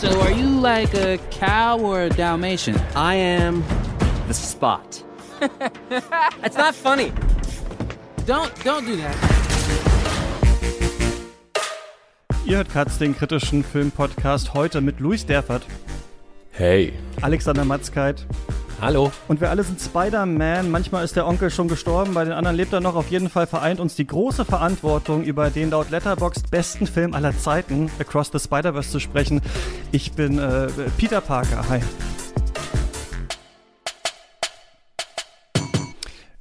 So 0.00 0.20
are 0.20 0.30
you 0.30 0.46
like 0.60 0.94
a 0.94 1.18
cow 1.30 1.78
or 1.80 2.02
a 2.02 2.08
Dalmatian? 2.08 2.76
I 2.94 3.14
am 3.16 3.64
the 4.28 4.34
spot. 4.34 5.02
That's 6.40 6.56
not 6.56 6.74
funny. 6.74 7.12
Don't 8.26 8.52
don't 8.64 8.86
do 8.86 8.96
that. 8.96 9.16
Ihr 12.44 12.56
hört 12.56 12.72
Katz, 12.72 12.98
den 12.98 13.14
kritischen 13.14 13.62
Filmpodcast, 13.62 14.54
heute 14.54 14.80
mit 14.80 15.00
Luis 15.00 15.26
Derfert, 15.26 15.66
Hey. 16.50 16.92
Alexander 17.20 17.64
Matzkeit 17.64 18.26
Hallo. 18.80 19.10
und 19.26 19.40
wir 19.40 19.50
alle 19.50 19.64
sind 19.64 19.80
Spider-Man. 19.80 20.70
Manchmal 20.70 21.04
ist 21.04 21.16
der 21.16 21.26
Onkel 21.26 21.50
schon 21.50 21.66
gestorben, 21.66 22.14
bei 22.14 22.24
den 22.24 22.32
anderen 22.32 22.56
lebt 22.56 22.72
er 22.72 22.80
noch. 22.80 22.94
Auf 22.94 23.10
jeden 23.10 23.28
Fall 23.28 23.46
vereint 23.46 23.80
uns 23.80 23.96
die 23.96 24.06
große 24.06 24.44
Verantwortung, 24.44 25.24
über 25.24 25.50
den 25.50 25.70
laut 25.70 25.90
Letterboxd 25.90 26.50
besten 26.50 26.86
Film 26.86 27.12
aller 27.12 27.36
Zeiten, 27.36 27.90
Across 27.98 28.30
the 28.32 28.38
Spider-Verse, 28.38 28.90
zu 28.90 29.00
sprechen. 29.00 29.40
Ich 29.90 30.12
bin 30.12 30.38
äh, 30.38 30.68
Peter 30.96 31.20
Parker. 31.20 31.68
Hi. 31.68 31.80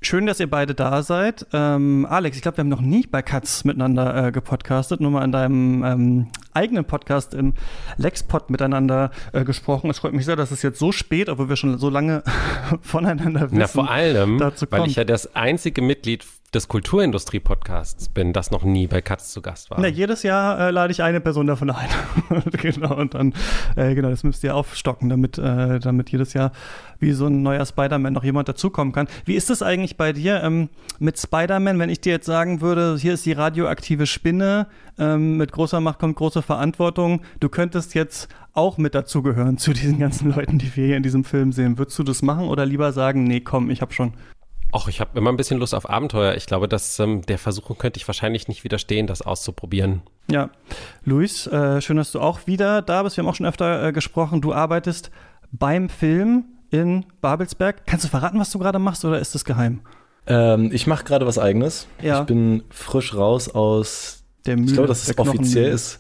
Schön, 0.07 0.25
dass 0.25 0.39
ihr 0.39 0.49
beide 0.49 0.73
da 0.73 1.03
seid. 1.03 1.45
Ähm, 1.52 2.07
Alex, 2.09 2.38
ich 2.38 2.41
glaube, 2.41 2.55
wir 2.55 2.61
haben 2.61 2.70
noch 2.70 2.79
nie 2.79 3.05
bei 3.05 3.21
Katz 3.21 3.65
miteinander 3.65 4.27
äh, 4.27 4.31
gepodcastet, 4.31 5.02
nur 5.02 5.11
mal 5.11 5.25
in 5.25 5.34
deinem 5.34 5.84
ähm, 5.84 6.27
eigenen 6.53 6.85
Podcast 6.85 7.34
im 7.34 7.55
Lexpod 7.98 8.49
miteinander 8.49 9.12
äh, 9.34 9.43
gesprochen. 9.43 9.89
Es 9.89 9.99
freut 9.99 10.13
mich 10.13 10.23
sehr, 10.23 10.38
dass 10.38 10.51
es 10.51 10.62
jetzt 10.62 10.79
so 10.79 10.93
spät, 10.93 11.27
obwohl 11.27 11.49
wir 11.49 11.57
schon 11.57 11.77
so 11.77 11.89
lange 11.89 12.23
voneinander 12.81 13.51
wissen. 13.51 13.57
Na, 13.57 13.67
vor 13.67 13.91
allem, 13.91 14.38
dazu 14.38 14.65
weil 14.70 14.88
ich 14.88 14.95
ja 14.95 15.03
das 15.03 15.35
einzige 15.35 15.81
Mitglied 15.81 16.23
des 16.53 16.69
Kulturindustrie-Podcasts 16.69 18.07
bin, 18.07 18.31
das 18.31 18.51
noch 18.51 18.63
nie 18.63 18.87
bei 18.87 19.01
Katz 19.01 19.33
zu 19.33 19.41
Gast 19.41 19.69
war. 19.69 19.81
Na, 19.81 19.87
jedes 19.87 20.23
Jahr 20.23 20.59
äh, 20.59 20.71
lade 20.71 20.91
ich 20.91 21.03
eine 21.03 21.20
Person 21.20 21.45
davon 21.45 21.70
ein. 21.70 21.89
genau, 22.51 22.95
und 22.95 23.15
dann, 23.15 23.33
äh, 23.75 23.93
genau, 23.95 24.09
das 24.09 24.23
müsst 24.23 24.45
ihr 24.45 24.55
aufstocken, 24.55 25.09
damit, 25.09 25.37
äh, 25.37 25.79
damit 25.79 26.09
jedes 26.09 26.33
Jahr 26.33 26.53
wie 26.99 27.11
so 27.11 27.27
ein 27.27 27.43
neuer 27.43 27.65
Spider-Man 27.65 28.13
noch 28.13 28.23
jemand 28.23 28.48
dazukommen 28.48 28.93
kann. 28.93 29.07
Wie 29.26 29.35
ist 29.35 29.49
es 29.49 29.62
eigentlich 29.62 29.98
bei 29.98 30.13
dir 30.13 30.41
ähm, 30.41 30.70
mit 30.99 31.20
Spider-Man, 31.20 31.79
wenn 31.79 31.89
ich 31.89 31.99
dir 31.99 32.13
jetzt 32.13 32.26
sagen 32.26 32.61
würde, 32.61 32.98
hier 32.98 33.13
ist 33.15 33.26
die 33.26 33.34
radioaktive 33.34 34.07
Spinne, 34.07 34.67
ähm, 34.98 35.35
mit 35.35 35.51
großer 35.51 35.82
Macht 35.82 35.99
kommt 35.99 36.15
große 36.15 36.41
Verantwortung, 36.41 37.21
du 37.41 37.49
könntest 37.49 37.93
jetzt 37.93 38.29
auch 38.54 38.77
mit 38.77 38.95
dazugehören 38.95 39.57
zu 39.57 39.73
diesen 39.73 39.99
ganzen 39.99 40.34
Leuten, 40.34 40.57
die 40.59 40.76
wir 40.76 40.87
hier 40.87 40.98
in 40.98 41.04
diesem 41.04 41.26
Film 41.26 41.51
sehen. 41.51 41.77
Würdest 41.77 41.99
du 41.99 42.04
das 42.04 42.21
machen 42.21 42.48
oder 42.48 42.65
lieber 42.65 42.93
sagen, 42.93 43.26
nee, 43.26 43.41
komm, 43.41 43.70
ich 43.70 43.82
hab 43.82 43.93
schon. 43.93 44.13
Och, 44.73 44.87
ich 44.90 44.99
habe 44.99 45.18
immer 45.18 45.32
ein 45.32 45.37
bisschen 45.37 45.60
Lust 45.60 45.73
auf 45.73 45.90
Abenteuer. 45.90 46.35
Ich 46.35 46.46
glaube, 46.46 46.68
dass 46.68 46.99
ähm, 46.99 47.21
der 47.21 47.37
Versuchung 47.37 47.77
könnte 47.77 47.98
ich 47.99 48.07
wahrscheinlich 48.07 48.48
nicht 48.48 48.63
widerstehen, 48.63 49.07
das 49.07 49.21
auszuprobieren. 49.21 50.01
Ja, 50.29 50.49
Luis, 51.05 51.48
äh, 51.48 51.82
schön, 51.82 51.98
dass 51.98 52.12
du 52.12 52.20
auch 52.20 52.48
wieder 52.48 52.82
da 52.82 53.04
bist. 53.04 53.15
Wir 53.15 53.23
haben 53.23 53.29
auch 53.29 53.35
schon 53.35 53.45
öfter 53.45 53.88
äh, 53.88 53.93
gesprochen. 53.93 54.41
Du 54.41 54.54
arbeitest 54.54 55.10
beim 55.51 55.88
Film 55.90 56.45
in 56.70 57.05
Babelsberg. 57.21 57.85
Kannst 57.85 58.05
du 58.05 58.10
verraten, 58.10 58.40
was 58.40 58.51
du 58.51 58.60
gerade 58.60 58.79
machst 58.79 59.05
oder 59.05 59.20
ist 59.20 59.35
das 59.35 59.45
geheim? 59.45 59.82
Ähm, 60.27 60.71
ich 60.73 60.85
mache 60.85 61.05
gerade 61.05 61.26
was 61.26 61.40
eigenes. 61.40 61.88
Ja. 62.01 62.21
Ich 62.21 62.26
bin 62.26 62.63
frisch 62.70 63.15
raus 63.15 63.48
aus. 63.48 64.23
Der 64.45 64.57
Mühle, 64.57 64.68
Ich 64.68 64.73
glaube, 64.73 64.90
dass 64.90 65.07
es 65.07 65.18
offiziell 65.18 65.72
ist. 65.72 66.00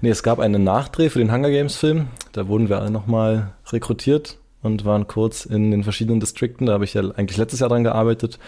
Nee, 0.00 0.10
es 0.10 0.22
gab 0.24 0.40
einen 0.40 0.64
Nachdreh 0.64 1.08
für 1.08 1.18
den 1.20 1.32
Hunger 1.32 1.50
Games 1.50 1.76
Film. 1.76 2.08
Da 2.32 2.48
wurden 2.48 2.68
wir 2.68 2.78
alle 2.78 2.90
nochmal 2.90 3.52
rekrutiert 3.70 4.38
und 4.62 4.84
waren 4.84 5.06
kurz 5.06 5.44
in 5.44 5.70
den 5.70 5.84
verschiedenen 5.84 6.20
Distrikten. 6.20 6.66
Da 6.66 6.74
habe 6.74 6.84
ich 6.84 6.94
ja 6.94 7.02
eigentlich 7.02 7.36
letztes 7.36 7.60
Jahr 7.60 7.68
dran 7.68 7.84
gearbeitet. 7.84 8.38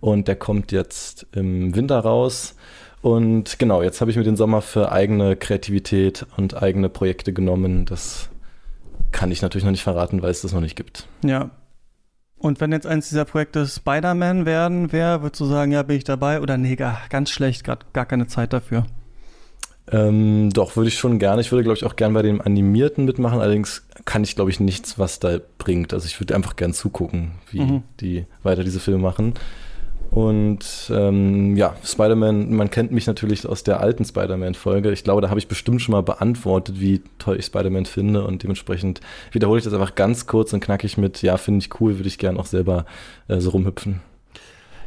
Und 0.00 0.28
der 0.28 0.36
kommt 0.36 0.70
jetzt 0.70 1.26
im 1.32 1.74
Winter 1.74 1.98
raus. 1.98 2.54
Und 3.02 3.58
genau, 3.58 3.82
jetzt 3.82 4.00
habe 4.00 4.10
ich 4.10 4.16
mir 4.16 4.24
den 4.24 4.36
Sommer 4.36 4.60
für 4.60 4.92
eigene 4.92 5.36
Kreativität 5.36 6.26
und 6.36 6.60
eigene 6.60 6.88
Projekte 6.88 7.32
genommen. 7.32 7.84
Das 7.84 8.28
kann 9.12 9.30
ich 9.30 9.42
natürlich 9.42 9.64
noch 9.64 9.72
nicht 9.72 9.82
verraten, 9.82 10.22
weil 10.22 10.30
es 10.30 10.42
das 10.42 10.52
noch 10.52 10.60
nicht 10.60 10.76
gibt. 10.76 11.06
Ja. 11.24 11.50
Und 12.38 12.60
wenn 12.60 12.70
jetzt 12.70 12.86
eins 12.86 13.08
dieser 13.08 13.24
Projekte 13.24 13.66
Spider-Man 13.66 14.46
werden 14.46 14.92
wäre, 14.92 15.22
würdest 15.22 15.40
du 15.40 15.46
sagen, 15.46 15.72
ja, 15.72 15.82
bin 15.82 15.96
ich 15.96 16.04
dabei? 16.04 16.40
Oder 16.40 16.56
nee, 16.56 16.76
gar, 16.76 17.00
ganz 17.10 17.30
schlecht, 17.30 17.64
gerade 17.64 17.84
gar 17.92 18.06
keine 18.06 18.28
Zeit 18.28 18.52
dafür. 18.52 18.86
Ähm, 19.90 20.50
doch, 20.50 20.76
würde 20.76 20.88
ich 20.88 20.98
schon 20.98 21.18
gerne. 21.18 21.40
Ich 21.40 21.50
würde, 21.50 21.64
glaube 21.64 21.76
ich, 21.76 21.84
auch 21.84 21.96
gerne 21.96 22.14
bei 22.14 22.22
dem 22.22 22.40
Animierten 22.40 23.04
mitmachen. 23.04 23.40
Allerdings 23.40 23.86
kann 24.04 24.22
ich, 24.24 24.34
glaube 24.34 24.50
ich, 24.50 24.60
nichts, 24.60 24.98
was 24.98 25.18
da 25.20 25.38
bringt. 25.58 25.92
Also 25.94 26.06
ich 26.06 26.20
würde 26.20 26.34
einfach 26.34 26.56
gern 26.56 26.72
zugucken, 26.74 27.32
wie 27.50 27.60
Mhm. 27.60 27.82
die 28.00 28.26
weiter 28.42 28.64
diese 28.64 28.80
Filme 28.80 29.00
machen. 29.00 29.34
Und 30.10 30.90
ähm, 30.90 31.54
ja, 31.56 31.76
Spider-Man, 31.84 32.54
man 32.54 32.70
kennt 32.70 32.92
mich 32.92 33.06
natürlich 33.06 33.46
aus 33.46 33.62
der 33.62 33.80
alten 33.80 34.04
Spider-Man-Folge. 34.06 34.90
Ich 34.90 35.04
glaube, 35.04 35.20
da 35.20 35.28
habe 35.28 35.38
ich 35.38 35.48
bestimmt 35.48 35.82
schon 35.82 35.92
mal 35.92 36.02
beantwortet, 36.02 36.80
wie 36.80 37.02
toll 37.18 37.36
ich 37.38 37.44
Spider-Man 37.44 37.84
finde. 37.84 38.24
Und 38.24 38.42
dementsprechend 38.42 39.00
wiederhole 39.32 39.58
ich 39.58 39.64
das 39.64 39.74
einfach 39.74 39.94
ganz 39.94 40.26
kurz 40.26 40.52
und 40.54 40.60
knackig 40.60 40.96
mit, 40.96 41.20
ja, 41.22 41.36
finde 41.36 41.58
ich 41.64 41.80
cool, 41.80 41.98
würde 41.98 42.08
ich 42.08 42.18
gern 42.18 42.38
auch 42.38 42.46
selber 42.46 42.86
äh, 43.28 43.38
so 43.40 43.50
rumhüpfen. 43.50 44.00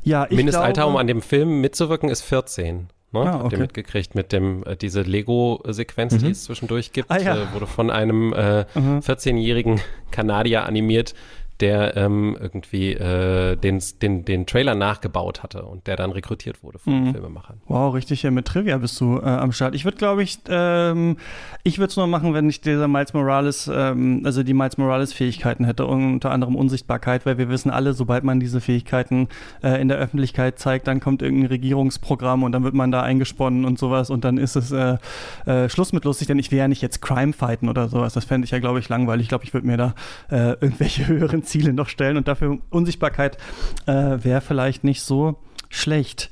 Ja, 0.03 0.25
ich 0.27 0.35
Mindestalter, 0.37 0.73
glaube, 0.81 0.91
um 0.93 0.97
an 0.97 1.05
dem 1.05 1.21
Film 1.21 1.61
mitzuwirken, 1.61 2.09
ist 2.09 2.23
14. 2.23 2.87
Ne? 3.13 3.19
Ah, 3.19 3.33
Habt 3.33 3.43
okay. 3.45 3.55
ihr 3.55 3.59
mitgekriegt 3.61 4.15
mit 4.15 4.31
dem, 4.31 4.63
äh, 4.63 4.75
diese 4.77 5.01
Lego-Sequenz, 5.01 6.17
die 6.17 6.25
Mhm. 6.25 6.31
es 6.31 6.43
zwischendurch 6.45 6.93
gibt, 6.93 7.11
Ah, 7.11 7.17
ja. 7.19 7.35
äh, 7.43 7.53
wurde 7.53 7.67
von 7.67 7.89
einem 7.89 8.31
äh, 8.33 8.65
Mhm. 8.75 8.99
14-jährigen 9.01 9.81
Kanadier 10.11 10.65
animiert, 10.65 11.13
der 11.61 11.95
ähm, 11.95 12.35
irgendwie 12.39 12.93
äh, 12.93 13.55
den, 13.55 13.81
den, 14.01 14.25
den 14.25 14.45
Trailer 14.45 14.75
nachgebaut 14.75 15.43
hatte 15.43 15.63
und 15.63 15.87
der 15.87 15.95
dann 15.95 16.11
rekrutiert 16.11 16.63
wurde 16.63 16.79
von 16.79 16.91
Mhm. 16.93 17.05
den 17.05 17.13
Filmemachern. 17.13 17.61
Wow, 17.67 17.93
richtig 17.93 18.21
hier 18.21 18.31
mit 18.31 18.45
Trivia 18.45 18.77
bist 18.77 18.99
du 18.99 19.19
äh, 19.19 19.23
am 19.25 19.51
Start. 19.51 19.75
Ich 19.75 19.85
würde, 19.85 19.97
glaube 19.97 20.23
ich, 20.23 20.39
ähm, 20.49 21.17
ich 21.63 21.77
würde 21.77 21.89
es 21.91 21.97
nur 21.97 22.07
machen, 22.07 22.33
wenn 22.33 22.49
ich 22.49 22.61
dieser 22.61 22.87
Miles 22.87 23.13
Morales, 23.13 23.69
ähm, 23.73 24.23
also 24.25 24.43
die 24.43 24.53
Miles 24.53 24.77
Morales 24.77 25.13
Fähigkeiten 25.13 25.63
hätte, 25.65 25.85
unter 25.85 26.31
anderem 26.31 26.55
Unsichtbarkeit, 26.55 27.25
weil 27.25 27.37
wir 27.37 27.49
wissen 27.49 27.69
alle, 27.71 27.93
sobald 27.93 28.23
man 28.23 28.39
diese 28.39 28.59
Fähigkeiten 28.61 29.27
äh, 29.63 29.79
in 29.81 29.87
der 29.87 29.97
Öffentlichkeit 29.97 30.59
zeigt, 30.59 30.87
dann 30.87 30.99
kommt 30.99 31.21
irgendein 31.21 31.47
Regierungsprogramm 31.47 32.43
und 32.43 32.51
dann 32.51 32.63
wird 32.63 32.73
man 32.73 32.91
da 32.91 33.01
eingesponnen 33.03 33.65
und 33.65 33.77
sowas 33.77 34.09
und 34.09 34.23
dann 34.25 34.37
ist 34.37 34.55
es 34.55 34.71
äh, 34.71 34.97
äh, 35.45 35.69
Schluss 35.69 35.93
mit 35.93 36.05
lustig, 36.05 36.27
denn 36.27 36.39
ich 36.39 36.51
will 36.51 36.59
ja 36.59 36.67
nicht 36.67 36.81
jetzt 36.81 37.01
Crime 37.01 37.33
fighten 37.33 37.69
oder 37.69 37.87
sowas. 37.87 38.13
Das 38.13 38.25
fände 38.25 38.45
ich 38.45 38.51
ja, 38.51 38.59
glaube 38.59 38.79
ich, 38.79 38.89
langweilig. 38.89 39.23
Ich 39.25 39.29
glaube, 39.29 39.43
ich 39.43 39.53
würde 39.53 39.67
mir 39.67 39.77
da 39.77 39.93
äh, 40.29 40.51
irgendwelche 40.61 41.07
höheren 41.11 41.43
Ziele 41.51 41.73
noch 41.73 41.89
stellen 41.89 42.17
und 42.17 42.27
dafür 42.27 42.57
Unsichtbarkeit 42.69 43.37
äh, 43.85 43.93
wäre 43.93 44.41
vielleicht 44.41 44.83
nicht 44.83 45.01
so 45.01 45.37
schlecht. 45.69 46.29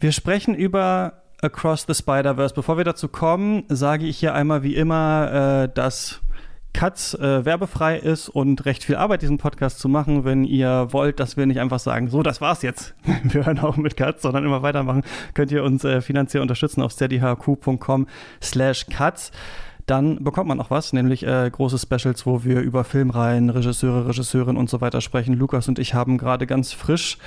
Wir 0.00 0.12
sprechen 0.12 0.54
über 0.54 1.22
Across 1.42 1.86
the 1.88 1.94
Spider-Verse. 1.94 2.54
Bevor 2.54 2.76
wir 2.76 2.84
dazu 2.84 3.08
kommen, 3.08 3.64
sage 3.68 4.06
ich 4.06 4.18
hier 4.18 4.34
einmal 4.34 4.62
wie 4.62 4.76
immer, 4.76 5.64
äh, 5.64 5.74
dass 5.74 6.20
Katz 6.72 7.14
äh, 7.14 7.44
werbefrei 7.44 7.98
ist 7.98 8.28
und 8.28 8.64
recht 8.64 8.84
viel 8.84 8.96
Arbeit, 8.96 9.22
diesen 9.22 9.38
Podcast 9.38 9.78
zu 9.78 9.88
machen. 9.88 10.24
Wenn 10.24 10.44
ihr 10.44 10.88
wollt, 10.90 11.20
dass 11.20 11.36
wir 11.36 11.46
nicht 11.46 11.60
einfach 11.60 11.78
sagen, 11.78 12.08
so, 12.08 12.22
das 12.22 12.40
war's 12.40 12.62
jetzt. 12.62 12.94
Wir 13.24 13.44
hören 13.44 13.58
auch 13.58 13.76
mit 13.76 13.96
Katz, 13.96 14.22
sondern 14.22 14.44
immer 14.44 14.62
weitermachen, 14.62 15.02
könnt 15.34 15.52
ihr 15.52 15.64
uns 15.64 15.84
äh, 15.84 16.00
finanziell 16.00 16.40
unterstützen 16.40 16.80
auf 16.80 16.92
steadyhq.com 16.92 18.06
slash 18.42 18.86
Katz. 18.86 19.32
Dann 19.86 20.22
bekommt 20.22 20.48
man 20.48 20.60
auch 20.60 20.70
was, 20.70 20.92
nämlich 20.92 21.26
äh, 21.26 21.50
große 21.50 21.78
Specials, 21.78 22.24
wo 22.26 22.44
wir 22.44 22.60
über 22.60 22.84
Filmreihen, 22.84 23.50
Regisseure, 23.50 24.08
Regisseurinnen 24.08 24.56
und 24.56 24.70
so 24.70 24.80
weiter 24.80 25.00
sprechen. 25.00 25.34
Lukas 25.34 25.68
und 25.68 25.78
ich 25.78 25.94
haben 25.94 26.18
gerade 26.18 26.46
ganz 26.46 26.72
frisch 26.72 27.18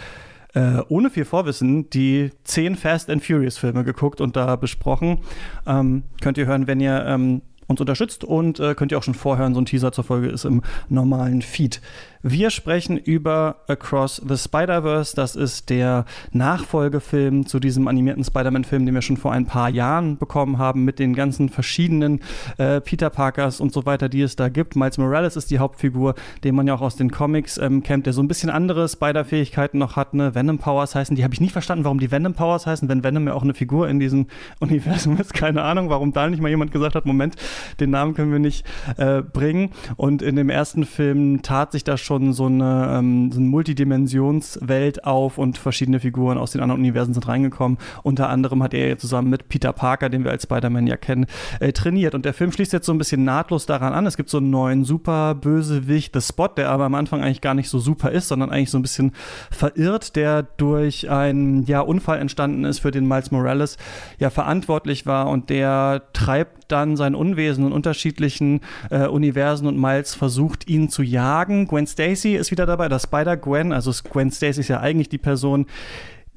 äh, 0.56 0.82
ohne 0.88 1.10
viel 1.10 1.26
Vorwissen 1.26 1.90
die 1.90 2.32
zehn 2.46 2.76
Fast 2.76 3.10
and 3.10 3.24
Furious 3.24 3.58
Filme 3.58 3.84
geguckt 3.84 4.22
und 4.22 4.36
da 4.36 4.56
besprochen. 4.56 5.20
Ähm, 5.68 6.04
könnt 6.22 6.38
ihr 6.38 6.46
hören, 6.46 6.66
wenn 6.66 6.80
ihr 6.80 7.06
ähm, 7.06 7.42
uns 7.68 7.82
unterstützt 7.82 8.24
und 8.24 8.60
äh, 8.60 8.74
könnt 8.74 8.92
ihr 8.92 8.98
auch 8.98 9.04
schon 9.04 9.16
vorhören, 9.16 9.54
so 9.54 9.62
ein 9.62 9.66
Teaser 9.66 9.92
zur 9.92 10.04
Folge 10.04 10.28
ist 10.28 10.46
im 10.46 10.62
normalen 10.88 11.42
Feed. 11.42 11.82
Wir 12.28 12.50
sprechen 12.50 12.98
über 12.98 13.58
Across 13.68 14.20
the 14.28 14.36
Spider-Verse. 14.36 15.16
Das 15.16 15.36
ist 15.36 15.70
der 15.70 16.06
Nachfolgefilm 16.32 17.46
zu 17.46 17.60
diesem 17.60 17.88
animierten 17.88 18.24
Spider-Man-Film, 18.24 18.84
den 18.84 18.96
wir 18.96 19.04
schon 19.04 19.18
vor 19.18 19.32
ein 19.32 19.46
paar 19.46 19.70
Jahren 19.70 20.18
bekommen 20.18 20.58
haben, 20.58 20.86
mit 20.86 20.98
den 20.98 21.14
ganzen 21.14 21.50
verschiedenen 21.50 22.22
äh, 22.58 22.82
Peter 22.82 23.12
Parkers 23.12 23.60
und 23.62 23.72
so 23.72 23.86
weiter, 23.86 24.10
die 24.10 24.24
es 24.24 24.36
da 24.36 24.50
gibt. 24.50 24.76
Miles 24.76 24.98
Morales 24.98 25.36
ist 25.36 25.52
die 25.52 25.60
Hauptfigur, 25.60 26.16
den 26.44 26.56
man 26.56 26.66
ja 26.66 26.74
auch 26.74 26.82
aus 26.82 26.96
den 26.96 27.12
Comics 27.12 27.60
ähm, 27.60 27.84
kennt, 27.84 28.08
der 28.08 28.14
so 28.14 28.24
ein 28.24 28.28
bisschen 28.28 28.50
andere 28.50 28.90
Spider-Fähigkeiten 28.90 29.78
noch 29.78 29.96
hat. 29.96 30.16
Ne? 30.16 30.34
Venom 30.34 30.58
Powers 30.58 30.96
heißen, 30.96 31.16
die 31.16 31.24
habe 31.24 31.36
ich 31.36 31.42
nie 31.42 31.50
verstanden, 31.50 31.84
warum 31.84 32.00
die 32.00 32.10
Venom 32.10 32.34
Powers 32.34 32.66
heißen, 32.66 32.90
wenn 32.90 33.04
Venom 33.04 33.28
ja 33.28 33.36
auch 33.36 33.44
eine 33.44 33.54
Figur 33.54 33.88
in 33.88 34.00
diesem 34.00 34.26
Universum 34.60 35.16
ist. 35.20 35.36
Keine 35.36 35.62
Ahnung, 35.62 35.92
warum 35.92 36.12
da 36.12 36.28
nicht 36.28 36.42
mal 36.42 36.50
jemand 36.50 36.72
gesagt 36.72 36.96
hat, 36.96 37.06
Moment, 37.06 37.36
den 37.80 37.92
Namen 37.92 38.16
können 38.16 38.32
wir 38.32 38.40
nicht 38.40 38.66
äh, 38.98 39.22
bringen. 39.22 39.70
Und 39.96 40.24
in 40.24 40.36
dem 40.36 40.50
ersten 40.50 40.86
Film 40.86 41.44
tat 41.44 41.72
sich 41.72 41.84
da 41.84 41.98
schon 41.98 42.15
so 42.34 42.46
eine, 42.46 42.96
ähm, 42.98 43.32
so 43.32 43.40
eine 43.40 43.48
Multidimensionswelt 43.48 45.04
auf 45.06 45.38
und 45.38 45.58
verschiedene 45.58 46.00
Figuren 46.00 46.38
aus 46.38 46.52
den 46.52 46.62
anderen 46.62 46.82
Universen 46.82 47.14
sind 47.14 47.28
reingekommen. 47.28 47.78
Unter 48.04 48.30
anderem 48.30 48.64
hat 48.64 48.74
er 48.74 48.98
zusammen 48.98 49.30
mit 49.30 49.50
Peter 49.50 49.74
Parker, 49.74 50.10
den 50.10 50.24
wir 50.24 50.32
als 50.32 50.44
Spider-Man 50.44 50.88
ja 50.88 50.98
kennen, 50.98 51.26
äh, 51.60 51.72
trainiert. 51.72 52.16
Und 52.16 52.26
der 52.26 52.34
Film 52.34 52.52
schließt 52.52 52.74
jetzt 52.74 52.86
so 52.86 52.94
ein 52.94 52.98
bisschen 52.98 53.24
nahtlos 53.24 53.66
daran 53.66 53.94
an. 53.94 54.06
Es 54.06 54.18
gibt 54.18 54.30
so 54.30 54.38
einen 54.38 54.50
neuen 54.50 54.84
Super-Bösewicht, 54.84 56.14
The 56.14 56.22
Spot, 56.22 56.48
der 56.48 56.70
aber 56.70 56.86
am 56.86 56.96
Anfang 56.96 57.22
eigentlich 57.22 57.42
gar 57.42 57.54
nicht 57.54 57.70
so 57.70 57.80
super 57.80 58.12
ist, 58.12 58.28
sondern 58.28 58.50
eigentlich 58.50 58.72
so 58.72 58.80
ein 58.80 58.84
bisschen 58.84 59.12
verirrt, 59.52 60.16
der 60.16 60.44
durch 60.44 61.10
einen 61.10 61.64
ja, 61.66 61.82
Unfall 61.82 62.20
entstanden 62.20 62.66
ist, 62.66 62.80
für 62.80 62.92
den 62.92 63.08
Miles 63.08 63.32
Morales 63.32 63.78
ja 64.20 64.30
verantwortlich 64.30 65.06
war 65.06 65.30
und 65.30 65.50
der 65.50 66.04
treibt 66.14 66.65
dann 66.68 66.98
sein 66.98 67.16
Unwesen 67.16 67.68
in 67.68 67.72
unterschiedlichen 67.72 68.62
äh, 68.90 69.08
Universen 69.08 69.68
und 69.68 69.80
Miles 69.80 70.16
versucht, 70.16 70.68
ihn 70.68 70.90
zu 70.90 71.04
jagen. 71.04 71.68
Gwen 71.68 71.88
Stacy 71.88 72.36
ist 72.36 72.52
wieder 72.52 72.66
dabei, 72.66 72.90
das 72.90 73.04
Spider-Gwen, 73.04 73.72
also 73.72 73.92
Gwen 74.10 74.32
Stacy 74.32 74.62
ist 74.62 74.68
ja 74.68 74.80
eigentlich 74.80 75.10
die 75.10 75.18
Person, 75.18 75.66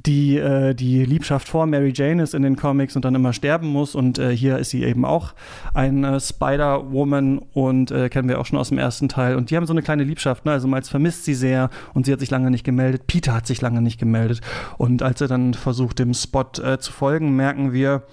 die 0.07 0.37
äh, 0.37 0.75
die 0.75 1.05
Liebschaft 1.05 1.49
vor 1.49 1.67
Mary 1.67 1.93
Jane 1.95 2.23
ist 2.23 2.35
in 2.35 2.43
den 2.43 2.57
Comics 2.57 2.95
und 2.95 3.05
dann 3.05 3.15
immer 3.15 3.33
sterben 3.33 3.69
muss. 3.69 3.95
Und 3.95 4.19
äh, 4.19 4.35
hier 4.35 4.59
ist 4.59 4.71
sie 4.71 4.85
eben 4.85 5.05
auch 5.05 5.35
eine 5.75 6.21
Spider-Woman 6.21 7.39
und 7.53 7.91
äh, 7.91 8.09
kennen 8.09 8.29
wir 8.29 8.41
auch 8.41 8.47
schon 8.47 8.59
aus 8.59 8.69
dem 8.69 8.79
ersten 8.79 9.09
Teil. 9.09 9.37
Und 9.37 9.51
die 9.51 9.57
haben 9.57 9.67
so 9.67 9.73
eine 9.73 9.83
kleine 9.83 10.05
Liebschaft. 10.05 10.45
Ne? 10.45 10.53
Also 10.53 10.69
Miles 10.69 10.89
vermisst 10.89 11.25
sie 11.25 11.35
sehr 11.35 11.71
und 11.95 12.07
sie 12.07 12.13
hat 12.13 12.21
sich 12.21 12.31
lange 12.31 12.51
nicht 12.51 12.65
gemeldet. 12.65 13.07
Peter 13.07 13.35
hat 13.35 13.47
sich 13.47 13.61
lange 13.61 13.83
nicht 13.83 13.99
gemeldet. 13.99 14.41
Und 14.77 15.03
als 15.03 15.21
er 15.21 15.29
dann 15.29 15.55
versucht, 15.55 15.99
dem 15.99 16.15
Spot 16.15 16.47
äh, 16.63 16.79
zu 16.79 16.93
folgen, 16.93 17.35
merken 17.35 17.73
wir, 17.73 18.05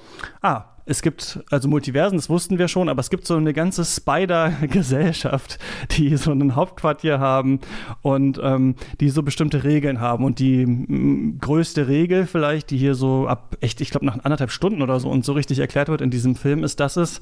ah, 0.42 0.66
es 0.86 1.02
gibt 1.02 1.40
also 1.50 1.68
Multiversen, 1.68 2.18
das 2.18 2.30
wussten 2.30 2.60
wir 2.60 2.68
schon, 2.68 2.90
aber 2.90 3.00
es 3.00 3.10
gibt 3.10 3.26
so 3.26 3.36
eine 3.36 3.54
ganze 3.54 3.84
Spider-Gesellschaft, 3.84 5.58
die 5.98 6.16
so 6.18 6.32
ein 6.32 6.56
Hauptquartier 6.56 7.20
haben 7.20 7.60
und 8.02 8.40
ähm, 8.44 8.76
die 9.00 9.10
so 9.10 9.24
bestimmte 9.24 9.64
Regeln 9.64 10.00
haben. 10.00 10.24
Und 10.24 10.40
die 10.40 11.36
größte 11.42 11.88
Regel 11.88 12.28
vielleicht, 12.28 12.70
die 12.70 12.78
hier 12.78 12.96
so 12.96 13.28
ab 13.28 13.58
echt, 13.62 13.82
ich 13.82 13.90
glaube, 13.90 14.06
nach 14.06 14.24
anderthalb 14.24 14.52
Stunden 14.52 14.82
oder 14.82 15.00
so 15.00 15.10
und 15.10 15.26
so 15.26 15.34
richtig 15.34 15.60
erklärt 15.60 15.90
wird 15.90 16.02
in 16.02 16.12
diesem 16.12 16.36
Film, 16.36 16.64
ist, 16.64 16.80
dass 16.80 16.98
es 16.98 17.20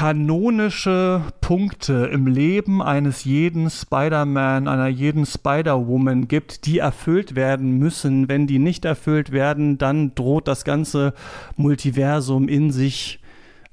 kanonische 0.00 1.24
Punkte 1.42 2.08
im 2.10 2.26
Leben 2.26 2.80
eines 2.80 3.24
jeden 3.24 3.68
Spider-Man, 3.68 4.66
einer 4.66 4.88
jeden 4.88 5.26
Spider-Woman 5.26 6.26
gibt, 6.26 6.64
die 6.64 6.78
erfüllt 6.78 7.34
werden 7.36 7.76
müssen. 7.76 8.26
Wenn 8.26 8.46
die 8.46 8.58
nicht 8.58 8.86
erfüllt 8.86 9.30
werden, 9.30 9.76
dann 9.76 10.14
droht 10.14 10.48
das 10.48 10.64
ganze 10.64 11.12
Multiversum 11.58 12.48
in 12.48 12.70
sich 12.70 13.20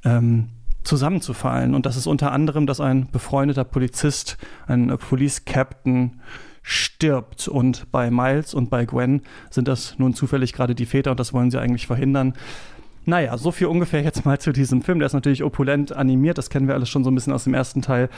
ähm, 0.03 0.49
zusammenzufallen. 0.83 1.73
Und 1.73 1.85
das 1.85 1.95
ist 1.95 2.07
unter 2.07 2.33
anderem, 2.33 2.67
dass 2.67 2.81
ein 2.81 3.07
befreundeter 3.09 3.63
Polizist, 3.63 4.37
ein 4.67 4.89
Police 4.97 5.45
Captain, 5.45 6.19
stirbt. 6.61 7.47
Und 7.47 7.89
bei 7.93 8.11
Miles 8.11 8.53
und 8.53 8.69
bei 8.69 8.83
Gwen 8.83 9.21
sind 9.49 9.69
das 9.69 9.97
nun 9.97 10.13
zufällig 10.13 10.51
gerade 10.51 10.75
die 10.75 10.87
Väter 10.87 11.11
und 11.11 11.21
das 11.21 11.31
wollen 11.31 11.51
sie 11.51 11.61
eigentlich 11.61 11.87
verhindern. 11.87 12.33
Naja, 13.09 13.37
so 13.37 13.51
viel 13.51 13.67
ungefähr 13.67 14.03
jetzt 14.03 14.25
mal 14.25 14.37
zu 14.37 14.51
diesem 14.51 14.81
Film. 14.81 14.99
Der 14.99 15.05
ist 15.05 15.13
natürlich 15.13 15.41
opulent 15.41 15.93
animiert, 15.93 16.37
das 16.37 16.49
kennen 16.49 16.67
wir 16.67 16.75
alles 16.75 16.89
schon 16.89 17.05
so 17.05 17.09
ein 17.09 17.15
bisschen 17.15 17.31
aus 17.31 17.45
dem 17.45 17.53
ersten 17.53 17.81
Teil. 17.81 18.09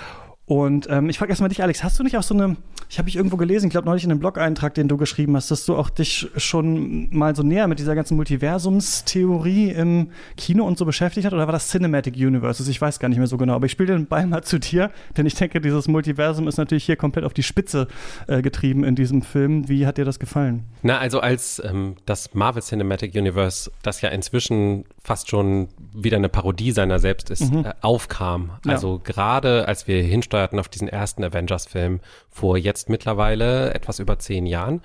Und 0.50 0.88
ähm, 0.90 1.10
ich 1.10 1.19
frage 1.19 1.30
erstmal 1.31 1.50
dich, 1.50 1.62
Alex, 1.62 1.84
hast 1.84 2.00
du 2.00 2.04
nicht 2.04 2.18
auch 2.18 2.24
so 2.24 2.34
eine, 2.34 2.56
ich 2.90 2.98
habe 2.98 3.07
ich 3.07 3.16
irgendwo 3.16 3.38
gelesen, 3.38 3.68
ich 3.68 3.72
glaube 3.72 3.86
neulich 3.86 4.04
in 4.04 4.10
einem 4.10 4.19
Blog-Eintrag, 4.19 4.74
den 4.74 4.88
du 4.88 4.98
geschrieben 4.98 5.36
hast, 5.36 5.51
dass 5.51 5.63
du 5.63 5.75
auch 5.75 5.92
dich 5.92 6.28
schon 6.38 7.07
mal 7.16 7.36
so 7.36 7.44
näher 7.44 7.68
mit 7.68 7.78
dieser 7.78 7.94
ganzen 7.94 8.16
Multiversumstheorie 8.16 9.69
im 9.72 10.10
Kino 10.38 10.66
und 10.66 10.78
so 10.78 10.86
beschäftigt 10.86 11.25
hast? 11.25 11.34
Oder 11.34 11.46
war 11.48 11.51
das 11.54 11.69
Cinematic 11.69 12.16
Universes? 12.16 12.68
Ich 12.68 12.81
weiß 12.81 13.00
gar 13.00 13.10
nicht 13.10 13.18
mehr 13.18 13.28
so 13.28 13.38
genau, 13.38 13.54
aber 13.54 13.66
ich 13.68 13.72
spiele 13.72 13.94
den 13.94 14.07
Ball 14.07 14.25
mal 14.28 14.44
zu 14.44 14.60
dir, 14.60 14.92
denn 15.18 15.25
ich 15.25 15.36
denke, 15.36 15.62
dieses 15.62 15.88
Multiversum 15.88 16.48
ist 16.48 16.57
natürlich 16.57 16.84
hier 16.86 16.96
komplett 16.96 17.25
auf 17.25 17.34
die 17.34 17.44
Spitze 17.44 17.88
äh, 18.28 18.42
getrieben 18.42 18.84
in 18.84 18.96
diesem 18.96 19.22
Film. 19.22 19.69
Wie 19.69 19.86
hat 19.86 19.98
dir 19.98 20.06
das 20.06 20.19
gefallen? 20.19 20.63
Na, 20.81 20.98
also 20.98 21.19
als 21.19 21.62
ähm, 21.63 21.96
das 22.06 22.34
Marvel 22.34 22.62
Cinematic 22.63 23.13
Universe, 23.16 23.72
das 23.84 24.01
ja 24.01 24.10
inzwischen 24.10 24.86
fast 25.04 25.30
schon 25.30 25.69
wieder 25.94 26.18
eine 26.18 26.30
Parodie 26.30 26.72
seiner 26.72 27.00
selbst 27.00 27.30
ist, 27.30 27.51
Mhm. 27.51 27.66
äh, 27.66 27.74
aufkam. 27.81 28.51
Ja. 28.66 28.74
Also 28.74 29.00
gerade 29.04 29.68
als 29.68 29.88
wir 29.88 30.01
hinsteuerten 30.39 30.59
auf 30.59 30.69
diesen 30.69 30.88
ersten 30.88 31.24
Avengers-Film 31.24 32.00
vor 32.30 32.57
jetzt 32.57 32.89
mittlerweile 32.89 33.74
etwas 33.74 34.00
über 34.00 34.19
zehn 34.19 34.45
Jahren, 34.45 34.81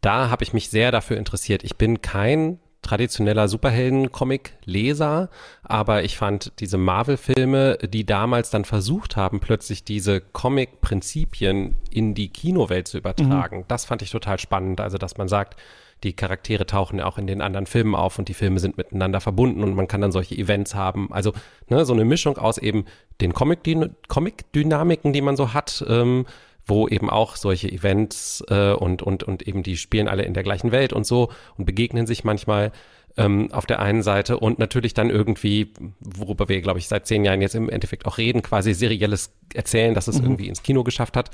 da 0.00 0.30
habe 0.30 0.44
ich 0.44 0.52
mich 0.52 0.70
sehr 0.70 0.92
dafür 0.92 1.16
interessiert. 1.16 1.64
Ich 1.64 1.76
bin 1.76 2.00
kein 2.00 2.58
traditioneller 2.82 3.48
Superhelden-Comic-Leser, 3.48 5.28
aber 5.64 6.04
ich 6.04 6.16
fand 6.16 6.52
diese 6.60 6.78
Marvel-Filme, 6.78 7.78
die 7.78 8.06
damals 8.06 8.50
dann 8.50 8.64
versucht 8.64 9.16
haben, 9.16 9.40
plötzlich 9.40 9.82
diese 9.82 10.20
Comic-Prinzipien 10.20 11.74
in 11.90 12.14
die 12.14 12.28
Kinowelt 12.28 12.86
zu 12.86 12.98
übertragen, 12.98 13.64
das 13.66 13.84
fand 13.84 14.02
ich 14.02 14.10
total 14.10 14.38
spannend. 14.38 14.80
Also, 14.80 14.98
dass 14.98 15.16
man 15.16 15.26
sagt, 15.26 15.56
die 16.04 16.12
Charaktere 16.12 16.66
tauchen 16.66 16.98
ja 16.98 17.06
auch 17.06 17.18
in 17.18 17.26
den 17.26 17.40
anderen 17.40 17.66
Filmen 17.66 17.94
auf 17.94 18.18
und 18.18 18.28
die 18.28 18.34
Filme 18.34 18.60
sind 18.60 18.76
miteinander 18.76 19.20
verbunden 19.20 19.62
und 19.62 19.74
man 19.74 19.88
kann 19.88 20.00
dann 20.00 20.12
solche 20.12 20.36
Events 20.36 20.74
haben. 20.74 21.12
Also 21.12 21.32
ne, 21.68 21.84
so 21.84 21.94
eine 21.94 22.04
Mischung 22.04 22.38
aus 22.38 22.58
eben 22.58 22.84
den 23.20 23.32
Comic-Dyn- 23.32 23.90
Comic-Dynamiken, 24.08 25.12
die 25.12 25.22
man 25.22 25.36
so 25.36 25.54
hat, 25.54 25.84
ähm, 25.88 26.26
wo 26.66 26.88
eben 26.88 27.08
auch 27.08 27.36
solche 27.36 27.70
Events 27.70 28.44
äh, 28.48 28.72
und, 28.72 29.02
und, 29.02 29.22
und 29.22 29.46
eben 29.46 29.62
die 29.62 29.76
spielen 29.76 30.08
alle 30.08 30.24
in 30.24 30.34
der 30.34 30.42
gleichen 30.42 30.72
Welt 30.72 30.92
und 30.92 31.06
so 31.06 31.30
und 31.56 31.64
begegnen 31.64 32.06
sich 32.06 32.24
manchmal 32.24 32.72
ähm, 33.16 33.50
auf 33.52 33.66
der 33.66 33.80
einen 33.80 34.02
Seite 34.02 34.38
und 34.38 34.58
natürlich 34.58 34.92
dann 34.92 35.08
irgendwie, 35.08 35.72
worüber 36.00 36.48
wir, 36.48 36.60
glaube 36.60 36.78
ich, 36.78 36.88
seit 36.88 37.06
zehn 37.06 37.24
Jahren 37.24 37.40
jetzt 37.40 37.54
im 37.54 37.70
Endeffekt 37.70 38.04
auch 38.04 38.18
reden, 38.18 38.42
quasi 38.42 38.74
serielles 38.74 39.32
Erzählen, 39.54 39.94
dass 39.94 40.08
es 40.08 40.20
irgendwie 40.20 40.48
ins 40.48 40.62
Kino 40.62 40.84
geschafft 40.84 41.16
hat. 41.16 41.30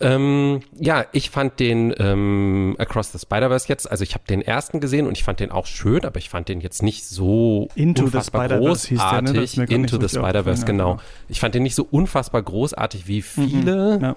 Ähm, 0.00 0.60
ja, 0.78 1.06
ich 1.12 1.30
fand 1.30 1.60
den 1.60 1.94
ähm, 1.98 2.74
Across 2.78 3.12
the 3.12 3.18
Spider-Verse 3.18 3.68
jetzt, 3.68 3.88
also 3.88 4.02
ich 4.02 4.14
habe 4.14 4.24
den 4.28 4.42
ersten 4.42 4.80
gesehen 4.80 5.06
und 5.06 5.16
ich 5.16 5.22
fand 5.22 5.38
den 5.38 5.52
auch 5.52 5.66
schön, 5.66 6.04
aber 6.04 6.18
ich 6.18 6.28
fand 6.28 6.48
den 6.48 6.60
jetzt 6.60 6.82
nicht 6.82 7.06
so 7.06 7.68
Into 7.76 8.02
the 8.02 8.06
unfassbar 8.06 8.48
hieß 8.48 8.50
der, 8.50 9.22
ne? 9.22 9.32
Großartig. 9.32 9.58
Into 9.70 10.00
the 10.00 10.08
Spider-Verse, 10.08 10.32
aufgefallen, 10.32 10.58
ja, 10.58 10.64
genau. 10.64 10.90
genau. 10.94 11.02
Ich 11.28 11.38
fand 11.38 11.54
den 11.54 11.62
nicht 11.62 11.76
so 11.76 11.86
unfassbar 11.88 12.42
großartig 12.42 13.06
wie 13.06 13.22
viele 13.22 13.98
Ja. 14.02 14.16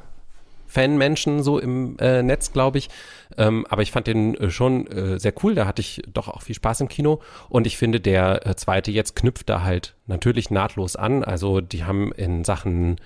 Fanmenschen 0.67 1.43
so 1.43 1.59
im 1.59 1.97
äh, 1.99 2.21
Netz, 2.21 2.51
glaube 2.51 2.77
ich. 2.77 2.89
Ähm, 3.37 3.65
aber 3.69 3.81
ich 3.81 3.91
fand 3.91 4.07
den 4.07 4.35
äh, 4.35 4.49
schon 4.49 4.87
äh, 4.87 5.19
sehr 5.19 5.33
cool. 5.43 5.55
Da 5.55 5.65
hatte 5.65 5.81
ich 5.81 6.01
doch 6.13 6.27
auch 6.27 6.41
viel 6.41 6.55
Spaß 6.55 6.81
im 6.81 6.89
Kino. 6.89 7.21
Und 7.49 7.67
ich 7.67 7.77
finde, 7.77 7.99
der 7.99 8.45
äh, 8.45 8.55
zweite 8.55 8.91
jetzt 8.91 9.15
knüpft 9.15 9.49
da 9.49 9.63
halt 9.63 9.95
natürlich 10.07 10.51
nahtlos 10.51 10.95
an. 10.95 11.23
Also 11.23 11.61
die 11.61 11.85
haben 11.85 12.11
in 12.11 12.43
Sachen 12.43 12.97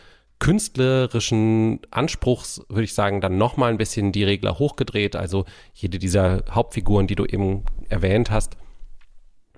künstlerischen 0.41 1.81
Anspruchs, 1.91 2.63
würde 2.67 2.83
ich 2.83 2.95
sagen, 2.95 3.21
dann 3.21 3.37
nochmal 3.37 3.69
ein 3.69 3.77
bisschen 3.77 4.11
die 4.11 4.23
Regler 4.23 4.57
hochgedreht. 4.57 5.15
Also 5.15 5.45
jede 5.75 5.99
dieser 5.99 6.43
Hauptfiguren, 6.49 7.05
die 7.05 7.13
du 7.13 7.25
eben 7.25 7.63
erwähnt 7.89 8.31
hast, 8.31 8.57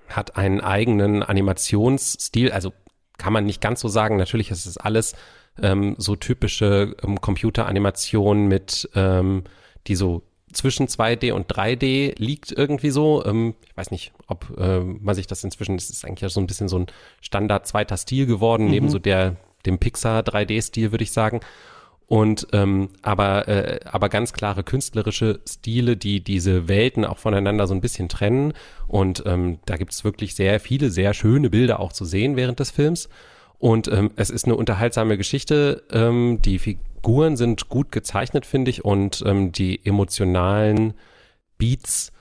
hat 0.08 0.36
einen 0.36 0.60
eigenen 0.60 1.22
Animationsstil. 1.22 2.52
Also 2.52 2.74
kann 3.16 3.32
man 3.32 3.46
nicht 3.46 3.62
ganz 3.62 3.80
so 3.80 3.88
sagen. 3.88 4.18
Natürlich 4.18 4.50
ist 4.50 4.66
es 4.66 4.76
alles 4.76 5.14
ähm, 5.60 5.94
so 5.96 6.16
typische 6.16 6.94
ähm, 7.02 7.18
Computeranimationen 7.18 8.46
mit, 8.46 8.90
ähm, 8.94 9.44
die 9.86 9.96
so 9.96 10.22
zwischen 10.52 10.86
2D 10.86 11.32
und 11.32 11.50
3D 11.50 12.12
liegt 12.18 12.52
irgendwie 12.52 12.90
so. 12.90 13.24
Ähm, 13.24 13.54
ich 13.66 13.74
weiß 13.74 13.90
nicht, 13.90 14.12
ob 14.26 14.52
äh, 14.58 14.80
man 14.80 15.14
sich 15.14 15.26
das 15.28 15.42
inzwischen, 15.44 15.78
das 15.78 15.88
ist 15.88 16.04
eigentlich 16.04 16.20
ja 16.20 16.28
so 16.28 16.40
ein 16.40 16.46
bisschen 16.46 16.68
so 16.68 16.80
ein 16.80 16.86
Standard 17.22 17.66
zweiter 17.66 17.96
Stil 17.96 18.26
geworden, 18.26 18.68
neben 18.68 18.90
so 18.90 18.98
der, 18.98 19.38
dem 19.66 19.78
Pixar 19.78 20.22
3D-Stil, 20.22 20.92
würde 20.92 21.04
ich 21.04 21.12
sagen. 21.12 21.40
Und 22.06 22.48
ähm, 22.52 22.90
aber, 23.02 23.48
äh, 23.48 23.80
aber 23.86 24.08
ganz 24.08 24.32
klare 24.32 24.62
künstlerische 24.62 25.40
Stile, 25.48 25.96
die 25.96 26.22
diese 26.22 26.68
Welten 26.68 27.04
auch 27.04 27.18
voneinander 27.18 27.66
so 27.66 27.74
ein 27.74 27.80
bisschen 27.80 28.08
trennen. 28.08 28.52
Und 28.86 29.22
ähm, 29.26 29.58
da 29.64 29.76
gibt 29.76 29.92
es 29.92 30.04
wirklich 30.04 30.34
sehr 30.34 30.60
viele, 30.60 30.90
sehr 30.90 31.14
schöne 31.14 31.48
Bilder 31.48 31.80
auch 31.80 31.92
zu 31.92 32.04
sehen 32.04 32.36
während 32.36 32.60
des 32.60 32.70
Films. 32.70 33.08
Und 33.58 33.88
ähm, 33.88 34.10
es 34.16 34.28
ist 34.28 34.44
eine 34.44 34.56
unterhaltsame 34.56 35.16
Geschichte. 35.16 35.82
Ähm, 35.90 36.40
die 36.42 36.58
Figuren 36.58 37.36
sind 37.36 37.70
gut 37.70 37.90
gezeichnet, 37.90 38.44
finde 38.44 38.70
ich, 38.70 38.84
und 38.84 39.22
ähm, 39.24 39.52
die 39.52 39.84
emotionalen 39.86 40.92
Beats 41.56 42.12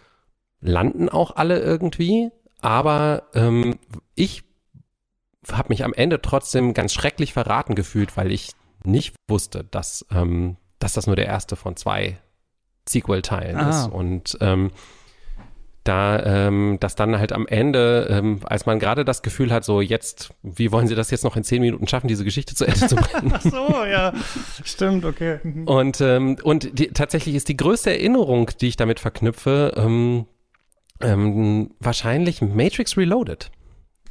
landen 0.61 1.09
auch 1.09 1.35
alle 1.35 1.59
irgendwie. 1.59 2.29
Aber 2.61 3.23
ähm, 3.33 3.77
ich 4.15 4.43
habe 5.51 5.69
mich 5.69 5.83
am 5.83 5.93
Ende 5.93 6.21
trotzdem 6.21 6.73
ganz 6.73 6.93
schrecklich 6.93 7.33
verraten 7.33 7.75
gefühlt, 7.75 8.15
weil 8.17 8.31
ich 8.31 8.51
nicht 8.83 9.15
wusste, 9.29 9.63
dass, 9.63 10.05
ähm, 10.13 10.57
dass 10.79 10.93
das 10.93 11.07
nur 11.07 11.15
der 11.15 11.25
erste 11.27 11.55
von 11.55 11.75
zwei 11.75 12.17
Sequel-Teilen 12.87 13.57
Ah. 13.57 13.69
ist. 13.69 13.91
Und 13.91 14.37
ähm, 14.41 14.71
da 15.85 16.47
ähm, 16.47 16.77
dass 16.79 16.95
dann 16.95 17.17
halt 17.19 17.33
am 17.33 17.45
Ende, 17.45 18.07
ähm, 18.09 18.39
als 18.45 18.65
man 18.65 18.79
gerade 18.79 19.03
das 19.03 19.21
Gefühl 19.21 19.51
hat, 19.51 19.65
so 19.65 19.81
jetzt, 19.81 20.33
wie 20.41 20.71
wollen 20.71 20.87
sie 20.87 20.95
das 20.95 21.11
jetzt 21.11 21.25
noch 21.25 21.35
in 21.35 21.43
zehn 21.43 21.61
Minuten 21.61 21.87
schaffen, 21.89 22.07
diese 22.07 22.23
Geschichte 22.23 22.55
zu 22.55 22.65
Ende 22.65 22.87
zu 22.87 22.95
bringen? 22.95 23.31
Ach 23.35 23.41
so, 23.41 23.83
ja. 23.85 24.13
Stimmt, 24.63 25.03
okay. 25.03 25.39
Mhm. 25.43 25.67
Und, 25.67 25.99
ähm, 25.99 26.37
und 26.43 26.79
die, 26.79 26.87
tatsächlich 26.87 27.35
ist 27.35 27.49
die 27.49 27.57
größte 27.57 27.89
Erinnerung, 27.91 28.49
die 28.61 28.69
ich 28.69 28.77
damit 28.77 29.01
verknüpfe, 29.01 29.73
ähm, 29.75 30.25
ähm, 31.01 31.71
wahrscheinlich 31.81 32.41
Matrix 32.41 32.95
Reloaded. 32.95 33.51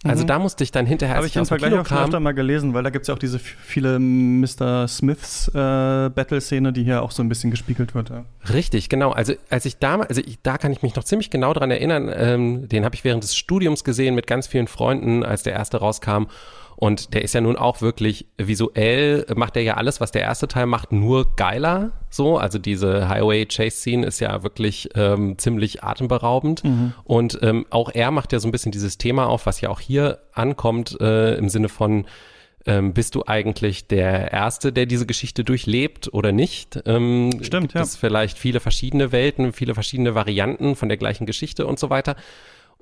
Also 0.05 0.25
Mhm. 0.25 0.27
da 0.27 0.39
musste 0.41 0.65
ich 0.65 0.73
dann 0.73 0.85
hinterher, 0.85 1.15
als 1.15 1.19
Habe 1.19 1.27
ich, 1.27 1.33
ich 1.33 1.37
im 1.37 1.43
aus 1.43 1.49
dem 1.49 1.51
Vergleich 1.51 1.71
Kino 1.71 1.83
auch 1.83 1.87
schon 1.87 1.99
öfter 1.99 2.13
kam, 2.13 2.23
mal 2.25 2.33
gelesen, 2.35 2.75
weil 2.75 2.83
da 2.83 2.91
gibt 2.91 3.03
es 3.05 3.09
ja 3.09 3.15
auch 3.15 3.19
diese 3.19 3.39
viele 3.39 3.99
Mr. 4.01 4.89
Smiths 4.89 5.49
äh, 5.49 5.53
Battle-Szene, 5.53 6.73
die 6.73 6.83
hier 6.83 7.03
auch 7.03 7.13
so 7.13 7.23
ein 7.23 7.29
bisschen 7.29 7.51
gespiegelt 7.53 7.95
wird. 7.95 8.11
Ja. 8.11 8.25
Richtig, 8.53 8.89
genau. 8.89 9.13
Also 9.13 9.35
als 9.49 9.65
ich 9.65 9.79
da, 9.79 10.01
also 10.01 10.21
ich, 10.25 10.41
da 10.43 10.59
kann 10.59 10.73
ich 10.73 10.83
mich 10.83 10.97
noch 10.97 11.05
ziemlich 11.05 11.31
genau 11.31 11.53
dran 11.53 11.71
erinnern. 11.71 12.11
Ähm, 12.15 12.69
den 12.69 12.85
habe 12.85 12.95
ich 12.97 13.05
während 13.05 13.23
des 13.23 13.37
Studiums 13.37 13.85
gesehen 13.85 14.15
mit 14.15 14.27
ganz 14.27 14.47
vielen 14.49 14.67
Freunden, 14.67 15.25
als 15.25 15.45
der 15.45 15.53
erste 15.53 15.77
rauskam. 15.79 16.25
Und 16.83 17.15
der 17.15 17.23
ist 17.23 17.33
ja 17.33 17.41
nun 17.41 17.57
auch 17.57 17.81
wirklich 17.81 18.27
visuell, 18.39 19.25
macht 19.37 19.57
er 19.57 19.63
ja 19.63 19.75
alles, 19.75 20.01
was 20.01 20.11
der 20.11 20.23
erste 20.23 20.49
Teil 20.49 20.67
macht, 20.67 20.91
nur 20.91 21.37
geiler. 21.37 21.93
So, 22.11 22.39
also 22.39 22.59
diese 22.59 23.09
Highway-Chase-Scene 23.09 24.05
ist 24.05 24.19
ja 24.19 24.43
wirklich 24.43 24.89
ähm, 24.97 25.39
ziemlich 25.39 25.85
atemberaubend. 25.85 26.65
Mhm. 26.65 26.93
Und 27.05 27.39
ähm, 27.41 27.67
auch 27.71 27.89
er 27.95 28.11
macht 28.11 28.33
ja 28.33 28.41
so 28.41 28.49
ein 28.49 28.51
bisschen 28.51 28.73
dieses 28.73 28.99
Thema 28.99 29.29
auf, 29.29 29.47
was 29.47 29.61
ja 29.61 29.69
auch 29.69 29.79
hier 29.79 30.19
ankommt, 30.33 31.01
äh, 31.01 31.37
im 31.37 31.49
Sinne 31.51 31.69
von, 31.69 32.05
ähm, 32.67 32.95
bist 32.95 33.15
du 33.15 33.23
eigentlich 33.29 33.87
der 33.87 34.33
Erste, 34.33 34.73
der 34.73 34.87
diese 34.87 35.07
Geschichte 35.07 35.45
durchlebt 35.45 36.13
oder 36.13 36.33
nicht? 36.33 36.83
Ähm, 36.85 37.31
Stimmt, 37.43 37.75
ja. 37.75 37.81
Das 37.81 37.95
vielleicht 37.95 38.39
viele 38.39 38.59
verschiedene 38.59 39.13
Welten, 39.13 39.53
viele 39.53 39.75
verschiedene 39.75 40.17
Varianten 40.17 40.75
von 40.75 40.89
der 40.89 40.99
gleichen 40.99 41.27
Geschichte 41.27 41.65
und 41.65 41.79
so 41.79 41.91
weiter. 41.91 42.17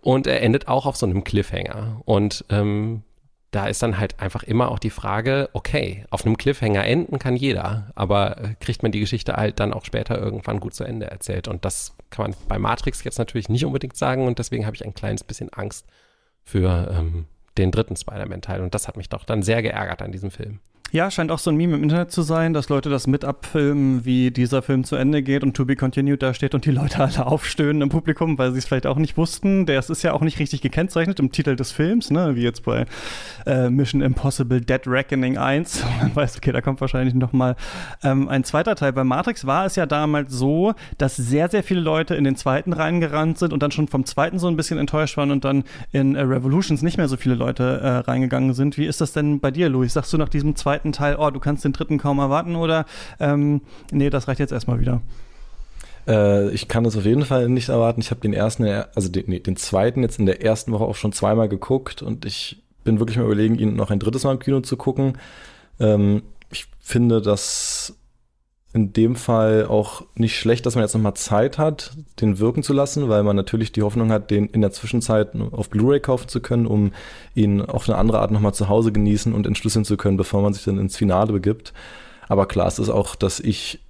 Und 0.00 0.26
er 0.26 0.40
endet 0.40 0.68
auch 0.68 0.86
auf 0.86 0.96
so 0.96 1.04
einem 1.04 1.22
Cliffhanger. 1.22 2.00
Und 2.06 2.46
ähm, 2.48 3.02
da 3.50 3.66
ist 3.66 3.82
dann 3.82 3.98
halt 3.98 4.20
einfach 4.20 4.44
immer 4.44 4.70
auch 4.70 4.78
die 4.78 4.90
Frage, 4.90 5.50
okay, 5.52 6.04
auf 6.10 6.24
einem 6.24 6.36
Cliffhanger 6.36 6.84
enden 6.84 7.18
kann 7.18 7.34
jeder, 7.34 7.90
aber 7.96 8.38
äh, 8.38 8.54
kriegt 8.60 8.82
man 8.82 8.92
die 8.92 9.00
Geschichte 9.00 9.34
halt 9.34 9.58
dann 9.58 9.72
auch 9.72 9.84
später 9.84 10.18
irgendwann 10.18 10.60
gut 10.60 10.74
zu 10.74 10.84
Ende 10.84 11.10
erzählt. 11.10 11.48
Und 11.48 11.64
das 11.64 11.96
kann 12.10 12.30
man 12.30 12.36
bei 12.48 12.58
Matrix 12.58 13.02
jetzt 13.02 13.18
natürlich 13.18 13.48
nicht 13.48 13.64
unbedingt 13.64 13.96
sagen 13.96 14.26
und 14.26 14.38
deswegen 14.38 14.66
habe 14.66 14.76
ich 14.76 14.84
ein 14.84 14.94
kleines 14.94 15.24
bisschen 15.24 15.52
Angst 15.52 15.86
für 16.44 16.94
ähm, 16.96 17.26
den 17.58 17.72
dritten 17.72 17.96
Spider-Man-Teil. 17.96 18.60
Und 18.60 18.74
das 18.74 18.86
hat 18.86 18.96
mich 18.96 19.08
doch 19.08 19.24
dann 19.24 19.42
sehr 19.42 19.62
geärgert 19.62 20.02
an 20.02 20.12
diesem 20.12 20.30
Film. 20.30 20.60
Ja, 20.92 21.08
scheint 21.08 21.30
auch 21.30 21.38
so 21.38 21.50
ein 21.50 21.56
Meme 21.56 21.76
im 21.76 21.84
Internet 21.84 22.10
zu 22.10 22.22
sein, 22.22 22.52
dass 22.52 22.68
Leute 22.68 22.90
das 22.90 23.06
mit 23.06 23.24
abfilmen, 23.24 24.04
wie 24.04 24.32
dieser 24.32 24.60
Film 24.60 24.82
zu 24.82 24.96
Ende 24.96 25.22
geht 25.22 25.44
und 25.44 25.56
To 25.56 25.64
Be 25.64 25.76
Continued 25.76 26.20
da 26.20 26.34
steht 26.34 26.52
und 26.52 26.64
die 26.66 26.72
Leute 26.72 26.98
alle 27.04 27.26
aufstöhnen 27.26 27.82
im 27.82 27.90
Publikum, 27.90 28.38
weil 28.38 28.50
sie 28.50 28.58
es 28.58 28.66
vielleicht 28.66 28.88
auch 28.88 28.96
nicht 28.96 29.16
wussten. 29.16 29.66
Der 29.66 29.78
ist 29.78 30.02
ja 30.02 30.12
auch 30.12 30.20
nicht 30.20 30.40
richtig 30.40 30.62
gekennzeichnet 30.62 31.20
im 31.20 31.30
Titel 31.30 31.54
des 31.54 31.70
Films, 31.70 32.10
ne? 32.10 32.34
wie 32.34 32.42
jetzt 32.42 32.64
bei 32.64 32.86
äh, 33.46 33.70
Mission 33.70 34.00
Impossible 34.00 34.60
Dead 34.60 34.80
Reckoning 34.84 35.38
1. 35.38 35.84
Man 36.00 36.16
weiß, 36.16 36.36
okay, 36.36 36.50
da 36.50 36.60
kommt 36.60 36.80
wahrscheinlich 36.80 37.14
noch 37.14 37.32
mal 37.32 37.54
ähm, 38.02 38.28
ein 38.28 38.42
zweiter 38.42 38.74
Teil. 38.74 38.92
Bei 38.92 39.04
Matrix 39.04 39.46
war 39.46 39.66
es 39.66 39.76
ja 39.76 39.86
damals 39.86 40.32
so, 40.32 40.74
dass 40.98 41.14
sehr, 41.14 41.48
sehr 41.48 41.62
viele 41.62 41.80
Leute 41.80 42.16
in 42.16 42.24
den 42.24 42.34
zweiten 42.34 42.72
reingerannt 42.72 43.38
sind 43.38 43.52
und 43.52 43.62
dann 43.62 43.70
schon 43.70 43.86
vom 43.86 44.06
zweiten 44.06 44.40
so 44.40 44.48
ein 44.48 44.56
bisschen 44.56 44.78
enttäuscht 44.78 45.16
waren 45.16 45.30
und 45.30 45.44
dann 45.44 45.62
in 45.92 46.16
äh, 46.16 46.22
Revolutions 46.22 46.82
nicht 46.82 46.96
mehr 46.96 47.06
so 47.06 47.16
viele 47.16 47.36
Leute 47.36 47.80
äh, 47.80 47.88
reingegangen 48.10 48.54
sind. 48.54 48.76
Wie 48.76 48.86
ist 48.86 49.00
das 49.00 49.12
denn 49.12 49.38
bei 49.38 49.52
dir, 49.52 49.68
Luis? 49.68 49.92
Sagst 49.92 50.12
du 50.12 50.18
nach 50.18 50.28
diesem 50.28 50.56
zweiten 50.56 50.79
zweiten 50.80 50.92
Teil, 50.92 51.16
oh, 51.18 51.30
du 51.30 51.40
kannst 51.40 51.64
den 51.64 51.72
dritten 51.72 51.98
kaum 51.98 52.18
erwarten 52.18 52.56
oder 52.56 52.86
ähm, 53.18 53.60
nee, 53.92 54.10
das 54.10 54.28
reicht 54.28 54.40
jetzt 54.40 54.52
erstmal 54.52 54.80
wieder? 54.80 55.02
Äh, 56.06 56.50
ich 56.50 56.68
kann 56.68 56.84
das 56.84 56.96
auf 56.96 57.04
jeden 57.04 57.24
Fall 57.24 57.48
nicht 57.48 57.68
erwarten. 57.68 58.00
Ich 58.00 58.10
habe 58.10 58.20
den 58.20 58.32
ersten, 58.32 58.64
also 58.64 59.08
den, 59.08 59.24
nee, 59.26 59.40
den 59.40 59.56
zweiten 59.56 60.02
jetzt 60.02 60.18
in 60.18 60.26
der 60.26 60.42
ersten 60.42 60.72
Woche 60.72 60.84
auch 60.84 60.96
schon 60.96 61.12
zweimal 61.12 61.48
geguckt 61.48 62.02
und 62.02 62.24
ich 62.24 62.62
bin 62.84 62.98
wirklich 62.98 63.18
mal 63.18 63.26
überlegen, 63.26 63.58
ihn 63.58 63.76
noch 63.76 63.90
ein 63.90 63.98
drittes 63.98 64.24
Mal 64.24 64.32
im 64.32 64.38
Kino 64.38 64.60
zu 64.60 64.76
gucken. 64.76 65.18
Ähm, 65.78 66.22
ich 66.50 66.66
finde, 66.80 67.20
dass 67.20 67.96
in 68.72 68.92
dem 68.92 69.16
Fall 69.16 69.66
auch 69.66 70.04
nicht 70.14 70.38
schlecht, 70.38 70.64
dass 70.64 70.76
man 70.76 70.84
jetzt 70.84 70.94
nochmal 70.94 71.14
Zeit 71.14 71.58
hat, 71.58 71.92
den 72.20 72.38
wirken 72.38 72.62
zu 72.62 72.72
lassen, 72.72 73.08
weil 73.08 73.24
man 73.24 73.34
natürlich 73.34 73.72
die 73.72 73.82
Hoffnung 73.82 74.12
hat, 74.12 74.30
den 74.30 74.46
in 74.46 74.60
der 74.60 74.70
Zwischenzeit 74.70 75.30
auf 75.50 75.70
Blu-ray 75.70 75.98
kaufen 75.98 76.28
zu 76.28 76.40
können, 76.40 76.66
um 76.66 76.92
ihn 77.34 77.62
auf 77.62 77.88
eine 77.88 77.98
andere 77.98 78.20
Art 78.20 78.30
nochmal 78.30 78.54
zu 78.54 78.68
Hause 78.68 78.92
genießen 78.92 79.34
und 79.34 79.46
entschlüsseln 79.46 79.84
zu 79.84 79.96
können, 79.96 80.16
bevor 80.16 80.42
man 80.42 80.52
sich 80.52 80.64
dann 80.64 80.78
ins 80.78 80.96
Finale 80.96 81.32
begibt. 81.32 81.72
Aber 82.28 82.46
klar, 82.46 82.68
es 82.68 82.78
ist 82.78 82.90
auch, 82.90 83.16
dass 83.16 83.40
ich 83.40 83.80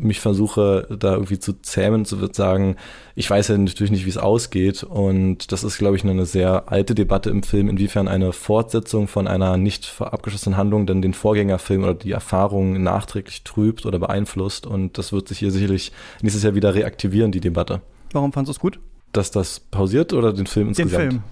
mich 0.00 0.20
versuche, 0.20 0.86
da 0.98 1.14
irgendwie 1.14 1.38
zu 1.38 1.54
zähmen, 1.60 2.04
zu 2.04 2.16
sagen, 2.32 2.76
ich 3.14 3.28
weiß 3.28 3.48
ja 3.48 3.58
natürlich 3.58 3.90
nicht, 3.90 4.06
wie 4.06 4.10
es 4.10 4.18
ausgeht. 4.18 4.82
Und 4.82 5.52
das 5.52 5.64
ist, 5.64 5.78
glaube 5.78 5.96
ich, 5.96 6.04
eine 6.04 6.26
sehr 6.26 6.70
alte 6.70 6.94
Debatte 6.94 7.30
im 7.30 7.42
Film, 7.42 7.68
inwiefern 7.68 8.08
eine 8.08 8.32
Fortsetzung 8.32 9.08
von 9.08 9.26
einer 9.26 9.56
nicht 9.56 9.94
abgeschlossenen 10.00 10.56
Handlung 10.56 10.86
dann 10.86 11.02
den 11.02 11.14
Vorgängerfilm 11.14 11.82
oder 11.82 11.94
die 11.94 12.12
Erfahrung 12.12 12.82
nachträglich 12.82 13.44
trübt 13.44 13.86
oder 13.86 13.98
beeinflusst. 13.98 14.66
Und 14.66 14.98
das 14.98 15.12
wird 15.12 15.28
sich 15.28 15.38
hier 15.38 15.50
sicherlich 15.50 15.92
nächstes 16.22 16.42
Jahr 16.42 16.54
wieder 16.54 16.74
reaktivieren, 16.74 17.32
die 17.32 17.40
Debatte. 17.40 17.80
Warum 18.12 18.32
fandest 18.32 18.56
du 18.56 18.58
es 18.58 18.60
gut? 18.60 18.80
Dass 19.12 19.30
das 19.30 19.60
pausiert 19.60 20.12
oder 20.12 20.32
den 20.32 20.46
Film 20.46 20.68
insgesamt? 20.68 20.92
Den 21.02 21.10
Film 21.10 21.22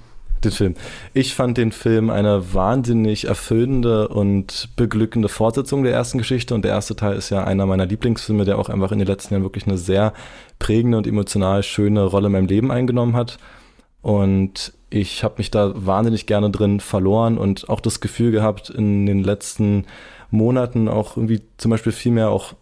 den 0.45 0.53
Film. 0.53 0.75
Ich 1.15 1.35
fand 1.35 1.59
den 1.59 1.73
Film 1.73 2.11
eine 2.11 2.55
wahnsinnig 2.55 3.27
erfüllende 3.27 4.09
und 4.09 4.71
beglückende 4.77 5.29
Fortsetzung 5.29 5.83
der 5.83 5.93
ersten 5.93 6.19
Geschichte 6.19 6.55
und 6.55 6.65
der 6.65 6.73
erste 6.73 6.97
Teil 6.97 7.17
ist 7.17 7.31
ja 7.31 7.45
einer 7.45 7.67
meiner 7.67 7.87
Lieblingsfilme, 7.87 8.45
der 8.45 8.59
auch 8.59 8.69
einfach 8.69 8.93
in 8.93 8.99
den 8.99 9.09
letzten 9.09 9.35
Jahren 9.35 9.43
wirklich 9.43 9.67
eine 9.67 9.79
sehr 9.79 10.13
prägende 10.59 10.99
und 10.99 11.07
emotional 11.07 11.63
schöne 11.63 12.05
Rolle 12.05 12.27
in 12.27 12.33
meinem 12.33 12.47
Leben 12.47 12.71
eingenommen 12.71 13.17
hat. 13.17 13.39
Und 14.03 14.73
ich 14.89 15.25
habe 15.25 15.35
mich 15.39 15.51
da 15.51 15.73
wahnsinnig 15.75 16.27
gerne 16.27 16.51
drin 16.51 16.81
verloren 16.81 17.39
und 17.39 17.69
auch 17.69 17.81
das 17.81 18.01
Gefühl 18.01 18.31
gehabt, 18.31 18.71
in 18.71 19.05
den 19.07 19.25
letzten 19.25 19.85
Monaten 20.31 20.89
auch 20.89 21.17
irgendwie 21.17 21.43
zum 21.57 21.71
Beispiel 21.71 21.93
viel 21.93 22.13
mehr 22.13 22.31
auch 22.31 22.55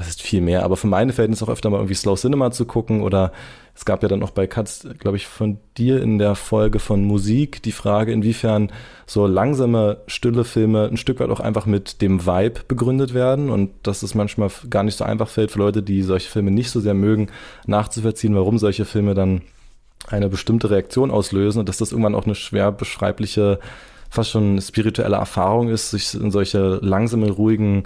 was 0.00 0.08
ist 0.08 0.22
viel 0.22 0.40
mehr, 0.40 0.64
aber 0.64 0.78
für 0.78 0.86
meine 0.86 1.12
Verhältnisse 1.12 1.44
auch 1.44 1.50
öfter 1.50 1.68
mal 1.68 1.76
irgendwie 1.76 1.94
Slow 1.94 2.16
Cinema 2.16 2.50
zu 2.50 2.64
gucken 2.64 3.02
oder 3.02 3.32
es 3.74 3.84
gab 3.84 4.02
ja 4.02 4.08
dann 4.08 4.22
auch 4.22 4.30
bei 4.30 4.46
Katz, 4.46 4.88
glaube 4.98 5.18
ich, 5.18 5.26
von 5.26 5.58
dir 5.76 6.02
in 6.02 6.18
der 6.18 6.34
Folge 6.34 6.78
von 6.78 7.04
Musik 7.04 7.62
die 7.62 7.72
Frage, 7.72 8.10
inwiefern 8.10 8.72
so 9.06 9.26
langsame, 9.26 9.98
stille 10.06 10.44
Filme 10.44 10.88
ein 10.88 10.96
Stück 10.96 11.20
weit 11.20 11.28
auch 11.28 11.40
einfach 11.40 11.66
mit 11.66 12.00
dem 12.00 12.24
Vibe 12.26 12.60
begründet 12.66 13.12
werden 13.12 13.50
und 13.50 13.72
dass 13.82 14.02
es 14.02 14.14
manchmal 14.14 14.50
gar 14.70 14.84
nicht 14.84 14.96
so 14.96 15.04
einfach 15.04 15.28
fällt 15.28 15.50
für 15.50 15.58
Leute, 15.58 15.82
die 15.82 16.02
solche 16.02 16.30
Filme 16.30 16.50
nicht 16.50 16.70
so 16.70 16.80
sehr 16.80 16.94
mögen, 16.94 17.28
nachzuvollziehen, 17.66 18.34
warum 18.34 18.56
solche 18.58 18.86
Filme 18.86 19.12
dann 19.12 19.42
eine 20.08 20.30
bestimmte 20.30 20.70
Reaktion 20.70 21.10
auslösen 21.10 21.58
und 21.58 21.68
dass 21.68 21.76
das 21.76 21.92
irgendwann 21.92 22.14
auch 22.14 22.24
eine 22.24 22.34
schwer 22.34 22.72
beschreibliche, 22.72 23.58
fast 24.08 24.30
schon 24.30 24.62
spirituelle 24.62 25.16
Erfahrung 25.16 25.68
ist, 25.68 25.90
sich 25.90 26.14
in 26.14 26.30
solche 26.30 26.78
langsame, 26.82 27.30
ruhigen 27.30 27.84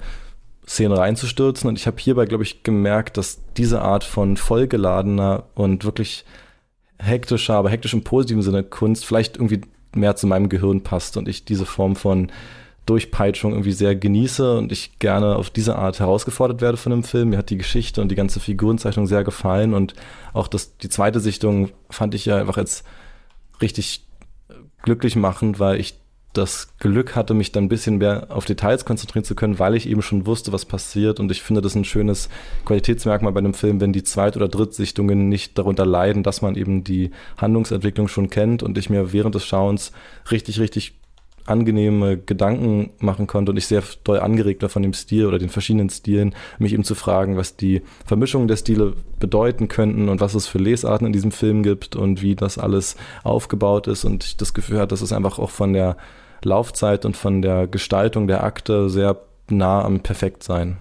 Szene 0.67 0.97
reinzustürzen. 0.97 1.69
Und 1.69 1.79
ich 1.79 1.87
habe 1.87 1.99
hierbei, 1.99 2.27
glaube 2.27 2.45
ich, 2.45 2.63
gemerkt, 2.63 3.17
dass 3.17 3.41
diese 3.57 3.83
Art 3.83 4.05
von 4.05 4.37
vollgeladener 4.37 5.45
und 5.55 5.85
wirklich 5.85 6.25
hektischer, 6.99 7.55
aber 7.55 7.71
hektisch 7.71 7.95
im 7.95 8.05
positiven 8.05 8.43
Sinne 8.43 8.63
Kunst 8.65 9.05
vielleicht 9.05 9.37
irgendwie 9.37 9.63
mehr 9.95 10.17
zu 10.17 10.27
meinem 10.27 10.49
Gehirn 10.49 10.83
passt 10.83 11.17
und 11.17 11.29
ich 11.29 11.45
diese 11.45 11.67
Form 11.67 11.97
von 11.97 12.31
Durchpeitschung 12.87 13.53
irgendwie 13.53 13.73
sehr 13.73 13.97
genieße 13.97 14.59
und 14.59 14.71
ich 14.71 14.99
gerne 14.99 15.37
auf 15.37 15.51
diese 15.51 15.77
Art 15.77 16.01
herausgefordert 16.01 16.61
werde 16.61 16.77
von 16.77 16.91
dem 16.91 17.03
Film. 17.03 17.31
Mir 17.31 17.39
hat 17.39 17.51
die 17.51 17.57
Geschichte 17.57 18.03
und 18.03 18.11
die 18.11 18.15
ganze 18.15 18.41
Figurenzeichnung 18.41 19.07
sehr 19.07 19.25
gefallen 19.25 19.73
und 19.73 19.95
auch 20.33 20.49
das, 20.49 20.77
die 20.77 20.91
zweite 20.91 21.21
Sichtung 21.21 21.71
fand 21.89 22.15
ich 22.15 22.27
ja 22.27 22.37
einfach 22.37 22.59
jetzt 22.59 22.85
richtig 23.63 24.05
glücklich 24.83 25.17
machend, 25.17 25.59
weil 25.59 25.81
ich 25.81 25.99
das 26.35 26.77
Glück 26.79 27.17
hatte, 27.17 27.33
mich 27.33 27.53
dann 27.53 27.65
ein 27.65 27.69
bisschen 27.69 27.99
mehr 27.99 28.27
auf 28.29 28.45
Details 28.45 28.85
konzentrieren 28.85 29.25
zu 29.25 29.35
können, 29.35 29.59
weil 29.59 29.75
ich 29.75 29.89
eben 29.89 30.03
schon 30.03 30.27
wusste, 30.27 30.53
was 30.53 30.65
passiert. 30.65 31.21
Und 31.21 31.31
ich 31.31 31.43
finde 31.43 31.63
das 31.63 31.75
ein 31.75 31.85
schönes 31.85 32.29
Qualitätsmerkmal 32.65 33.33
bei 33.33 33.39
einem 33.39 33.55
Film, 33.55 33.81
wenn 33.81 33.93
die 33.93 34.03
Zweit- 34.03 34.37
oder 34.37 34.49
Drittsichtungen 34.49 35.29
nicht 35.29 35.57
darunter 35.59 35.87
leiden, 35.87 36.23
dass 36.23 36.43
man 36.43 36.57
eben 36.57 36.85
die 36.85 37.11
Handlungsentwicklung 37.39 38.09
schon 38.09 38.31
kennt 38.31 38.63
und 38.63 38.77
ich 38.77 38.91
mir 38.91 39.13
während 39.13 39.35
des 39.35 39.47
Schauens 39.47 39.93
richtig, 40.31 40.61
richtig 40.61 40.95
angenehme 41.47 42.17
Gedanken 42.17 42.91
machen 42.99 43.27
konnte 43.27 43.53
und 43.53 43.59
ich 43.59 43.67
sehr 43.67 43.83
doll 44.03 44.19
angeregt 44.19 44.63
war 44.63 44.69
von 44.69 44.83
dem 44.83 44.95
Stil 44.95 45.27
oder 45.27 45.39
den 45.39 45.51
verschiedenen 45.51 45.91
Stilen, 45.91 46.35
mich 46.59 46.73
eben 46.73 46.85
zu 46.85 46.95
fragen, 46.95 47.37
was 47.37 47.57
die 47.57 47.83
Vermischungen 48.07 48.49
der 48.49 48.57
Stile 48.57 48.95
bedeuten 49.21 49.69
könnten 49.69 50.09
und 50.09 50.21
was 50.21 50.35
es 50.35 50.47
für 50.47 50.59
Lesarten 50.59 51.07
in 51.07 51.13
diesem 51.13 51.33
Film 51.33 51.63
gibt 51.63 51.97
und 51.97 52.23
wie 52.23 52.35
das 52.35 52.59
alles 52.59 52.97
aufgebaut 53.23 53.89
ist 53.89 54.05
und 54.05 54.25
ich 54.25 54.37
das 54.37 54.55
Gefühl 54.55 54.79
hatte, 54.79 54.89
dass 54.89 55.03
es 55.03 55.13
einfach 55.13 55.39
auch 55.39 55.51
von 55.51 55.73
der 55.73 55.97
Laufzeit 56.45 57.05
und 57.05 57.17
von 57.17 57.43
der 57.43 57.67
Gestaltung 57.67 58.27
der 58.27 58.45
Akte 58.45 58.89
sehr 58.91 59.17
nah 59.49 59.85
am 59.85 60.01
Perfektsein. 60.01 60.79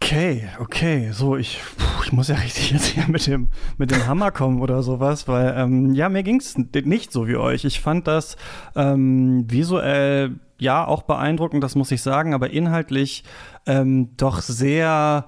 Okay, 0.00 0.48
okay, 0.60 1.10
so 1.12 1.36
ich, 1.36 1.60
ich 2.04 2.12
muss 2.12 2.28
ja 2.28 2.36
richtig 2.36 2.70
jetzt 2.70 2.86
hier 2.86 3.04
mit 3.08 3.26
dem 3.26 3.48
mit 3.76 3.90
dem 3.90 4.06
Hammer 4.06 4.30
kommen 4.30 4.60
oder 4.60 4.82
sowas, 4.82 5.28
weil 5.28 5.54
ähm, 5.56 5.94
ja 5.94 6.08
mir 6.08 6.22
ging's 6.22 6.56
nicht 6.56 7.12
so 7.12 7.26
wie 7.26 7.36
euch. 7.36 7.64
Ich 7.64 7.80
fand 7.80 8.06
das 8.06 8.36
ähm, 8.76 9.44
visuell 9.50 10.38
ja 10.58 10.86
auch 10.86 11.02
beeindruckend, 11.02 11.62
das 11.62 11.74
muss 11.74 11.90
ich 11.90 12.00
sagen, 12.00 12.32
aber 12.32 12.50
inhaltlich 12.50 13.24
ähm, 13.66 14.16
doch 14.16 14.40
sehr 14.40 15.26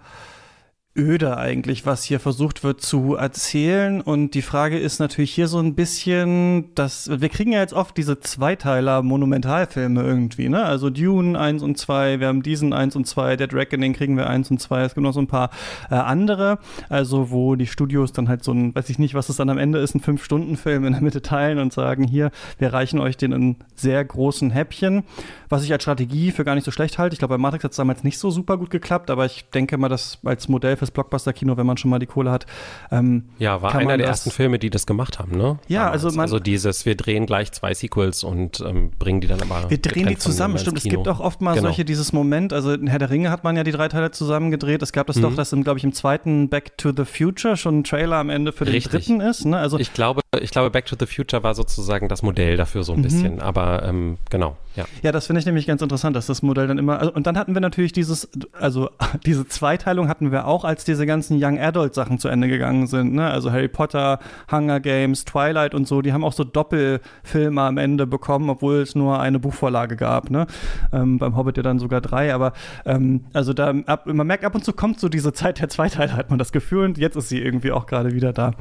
öde 0.96 1.36
eigentlich, 1.36 1.86
was 1.86 2.02
hier 2.02 2.18
versucht 2.18 2.64
wird 2.64 2.80
zu 2.80 3.14
erzählen. 3.14 4.00
Und 4.00 4.34
die 4.34 4.42
Frage 4.42 4.76
ist 4.76 4.98
natürlich 4.98 5.32
hier 5.32 5.46
so 5.46 5.58
ein 5.60 5.76
bisschen, 5.76 6.74
dass 6.74 7.08
wir 7.20 7.28
kriegen 7.28 7.52
ja 7.52 7.60
jetzt 7.60 7.74
oft 7.74 7.96
diese 7.96 8.18
Zweiteiler 8.18 9.02
Monumentalfilme 9.02 10.02
irgendwie, 10.02 10.48
ne? 10.48 10.64
Also 10.64 10.90
Dune 10.90 11.38
1 11.38 11.62
und 11.62 11.78
2, 11.78 12.18
wir 12.18 12.26
haben 12.26 12.42
diesen 12.42 12.72
1 12.72 12.96
und 12.96 13.06
2, 13.06 13.36
Dead 13.36 13.54
Reckoning 13.54 13.92
kriegen 13.92 14.16
wir 14.16 14.28
1 14.28 14.50
und 14.50 14.58
2, 14.58 14.82
es 14.82 14.94
gibt 14.94 15.04
noch 15.04 15.12
so 15.12 15.20
ein 15.20 15.28
paar 15.28 15.50
äh, 15.90 15.94
andere, 15.94 16.58
also 16.88 17.30
wo 17.30 17.54
die 17.54 17.68
Studios 17.68 18.12
dann 18.12 18.28
halt 18.28 18.42
so 18.42 18.52
ein, 18.52 18.74
weiß 18.74 18.90
ich 18.90 18.98
nicht, 18.98 19.14
was 19.14 19.28
es 19.28 19.36
dann 19.36 19.48
am 19.48 19.58
Ende 19.58 19.78
ist, 19.78 19.94
ein 19.94 20.00
Fünf-Stunden-Film 20.00 20.84
in 20.84 20.92
der 20.94 21.02
Mitte 21.02 21.22
teilen 21.22 21.60
und 21.60 21.72
sagen, 21.72 22.02
hier, 22.02 22.32
wir 22.58 22.72
reichen 22.72 22.98
euch 22.98 23.16
den 23.16 23.30
in 23.30 23.56
sehr 23.76 24.04
großen 24.04 24.50
Häppchen, 24.50 25.04
was 25.48 25.62
ich 25.62 25.72
als 25.72 25.84
Strategie 25.84 26.32
für 26.32 26.44
gar 26.44 26.56
nicht 26.56 26.64
so 26.64 26.72
schlecht 26.72 26.98
halte. 26.98 27.14
Ich 27.14 27.20
glaube, 27.20 27.34
bei 27.34 27.38
Matrix 27.38 27.62
hat 27.62 27.70
es 27.70 27.76
damals 27.76 28.02
nicht 28.02 28.18
so 28.18 28.32
super 28.32 28.58
gut 28.58 28.70
geklappt, 28.70 29.08
aber 29.08 29.24
ich 29.24 29.44
denke 29.50 29.78
mal, 29.78 29.88
dass 29.88 30.18
als 30.24 30.48
Modell 30.48 30.79
fürs 30.80 30.90
Blockbuster-Kino, 30.90 31.56
wenn 31.56 31.66
man 31.66 31.76
schon 31.76 31.90
mal 31.90 31.98
die 32.00 32.06
Kohle 32.06 32.30
hat. 32.32 32.46
Ähm, 32.90 33.26
ja, 33.38 33.62
war 33.62 33.74
einer 33.76 33.96
der 33.96 34.06
das- 34.08 34.18
ersten 34.18 34.30
Filme, 34.32 34.58
die 34.58 34.70
das 34.70 34.86
gemacht 34.86 35.18
haben, 35.20 35.36
ne? 35.38 35.58
Ja, 35.68 35.84
Damals. 35.84 36.04
also 36.04 36.16
man- 36.16 36.22
also 36.24 36.38
dieses, 36.40 36.84
wir 36.86 36.96
drehen 36.96 37.26
gleich 37.26 37.52
zwei 37.52 37.72
Sequels 37.74 38.24
und 38.24 38.60
ähm, 38.60 38.90
bringen 38.98 39.20
die 39.20 39.28
dann 39.28 39.40
aber. 39.40 39.70
Wir 39.70 39.78
drehen 39.78 40.08
die 40.08 40.18
zusammen, 40.18 40.58
stimmt. 40.58 40.78
Es 40.78 40.84
gibt 40.84 41.06
auch 41.06 41.20
oft 41.20 41.40
mal 41.40 41.52
Genau. 41.54 41.68
solche, 41.68 41.84
dieses 41.84 42.12
Moment, 42.12 42.52
also 42.52 42.72
in 42.72 42.86
Herr 42.88 42.98
der 42.98 43.10
Ringe 43.10 43.30
hat 43.30 43.44
man 43.44 43.56
ja 43.56 43.62
die 43.62 43.72
drei 43.72 43.88
Teile 43.88 44.10
zusammen 44.10 44.50
gedreht. 44.50 44.82
Es 44.82 44.92
gab 44.92 45.06
das 45.06 45.16
Mhm. 45.16 45.22
doch, 45.22 45.34
dass, 45.36 45.50
glaube 45.50 45.78
ich, 45.78 45.84
im 45.84 45.92
zweiten 45.92 46.48
Back 46.48 46.76
to 46.78 46.90
the 46.96 47.04
Future 47.04 47.56
schon 47.56 47.80
ein 47.80 47.84
Trailer 47.84 48.16
am 48.16 48.30
Ende 48.30 48.52
für 48.52 48.64
den 48.64 48.74
Richtig. 48.74 48.92
dritten 49.06 49.20
ist. 49.20 49.44
Ne? 49.44 49.58
Also 49.58 49.78
Ich 49.78 49.92
glaube, 49.92 50.20
ich 50.40 50.50
glaube, 50.50 50.70
Back 50.70 50.86
to 50.86 50.96
the 50.98 51.06
Future 51.06 51.42
war 51.42 51.54
sozusagen 51.54 52.08
das 52.08 52.22
Modell 52.22 52.56
dafür 52.56 52.80
Mhm. 52.80 52.84
so 52.84 52.92
ein 52.94 53.02
bisschen. 53.02 53.40
Aber 53.40 53.82
ähm, 53.84 54.16
genau, 54.30 54.56
ja. 54.80 54.86
Ja, 55.02 55.12
das 55.12 55.26
finde 55.26 55.40
ich 55.40 55.46
nämlich 55.46 55.66
ganz 55.66 55.82
interessant, 55.82 56.16
dass 56.16 56.26
das 56.26 56.42
Modell 56.42 56.66
dann 56.66 56.78
immer. 56.78 56.98
Also, 56.98 57.12
und 57.12 57.26
dann 57.26 57.36
hatten 57.38 57.54
wir 57.54 57.60
natürlich 57.60 57.92
dieses, 57.92 58.28
also 58.52 58.90
diese 59.26 59.46
Zweiteilung 59.46 60.08
hatten 60.08 60.32
wir 60.32 60.46
auch, 60.46 60.64
als 60.64 60.84
diese 60.84 61.06
ganzen 61.06 61.42
Young 61.42 61.58
Adult 61.58 61.94
Sachen 61.94 62.18
zu 62.18 62.28
Ende 62.28 62.48
gegangen 62.48 62.86
sind. 62.86 63.14
Ne? 63.14 63.28
Also 63.28 63.50
Harry 63.50 63.68
Potter, 63.68 64.18
Hunger 64.50 64.80
Games, 64.80 65.24
Twilight 65.24 65.74
und 65.74 65.86
so, 65.86 66.02
die 66.02 66.12
haben 66.12 66.24
auch 66.24 66.32
so 66.32 66.44
Doppelfilme 66.44 67.62
am 67.62 67.78
Ende 67.78 68.06
bekommen, 68.06 68.50
obwohl 68.50 68.76
es 68.76 68.94
nur 68.94 69.20
eine 69.20 69.38
Buchvorlage 69.38 69.96
gab. 69.96 70.30
Ne? 70.30 70.46
Ähm, 70.92 71.18
beim 71.18 71.36
Hobbit 71.36 71.56
ja 71.56 71.62
dann 71.62 71.78
sogar 71.78 72.00
drei, 72.00 72.34
aber 72.34 72.52
ähm, 72.84 73.24
also 73.32 73.52
da 73.52 73.74
ab, 73.86 74.06
man 74.06 74.26
merkt 74.26 74.44
ab 74.44 74.54
und 74.54 74.64
zu 74.64 74.72
kommt 74.72 75.00
so 75.00 75.08
diese 75.08 75.32
Zeit 75.32 75.60
der 75.60 75.68
Zweiteile, 75.68 76.14
hat 76.14 76.30
man 76.30 76.38
das 76.38 76.52
Gefühl, 76.52 76.84
und 76.84 76.98
jetzt 76.98 77.16
ist 77.16 77.28
sie 77.28 77.40
irgendwie 77.40 77.72
auch 77.72 77.86
gerade 77.86 78.12
wieder 78.14 78.32
da. 78.32 78.52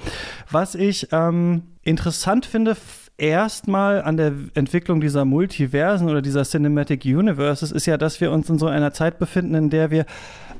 Was 0.51 0.75
ich 0.75 1.07
ähm, 1.11 1.63
interessant 1.83 2.45
finde, 2.45 2.75
erstmal 3.19 4.01
an 4.01 4.17
der 4.17 4.33
Entwicklung 4.53 5.01
dieser 5.01 5.25
Multiversen 5.25 6.09
oder 6.09 6.21
dieser 6.21 6.43
Cinematic 6.43 7.05
Universes 7.05 7.71
ist 7.71 7.85
ja, 7.85 7.97
dass 7.97 8.21
wir 8.21 8.31
uns 8.31 8.49
in 8.49 8.59
so 8.59 8.67
einer 8.67 8.93
Zeit 8.93 9.19
befinden, 9.19 9.55
in 9.55 9.69
der 9.69 9.91
wir 9.91 10.05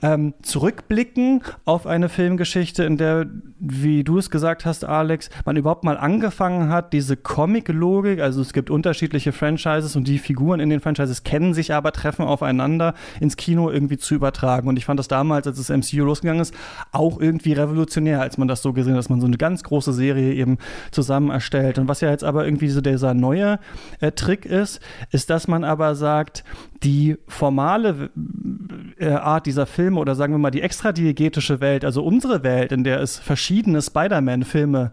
ähm, 0.01 0.33
zurückblicken 0.41 1.41
auf 1.65 1.85
eine 1.85 2.09
Filmgeschichte, 2.09 2.83
in 2.83 2.97
der, 2.97 3.27
wie 3.59 4.03
du 4.03 4.17
es 4.17 4.29
gesagt 4.29 4.65
hast, 4.65 4.85
Alex, 4.85 5.29
man 5.45 5.57
überhaupt 5.57 5.83
mal 5.83 5.97
angefangen 5.97 6.69
hat, 6.69 6.93
diese 6.93 7.17
Comic-Logik, 7.17 8.21
also 8.21 8.41
es 8.41 8.53
gibt 8.53 8.69
unterschiedliche 8.69 9.31
Franchises 9.31 9.95
und 9.95 10.07
die 10.07 10.19
Figuren 10.19 10.59
in 10.59 10.69
den 10.69 10.79
Franchises 10.79 11.23
kennen 11.23 11.53
sich 11.53 11.73
aber, 11.73 11.91
treffen 11.91 12.23
aufeinander, 12.23 12.93
ins 13.19 13.35
Kino 13.35 13.69
irgendwie 13.69 13.97
zu 13.97 14.15
übertragen. 14.15 14.67
Und 14.67 14.77
ich 14.77 14.85
fand 14.85 14.99
das 14.99 15.07
damals, 15.07 15.47
als 15.47 15.57
das 15.57 15.69
MCU 15.69 16.05
losgegangen 16.05 16.41
ist, 16.41 16.53
auch 16.91 17.19
irgendwie 17.19 17.53
revolutionär, 17.53 18.21
als 18.21 18.37
man 18.37 18.47
das 18.47 18.61
so 18.61 18.73
gesehen 18.73 18.93
hat, 18.93 18.99
dass 18.99 19.09
man 19.09 19.21
so 19.21 19.27
eine 19.27 19.37
ganz 19.37 19.63
große 19.63 19.93
Serie 19.93 20.33
eben 20.33 20.57
zusammen 20.91 21.29
erstellt. 21.29 21.77
Und 21.77 21.87
was 21.87 22.01
ja 22.01 22.09
jetzt 22.09 22.23
aber 22.23 22.45
irgendwie 22.50 22.70
so 22.70 22.82
dieser 22.82 23.13
neue 23.13 23.60
äh, 24.00 24.12
Trick 24.12 24.46
ist, 24.46 24.82
ist, 25.12 25.29
dass 25.29 25.48
man 25.48 25.63
aber 25.63 25.96
sagt, 25.96 26.44
die 26.84 27.18
formale 27.27 28.10
äh, 28.98 29.10
Art 29.10 29.46
dieser 29.46 29.65
Filme 29.65 30.00
oder 30.00 30.15
sagen 30.15 30.34
wir 30.34 30.39
mal 30.39 30.51
die 30.51 30.62
extradiegetische 30.62 31.62
Welt, 31.62 31.86
also 31.86 32.03
unsere 32.03 32.44
Welt, 32.44 32.72
in 32.72 32.84
der 32.84 33.00
es 33.01 33.18
verschiedene 33.20 33.82
Spider-Man-Filme 33.82 34.91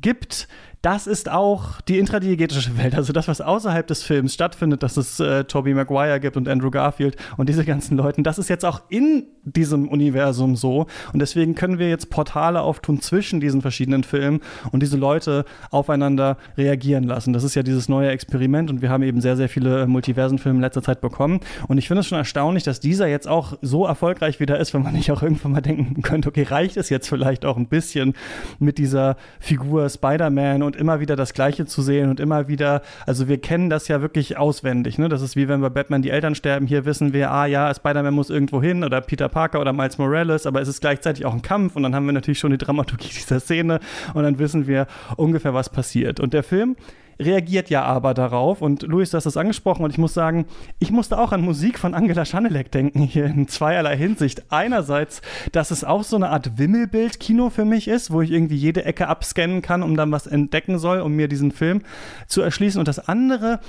gibt, 0.00 0.48
das 0.84 1.06
ist 1.06 1.30
auch 1.30 1.80
die 1.80 1.98
intradiegetische 1.98 2.76
Welt, 2.76 2.94
also 2.94 3.14
das, 3.14 3.26
was 3.26 3.40
außerhalb 3.40 3.86
des 3.86 4.02
Films 4.02 4.34
stattfindet, 4.34 4.82
dass 4.82 4.98
es 4.98 5.18
äh, 5.18 5.44
Tobey 5.44 5.72
Maguire 5.72 6.20
gibt 6.20 6.36
und 6.36 6.46
Andrew 6.46 6.70
Garfield 6.70 7.16
und 7.38 7.48
diese 7.48 7.64
ganzen 7.64 7.96
Leuten, 7.96 8.22
das 8.22 8.38
ist 8.38 8.50
jetzt 8.50 8.66
auch 8.66 8.82
in 8.90 9.24
diesem 9.44 9.88
Universum 9.88 10.56
so 10.56 10.86
und 11.14 11.20
deswegen 11.20 11.54
können 11.54 11.78
wir 11.78 11.88
jetzt 11.88 12.10
Portale 12.10 12.60
auftun 12.60 13.00
zwischen 13.00 13.40
diesen 13.40 13.62
verschiedenen 13.62 14.04
Filmen 14.04 14.40
und 14.72 14.82
diese 14.82 14.98
Leute 14.98 15.46
aufeinander 15.70 16.36
reagieren 16.58 17.04
lassen. 17.04 17.32
Das 17.32 17.44
ist 17.44 17.54
ja 17.54 17.62
dieses 17.62 17.88
neue 17.88 18.10
Experiment 18.10 18.68
und 18.68 18.82
wir 18.82 18.90
haben 18.90 19.02
eben 19.02 19.22
sehr, 19.22 19.38
sehr 19.38 19.48
viele 19.48 19.84
äh, 19.84 19.86
Multiversenfilme 19.86 20.58
in 20.58 20.62
letzter 20.62 20.82
Zeit 20.82 21.00
bekommen 21.00 21.40
und 21.66 21.78
ich 21.78 21.88
finde 21.88 22.00
es 22.00 22.08
schon 22.08 22.18
erstaunlich, 22.18 22.62
dass 22.62 22.80
dieser 22.80 23.06
jetzt 23.06 23.26
auch 23.26 23.56
so 23.62 23.86
erfolgreich 23.86 24.38
wieder 24.38 24.58
ist, 24.58 24.74
wenn 24.74 24.82
man 24.82 24.92
nicht 24.92 25.10
auch 25.10 25.22
irgendwann 25.22 25.52
mal 25.52 25.62
denken 25.62 26.02
könnte, 26.02 26.28
okay, 26.28 26.42
reicht 26.42 26.76
es 26.76 26.90
jetzt 26.90 27.08
vielleicht 27.08 27.46
auch 27.46 27.56
ein 27.56 27.68
bisschen 27.68 28.12
mit 28.58 28.76
dieser 28.76 29.16
Figur 29.40 29.88
Spider-Man 29.88 30.62
und 30.62 30.73
immer 30.76 31.00
wieder 31.00 31.16
das 31.16 31.32
Gleiche 31.32 31.66
zu 31.66 31.82
sehen 31.82 32.10
und 32.10 32.20
immer 32.20 32.48
wieder, 32.48 32.82
also 33.06 33.28
wir 33.28 33.40
kennen 33.40 33.70
das 33.70 33.88
ja 33.88 34.00
wirklich 34.00 34.36
auswendig, 34.36 34.98
ne? 34.98 35.08
Das 35.08 35.22
ist 35.22 35.36
wie 35.36 35.48
wenn 35.48 35.60
bei 35.60 35.68
Batman 35.68 36.02
die 36.02 36.10
Eltern 36.10 36.34
sterben, 36.34 36.66
hier 36.66 36.84
wissen 36.84 37.12
wir, 37.12 37.30
ah 37.30 37.46
ja, 37.46 37.72
Spider-Man 37.74 38.14
muss 38.14 38.30
irgendwo 38.30 38.62
hin 38.62 38.84
oder 38.84 39.00
Peter 39.00 39.28
Parker 39.28 39.60
oder 39.60 39.72
Miles 39.72 39.98
Morales, 39.98 40.46
aber 40.46 40.60
es 40.60 40.68
ist 40.68 40.80
gleichzeitig 40.80 41.24
auch 41.26 41.34
ein 41.34 41.42
Kampf 41.42 41.76
und 41.76 41.82
dann 41.82 41.94
haben 41.94 42.06
wir 42.06 42.12
natürlich 42.12 42.38
schon 42.38 42.50
die 42.50 42.58
Dramaturgie 42.58 43.08
dieser 43.14 43.40
Szene 43.40 43.80
und 44.14 44.22
dann 44.22 44.38
wissen 44.38 44.66
wir 44.66 44.86
ungefähr, 45.16 45.54
was 45.54 45.70
passiert. 45.70 46.20
Und 46.20 46.32
der 46.32 46.42
Film 46.42 46.76
reagiert 47.18 47.70
ja 47.70 47.82
aber 47.84 48.14
darauf 48.14 48.62
und 48.62 48.82
Luis, 48.82 49.10
du 49.10 49.16
hast 49.16 49.24
das 49.24 49.36
angesprochen 49.36 49.84
und 49.84 49.90
ich 49.90 49.98
muss 49.98 50.14
sagen, 50.14 50.46
ich 50.78 50.90
musste 50.90 51.18
auch 51.18 51.32
an 51.32 51.42
Musik 51.42 51.78
von 51.78 51.94
Angela 51.94 52.24
Schanelek 52.24 52.70
denken 52.70 53.00
hier 53.00 53.26
in 53.26 53.48
zweierlei 53.48 53.96
Hinsicht. 53.96 54.44
Einerseits, 54.50 55.22
dass 55.52 55.70
es 55.70 55.84
auch 55.84 56.04
so 56.04 56.16
eine 56.16 56.30
Art 56.30 56.58
Wimmelbild-Kino 56.58 57.50
für 57.50 57.64
mich 57.64 57.88
ist, 57.88 58.10
wo 58.10 58.22
ich 58.22 58.30
irgendwie 58.30 58.56
jede 58.56 58.84
Ecke 58.84 59.08
abscannen 59.08 59.62
kann, 59.62 59.82
um 59.82 59.96
dann 59.96 60.12
was 60.12 60.26
entdecken 60.26 60.78
soll, 60.78 61.00
um 61.00 61.14
mir 61.14 61.28
diesen 61.28 61.52
Film 61.52 61.82
zu 62.26 62.42
erschließen 62.42 62.78
und 62.78 62.88
das 62.88 63.08
andere, 63.08 63.60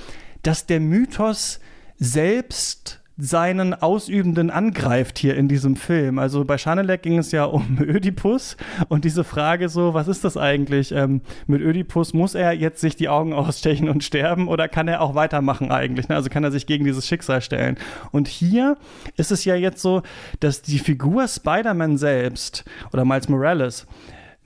dass 0.42 0.66
der 0.66 0.80
Mythos 0.80 1.60
selbst 1.98 3.00
seinen 3.18 3.72
Ausübenden 3.72 4.50
angreift 4.50 5.18
hier 5.18 5.36
in 5.36 5.48
diesem 5.48 5.76
Film. 5.76 6.18
Also 6.18 6.44
bei 6.44 6.58
Schanelek 6.58 7.02
ging 7.02 7.18
es 7.18 7.32
ja 7.32 7.44
um 7.44 7.78
Ödipus 7.80 8.56
und 8.88 9.04
diese 9.04 9.24
Frage 9.24 9.68
so, 9.68 9.94
was 9.94 10.06
ist 10.08 10.24
das 10.24 10.36
eigentlich 10.36 10.92
ähm, 10.92 11.22
mit 11.46 11.62
Ödipus? 11.62 12.12
Muss 12.12 12.34
er 12.34 12.52
jetzt 12.52 12.80
sich 12.80 12.96
die 12.96 13.08
Augen 13.08 13.32
ausstechen 13.32 13.88
und 13.88 14.04
sterben 14.04 14.48
oder 14.48 14.68
kann 14.68 14.88
er 14.88 15.00
auch 15.00 15.14
weitermachen 15.14 15.70
eigentlich? 15.70 16.08
Ne? 16.08 16.16
Also 16.16 16.28
kann 16.28 16.44
er 16.44 16.50
sich 16.50 16.66
gegen 16.66 16.84
dieses 16.84 17.06
Schicksal 17.06 17.40
stellen? 17.40 17.78
Und 18.12 18.28
hier 18.28 18.76
ist 19.16 19.32
es 19.32 19.44
ja 19.44 19.54
jetzt 19.54 19.80
so, 19.80 20.02
dass 20.40 20.60
die 20.62 20.78
Figur 20.78 21.26
Spider-Man 21.26 21.96
selbst 21.96 22.64
oder 22.92 23.04
Miles 23.04 23.28
Morales 23.28 23.86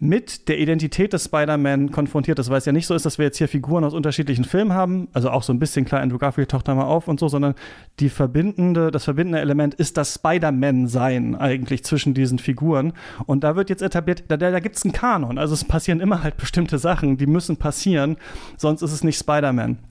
mit 0.01 0.49
der 0.49 0.59
Identität 0.59 1.13
des 1.13 1.27
Spider-Man 1.27 1.91
konfrontiert 1.91 2.39
ist, 2.39 2.49
weil 2.49 2.57
es 2.57 2.65
ja 2.65 2.73
nicht 2.73 2.87
so 2.87 2.95
ist, 2.95 3.05
dass 3.05 3.19
wir 3.19 3.27
jetzt 3.27 3.37
hier 3.37 3.49
Figuren 3.49 3.85
aus 3.85 3.93
unterschiedlichen 3.93 4.45
Filmen 4.45 4.73
haben, 4.73 5.09
also 5.13 5.31
auch 5.31 5.43
so 5.43 5.53
ein 5.53 5.59
bisschen 5.59 5.85
klar, 5.85 6.01
Andrew 6.01 6.17
Garfield 6.17 6.51
taucht 6.51 6.69
da 6.69 6.75
mal 6.75 6.85
auf 6.85 7.07
und 7.07 7.21
so, 7.21 7.29
sondern 7.29 7.55
die 8.01 8.09
verbindende, 8.09 8.91
das 8.91 9.05
verbindende 9.05 9.41
Element 9.41 9.75
ist 9.75 9.99
das 9.99 10.15
Spider-Man-Sein 10.15 11.37
eigentlich 11.37 11.85
zwischen 11.85 12.15
diesen 12.15 12.39
Figuren. 12.39 12.95
Und 13.27 13.45
da 13.45 13.57
wird 13.57 13.69
jetzt 13.69 13.83
etabliert, 13.83 14.25
da, 14.29 14.39
da 14.39 14.61
gibt 14.61 14.77
es 14.77 14.85
einen 14.85 14.93
Kanon, 14.93 15.39
also 15.39 15.53
es 15.53 15.65
passieren 15.65 16.01
immer 16.01 16.23
halt 16.23 16.39
bestimmte 16.39 16.79
Sachen, 16.79 17.19
die 17.19 17.27
müssen 17.27 17.59
passieren, 17.59 18.17
sonst 18.57 18.81
ist 18.81 18.93
es 18.93 19.05
nicht 19.05 19.19
Spider-Man. 19.19 19.90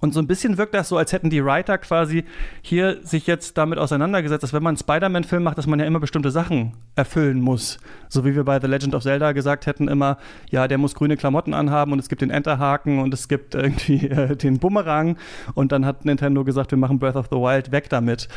Und 0.00 0.14
so 0.14 0.20
ein 0.20 0.28
bisschen 0.28 0.58
wirkt 0.58 0.74
das 0.74 0.88
so, 0.88 0.96
als 0.96 1.12
hätten 1.12 1.28
die 1.28 1.44
Writer 1.44 1.76
quasi 1.76 2.24
hier 2.62 3.04
sich 3.04 3.26
jetzt 3.26 3.58
damit 3.58 3.78
auseinandergesetzt, 3.78 4.44
dass 4.44 4.52
wenn 4.52 4.62
man 4.62 4.76
einen 4.76 4.78
Spider-Man-Film 4.78 5.42
macht, 5.42 5.58
dass 5.58 5.66
man 5.66 5.80
ja 5.80 5.86
immer 5.86 5.98
bestimmte 5.98 6.30
Sachen 6.30 6.74
erfüllen 6.94 7.40
muss. 7.40 7.78
So 8.08 8.24
wie 8.24 8.36
wir 8.36 8.44
bei 8.44 8.60
The 8.60 8.68
Legend 8.68 8.94
of 8.94 9.02
Zelda 9.02 9.32
gesagt 9.32 9.66
hätten 9.66 9.88
immer, 9.88 10.18
ja, 10.50 10.68
der 10.68 10.78
muss 10.78 10.94
grüne 10.94 11.16
Klamotten 11.16 11.52
anhaben 11.52 11.92
und 11.92 11.98
es 11.98 12.08
gibt 12.08 12.22
den 12.22 12.30
Enterhaken 12.30 13.00
und 13.00 13.12
es 13.12 13.26
gibt 13.26 13.56
irgendwie 13.56 14.06
äh, 14.08 14.36
den 14.36 14.60
Bumerang. 14.60 15.16
Und 15.54 15.72
dann 15.72 15.84
hat 15.84 16.04
Nintendo 16.04 16.44
gesagt, 16.44 16.70
wir 16.70 16.78
machen 16.78 17.00
Breath 17.00 17.16
of 17.16 17.26
the 17.30 17.36
Wild 17.36 17.72
weg 17.72 17.88
damit. 17.88 18.28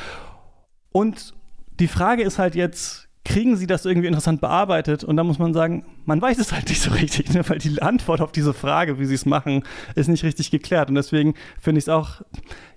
Und 0.92 1.36
die 1.80 1.88
Frage 1.88 2.24
ist 2.24 2.40
halt 2.40 2.56
jetzt, 2.56 3.08
kriegen 3.24 3.56
sie 3.56 3.68
das 3.68 3.86
irgendwie 3.86 4.08
interessant 4.08 4.42
bearbeitet? 4.42 5.04
Und 5.04 5.18
da 5.18 5.24
muss 5.24 5.40
man 5.40 5.54
sagen, 5.54 5.86
man 6.06 6.22
weiß 6.22 6.40
es 6.40 6.52
halt 6.52 6.70
nicht 6.70 6.82
so 6.82 6.92
richtig, 6.92 7.34
ne? 7.34 7.48
weil 7.48 7.60
die 7.60 7.82
Antwort 7.82 8.22
auf 8.22 8.32
diese 8.32 8.54
Frage, 8.54 9.00
wie 9.00 9.06
sie 9.06 9.16
es 9.16 9.26
machen, 9.26 9.64
ist 9.96 10.08
nicht 10.08 10.24
richtig 10.24 10.52
geklärt. 10.52 10.90
Und 10.90 10.96
deswegen 10.96 11.36
finde 11.60 11.80
ich 11.80 11.86
es 11.86 11.90
auch, 11.90 12.22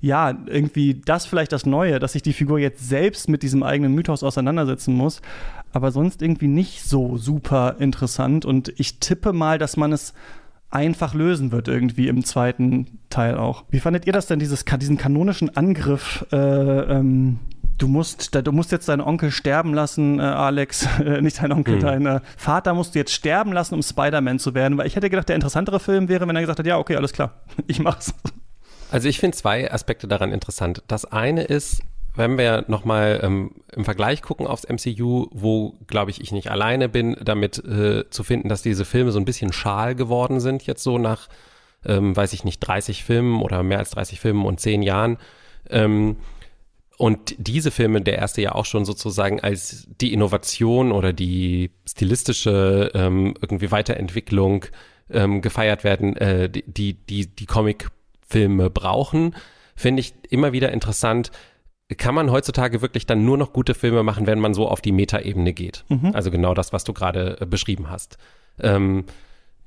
ja, 0.01 0.35
irgendwie 0.47 1.01
das 1.05 1.27
vielleicht 1.27 1.53
das 1.53 1.67
Neue, 1.67 1.99
dass 1.99 2.13
sich 2.13 2.23
die 2.23 2.35
Figur 2.35 2.59
jetzt 2.59 2.87
selbst 2.89 3.29
mit 3.29 3.43
diesem 3.43 3.63
eigenen 3.63 3.95
Mythos 3.95 4.23
auseinandersetzen 4.23 4.95
muss, 4.95 5.23
aber 5.73 5.91
sonst 5.91 6.23
irgendwie 6.23 6.49
nicht 6.49 6.83
so 6.83 7.17
super 7.17 7.77
interessant. 7.79 8.45
Und 8.45 8.73
ich 8.77 9.01
tippe 9.01 9.33
mal, 9.33 9.59
dass 9.59 9.77
man 9.77 9.93
es 9.93 10.13
einfach 10.71 11.15
lösen 11.15 11.53
wird 11.53 11.69
irgendwie 11.69 12.09
im 12.09 12.25
zweiten 12.25 12.99
Teil 13.09 13.37
auch. 13.37 13.65
Wie 13.71 13.79
fandet 13.81 14.07
ihr 14.07 14.13
das 14.13 14.27
denn, 14.27 14.41
dieses, 14.41 14.65
diesen 14.65 14.99
kanonischen 14.99 15.57
Angriff 15.57 16.27
äh, 16.33 16.37
ähm, 16.37 17.39
du 17.79 17.89
musst, 17.89 18.35
du 18.35 18.53
musst 18.53 18.73
jetzt 18.73 18.89
deinen 18.89 19.01
Onkel 19.01 19.31
sterben 19.31 19.75
lassen, 19.75 20.19
äh, 20.21 20.23
Alex, 20.23 20.87
äh, 21.05 21.21
nicht 21.21 21.43
dein 21.43 21.53
Onkel, 21.53 21.75
Hm. 21.75 21.81
dein 21.81 22.07
äh, 22.07 22.21
Vater 22.37 22.75
musst 22.75 22.95
du 22.95 22.99
jetzt 22.99 23.13
sterben 23.13 23.53
lassen, 23.53 23.75
um 23.75 23.83
Spider-Man 23.83 24.39
zu 24.39 24.55
werden, 24.55 24.79
weil 24.79 24.87
ich 24.87 24.97
hätte 24.97 25.11
gedacht, 25.11 25.29
der 25.29 25.37
interessantere 25.37 25.81
Film 25.81 26.09
wäre, 26.09 26.27
wenn 26.29 26.37
er 26.37 26.43
gesagt 26.43 26.59
hat, 26.59 26.67
ja, 26.67 26.79
okay, 26.79 26.97
alles 26.97 27.13
klar, 27.13 27.33
ich 27.67 27.81
mach's. 27.81 28.15
Also 28.91 29.09
ich 29.09 29.19
finde 29.19 29.37
zwei 29.37 29.73
Aspekte 29.73 30.07
daran 30.07 30.31
interessant. 30.31 30.83
Das 30.87 31.05
eine 31.05 31.43
ist, 31.43 31.83
wenn 32.15 32.39
wir 32.39 32.65
nochmal 32.69 33.21
ähm, 33.25 33.51
im 33.73 33.85
Vergleich 33.85 34.23
gucken 34.23 34.47
aufs 34.47 34.69
MCU, 34.69 35.27
wo, 35.33 35.79
glaube 35.89 36.13
ich, 36.13 36.21
ich 36.21 36.31
nicht 36.31 36.49
alleine 36.51 36.89
bin, 36.89 37.17
damit 37.21 37.59
äh, 37.65 38.09
zu 38.11 38.23
finden, 38.23 38.49
dass 38.49 38.63
diese 38.63 38.85
Filme 38.85 39.11
so 39.11 39.19
ein 39.19 39.25
bisschen 39.25 39.53
schal 39.53 39.97
geworden 39.97 40.39
sind, 40.39 40.65
jetzt 40.65 40.85
so 40.85 40.99
nach, 40.99 41.29
ähm, 41.85 42.15
weiß 42.15 42.33
ich 42.35 42.45
nicht, 42.45 42.61
30 42.61 43.03
Filmen 43.03 43.43
oder 43.43 43.65
mehr 43.65 43.79
als 43.79 43.91
30 43.91 44.21
Filmen 44.21 44.45
und 44.45 44.61
10 44.61 44.83
Jahren. 44.83 45.19
Ähm, 45.71 46.17
und 46.97 47.35
diese 47.39 47.71
Filme, 47.71 48.01
der 48.01 48.19
erste 48.19 48.43
ja 48.43 48.55
auch 48.55 48.65
schon 48.65 48.85
sozusagen 48.85 49.41
als 49.41 49.89
die 50.01 50.13
Innovation 50.13 50.93
oder 50.93 51.13
die 51.13 51.71
stilistische 51.89 52.91
ähm, 52.95 53.35
irgendwie 53.41 53.71
Weiterentwicklung 53.71 54.67
ähm, 55.11 55.43
gefeiert 55.43 55.85
werden, 55.85 56.17
äh, 56.17 56.49
die, 56.49 56.95
die, 56.95 57.27
die, 57.27 57.47
Comic-Filme 57.47 58.71
brauchen, 58.71 59.35
finde 59.77 60.01
ich 60.01 60.15
immer 60.31 60.53
wieder 60.53 60.73
interessant, 60.73 61.31
kann 61.97 62.15
man 62.15 62.31
heutzutage 62.31 62.81
wirklich 62.81 63.07
dann 63.07 63.25
nur 63.25 63.37
noch 63.37 63.53
gute 63.53 63.75
Filme 63.75 64.03
machen, 64.03 64.27
wenn 64.27 64.39
man 64.39 64.55
so 64.55 64.69
auf 64.69 64.81
die 64.81 64.93
Metaebene 64.93 65.53
geht. 65.53 65.85
Mhm. 65.89 66.13
Also 66.15 66.31
genau 66.31 66.55
das, 66.55 66.73
was 66.73 66.85
du 66.85 66.93
gerade 66.93 67.39
äh, 67.41 67.47
beschrieben 67.47 67.91
hast. 67.91 68.19
Ähm, 68.61 69.05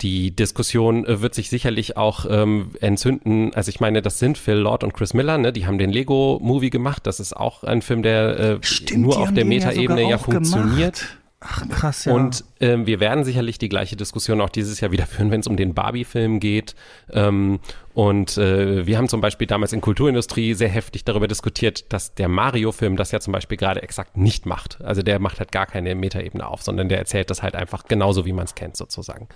die 0.02 0.36
Diskussion 0.36 1.06
äh, 1.06 1.22
wird 1.22 1.34
sich 1.34 1.50
sicherlich 1.50 1.98
auch 1.98 2.26
ähm, 2.30 2.72
entzünden. 2.82 3.54
Also 3.54 3.70
ich 3.70 3.80
meine, 3.80 4.02
das 4.02 4.20
sind 4.20 4.38
Phil 4.38 4.56
Lord 4.56 4.84
und 4.84 4.94
Chris 4.94 5.14
Miller, 5.14 5.38
ne? 5.38 5.52
Die 5.52 5.66
haben 5.66 5.78
den 5.78 5.92
Lego-Movie 5.92 6.70
gemacht. 6.70 7.08
Das 7.08 7.20
ist 7.20 7.36
auch 7.36 7.64
ein 7.64 7.82
Film, 7.82 8.04
der 8.04 8.40
äh, 8.40 8.60
nur 8.96 9.16
die 9.16 9.22
auf 9.22 9.34
der 9.34 9.46
Metaebene 9.46 10.10
ja 10.10 10.18
auch 10.18 10.22
funktioniert. 10.22 11.00
gemacht. 11.00 11.18
Ach, 11.40 11.70
krass, 11.70 12.06
ja. 12.06 12.14
Und 12.14 12.44
ähm, 12.60 12.88
wir 12.88 13.00
werden 13.00 13.24
sicherlich 13.24 13.60
die 13.60 13.70
gleiche 13.70 13.96
Diskussion 13.96 14.42
auch 14.42 14.50
dieses 14.50 14.80
Jahr 14.82 14.92
wieder 14.92 15.06
führen, 15.08 15.30
wenn 15.30 15.40
es 15.40 15.48
um 15.48 15.56
den 15.56 15.74
Barbie-Film 15.76 16.40
geht. 16.40 16.76
Ähm, 17.12 17.60
und 17.94 18.38
äh, 18.38 18.88
wir 18.88 18.98
haben 18.98 19.08
zum 19.08 19.22
Beispiel 19.22 19.46
damals 19.46 19.72
in 19.72 19.82
Kulturindustrie 19.82 20.56
sehr 20.56 20.70
heftig 20.70 21.06
darüber 21.06 21.28
diskutiert, 21.28 21.92
dass 21.94 22.16
der 22.16 22.28
Mario-Film 22.28 22.98
das 22.98 23.12
ja 23.12 23.20
zum 23.20 23.34
Beispiel 23.34 23.58
gerade 23.58 23.84
exakt 23.84 24.18
nicht 24.18 24.46
macht. 24.48 24.82
Also 24.82 25.04
der 25.04 25.20
macht 25.20 25.40
halt 25.40 25.52
gar 25.52 25.68
keine 25.68 25.94
Metaebene 25.94 26.46
auf, 26.46 26.64
sondern 26.64 26.90
der 26.90 26.98
erzählt 26.98 27.30
das 27.30 27.44
halt 27.44 27.56
einfach 27.56 27.86
genauso, 27.86 28.26
wie 28.26 28.34
man 28.34 28.46
es 28.46 28.56
kennt 28.56 28.76
sozusagen. 28.76 29.28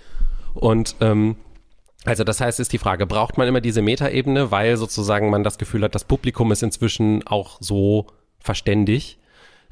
Und 0.54 0.96
ähm, 1.00 1.36
also 2.04 2.24
das 2.24 2.40
heißt, 2.40 2.58
ist 2.60 2.72
die 2.72 2.78
Frage, 2.78 3.06
braucht 3.06 3.38
man 3.38 3.46
immer 3.46 3.60
diese 3.60 3.82
Metaebene, 3.82 4.50
weil 4.50 4.76
sozusagen 4.76 5.30
man 5.30 5.44
das 5.44 5.58
Gefühl 5.58 5.82
hat, 5.84 5.94
das 5.94 6.04
Publikum 6.04 6.50
ist 6.50 6.62
inzwischen 6.62 7.26
auch 7.26 7.58
so 7.60 8.06
verständig 8.40 9.18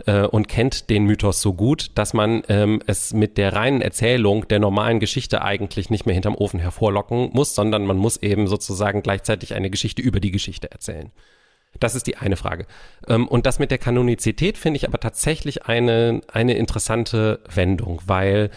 äh, 0.06 0.22
und 0.22 0.46
kennt 0.46 0.90
den 0.90 1.04
Mythos 1.04 1.42
so 1.42 1.54
gut, 1.54 1.90
dass 1.96 2.14
man 2.14 2.42
ähm, 2.48 2.82
es 2.86 3.12
mit 3.12 3.36
der 3.36 3.54
reinen 3.54 3.82
Erzählung 3.82 4.46
der 4.46 4.60
normalen 4.60 5.00
Geschichte 5.00 5.42
eigentlich 5.42 5.90
nicht 5.90 6.06
mehr 6.06 6.14
hinterm 6.14 6.36
Ofen 6.36 6.60
hervorlocken 6.60 7.30
muss, 7.32 7.54
sondern 7.54 7.84
man 7.84 7.96
muss 7.96 8.16
eben 8.18 8.46
sozusagen 8.46 9.02
gleichzeitig 9.02 9.54
eine 9.54 9.70
Geschichte 9.70 10.00
über 10.00 10.20
die 10.20 10.30
Geschichte 10.30 10.70
erzählen. 10.70 11.10
Das 11.78 11.94
ist 11.94 12.06
die 12.06 12.16
eine 12.16 12.36
Frage. 12.36 12.66
Ähm, 13.08 13.26
und 13.26 13.46
das 13.46 13.58
mit 13.58 13.72
der 13.72 13.78
Kanonizität 13.78 14.56
finde 14.56 14.76
ich 14.76 14.86
aber 14.86 15.00
tatsächlich 15.00 15.66
eine, 15.66 16.20
eine 16.32 16.54
interessante 16.54 17.40
Wendung, 17.52 18.00
weil 18.06 18.50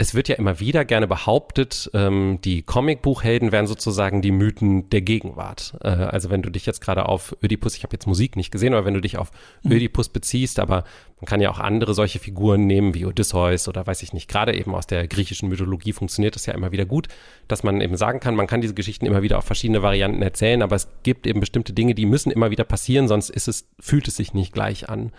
es 0.00 0.14
wird 0.14 0.28
ja 0.28 0.36
immer 0.36 0.60
wieder 0.60 0.84
gerne 0.84 1.08
behauptet, 1.08 1.90
ähm, 1.92 2.38
die 2.44 2.62
Comicbuchhelden 2.62 3.50
wären 3.50 3.66
sozusagen 3.66 4.22
die 4.22 4.30
Mythen 4.30 4.88
der 4.90 5.00
Gegenwart. 5.00 5.76
Äh, 5.82 5.88
also 5.88 6.30
wenn 6.30 6.40
du 6.40 6.50
dich 6.50 6.66
jetzt 6.66 6.80
gerade 6.80 7.06
auf 7.06 7.36
Ödipus, 7.42 7.76
ich 7.76 7.82
habe 7.82 7.94
jetzt 7.94 8.06
Musik 8.06 8.36
nicht 8.36 8.52
gesehen, 8.52 8.74
aber 8.74 8.84
wenn 8.84 8.94
du 8.94 9.00
dich 9.00 9.18
auf 9.18 9.32
Mhm. 9.64 9.72
Ödipus 9.72 10.08
beziehst, 10.08 10.60
aber 10.60 10.84
man 11.20 11.26
kann 11.26 11.40
ja 11.40 11.50
auch 11.50 11.58
andere 11.58 11.94
solche 11.94 12.20
Figuren 12.20 12.68
nehmen 12.68 12.94
wie 12.94 13.06
Odysseus 13.06 13.66
oder 13.66 13.84
weiß 13.88 14.04
ich 14.04 14.12
nicht, 14.12 14.28
gerade 14.28 14.56
eben 14.56 14.72
aus 14.72 14.86
der 14.86 15.08
griechischen 15.08 15.48
Mythologie 15.48 15.92
funktioniert 15.92 16.36
das 16.36 16.46
ja 16.46 16.54
immer 16.54 16.70
wieder 16.70 16.86
gut, 16.86 17.08
dass 17.48 17.64
man 17.64 17.80
eben 17.80 17.96
sagen 17.96 18.20
kann, 18.20 18.36
man 18.36 18.46
kann 18.46 18.60
diese 18.60 18.74
Geschichten 18.74 19.04
immer 19.04 19.22
wieder 19.22 19.38
auf 19.38 19.44
verschiedene 19.46 19.82
Varianten 19.82 20.22
erzählen, 20.22 20.62
aber 20.62 20.76
es 20.76 20.86
gibt 21.02 21.26
eben 21.26 21.40
bestimmte 21.40 21.72
Dinge, 21.72 21.96
die 21.96 22.06
müssen 22.06 22.30
immer 22.30 22.52
wieder 22.52 22.62
passieren, 22.62 23.08
sonst 23.08 23.30
ist 23.30 23.48
es, 23.48 23.66
fühlt 23.80 24.06
es 24.06 24.14
sich 24.14 24.32
nicht 24.32 24.52
gleich 24.52 24.88
an. 24.88 25.10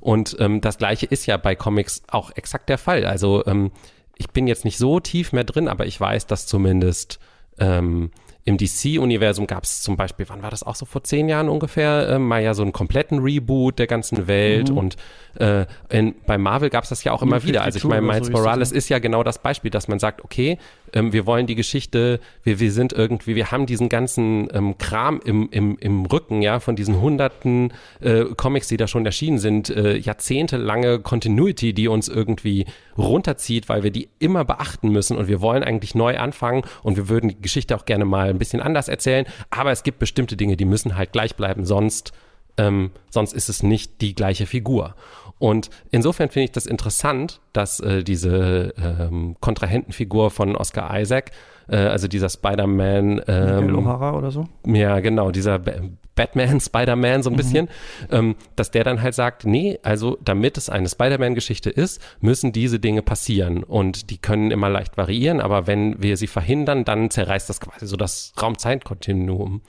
Und 0.00 0.36
ähm, 0.38 0.60
das 0.60 0.76
gleiche 0.76 1.06
ist 1.06 1.24
ja 1.24 1.38
bei 1.38 1.54
Comics 1.54 2.02
auch 2.08 2.30
exakt 2.36 2.68
der 2.68 2.76
Fall. 2.76 3.06
Also 3.06 3.46
ähm, 3.46 3.70
ich 4.18 4.30
bin 4.30 4.46
jetzt 4.46 4.64
nicht 4.64 4.78
so 4.78 5.00
tief 5.00 5.32
mehr 5.32 5.44
drin, 5.44 5.68
aber 5.68 5.86
ich 5.86 6.00
weiß, 6.00 6.26
dass 6.26 6.46
zumindest 6.46 7.18
ähm, 7.58 8.10
im 8.48 8.56
DC-Universum 8.56 9.46
gab 9.46 9.64
es 9.64 9.82
zum 9.82 9.96
Beispiel, 9.96 10.26
wann 10.28 10.42
war 10.42 10.50
das 10.50 10.62
auch 10.62 10.74
so 10.74 10.86
vor 10.86 11.04
zehn 11.04 11.28
Jahren 11.28 11.50
ungefähr, 11.50 12.08
äh, 12.08 12.18
mal 12.18 12.42
ja 12.42 12.54
so 12.54 12.62
einen 12.62 12.72
kompletten 12.72 13.18
Reboot 13.18 13.78
der 13.78 13.86
ganzen 13.86 14.26
Welt 14.26 14.70
und 14.70 14.96
äh, 15.38 15.66
in, 15.90 16.14
bei 16.26 16.38
Marvel 16.38 16.70
gab 16.70 16.84
es 16.84 16.88
das 16.88 17.04
ja 17.04 17.12
auch 17.12 17.20
immer 17.20 17.44
wieder. 17.44 17.62
Also 17.62 17.76
ich 17.76 17.82
52 17.82 17.88
meine, 17.88 18.06
Miles 18.06 18.26
so 18.28 18.32
Morales 18.32 18.70
ne? 18.70 18.78
ist 18.78 18.88
ja 18.88 19.00
genau 19.00 19.22
das 19.22 19.38
Beispiel, 19.40 19.70
dass 19.70 19.86
man 19.86 19.98
sagt, 19.98 20.24
okay, 20.24 20.58
ähm, 20.92 21.12
wir 21.12 21.26
wollen 21.26 21.46
die 21.46 21.54
Geschichte, 21.54 22.20
wir, 22.42 22.60
wir 22.60 22.72
sind 22.72 22.92
irgendwie, 22.92 23.34
wir 23.34 23.50
haben 23.50 23.66
diesen 23.66 23.88
ganzen 23.88 24.48
ähm, 24.52 24.78
Kram 24.78 25.20
im, 25.24 25.48
im, 25.50 25.76
im 25.78 26.06
Rücken, 26.06 26.42
ja, 26.42 26.60
von 26.60 26.76
diesen 26.76 27.00
hunderten 27.00 27.72
äh, 28.00 28.24
Comics, 28.36 28.68
die 28.68 28.76
da 28.76 28.86
schon 28.86 29.06
erschienen 29.06 29.38
sind, 29.38 29.70
äh, 29.70 29.96
jahrzehntelange 29.96 31.00
Continuity, 31.00 31.72
die 31.72 31.88
uns 31.88 32.08
irgendwie 32.08 32.66
runterzieht, 32.96 33.68
weil 33.68 33.82
wir 33.82 33.90
die 33.90 34.08
immer 34.18 34.44
beachten 34.44 34.90
müssen 34.90 35.16
und 35.16 35.28
wir 35.28 35.40
wollen 35.40 35.62
eigentlich 35.62 35.94
neu 35.94 36.18
anfangen 36.18 36.62
und 36.82 36.96
wir 36.96 37.08
würden 37.08 37.28
die 37.30 37.40
Geschichte 37.40 37.76
auch 37.76 37.84
gerne 37.84 38.04
mal 38.04 38.30
ein 38.30 38.38
bisschen 38.38 38.60
anders 38.60 38.88
erzählen, 38.88 39.26
aber 39.50 39.72
es 39.72 39.82
gibt 39.82 39.98
bestimmte 39.98 40.36
Dinge, 40.36 40.56
die 40.56 40.64
müssen 40.64 40.96
halt 40.96 41.12
gleich 41.12 41.36
bleiben, 41.36 41.64
sonst 41.64 42.12
ähm, 42.58 42.90
sonst 43.10 43.32
ist 43.32 43.48
es 43.48 43.62
nicht 43.62 44.00
die 44.00 44.14
gleiche 44.14 44.46
Figur. 44.46 44.94
Und 45.38 45.70
insofern 45.92 46.30
finde 46.30 46.46
ich 46.46 46.52
das 46.52 46.66
interessant, 46.66 47.40
dass 47.52 47.78
äh, 47.78 48.02
diese 48.02 48.74
ähm, 48.76 49.36
Kontrahentenfigur 49.40 50.30
von 50.32 50.56
Oscar 50.56 50.98
Isaac, 51.00 51.30
äh, 51.68 51.76
also 51.76 52.08
dieser 52.08 52.28
Spider-Man, 52.28 53.22
ähm, 53.28 53.76
O'Hara 53.76 54.16
oder 54.16 54.32
so. 54.32 54.48
ja, 54.66 54.98
genau, 54.98 55.30
dieser 55.30 55.60
Ba- 55.60 55.74
Batman, 56.16 56.60
Spider-Man 56.60 57.22
so 57.22 57.30
ein 57.30 57.36
bisschen, 57.36 57.68
ähm, 58.10 58.34
dass 58.56 58.72
der 58.72 58.82
dann 58.82 59.00
halt 59.00 59.14
sagt, 59.14 59.44
nee, 59.46 59.78
also 59.84 60.18
damit 60.24 60.58
es 60.58 60.68
eine 60.68 60.88
Spider-Man-Geschichte 60.88 61.70
ist, 61.70 62.02
müssen 62.18 62.50
diese 62.50 62.80
Dinge 62.80 63.02
passieren 63.02 63.62
und 63.62 64.10
die 64.10 64.18
können 64.18 64.50
immer 64.50 64.68
leicht 64.68 64.96
variieren, 64.96 65.40
aber 65.40 65.68
wenn 65.68 66.02
wir 66.02 66.16
sie 66.16 66.26
verhindern, 66.26 66.84
dann 66.84 67.10
zerreißt 67.10 67.48
das 67.48 67.60
quasi 67.60 67.86
so 67.86 67.96
das 67.96 68.32
Raum-Zeit-Kontinuum. 68.42 69.62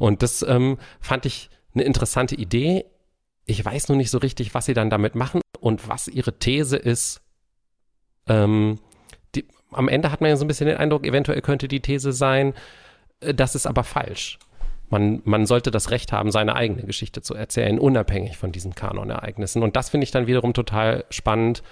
Und 0.00 0.22
das 0.24 0.42
ähm, 0.42 0.78
fand 1.00 1.26
ich 1.26 1.48
eine 1.74 1.84
interessante 1.84 2.34
Idee. 2.34 2.84
Ich 3.44 3.64
weiß 3.64 3.88
nur 3.88 3.96
nicht 3.96 4.10
so 4.10 4.18
richtig, 4.18 4.54
was 4.54 4.66
sie 4.66 4.74
dann 4.74 4.90
damit 4.90 5.14
machen 5.14 5.40
und 5.60 5.88
was 5.88 6.08
ihre 6.08 6.38
These 6.38 6.76
ist. 6.76 7.20
Ähm, 8.26 8.78
die, 9.34 9.46
am 9.70 9.88
Ende 9.88 10.12
hat 10.12 10.20
man 10.20 10.30
ja 10.30 10.36
so 10.36 10.44
ein 10.44 10.48
bisschen 10.48 10.66
den 10.68 10.76
Eindruck, 10.76 11.06
eventuell 11.06 11.40
könnte 11.42 11.68
die 11.68 11.80
These 11.80 12.12
sein, 12.12 12.54
äh, 13.20 13.34
das 13.34 13.54
ist 13.54 13.66
aber 13.66 13.84
falsch. 13.84 14.38
Man, 14.90 15.22
man 15.24 15.46
sollte 15.46 15.70
das 15.70 15.90
Recht 15.90 16.12
haben, 16.12 16.30
seine 16.30 16.54
eigene 16.54 16.82
Geschichte 16.82 17.22
zu 17.22 17.34
erzählen, 17.34 17.78
unabhängig 17.78 18.36
von 18.36 18.52
diesen 18.52 18.74
Kanonereignissen. 18.74 19.62
Und 19.62 19.74
das 19.74 19.88
finde 19.88 20.04
ich 20.04 20.10
dann 20.10 20.26
wiederum 20.26 20.52
total 20.52 21.06
spannend, 21.08 21.62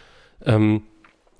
ähm, 0.46 0.84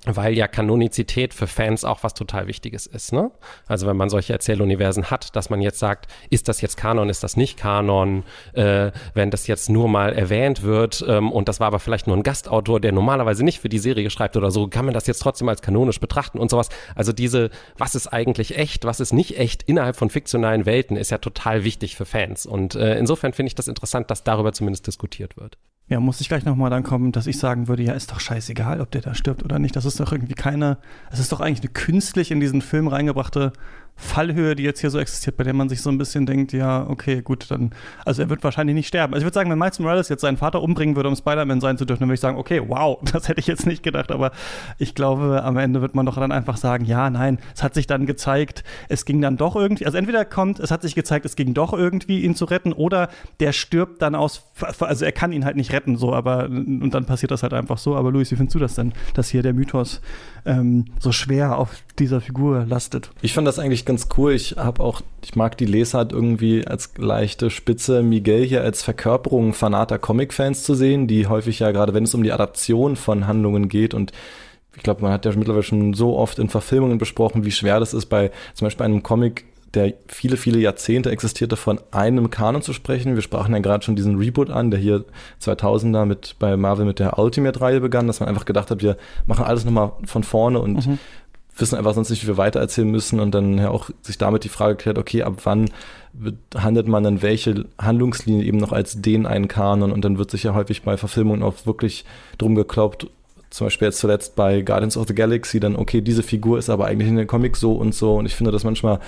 weil 0.05 0.35
ja 0.35 0.47
Kanonizität 0.47 1.33
für 1.33 1.45
Fans 1.45 1.85
auch 1.85 2.03
was 2.03 2.15
total 2.15 2.47
Wichtiges 2.47 2.87
ist. 2.87 3.13
Ne? 3.13 3.29
Also 3.67 3.85
wenn 3.85 3.97
man 3.97 4.09
solche 4.09 4.33
Erzähluniversen 4.33 5.11
hat, 5.11 5.35
dass 5.35 5.49
man 5.49 5.61
jetzt 5.61 5.77
sagt, 5.77 6.07
ist 6.31 6.47
das 6.47 6.61
jetzt 6.61 6.75
Kanon, 6.75 7.09
ist 7.09 7.23
das 7.23 7.37
nicht 7.37 7.57
Kanon, 7.57 8.23
äh, 8.53 8.91
wenn 9.13 9.29
das 9.29 9.45
jetzt 9.45 9.69
nur 9.69 9.87
mal 9.87 10.13
erwähnt 10.13 10.63
wird 10.63 11.05
ähm, 11.07 11.31
und 11.31 11.47
das 11.47 11.59
war 11.59 11.67
aber 11.67 11.79
vielleicht 11.79 12.07
nur 12.07 12.17
ein 12.17 12.23
Gastautor, 12.23 12.79
der 12.79 12.91
normalerweise 12.91 13.45
nicht 13.45 13.59
für 13.59 13.69
die 13.69 13.77
Serie 13.77 14.09
schreibt 14.09 14.35
oder 14.37 14.49
so, 14.49 14.67
kann 14.67 14.85
man 14.85 14.93
das 14.95 15.05
jetzt 15.05 15.19
trotzdem 15.19 15.49
als 15.49 15.61
kanonisch 15.61 15.99
betrachten 15.99 16.39
und 16.39 16.49
sowas. 16.49 16.69
Also 16.95 17.13
diese, 17.13 17.51
was 17.77 17.93
ist 17.93 18.07
eigentlich 18.07 18.57
echt, 18.57 18.85
was 18.85 18.99
ist 18.99 19.13
nicht 19.13 19.37
echt 19.37 19.63
innerhalb 19.63 19.95
von 19.95 20.09
fiktionalen 20.09 20.65
Welten, 20.65 20.97
ist 20.97 21.11
ja 21.11 21.19
total 21.19 21.63
wichtig 21.63 21.95
für 21.95 22.05
Fans. 22.05 22.47
Und 22.47 22.73
äh, 22.73 22.97
insofern 22.97 23.33
finde 23.33 23.49
ich 23.49 23.55
das 23.55 23.67
interessant, 23.67 24.09
dass 24.09 24.23
darüber 24.23 24.51
zumindest 24.51 24.87
diskutiert 24.87 25.37
wird. 25.37 25.57
Ja, 25.91 25.99
muss 25.99 26.21
ich 26.21 26.29
gleich 26.29 26.45
nochmal 26.45 26.69
dann 26.69 26.83
kommen, 26.83 27.11
dass 27.11 27.27
ich 27.27 27.37
sagen 27.37 27.67
würde, 27.67 27.83
ja, 27.83 27.91
ist 27.91 28.13
doch 28.13 28.21
scheißegal, 28.21 28.79
ob 28.79 28.91
der 28.91 29.01
da 29.01 29.13
stirbt 29.13 29.43
oder 29.43 29.59
nicht. 29.59 29.75
Das 29.75 29.83
ist 29.83 29.99
doch 29.99 30.13
irgendwie 30.13 30.35
keine, 30.35 30.77
es 31.11 31.19
ist 31.19 31.33
doch 31.33 31.41
eigentlich 31.41 31.59
eine 31.59 31.73
künstlich 31.73 32.31
in 32.31 32.39
diesen 32.39 32.61
Film 32.61 32.87
reingebrachte 32.87 33.51
Fallhöhe, 34.01 34.55
die 34.55 34.63
jetzt 34.63 34.81
hier 34.81 34.89
so 34.89 34.99
existiert, 34.99 35.37
bei 35.37 35.43
der 35.43 35.53
man 35.53 35.69
sich 35.69 35.81
so 35.81 35.89
ein 35.89 35.97
bisschen 35.97 36.25
denkt, 36.25 36.53
ja, 36.53 36.85
okay, 36.87 37.21
gut, 37.21 37.49
dann, 37.49 37.71
also 38.05 38.21
er 38.21 38.29
wird 38.29 38.43
wahrscheinlich 38.43 38.75
nicht 38.75 38.87
sterben. 38.87 39.13
Also 39.13 39.21
ich 39.21 39.25
würde 39.25 39.35
sagen, 39.35 39.49
wenn 39.51 39.59
Miles 39.59 39.79
Morales 39.79 40.09
jetzt 40.09 40.21
seinen 40.21 40.37
Vater 40.37 40.61
umbringen 40.61 40.95
würde, 40.95 41.09
um 41.09 41.15
Spider-Man 41.15 41.61
sein 41.61 41.77
zu 41.77 41.85
dürfen, 41.85 42.01
dann 42.01 42.09
würde 42.09 42.15
ich 42.15 42.19
sagen, 42.19 42.37
okay, 42.37 42.61
wow, 42.67 42.99
das 43.13 43.27
hätte 43.27 43.39
ich 43.39 43.47
jetzt 43.47 43.65
nicht 43.65 43.83
gedacht, 43.83 44.11
aber 44.11 44.31
ich 44.77 44.95
glaube, 44.95 45.43
am 45.43 45.57
Ende 45.57 45.81
wird 45.81 45.95
man 45.95 46.05
doch 46.05 46.15
dann 46.15 46.31
einfach 46.31 46.57
sagen, 46.57 46.85
ja, 46.85 47.09
nein, 47.09 47.39
es 47.55 47.63
hat 47.63 47.73
sich 47.73 47.87
dann 47.87 48.05
gezeigt, 48.05 48.63
es 48.89 49.05
ging 49.05 49.21
dann 49.21 49.37
doch 49.37 49.55
irgendwie, 49.55 49.85
also 49.85 49.97
entweder 49.97 50.25
kommt, 50.25 50.59
es 50.59 50.71
hat 50.71 50.81
sich 50.81 50.95
gezeigt, 50.95 51.25
es 51.25 51.35
ging 51.35 51.53
doch 51.53 51.73
irgendwie, 51.73 52.21
ihn 52.21 52.35
zu 52.35 52.45
retten, 52.45 52.73
oder 52.73 53.09
der 53.39 53.53
stirbt 53.53 54.01
dann 54.01 54.15
aus, 54.15 54.49
also 54.79 55.05
er 55.05 55.11
kann 55.11 55.31
ihn 55.31 55.45
halt 55.45 55.55
nicht 55.55 55.71
retten, 55.71 55.95
so, 55.95 56.13
aber, 56.13 56.45
und 56.45 56.91
dann 56.91 57.05
passiert 57.05 57.31
das 57.31 57.43
halt 57.43 57.53
einfach 57.53 57.77
so. 57.77 57.95
Aber 57.95 58.11
Luis, 58.11 58.31
wie 58.31 58.35
findest 58.35 58.55
du 58.55 58.59
das 58.59 58.75
denn, 58.75 58.93
dass 59.13 59.29
hier 59.29 59.43
der 59.43 59.53
Mythos 59.53 60.01
ähm, 60.45 60.85
so 60.99 61.11
schwer 61.11 61.57
auf 61.57 61.83
dieser 62.01 62.21
Figur 62.21 62.65
lastet? 62.67 63.11
Ich 63.21 63.33
fand 63.33 63.47
das 63.47 63.59
eigentlich 63.59 63.85
ganz 63.85 64.09
cool. 64.17 64.33
Ich 64.33 64.55
habe 64.57 64.83
auch, 64.83 65.01
ich 65.23 65.35
mag 65.35 65.57
die 65.57 65.65
Lesart 65.65 66.11
irgendwie 66.11 66.67
als 66.67 66.91
leichte 66.97 67.49
Spitze, 67.49 68.03
Miguel 68.03 68.43
hier 68.43 68.61
als 68.61 68.83
Verkörperung 68.83 69.53
fanater 69.53 69.99
Comic-Fans 69.99 70.63
zu 70.63 70.75
sehen, 70.75 71.07
die 71.07 71.27
häufig 71.27 71.59
ja 71.59 71.71
gerade, 71.71 71.93
wenn 71.93 72.03
es 72.03 72.13
um 72.13 72.23
die 72.23 72.31
Adaption 72.31 72.95
von 72.95 73.27
Handlungen 73.27 73.69
geht 73.69 73.93
und 73.93 74.11
ich 74.75 74.83
glaube, 74.83 75.01
man 75.01 75.11
hat 75.11 75.25
ja 75.25 75.31
mittlerweile 75.35 75.63
schon 75.63 75.93
so 75.93 76.17
oft 76.17 76.39
in 76.39 76.49
Verfilmungen 76.49 76.97
besprochen, 76.97 77.43
wie 77.43 77.51
schwer 77.51 77.79
das 77.79 77.93
ist, 77.93 78.05
bei 78.05 78.31
zum 78.53 78.65
Beispiel 78.65 78.85
einem 78.85 79.03
Comic, 79.03 79.45
der 79.73 79.93
viele, 80.07 80.37
viele 80.37 80.59
Jahrzehnte 80.59 81.11
existierte, 81.11 81.55
von 81.55 81.79
einem 81.91 82.29
Kanon 82.29 82.61
zu 82.61 82.73
sprechen. 82.73 83.15
Wir 83.15 83.21
sprachen 83.21 83.53
ja 83.53 83.59
gerade 83.59 83.83
schon 83.83 83.95
diesen 83.95 84.17
Reboot 84.17 84.49
an, 84.49 84.71
der 84.71 84.79
hier 84.79 85.05
2000er 85.41 86.05
mit, 86.05 86.35
bei 86.39 86.57
Marvel 86.57 86.85
mit 86.85 86.99
der 86.99 87.19
Ultimate-Reihe 87.19 87.81
begann, 87.81 88.07
dass 88.07 88.19
man 88.19 88.29
einfach 88.29 88.45
gedacht 88.45 88.71
hat, 88.71 88.81
wir 88.81 88.97
machen 89.25 89.45
alles 89.45 89.65
nochmal 89.65 89.91
von 90.05 90.23
vorne 90.23 90.59
und 90.59 90.85
Mhm. 90.85 90.99
Wissen 91.61 91.77
einfach 91.77 91.93
sonst 91.93 92.09
nicht, 92.09 92.23
wie 92.23 92.27
wir 92.27 92.37
weitererzählen 92.37 92.89
müssen 92.89 93.19
und 93.19 93.33
dann 93.33 93.57
ja 93.57 93.69
auch 93.69 93.89
sich 94.01 94.17
damit 94.17 94.43
die 94.43 94.49
Frage 94.49 94.75
klärt, 94.75 94.97
okay, 94.97 95.23
ab 95.23 95.35
wann 95.43 95.69
handelt 96.55 96.87
man 96.87 97.03
dann 97.03 97.21
welche 97.21 97.65
Handlungslinie 97.79 98.43
eben 98.43 98.57
noch 98.57 98.73
als 98.73 99.01
den 99.01 99.25
einen 99.25 99.47
Kanon 99.47 99.91
und 99.91 100.03
dann 100.03 100.17
wird 100.17 100.31
sich 100.31 100.43
ja 100.43 100.53
häufig 100.53 100.83
bei 100.83 100.97
Verfilmungen 100.97 101.43
auch 101.43 101.65
wirklich 101.65 102.03
drum 102.37 102.55
gekloppt, 102.55 103.07
zum 103.49 103.67
Beispiel 103.67 103.87
jetzt 103.87 103.99
zuletzt 103.99 104.35
bei 104.35 104.61
Guardians 104.61 104.97
of 104.97 105.07
the 105.07 105.15
Galaxy, 105.15 105.59
dann, 105.59 105.75
okay, 105.75 106.01
diese 106.01 106.23
Figur 106.23 106.57
ist 106.57 106.69
aber 106.69 106.85
eigentlich 106.85 107.09
in 107.09 107.17
den 107.17 107.27
Comics 107.27 107.59
so 107.59 107.73
und 107.73 107.93
so 107.93 108.15
und 108.15 108.25
ich 108.25 108.35
finde 108.35 108.51
das 108.51 108.63
manchmal 108.63 108.99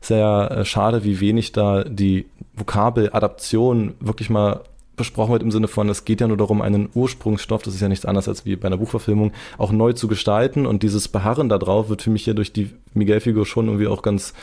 sehr 0.00 0.50
äh, 0.50 0.64
schade, 0.64 1.04
wie 1.04 1.20
wenig 1.20 1.52
da 1.52 1.84
die 1.84 2.26
Vokabeladaption 2.54 3.94
wirklich 4.00 4.28
mal 4.28 4.60
besprochen 4.96 5.32
wird 5.32 5.42
im 5.42 5.50
Sinne 5.50 5.68
von, 5.68 5.88
es 5.88 6.04
geht 6.04 6.20
ja 6.20 6.28
nur 6.28 6.36
darum, 6.36 6.60
einen 6.60 6.88
Ursprungsstoff, 6.94 7.62
das 7.62 7.74
ist 7.74 7.80
ja 7.80 7.88
nichts 7.88 8.04
anderes 8.04 8.28
als 8.28 8.44
wie 8.44 8.56
bei 8.56 8.66
einer 8.66 8.76
Buchverfilmung, 8.76 9.32
auch 9.58 9.72
neu 9.72 9.92
zu 9.92 10.08
gestalten 10.08 10.66
und 10.66 10.82
dieses 10.82 11.08
Beharren 11.08 11.48
darauf 11.48 11.88
wird 11.88 12.02
für 12.02 12.10
mich 12.10 12.24
hier 12.24 12.34
durch 12.34 12.52
die 12.52 12.70
Miguel-Figur 12.94 13.46
schon 13.46 13.66
irgendwie 13.66 13.86
auch 13.86 14.02
ganz 14.02 14.34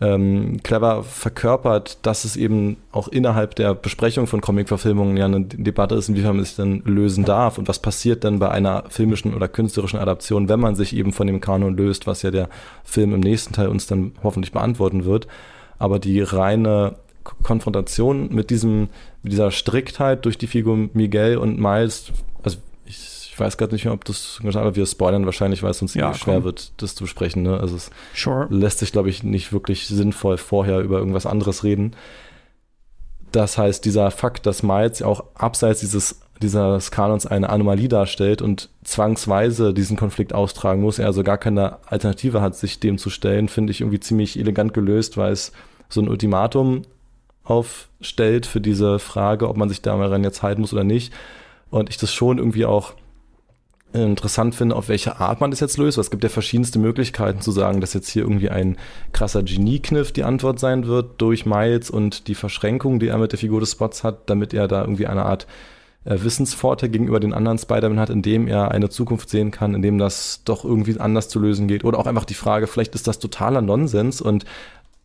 ähm, 0.00 0.60
clever 0.62 1.02
verkörpert, 1.02 1.98
dass 2.06 2.24
es 2.24 2.36
eben 2.36 2.76
auch 2.92 3.08
innerhalb 3.08 3.56
der 3.56 3.74
Besprechung 3.74 4.28
von 4.28 4.40
Comic-Verfilmungen 4.40 5.16
ja 5.16 5.24
eine 5.24 5.40
Debatte 5.44 5.96
ist, 5.96 6.08
inwiefern 6.08 6.36
man 6.36 6.44
sich 6.44 6.54
dann 6.54 6.82
lösen 6.84 7.24
darf 7.24 7.58
und 7.58 7.66
was 7.66 7.80
passiert 7.80 8.22
dann 8.22 8.38
bei 8.38 8.48
einer 8.50 8.84
filmischen 8.88 9.34
oder 9.34 9.48
künstlerischen 9.48 9.98
Adaption, 9.98 10.48
wenn 10.48 10.60
man 10.60 10.76
sich 10.76 10.94
eben 10.94 11.12
von 11.12 11.26
dem 11.26 11.40
Kanon 11.40 11.76
löst, 11.76 12.06
was 12.06 12.22
ja 12.22 12.30
der 12.30 12.48
Film 12.84 13.12
im 13.12 13.20
nächsten 13.20 13.52
Teil 13.52 13.68
uns 13.68 13.88
dann 13.88 14.12
hoffentlich 14.22 14.52
beantworten 14.52 15.04
wird. 15.04 15.26
Aber 15.80 15.98
die 15.98 16.20
reine 16.20 16.96
Konfrontation 17.42 18.34
mit 18.34 18.50
diesem, 18.50 18.88
mit 19.22 19.32
dieser 19.32 19.50
Striktheit 19.50 20.24
durch 20.24 20.38
die 20.38 20.46
Figur 20.46 20.88
Miguel 20.92 21.38
und 21.38 21.58
Miles, 21.58 22.12
also 22.42 22.58
ich, 22.84 23.30
ich 23.32 23.38
weiß 23.38 23.56
gerade 23.56 23.74
nicht 23.74 23.84
mehr, 23.84 23.94
ob 23.94 24.04
das, 24.04 24.40
aber 24.42 24.76
wir 24.76 24.86
spoilern 24.86 25.26
wahrscheinlich, 25.26 25.62
weil 25.62 25.70
es 25.70 25.82
uns 25.82 25.94
ja, 25.94 26.14
schwer 26.14 26.44
wird, 26.44 26.72
das 26.78 26.94
zu 26.94 27.04
besprechen. 27.04 27.42
Ne? 27.42 27.58
Also 27.58 27.76
es 27.76 27.90
sure. 28.14 28.46
lässt 28.50 28.80
sich, 28.80 28.92
glaube 28.92 29.10
ich, 29.10 29.22
nicht 29.22 29.52
wirklich 29.52 29.86
sinnvoll 29.86 30.38
vorher 30.38 30.80
über 30.80 30.98
irgendwas 30.98 31.26
anderes 31.26 31.64
reden. 31.64 31.94
Das 33.30 33.58
heißt, 33.58 33.84
dieser 33.84 34.10
Fakt, 34.10 34.46
dass 34.46 34.62
Miles 34.62 35.02
auch 35.02 35.24
abseits 35.34 35.80
dieses 35.80 36.20
dieses 36.42 36.90
Kanons 36.90 37.26
eine 37.26 37.50
Anomalie 37.50 37.88
darstellt 37.88 38.42
und 38.42 38.70
zwangsweise 38.84 39.74
diesen 39.74 39.96
Konflikt 39.96 40.32
austragen 40.32 40.82
muss, 40.82 40.98
er 40.98 41.06
also 41.06 41.22
gar 41.22 41.38
keine 41.38 41.78
Alternative 41.86 42.40
hat, 42.40 42.56
sich 42.56 42.80
dem 42.80 42.98
zu 42.98 43.10
stellen, 43.10 43.48
finde 43.48 43.72
ich 43.72 43.80
irgendwie 43.80 44.00
ziemlich 44.00 44.38
elegant 44.38 44.74
gelöst, 44.74 45.16
weil 45.16 45.32
es 45.32 45.52
so 45.88 46.00
ein 46.00 46.08
Ultimatum 46.08 46.82
aufstellt 47.48 48.46
für 48.46 48.60
diese 48.60 48.98
Frage, 48.98 49.48
ob 49.48 49.56
man 49.56 49.68
sich 49.68 49.82
daran 49.82 50.24
jetzt 50.24 50.42
halten 50.42 50.60
muss 50.60 50.72
oder 50.72 50.84
nicht. 50.84 51.12
Und 51.70 51.90
ich 51.90 51.96
das 51.96 52.12
schon 52.12 52.38
irgendwie 52.38 52.66
auch 52.66 52.94
interessant 53.92 54.54
finde, 54.54 54.76
auf 54.76 54.88
welche 54.88 55.18
Art 55.18 55.40
man 55.40 55.50
das 55.50 55.60
jetzt 55.60 55.78
löst. 55.78 55.96
Es 55.96 56.10
gibt 56.10 56.22
ja 56.22 56.28
verschiedenste 56.28 56.78
Möglichkeiten 56.78 57.40
zu 57.40 57.50
sagen, 57.50 57.80
dass 57.80 57.94
jetzt 57.94 58.10
hier 58.10 58.22
irgendwie 58.22 58.50
ein 58.50 58.76
krasser 59.12 59.42
Genie-Kniff 59.42 60.12
die 60.12 60.24
Antwort 60.24 60.58
sein 60.58 60.86
wird 60.86 61.20
durch 61.20 61.46
Miles 61.46 61.88
und 61.88 62.28
die 62.28 62.34
Verschränkung, 62.34 63.00
die 63.00 63.08
er 63.08 63.18
mit 63.18 63.32
der 63.32 63.38
Figur 63.38 63.60
des 63.60 63.72
Spots 63.72 64.04
hat, 64.04 64.28
damit 64.28 64.52
er 64.52 64.68
da 64.68 64.82
irgendwie 64.82 65.06
eine 65.06 65.24
Art 65.24 65.46
äh, 66.04 66.22
Wissensvorteil 66.22 66.90
gegenüber 66.90 67.18
den 67.18 67.32
anderen 67.32 67.58
Spider-Man 67.58 67.98
hat, 67.98 68.10
indem 68.10 68.46
er 68.46 68.70
eine 68.72 68.90
Zukunft 68.90 69.30
sehen 69.30 69.50
kann, 69.50 69.74
indem 69.74 69.96
das 69.96 70.42
doch 70.44 70.64
irgendwie 70.64 70.98
anders 71.00 71.28
zu 71.28 71.40
lösen 71.40 71.66
geht. 71.66 71.84
Oder 71.84 71.98
auch 71.98 72.06
einfach 72.06 72.26
die 72.26 72.34
Frage, 72.34 72.66
vielleicht 72.66 72.94
ist 72.94 73.06
das 73.06 73.18
totaler 73.18 73.62
Nonsens 73.62 74.20
und 74.20 74.44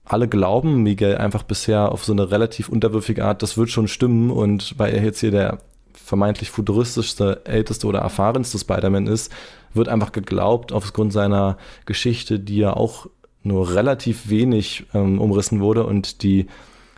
alle 0.05 0.27
glauben 0.27 0.83
Miguel 0.83 1.17
einfach 1.17 1.43
bisher 1.43 1.91
auf 1.91 2.03
so 2.03 2.11
eine 2.11 2.29
relativ 2.29 2.69
unterwürfige 2.69 3.23
Art, 3.23 3.41
das 3.41 3.57
wird 3.57 3.69
schon 3.69 3.87
stimmen. 3.87 4.31
Und 4.31 4.77
weil 4.77 4.93
er 4.93 5.03
jetzt 5.03 5.19
hier 5.19 5.31
der 5.31 5.59
vermeintlich 5.93 6.51
futuristischste, 6.51 7.41
älteste 7.45 7.87
oder 7.87 7.99
erfahrenste 7.99 8.59
Spider-Man 8.59 9.07
ist, 9.07 9.31
wird 9.73 9.87
einfach 9.87 10.11
geglaubt 10.11 10.71
aufgrund 10.71 11.13
seiner 11.13 11.57
Geschichte, 11.85 12.39
die 12.39 12.57
ja 12.57 12.73
auch 12.73 13.07
nur 13.43 13.75
relativ 13.75 14.29
wenig 14.29 14.85
ähm, 14.93 15.19
umrissen 15.19 15.61
wurde 15.61 15.85
und 15.85 16.23
die 16.23 16.47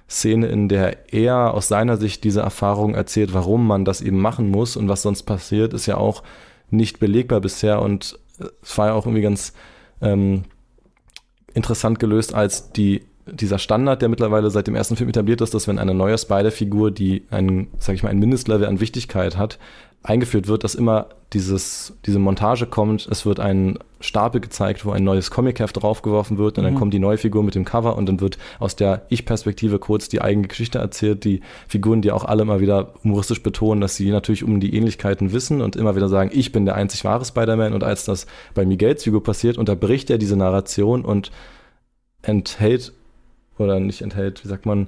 Szene, 0.10 0.48
in 0.48 0.70
der 0.70 1.13
er 1.13 1.54
aus 1.54 1.68
seiner 1.68 1.98
Sicht 1.98 2.24
diese 2.24 2.41
Erfahrung 2.41 2.94
erzählt, 2.94 3.34
warum 3.34 3.65
man 3.65 3.86
das 3.86 4.02
eben 4.02 4.20
machen 4.20 4.50
muss 4.50 4.78
und 4.78 4.88
was 4.88 5.02
sonst 5.02 5.24
passiert, 5.24 5.74
ist 5.74 5.88
ja 5.88 5.98
auch 5.98 6.22
nicht 6.70 7.00
belegbar 7.00 7.41
bisher. 7.41 7.82
Und 7.82 8.20
es 8.62 8.78
war 8.78 8.88
ja 8.88 8.94
auch 8.94 9.06
irgendwie 9.06 9.24
ganz 9.24 9.54
ähm, 10.02 10.44
interessant 11.56 12.00
gelöst 12.00 12.36
als 12.36 12.72
die, 12.72 13.02
dieser 13.26 13.58
Standard, 13.58 14.02
der 14.02 14.10
mittlerweile 14.10 14.52
seit 14.52 14.68
dem 14.68 14.76
ersten 14.76 14.96
Film 14.96 15.10
etabliert 15.10 15.41
ist, 15.41 15.54
dass 15.56 15.68
wenn 15.68 15.80
eine 15.80 15.96
neue 15.96 16.18
Spider-Figur, 16.18 16.91
die 16.91 17.24
einen, 17.32 17.70
sag 17.80 17.96
ich 17.96 18.04
mal, 18.04 18.10
ein 18.10 18.20
Mindestlevel 18.20 18.68
an 18.68 18.80
Wichtigkeit 18.80 19.38
hat, 19.38 19.58
eingeführt 20.06 20.48
wird, 20.48 20.63
dass 20.63 20.76
immer 20.76 21.08
dieses, 21.34 21.94
diese 22.06 22.20
Montage 22.20 22.68
kommt, 22.68 23.08
es 23.10 23.26
wird 23.26 23.39
ein 23.39 23.80
Stapel 24.00 24.39
gezeigt, 24.39 24.86
wo 24.86 24.91
ein 24.91 25.04
neues 25.04 25.32
Comic-Heft 25.32 25.82
draufgeworfen 25.82 26.38
wird 26.38 26.58
und 26.58 26.63
mhm. 26.63 26.68
dann 26.68 26.76
kommt 26.76 26.94
die 26.94 27.00
neue 27.00 27.18
Figur 27.18 27.44
mit 27.44 27.56
dem 27.56 27.65
Cover 27.65 27.98
und 27.98 28.06
dann 28.06 28.22
wird 28.22 28.38
aus 28.60 28.76
der 28.76 29.06
Ich-Perspektive 29.10 29.80
kurz 29.80 30.08
die 30.08 30.22
eigene 30.22 30.48
Geschichte 30.48 30.78
erzählt. 30.78 31.24
Die 31.24 31.41
Figuren, 31.68 32.02
die 32.02 32.12
auch 32.12 32.24
alle 32.24 32.44
immer 32.44 32.60
wieder 32.60 32.94
humoristisch 33.04 33.41
betonen, 33.41 33.82
dass 33.82 33.96
sie 33.96 34.12
natürlich 34.12 34.44
um 34.44 34.60
die 34.60 34.76
Ähnlichkeiten 34.76 35.34
wissen 35.34 35.62
und 35.62 35.76
immer 35.76 35.96
wieder 35.96 36.08
sagen, 36.08 36.30
ich 36.32 36.52
bin 36.52 36.65
der 36.65 36.76
einzig 36.76 37.04
wahre 37.04 37.26
Spider-Man 37.26 37.74
und 37.74 37.84
als 37.84 38.06
das 38.06 38.28
bei 38.54 38.65
Miguels 38.65 39.04
Figur 39.04 39.24
passiert, 39.24 39.58
unterbricht 39.58 40.10
er 40.12 40.20
diese 40.20 40.38
Narration 40.38 41.04
und 41.04 41.32
enthält 42.22 42.94
oder 43.58 43.80
nicht 43.80 44.02
enthält, 44.02 44.44
wie 44.44 44.48
sagt 44.48 44.65
man, 44.65 44.88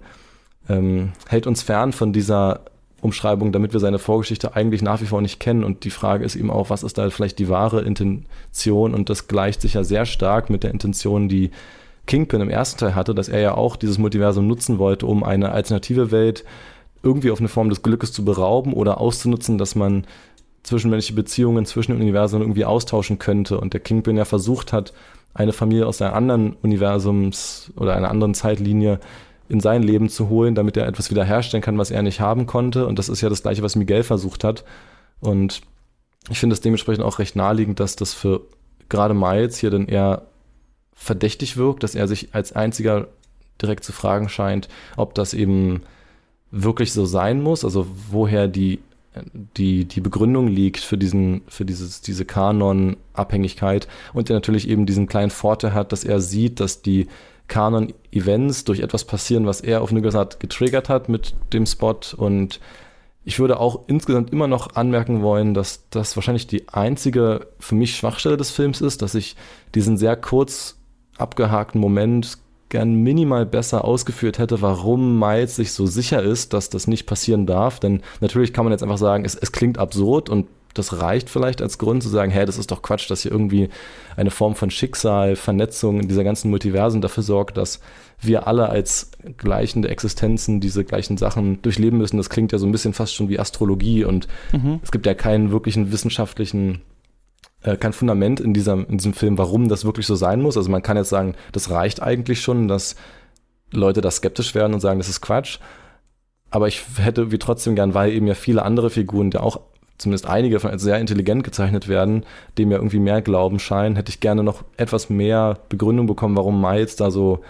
ähm, 0.70 1.14
hält 1.28 1.48
uns 1.48 1.64
fern 1.64 1.92
von 1.92 2.14
dieser 2.14 2.62
Umschreibung, 3.08 3.52
damit 3.52 3.74
wir 3.74 3.80
seine 3.80 4.00
Vorgeschichte 4.00 4.56
eigentlich 4.56 4.82
nach 4.82 5.02
wie 5.02 5.06
vor 5.06 5.22
nicht 5.22 5.40
kennen. 5.40 5.64
Und 5.64 5.86
die 5.86 5.90
Frage 5.90 6.26
ist 6.26 6.36
eben 6.36 6.52
auch, 6.52 6.70
was 6.70 6.84
ist 6.84 6.98
da 6.98 7.10
vielleicht 7.10 7.40
die 7.40 7.50
wahre 7.50 7.82
Intention? 7.82 8.94
Und 8.94 9.10
das 9.10 9.28
gleicht 9.28 9.62
sich 9.62 9.76
ja 9.76 9.84
sehr 9.84 10.06
stark 10.06 10.50
mit 10.50 10.64
der 10.64 10.72
Intention, 10.72 11.30
die 11.30 11.52
Kingpin 12.06 12.42
im 12.42 12.50
ersten 12.50 12.80
Teil 12.80 12.96
hatte, 12.96 13.16
dass 13.16 13.30
er 13.30 13.40
ja 13.40 13.54
auch 13.56 13.76
dieses 13.76 13.98
Multiversum 13.98 14.48
nutzen 14.48 14.78
wollte, 14.78 15.06
um 15.06 15.24
eine 15.24 15.52
alternative 15.52 16.12
Welt 16.12 16.44
irgendwie 17.04 17.32
auf 17.32 17.40
eine 17.40 17.48
Form 17.50 17.70
des 17.70 17.84
Glückes 17.84 18.12
zu 18.12 18.26
berauben 18.26 18.74
oder 18.74 19.00
auszunutzen, 19.00 19.58
dass 19.58 19.76
man 19.76 20.06
zwischenmenschliche 20.64 21.16
Beziehungen 21.16 21.66
zwischen 21.66 21.94
den 21.94 22.02
Universen 22.02 22.42
irgendwie 22.42 22.66
austauschen 22.66 23.20
könnte. 23.20 23.60
Und 23.60 23.74
der 23.74 23.82
Kingpin 23.82 24.18
ja 24.18 24.26
versucht 24.26 24.74
hat, 24.74 24.94
eine 25.34 25.54
Familie 25.54 25.88
aus 25.88 26.02
einem 26.02 26.16
anderen 26.16 26.54
Universums 26.62 27.72
oder 27.78 27.96
einer 27.96 28.10
anderen 28.10 28.34
Zeitlinie 28.34 29.00
in 29.50 29.60
sein 29.60 29.84
Leben 29.84 30.10
zu 30.10 30.30
holen, 30.30 30.56
damit 30.56 30.78
er 30.78 30.88
etwas 30.88 31.10
wiederherstellen 31.10 31.64
kann, 31.64 31.78
was 31.78 31.92
er 31.92 32.02
nicht 32.02 32.20
haben 32.20 32.46
konnte. 32.46 32.86
Und 32.86 33.00
das 33.00 33.10
ist 33.10 33.22
ja 33.22 33.30
das 33.30 33.44
Gleiche, 33.44 33.64
was 33.64 33.76
Miguel 33.76 34.04
versucht 34.04 34.44
hat. 34.44 34.64
Und 35.20 35.62
ich 36.30 36.40
finde 36.40 36.54
es 36.54 36.62
dementsprechend 36.62 37.04
auch 37.04 37.20
recht 37.20 37.36
naheliegend, 37.36 37.80
dass 37.80 37.96
das 37.96 38.14
für 38.14 38.42
gerade 38.90 39.14
Miles 39.14 39.58
hier 39.58 39.70
dann 39.70 39.88
eher 39.88 40.24
verdächtig 40.94 41.58
wirkt, 41.58 41.84
dass 41.84 41.96
er 41.96 42.08
sich 42.08 42.34
als 42.34 42.54
einziger 42.54 43.08
direkt 43.62 43.84
zu 43.84 43.92
fragen 43.92 44.30
scheint, 44.30 44.68
ob 44.98 45.14
das 45.16 45.34
eben 45.34 45.82
wirklich 46.52 46.94
so 46.94 47.06
sein 47.06 47.42
muss, 47.42 47.64
also 47.64 47.88
woher 48.10 48.48
die, 48.48 48.80
die, 49.58 49.86
die 49.86 50.02
Begründung 50.02 50.48
liegt 50.48 50.80
für 50.80 50.98
diesen, 50.98 51.42
für 51.48 51.66
dieses, 51.66 52.02
diese 52.02 52.26
Kanon-Abhängigkeit 52.26 53.88
und 54.14 54.30
der 54.30 54.36
natürlich 54.36 54.68
eben 54.68 54.86
diesen 54.86 55.08
kleinen 55.08 55.32
Vorteil 55.32 55.74
hat, 55.74 55.92
dass 55.92 56.04
er 56.04 56.20
sieht, 56.20 56.60
dass 56.60 56.82
die 56.82 57.08
Kanon-Events 57.48 58.66
durch 58.66 58.80
etwas 58.80 59.06
passieren, 59.06 59.46
was 59.46 59.62
er 59.62 59.82
auf 59.82 59.92
eine 59.92 60.02
gewisse 60.02 60.20
Art 60.20 60.40
getriggert 60.40 60.90
hat 60.90 61.10
mit 61.10 61.34
dem 61.54 61.66
Spot. 61.66 61.98
Und 62.18 62.60
ich 63.24 63.40
würde 63.40 63.60
auch 63.60 63.82
insgesamt 63.88 64.32
immer 64.32 64.48
noch 64.48 64.76
anmerken 64.76 65.22
wollen, 65.22 65.54
dass 65.54 65.90
das 65.90 66.16
wahrscheinlich 66.16 66.48
die 66.48 66.70
einzige 66.70 67.48
für 67.60 67.76
mich 67.76 67.96
Schwachstelle 67.96 68.38
des 68.38 68.52
Films 68.52 68.82
ist, 68.82 69.02
dass 69.02 69.16
ich 69.16 69.36
diesen 69.76 69.98
sehr 69.98 70.16
kurz 70.16 70.78
abgehakten 71.18 71.82
Moment 71.82 72.38
gern 72.70 72.96
minimal 72.96 73.46
besser 73.46 73.86
ausgeführt 73.86 74.40
hätte, 74.40 74.62
warum 74.62 75.20
Miles 75.20 75.56
sich 75.56 75.72
so 75.72 75.86
sicher 75.86 76.22
ist, 76.22 76.54
dass 76.54 76.70
das 76.70 76.88
nicht 76.88 77.06
passieren 77.06 77.46
darf. 77.46 77.80
Denn 77.80 78.02
natürlich 78.20 78.54
kann 78.54 78.66
man 78.66 78.74
jetzt 78.74 78.84
einfach 78.84 78.98
sagen, 78.98 79.24
es, 79.26 79.36
es 79.36 79.52
klingt 79.52 79.78
absurd 79.78 80.30
und 80.30 80.48
das 80.74 81.00
reicht 81.00 81.30
vielleicht 81.30 81.62
als 81.62 81.78
Grund 81.78 82.04
zu 82.04 82.10
sagen, 82.10 82.32
hey, 82.32 82.46
das 82.46 82.58
ist 82.58 82.72
doch 82.72 82.82
Quatsch, 82.82 83.10
dass 83.10 83.22
hier 83.22 83.32
irgendwie 83.32 83.70
eine 84.16 84.32
Form 84.32 84.56
von 84.56 84.70
Schicksal, 84.70 85.36
Vernetzung 85.36 86.00
in 86.00 86.08
dieser 86.08 86.24
ganzen 86.24 86.50
Multiversen 86.50 87.02
dafür 87.02 87.24
sorgt, 87.24 87.58
dass 87.58 87.80
wir 88.20 88.48
alle 88.48 88.70
als 88.70 89.12
gleichende 89.38 89.90
Existenzen 89.90 90.60
diese 90.60 90.84
gleichen 90.84 91.18
Sachen 91.18 91.62
durchleben 91.62 91.98
müssen. 91.98 92.18
Das 92.18 92.30
klingt 92.30 92.52
ja 92.52 92.58
so 92.58 92.66
ein 92.66 92.72
bisschen 92.72 92.94
fast 92.94 93.14
schon 93.14 93.30
wie 93.30 93.40
Astrologie 93.40 94.06
und 94.06 94.28
mhm. 94.52 94.80
es 94.84 94.92
gibt 94.92 95.06
ja 95.06 95.14
keinen 95.14 95.52
wirklichen 95.52 95.92
wissenschaftlichen 95.92 96.82
äh, 97.64 97.76
kein 97.76 97.94
Fundament 97.94 98.40
in, 98.40 98.54
dieser, 98.54 98.74
in 98.74 98.98
diesem 98.98 99.14
Film, 99.14 99.38
warum 99.38 99.68
das 99.68 99.86
wirklich 99.86 100.06
so 100.06 100.16
sein 100.16 100.42
muss. 100.42 100.58
Also 100.58 100.70
man 100.70 100.84
kann 100.84 100.98
jetzt 100.98 101.10
sagen, 101.10 101.36
das 101.52 101.70
reicht 101.70 102.02
eigentlich 102.02 102.42
schon, 102.42 102.68
dass 102.68 102.96
Leute 103.72 104.02
da 104.02 104.12
skeptisch 104.12 104.56
werden 104.56 104.74
und 104.74 104.80
sagen, 104.80 105.00
das 105.00 105.10
ist 105.10 105.22
Quatsch. 105.22 105.60
Aber 106.50 106.68
ich 106.68 106.84
hätte 106.98 107.32
wie 107.32 107.40
trotzdem 107.40 107.76
gern, 107.76 107.94
weil 107.94 108.14
eben 108.14 108.28
ja 108.28 108.34
viele 108.34 108.64
andere 108.64 108.90
Figuren, 108.90 109.32
die 109.32 109.38
auch 109.38 109.60
zumindest 109.98 110.28
einige 110.28 110.60
von 110.60 110.78
sehr 110.78 111.00
intelligent 111.00 111.44
gezeichnet 111.44 111.88
werden, 111.88 112.26
dem 112.58 112.72
ja 112.72 112.78
irgendwie 112.78 113.00
mehr 113.00 113.22
Glauben 113.22 113.60
scheinen, 113.60 113.96
hätte 113.96 114.10
ich 114.10 114.20
gerne 114.20 114.44
noch 114.44 114.64
etwas 114.78 115.10
mehr 115.10 115.60
Begründung 115.70 116.08
bekommen, 116.08 116.36
warum 116.36 116.62
Miles 116.62 116.96
da 116.96 117.12
so 117.12 117.42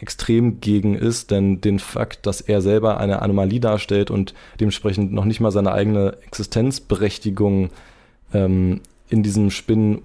extrem 0.00 0.60
gegen 0.60 0.94
ist, 0.94 1.30
denn 1.30 1.60
den 1.60 1.78
Fakt, 1.78 2.26
dass 2.26 2.40
er 2.40 2.60
selber 2.60 2.98
eine 2.98 3.22
Anomalie 3.22 3.60
darstellt 3.60 4.10
und 4.10 4.34
dementsprechend 4.60 5.12
noch 5.12 5.24
nicht 5.24 5.40
mal 5.40 5.50
seine 5.50 5.72
eigene 5.72 6.16
Existenzberechtigung 6.26 7.70
ähm, 8.32 8.80
in 9.08 9.22
diesem 9.22 9.50
Spinnen, 9.50 10.02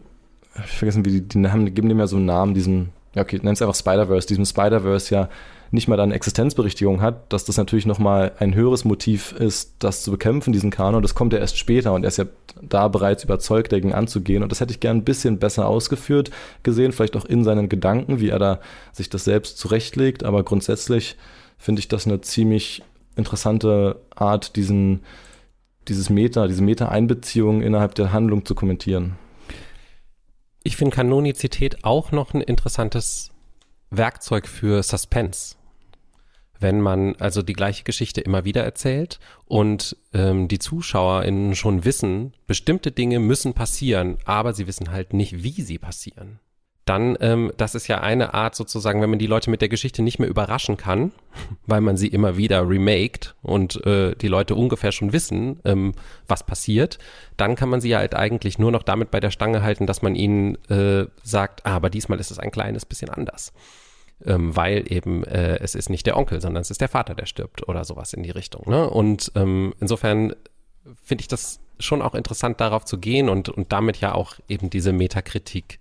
ich 0.55 0.77
vergessen, 0.77 1.05
wie 1.05 1.11
die, 1.11 1.21
die 1.21 1.37
Namen, 1.37 1.73
geben 1.73 1.89
dem 1.89 1.99
ja 1.99 2.07
so 2.07 2.17
einen 2.17 2.25
Namen, 2.25 2.53
diesem, 2.53 2.89
ja 3.15 3.21
okay, 3.21 3.39
nenn 3.41 3.53
es 3.53 3.61
einfach 3.61 3.75
Spider-Verse, 3.75 4.27
diesem 4.27 4.45
Spider-Verse 4.45 5.15
ja 5.15 5.29
nicht 5.71 5.87
mal 5.87 5.97
dann 5.97 6.11
Existenzberichtigung 6.11 7.01
hat, 7.01 7.31
dass 7.31 7.45
das 7.45 7.57
natürlich 7.57 7.85
nochmal 7.85 8.31
ein 8.39 8.55
höheres 8.55 8.85
Motiv 8.85 9.33
ist, 9.33 9.75
das 9.79 10.03
zu 10.03 10.11
bekämpfen, 10.11 10.51
diesen 10.51 10.71
Kanon. 10.71 11.01
Das 11.01 11.15
kommt 11.15 11.33
ja 11.33 11.39
erst 11.39 11.57
später 11.57 11.93
und 11.93 12.03
er 12.03 12.07
ist 12.07 12.17
ja 12.17 12.25
da 12.61 12.87
bereits 12.87 13.23
überzeugt, 13.23 13.71
dagegen 13.71 13.93
anzugehen. 13.93 14.41
Und 14.41 14.51
das 14.51 14.61
hätte 14.61 14.71
ich 14.71 14.79
gern 14.79 14.97
ein 14.97 15.03
bisschen 15.03 15.37
besser 15.37 15.67
ausgeführt 15.67 16.31
gesehen, 16.63 16.91
vielleicht 16.91 17.15
auch 17.15 17.25
in 17.25 17.43
seinen 17.43 17.69
Gedanken, 17.69 18.19
wie 18.19 18.29
er 18.29 18.39
da 18.39 18.59
sich 18.93 19.09
das 19.09 19.23
selbst 19.23 19.57
zurechtlegt. 19.57 20.23
Aber 20.23 20.43
grundsätzlich 20.43 21.17
finde 21.57 21.79
ich 21.79 21.87
das 21.87 22.07
eine 22.07 22.21
ziemlich 22.21 22.83
interessante 23.15 24.01
Art, 24.15 24.55
diesen, 24.55 25.01
dieses 25.87 26.09
Meta, 26.09 26.47
diese 26.47 26.63
Meta-Einbeziehung 26.63 27.61
innerhalb 27.61 27.93
der 27.95 28.11
Handlung 28.11 28.45
zu 28.45 28.55
kommentieren. 28.55 29.17
Ich 30.63 30.77
finde 30.77 30.95
Kanonizität 30.95 31.83
auch 31.83 32.11
noch 32.11 32.33
ein 32.33 32.41
interessantes 32.41 33.31
Werkzeug 33.91 34.47
für 34.47 34.83
Suspense. 34.83 35.55
Wenn 36.59 36.81
man 36.81 37.15
also 37.15 37.41
die 37.41 37.53
gleiche 37.53 37.83
Geschichte 37.83 38.21
immer 38.21 38.45
wieder 38.45 38.63
erzählt 38.63 39.19
und 39.45 39.95
ähm, 40.13 40.47
die 40.47 40.59
ZuschauerInnen 40.59 41.55
schon 41.55 41.85
wissen, 41.85 42.33
bestimmte 42.47 42.91
Dinge 42.91 43.19
müssen 43.19 43.53
passieren, 43.53 44.17
aber 44.25 44.53
sie 44.53 44.67
wissen 44.67 44.91
halt 44.91 45.13
nicht, 45.13 45.43
wie 45.43 45.61
sie 45.61 45.77
passieren 45.77 46.39
dann, 46.89 47.15
ähm, 47.21 47.53
das 47.55 47.75
ist 47.75 47.87
ja 47.87 48.01
eine 48.01 48.33
Art 48.33 48.55
sozusagen, 48.55 48.99
wenn 48.99 49.11
man 49.11 49.19
die 49.19 49.27
Leute 49.27 49.51
mit 49.51 49.61
der 49.61 49.69
Geschichte 49.69 50.01
nicht 50.01 50.17
mehr 50.17 50.27
überraschen 50.27 50.75
kann, 50.75 51.11
weil 51.67 51.81
man 51.81 51.97
sie 51.97 52.07
immer 52.07 52.35
wieder 52.35 52.67
remaked 52.67 53.35
und 53.43 53.85
äh, 53.85 54.15
die 54.15 54.27
Leute 54.27 54.55
ungefähr 54.55 54.91
schon 54.91 55.13
wissen, 55.13 55.59
ähm, 55.65 55.93
was 56.27 56.43
passiert, 56.43 56.97
dann 57.37 57.55
kann 57.55 57.69
man 57.69 57.79
sie 57.79 57.95
halt 57.95 58.15
eigentlich 58.15 58.57
nur 58.57 58.71
noch 58.71 58.81
damit 58.81 59.11
bei 59.11 59.19
der 59.19 59.29
Stange 59.29 59.61
halten, 59.61 59.85
dass 59.85 60.01
man 60.01 60.15
ihnen 60.15 60.55
äh, 60.69 61.05
sagt, 61.21 61.63
ah, 61.67 61.75
aber 61.75 61.91
diesmal 61.91 62.19
ist 62.19 62.31
es 62.31 62.39
ein 62.39 62.49
kleines 62.49 62.87
bisschen 62.87 63.11
anders. 63.11 63.53
Ähm, 64.25 64.53
weil 64.55 64.91
eben 64.91 65.23
äh, 65.23 65.59
es 65.59 65.75
ist 65.75 65.89
nicht 65.89 66.05
der 66.05 66.17
Onkel, 66.17 66.41
sondern 66.41 66.61
es 66.61 66.71
ist 66.71 66.81
der 66.81 66.89
Vater, 66.89 67.15
der 67.15 67.25
stirbt 67.25 67.67
oder 67.69 67.85
sowas 67.85 68.11
in 68.11 68.21
die 68.21 68.31
Richtung. 68.31 68.69
Ne? 68.69 68.89
Und 68.89 69.31
ähm, 69.35 69.73
insofern 69.79 70.35
finde 71.01 71.21
ich 71.21 71.29
das 71.29 71.61
schon 71.79 72.01
auch 72.01 72.15
interessant, 72.15 72.59
darauf 72.59 72.83
zu 72.83 72.97
gehen 72.97 73.29
und, 73.29 73.47
und 73.47 73.71
damit 73.71 73.97
ja 73.97 74.13
auch 74.13 74.35
eben 74.49 74.69
diese 74.69 74.91
Metakritik 74.91 75.79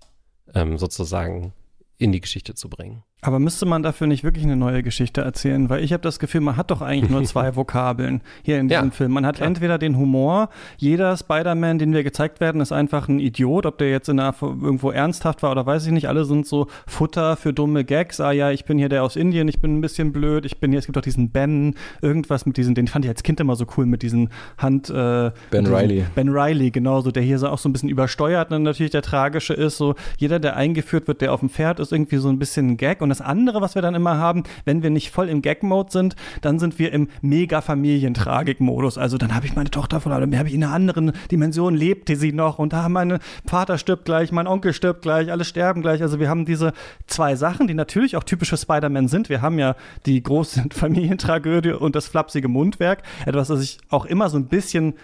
ähm, 0.55 0.79
sozusagen 0.79 1.53
in 1.99 2.13
die 2.13 2.21
Geschichte 2.21 2.55
zu 2.55 2.69
bringen. 2.69 3.03
Aber 3.21 3.41
müsste 3.41 3.67
man 3.67 3.83
dafür 3.83 4.07
nicht 4.07 4.23
wirklich 4.23 4.45
eine 4.45 4.55
neue 4.55 4.85
Geschichte 4.85 5.23
erzählen? 5.23 5.69
Weil 5.69 5.83
ich 5.83 5.93
habe 5.93 6.03
das 6.03 6.21
Gefühl, 6.21 6.41
man 6.41 6.57
hat 6.57 6.71
doch 6.71 6.83
eigentlich 6.83 7.11
nur 7.11 7.25
zwei 7.25 7.57
Vokabeln 7.57 8.21
hier 8.43 8.61
in 8.61 8.69
diesem 8.69 8.87
ja, 8.87 8.91
Film. 8.93 9.11
Man 9.11 9.27
hat 9.27 9.37
klar. 9.37 9.49
entweder 9.49 9.77
den 9.77 9.97
Humor, 9.97 10.51
jeder 10.77 11.17
Spider-Man, 11.17 11.81
den 11.81 11.93
wir 11.93 12.05
gezeigt 12.05 12.39
werden, 12.39 12.61
ist 12.61 12.71
einfach 12.71 13.09
ein 13.09 13.19
Idiot, 13.19 13.67
ob 13.67 13.79
der 13.79 13.91
jetzt 13.91 14.09
in 14.09 14.19
der, 14.19 14.37
irgendwo 14.41 14.93
ernsthaft 14.93 15.43
war 15.43 15.51
oder 15.51 15.67
weiß 15.67 15.87
ich 15.87 15.93
nicht. 15.93 16.09
Alle 16.09 16.25
sind 16.25 16.47
so 16.47 16.69
Futter 16.87 17.37
für 17.37 17.53
dumme 17.53 17.85
Gags. 17.85 18.21
Ah 18.21 18.31
ja, 18.31 18.53
ich 18.53 18.65
bin 18.65 18.79
hier 18.79 18.89
der 18.89 19.03
aus 19.03 19.17
Indien, 19.17 19.49
ich 19.49 19.61
bin 19.61 19.79
ein 19.79 19.81
bisschen 19.81 20.13
blöd, 20.13 20.45
ich 20.45 20.61
bin 20.61 20.71
hier, 20.71 20.79
es 20.79 20.87
gibt 20.87 20.97
doch 20.97 21.03
diesen 21.03 21.31
Ben, 21.31 21.75
irgendwas 22.01 22.47
mit 22.47 22.57
diesen, 22.57 22.77
den 22.77 22.87
fand 22.87 23.05
ich 23.05 23.09
als 23.09 23.25
Kind 23.25 23.41
immer 23.41 23.57
so 23.57 23.67
cool 23.77 23.87
mit 23.87 24.03
diesen 24.03 24.29
Hand. 24.59 24.91
Äh, 24.91 25.33
ben 25.51 25.67
Riley. 25.67 26.05
Ben 26.15 26.29
Riley, 26.29 26.71
genau, 26.71 27.01
so 27.01 27.11
der 27.11 27.25
hier 27.25 27.41
so 27.41 27.49
auch 27.49 27.59
so 27.59 27.69
ein 27.69 27.73
bisschen 27.73 27.89
übersteuert 27.89 28.53
und 28.53 28.63
natürlich 28.63 28.93
der 28.93 29.03
tragische 29.03 29.55
ist. 29.55 29.77
So 29.77 29.97
jeder, 30.19 30.39
der 30.39 30.55
eingeführt 30.55 31.09
wird, 31.09 31.21
der 31.21 31.33
auf 31.33 31.41
dem 31.41 31.49
Pferd 31.49 31.81
ist, 31.81 31.93
irgendwie 31.93 32.19
so 32.19 32.29
ein 32.29 32.39
bisschen 32.39 32.69
ein 32.69 32.77
Gag. 32.77 33.01
Und 33.01 33.08
das 33.09 33.21
andere, 33.21 33.61
was 33.61 33.75
wir 33.75 33.83
dann 33.83 33.95
immer 33.95 34.19
haben, 34.19 34.45
wenn 34.65 34.83
wir 34.83 34.91
nicht 34.91 35.11
voll 35.11 35.29
im 35.29 35.43
Gag-Mode 35.43 35.91
sind, 35.91 36.17
dann 36.41 36.59
sind 36.59 36.79
wir 36.79 36.93
im 36.93 37.09
Mega-Familientragik-Modus. 37.23 38.99
Also 38.99 39.19
dann 39.19 39.35
habe 39.35 39.47
ich 39.47 39.55
meine 39.55 39.71
Tochter 39.71 40.01
von, 40.01 40.13
oder 40.13 40.39
habe 40.39 40.49
ich 40.49 40.55
in 40.55 40.65
einer 40.65 40.73
anderen 40.73 41.13
Dimension, 41.31 41.75
lebte 41.75 42.17
sie 42.17 42.33
noch 42.33 42.59
und 42.59 42.73
da 42.73 42.89
mein 42.89 43.19
Vater 43.47 43.79
stirbt 43.79 44.05
gleich, 44.05 44.33
mein 44.33 44.47
Onkel 44.47 44.73
stirbt 44.73 45.03
gleich, 45.03 45.31
alle 45.31 45.45
sterben 45.45 45.83
gleich. 45.83 46.03
Also 46.03 46.19
wir 46.19 46.29
haben 46.29 46.45
diese 46.45 46.73
zwei 47.07 47.37
Sachen, 47.37 47.67
die 47.67 47.75
natürlich 47.75 48.17
auch 48.17 48.25
typische 48.25 48.57
Spider-Man 48.57 49.09
sind. 49.09 49.29
Wir 49.29 49.43
haben 49.43 49.59
ja 49.59 49.77
die 50.07 50.23
große 50.23 50.65
Familientragödie 50.73 51.73
und 51.73 51.97
das 51.97 52.09
flapsige 52.09 52.49
Mundwerk. 52.49 53.03
Etwas, 53.27 53.49
das 53.49 53.63
ich 53.63 53.79
auch 53.91 54.05
immer 54.05 54.29
so 54.29 54.39
ein 54.39 54.47
bisschen 54.47 54.95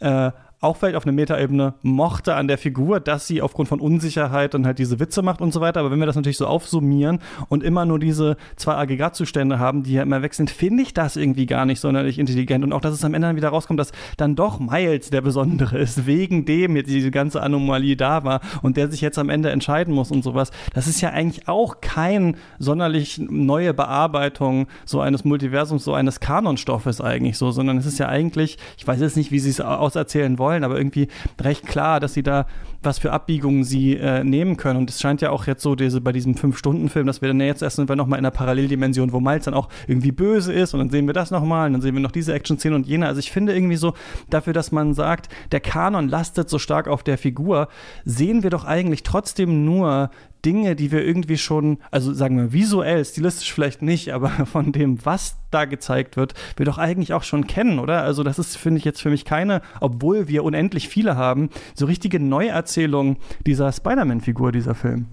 äh, 0.00 0.30
auch 0.64 0.76
vielleicht 0.76 0.96
auf 0.96 1.04
einer 1.04 1.12
Metaebene 1.12 1.74
mochte 1.82 2.34
an 2.34 2.48
der 2.48 2.58
Figur, 2.58 2.98
dass 2.98 3.26
sie 3.26 3.42
aufgrund 3.42 3.68
von 3.68 3.80
Unsicherheit 3.80 4.54
dann 4.54 4.66
halt 4.66 4.78
diese 4.78 4.98
Witze 4.98 5.22
macht 5.22 5.40
und 5.40 5.52
so 5.52 5.60
weiter. 5.60 5.80
Aber 5.80 5.90
wenn 5.90 6.00
wir 6.00 6.06
das 6.06 6.16
natürlich 6.16 6.38
so 6.38 6.46
aufsummieren 6.46 7.20
und 7.48 7.62
immer 7.62 7.84
nur 7.84 7.98
diese 7.98 8.36
zwei 8.56 8.74
Aggregatzustände 8.74 9.58
haben, 9.58 9.82
die 9.82 9.92
ja 9.92 10.02
immer 10.02 10.22
wechseln, 10.22 10.48
finde 10.48 10.82
ich 10.82 10.94
das 10.94 11.16
irgendwie 11.16 11.46
gar 11.46 11.66
nicht 11.66 11.80
sonderlich 11.80 12.18
intelligent. 12.18 12.64
Und 12.64 12.72
auch, 12.72 12.80
dass 12.80 12.94
es 12.94 13.04
am 13.04 13.14
Ende 13.14 13.28
dann 13.28 13.36
wieder 13.36 13.50
rauskommt, 13.50 13.78
dass 13.78 13.92
dann 14.16 14.34
doch 14.34 14.58
Miles 14.58 15.10
der 15.10 15.20
Besondere 15.20 15.78
ist, 15.78 16.06
wegen 16.06 16.44
dem 16.44 16.76
jetzt 16.76 16.88
diese 16.88 17.10
ganze 17.10 17.42
Anomalie 17.42 17.96
da 17.96 18.24
war 18.24 18.40
und 18.62 18.76
der 18.76 18.90
sich 18.90 19.00
jetzt 19.00 19.18
am 19.18 19.28
Ende 19.28 19.50
entscheiden 19.50 19.94
muss 19.94 20.10
und 20.10 20.24
sowas. 20.24 20.50
Das 20.72 20.86
ist 20.86 21.00
ja 21.00 21.10
eigentlich 21.10 21.46
auch 21.46 21.80
kein 21.80 22.36
sonderlich 22.58 23.18
neue 23.18 23.74
Bearbeitung 23.74 24.66
so 24.84 25.00
eines 25.00 25.24
Multiversums, 25.24 25.84
so 25.84 25.94
eines 25.94 26.20
Kanonstoffes 26.20 27.00
eigentlich 27.00 27.36
so, 27.36 27.50
sondern 27.50 27.76
es 27.76 27.86
ist 27.86 27.98
ja 27.98 28.08
eigentlich, 28.08 28.58
ich 28.78 28.86
weiß 28.86 29.00
jetzt 29.00 29.16
nicht, 29.16 29.30
wie 29.30 29.38
sie 29.38 29.50
es 29.50 29.60
auserzählen 29.60 30.38
wollen, 30.38 30.53
wollen, 30.54 30.64
aber 30.64 30.78
irgendwie 30.78 31.08
recht 31.40 31.66
klar, 31.66 32.00
dass 32.00 32.14
sie 32.14 32.22
da 32.22 32.46
was 32.82 32.98
für 32.98 33.12
Abbiegungen 33.12 33.64
sie 33.64 33.96
äh, 33.96 34.22
nehmen 34.22 34.56
können. 34.56 34.78
Und 34.78 34.90
es 34.90 35.00
scheint 35.00 35.22
ja 35.22 35.30
auch 35.30 35.46
jetzt 35.46 35.62
so 35.62 35.74
diese, 35.74 36.00
bei 36.00 36.12
diesem 36.12 36.34
Fünf-Stunden-Film, 36.34 37.06
dass 37.06 37.22
wir 37.22 37.28
dann 37.28 37.40
jetzt 37.40 37.62
erst 37.62 37.76
sind 37.76 37.88
wir 37.88 37.96
nochmal 37.96 38.18
in 38.18 38.24
einer 38.24 38.30
Paralleldimension, 38.30 39.12
wo 39.12 39.20
Miles 39.20 39.44
dann 39.44 39.54
auch 39.54 39.68
irgendwie 39.86 40.12
böse 40.12 40.52
ist 40.52 40.74
und 40.74 40.80
dann 40.80 40.90
sehen 40.90 41.06
wir 41.06 41.14
das 41.14 41.30
nochmal 41.30 41.66
und 41.66 41.72
dann 41.74 41.82
sehen 41.82 41.94
wir 41.94 42.02
noch 42.02 42.12
diese 42.12 42.34
Action-Szene 42.34 42.74
und 42.74 42.86
jene. 42.86 43.06
Also 43.06 43.20
ich 43.20 43.32
finde 43.32 43.54
irgendwie 43.54 43.76
so, 43.76 43.94
dafür, 44.30 44.52
dass 44.52 44.70
man 44.70 44.94
sagt, 44.94 45.28
der 45.52 45.60
Kanon 45.60 46.08
lastet 46.08 46.50
so 46.50 46.58
stark 46.58 46.88
auf 46.88 47.02
der 47.02 47.18
Figur, 47.18 47.68
sehen 48.04 48.42
wir 48.42 48.50
doch 48.50 48.64
eigentlich 48.64 49.02
trotzdem 49.02 49.64
nur 49.64 50.10
Dinge, 50.44 50.76
die 50.76 50.92
wir 50.92 51.04
irgendwie 51.04 51.38
schon, 51.38 51.78
also 51.90 52.12
sagen 52.12 52.36
wir 52.36 52.52
visuell, 52.52 53.04
stilistisch 53.04 53.52
vielleicht 53.52 53.82
nicht, 53.82 54.12
aber 54.12 54.28
von 54.46 54.72
dem, 54.72 55.04
was 55.04 55.36
da 55.50 55.64
gezeigt 55.64 56.16
wird, 56.16 56.34
wir 56.56 56.66
doch 56.66 56.78
eigentlich 56.78 57.12
auch 57.12 57.22
schon 57.22 57.46
kennen, 57.46 57.78
oder? 57.78 58.02
Also 58.02 58.22
das 58.22 58.38
ist, 58.38 58.56
finde 58.56 58.78
ich, 58.78 58.84
jetzt 58.84 59.00
für 59.00 59.10
mich 59.10 59.24
keine, 59.24 59.62
obwohl 59.80 60.28
wir 60.28 60.44
unendlich 60.44 60.88
viele 60.88 61.16
haben, 61.16 61.50
so 61.74 61.86
richtige 61.86 62.20
Neuerzählung 62.20 63.16
dieser 63.46 63.72
Spider-Man-Figur, 63.72 64.52
dieser 64.52 64.74
Film. 64.74 65.06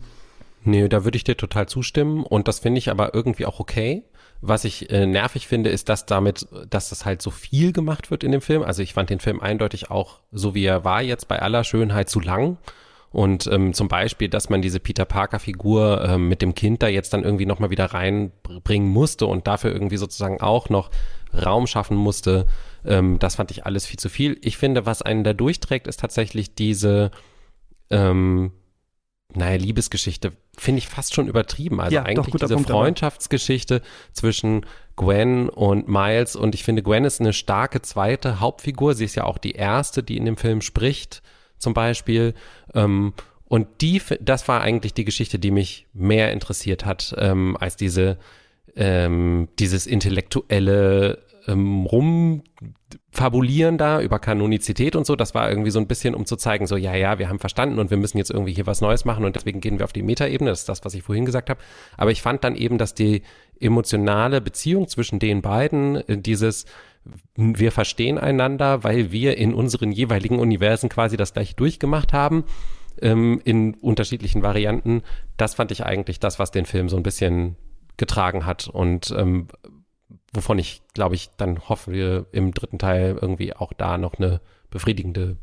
Nee, 0.63 0.87
da 0.87 1.03
würde 1.03 1.15
ich 1.15 1.23
dir 1.23 1.37
total 1.37 1.67
zustimmen 1.67 2.23
und 2.23 2.47
das 2.47 2.59
finde 2.59 2.77
ich 2.79 2.89
aber 2.89 3.15
irgendwie 3.15 3.45
auch 3.45 3.59
okay. 3.59 4.03
Was 4.43 4.63
ich 4.63 4.89
äh, 4.89 5.05
nervig 5.05 5.47
finde, 5.47 5.69
ist, 5.69 5.87
dass 5.89 6.07
damit, 6.07 6.47
dass 6.69 6.89
das 6.89 7.05
halt 7.05 7.21
so 7.21 7.29
viel 7.29 7.73
gemacht 7.73 8.09
wird 8.09 8.23
in 8.23 8.31
dem 8.31 8.41
Film. 8.41 8.63
Also 8.63 8.81
ich 8.81 8.93
fand 8.93 9.11
den 9.11 9.19
Film 9.19 9.39
eindeutig 9.39 9.91
auch, 9.91 10.19
so 10.31 10.55
wie 10.55 10.65
er 10.65 10.83
war, 10.83 11.01
jetzt 11.01 11.27
bei 11.27 11.39
aller 11.39 11.63
Schönheit 11.63 12.09
zu 12.09 12.19
lang. 12.19 12.57
Und 13.11 13.47
ähm, 13.47 13.73
zum 13.73 13.89
Beispiel, 13.89 14.29
dass 14.29 14.49
man 14.49 14.61
diese 14.61 14.79
Peter 14.79 15.03
Parker-Figur 15.03 16.03
ähm, 16.07 16.29
mit 16.29 16.41
dem 16.41 16.55
Kind 16.55 16.81
da 16.81 16.87
jetzt 16.87 17.13
dann 17.13 17.23
irgendwie 17.23 17.45
nochmal 17.45 17.69
wieder 17.69 17.87
reinbringen 17.87 18.89
musste 18.89 19.25
und 19.25 19.47
dafür 19.47 19.73
irgendwie 19.73 19.97
sozusagen 19.97 20.39
auch 20.39 20.69
noch 20.69 20.91
Raum 21.33 21.67
schaffen 21.67 21.97
musste, 21.97 22.47
ähm, 22.85 23.19
das 23.19 23.35
fand 23.35 23.51
ich 23.51 23.65
alles 23.65 23.85
viel 23.85 23.99
zu 23.99 24.07
viel. 24.07 24.37
Ich 24.41 24.57
finde, 24.57 24.85
was 24.85 25.01
einen 25.01 25.25
da 25.25 25.33
durchträgt, 25.33 25.87
ist 25.87 25.99
tatsächlich 25.99 26.55
diese, 26.55 27.11
ähm, 27.89 28.53
naja, 29.33 29.57
Liebesgeschichte, 29.57 30.31
finde 30.57 30.79
ich 30.79 30.87
fast 30.87 31.13
schon 31.13 31.27
übertrieben. 31.27 31.81
Also 31.81 31.95
ja, 31.95 32.03
eigentlich 32.03 32.33
diese 32.33 32.53
Punkt, 32.53 32.69
Freundschaftsgeschichte 32.69 33.81
zwischen 34.13 34.65
Gwen 34.95 35.49
und 35.49 35.89
Miles. 35.89 36.37
Und 36.37 36.55
ich 36.55 36.63
finde, 36.63 36.81
Gwen 36.81 37.03
ist 37.03 37.19
eine 37.19 37.33
starke 37.33 37.81
zweite 37.81 38.39
Hauptfigur. 38.39 38.93
Sie 38.93 39.05
ist 39.05 39.15
ja 39.15 39.25
auch 39.25 39.37
die 39.37 39.53
erste, 39.53 40.01
die 40.01 40.15
in 40.15 40.23
dem 40.23 40.37
Film 40.37 40.61
spricht 40.61 41.21
zum 41.61 41.73
Beispiel. 41.73 42.33
Ähm, 42.73 43.13
und 43.45 43.67
die, 43.81 44.01
das 44.21 44.47
war 44.47 44.61
eigentlich 44.61 44.93
die 44.93 45.05
Geschichte, 45.05 45.37
die 45.37 45.51
mich 45.51 45.87
mehr 45.93 46.31
interessiert 46.31 46.85
hat, 46.85 47.13
ähm, 47.17 47.57
als 47.59 47.75
diese, 47.75 48.17
ähm, 48.75 49.49
dieses 49.59 49.87
intellektuelle 49.87 51.19
ähm, 51.47 51.85
Rumfabulieren 51.85 53.77
da 53.77 54.01
über 54.01 54.19
Kanonizität 54.19 54.95
und 54.95 55.05
so. 55.05 55.15
Das 55.15 55.33
war 55.35 55.49
irgendwie 55.49 55.71
so 55.71 55.79
ein 55.79 55.87
bisschen, 55.87 56.15
um 56.15 56.25
zu 56.25 56.35
zeigen, 56.37 56.67
so, 56.67 56.77
ja, 56.77 56.95
ja, 56.95 57.19
wir 57.19 57.29
haben 57.29 57.39
verstanden 57.39 57.79
und 57.79 57.89
wir 57.89 57.97
müssen 57.97 58.17
jetzt 58.17 58.31
irgendwie 58.31 58.53
hier 58.53 58.67
was 58.67 58.81
Neues 58.81 59.05
machen 59.05 59.25
und 59.25 59.35
deswegen 59.35 59.59
gehen 59.59 59.79
wir 59.79 59.83
auf 59.83 59.93
die 59.93 60.03
Metaebene. 60.03 60.49
Das 60.49 60.61
ist 60.61 60.69
das, 60.69 60.85
was 60.85 60.93
ich 60.93 61.03
vorhin 61.03 61.25
gesagt 61.25 61.49
habe. 61.49 61.59
Aber 61.97 62.11
ich 62.11 62.21
fand 62.21 62.43
dann 62.43 62.55
eben, 62.55 62.77
dass 62.77 62.93
die 62.93 63.23
emotionale 63.59 64.39
Beziehung 64.41 64.87
zwischen 64.87 65.19
den 65.19 65.41
beiden, 65.41 65.95
äh, 66.07 66.17
dieses, 66.17 66.65
wir 67.35 67.71
verstehen 67.71 68.17
einander, 68.17 68.83
weil 68.83 69.11
wir 69.11 69.37
in 69.37 69.53
unseren 69.53 69.91
jeweiligen 69.91 70.39
Universen 70.39 70.89
quasi 70.89 71.17
das 71.17 71.33
gleiche 71.33 71.55
durchgemacht 71.55 72.13
haben, 72.13 72.43
ähm, 73.01 73.41
in 73.43 73.73
unterschiedlichen 73.75 74.43
Varianten. 74.43 75.01
Das 75.37 75.55
fand 75.55 75.71
ich 75.71 75.85
eigentlich 75.85 76.19
das, 76.19 76.39
was 76.39 76.51
den 76.51 76.65
Film 76.65 76.89
so 76.89 76.97
ein 76.97 77.03
bisschen 77.03 77.55
getragen 77.97 78.45
hat 78.45 78.67
und 78.67 79.13
ähm, 79.17 79.47
wovon 80.33 80.59
ich, 80.59 80.81
glaube 80.93 81.15
ich, 81.15 81.29
dann 81.37 81.67
hoffen 81.69 81.93
wir 81.93 82.27
im 82.31 82.53
dritten 82.53 82.79
Teil 82.79 83.17
irgendwie 83.21 83.55
auch 83.55 83.73
da 83.73 83.97
noch 83.97 84.15
eine 84.15 84.41
befriedigende, 84.69 85.37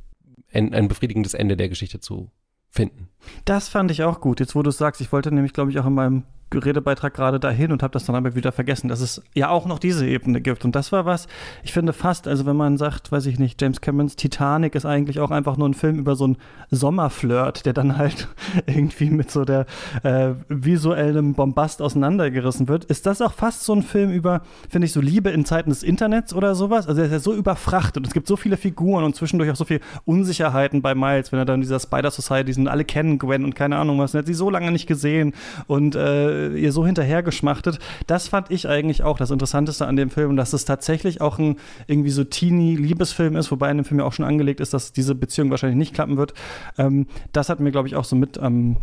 ein, 0.52 0.74
ein 0.74 0.88
befriedigendes 0.88 1.34
Ende 1.34 1.56
der 1.56 1.68
Geschichte 1.68 2.00
zu 2.00 2.30
finden. 2.70 3.08
Das 3.44 3.68
fand 3.68 3.90
ich 3.90 4.02
auch 4.02 4.20
gut. 4.20 4.40
Jetzt, 4.40 4.54
wo 4.54 4.62
du 4.62 4.70
es 4.70 4.78
sagst, 4.78 5.00
ich 5.00 5.12
wollte 5.12 5.32
nämlich, 5.32 5.52
glaube 5.52 5.70
ich, 5.70 5.78
auch 5.78 5.86
in 5.86 5.94
meinem 5.94 6.24
Redebeitrag 6.52 7.14
gerade 7.14 7.38
dahin 7.38 7.72
und 7.72 7.82
habe 7.82 7.92
das 7.92 8.06
dann 8.06 8.16
aber 8.16 8.34
wieder 8.34 8.52
vergessen, 8.52 8.88
dass 8.88 9.00
es 9.00 9.22
ja 9.34 9.50
auch 9.50 9.66
noch 9.66 9.78
diese 9.78 10.06
Ebene 10.06 10.40
gibt. 10.40 10.64
Und 10.64 10.74
das 10.74 10.92
war 10.92 11.04
was, 11.04 11.28
ich 11.62 11.72
finde 11.72 11.92
fast, 11.92 12.26
also 12.26 12.46
wenn 12.46 12.56
man 12.56 12.78
sagt, 12.78 13.12
weiß 13.12 13.26
ich 13.26 13.38
nicht, 13.38 13.60
James 13.60 13.80
Camerons 13.80 14.16
Titanic 14.16 14.74
ist 14.74 14.86
eigentlich 14.86 15.20
auch 15.20 15.30
einfach 15.30 15.56
nur 15.56 15.68
ein 15.68 15.74
Film 15.74 15.98
über 15.98 16.16
so 16.16 16.24
einen 16.24 16.36
Sommerflirt, 16.70 17.66
der 17.66 17.72
dann 17.72 17.98
halt 17.98 18.28
irgendwie 18.66 19.10
mit 19.10 19.30
so 19.30 19.44
der 19.44 19.66
äh, 20.02 20.30
visuellen 20.48 21.34
Bombast 21.34 21.82
auseinandergerissen 21.82 22.68
wird. 22.68 22.84
Ist 22.84 23.06
das 23.06 23.20
auch 23.20 23.32
fast 23.32 23.64
so 23.64 23.74
ein 23.74 23.82
Film 23.82 24.10
über, 24.10 24.42
finde 24.68 24.86
ich, 24.86 24.92
so 24.92 25.00
Liebe 25.00 25.30
in 25.30 25.44
Zeiten 25.44 25.70
des 25.70 25.82
Internets 25.82 26.32
oder 26.32 26.54
sowas? 26.54 26.88
Also 26.88 27.00
er 27.00 27.06
ist 27.06 27.12
ja 27.12 27.18
so 27.18 27.34
überfrachtet 27.34 27.98
und 27.98 28.06
es 28.06 28.14
gibt 28.14 28.26
so 28.26 28.36
viele 28.36 28.56
Figuren 28.56 29.04
und 29.04 29.16
zwischendurch 29.16 29.50
auch 29.50 29.56
so 29.56 29.64
viele 29.64 29.80
Unsicherheiten 30.04 30.82
bei 30.82 30.94
Miles, 30.94 31.32
wenn 31.32 31.38
er 31.38 31.44
dann 31.44 31.56
in 31.56 31.60
dieser 31.62 31.80
Spider 31.80 32.10
Society 32.10 32.52
sind, 32.52 32.68
alle 32.68 32.84
kennen 32.84 33.18
Gwen 33.18 33.44
und 33.44 33.54
keine 33.54 33.76
Ahnung 33.76 33.98
was, 33.98 34.14
er 34.14 34.20
hat 34.20 34.26
sie 34.26 34.34
so 34.34 34.50
lange 34.50 34.70
nicht 34.72 34.86
gesehen 34.86 35.34
und 35.66 35.94
äh, 35.94 36.37
äh, 36.38 36.58
ihr 36.58 36.72
so 36.72 36.86
hinterhergeschmachtet. 36.86 37.78
Das 38.06 38.28
fand 38.28 38.50
ich 38.50 38.68
eigentlich 38.68 39.02
auch 39.02 39.18
das 39.18 39.30
Interessanteste 39.30 39.86
an 39.86 39.96
dem 39.96 40.10
Film, 40.10 40.36
dass 40.36 40.52
es 40.52 40.64
tatsächlich 40.64 41.20
auch 41.20 41.38
ein 41.38 41.56
irgendwie 41.86 42.10
so 42.10 42.24
Teenie-Liebesfilm 42.24 43.36
ist, 43.36 43.50
wobei 43.50 43.70
in 43.70 43.78
dem 43.78 43.84
Film 43.84 44.00
ja 44.00 44.06
auch 44.06 44.12
schon 44.12 44.24
angelegt 44.24 44.60
ist, 44.60 44.74
dass 44.74 44.92
diese 44.92 45.14
Beziehung 45.14 45.50
wahrscheinlich 45.50 45.78
nicht 45.78 45.94
klappen 45.94 46.16
wird. 46.16 46.34
Ähm, 46.76 47.06
das 47.32 47.48
hat 47.48 47.60
mir, 47.60 47.70
glaube 47.70 47.88
ich, 47.88 47.96
auch 47.96 48.04
so 48.04 48.16
mit 48.16 48.38
am 48.38 48.58
ähm, 48.58 48.76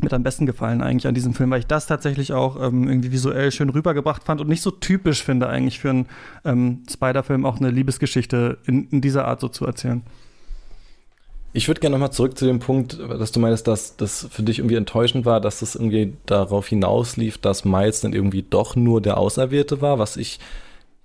mit 0.00 0.12
am 0.12 0.22
besten 0.22 0.46
gefallen 0.46 0.82
eigentlich 0.82 1.06
an 1.06 1.14
diesem 1.14 1.34
Film, 1.34 1.50
weil 1.50 1.60
ich 1.60 1.66
das 1.66 1.86
tatsächlich 1.86 2.32
auch 2.32 2.56
ähm, 2.62 2.88
irgendwie 2.88 3.10
visuell 3.10 3.50
schön 3.50 3.68
rübergebracht 3.68 4.22
fand 4.22 4.40
und 4.40 4.48
nicht 4.48 4.62
so 4.62 4.70
typisch 4.70 5.22
finde 5.22 5.48
eigentlich 5.48 5.80
für 5.80 5.90
einen 5.90 6.06
ähm, 6.44 6.82
Spider-Film 6.88 7.44
auch 7.44 7.58
eine 7.58 7.70
Liebesgeschichte 7.70 8.58
in, 8.64 8.88
in 8.90 9.00
dieser 9.00 9.26
Art 9.26 9.40
so 9.40 9.48
zu 9.48 9.66
erzählen. 9.66 10.02
Ich 11.52 11.66
würde 11.66 11.80
gerne 11.80 11.94
nochmal 11.94 12.12
zurück 12.12 12.36
zu 12.36 12.44
dem 12.44 12.58
Punkt, 12.58 12.98
dass 12.98 13.32
du 13.32 13.40
meinst, 13.40 13.66
dass 13.66 13.96
das 13.96 14.28
für 14.30 14.42
dich 14.42 14.58
irgendwie 14.58 14.76
enttäuschend 14.76 15.24
war, 15.24 15.40
dass 15.40 15.62
es 15.62 15.74
irgendwie 15.74 16.12
darauf 16.26 16.68
hinauslief, 16.68 17.38
dass 17.38 17.64
Miles 17.64 18.02
dann 18.02 18.12
irgendwie 18.12 18.42
doch 18.42 18.76
nur 18.76 19.00
der 19.00 19.16
Auserwählte 19.16 19.80
war, 19.80 19.98
was 19.98 20.16
ich 20.16 20.40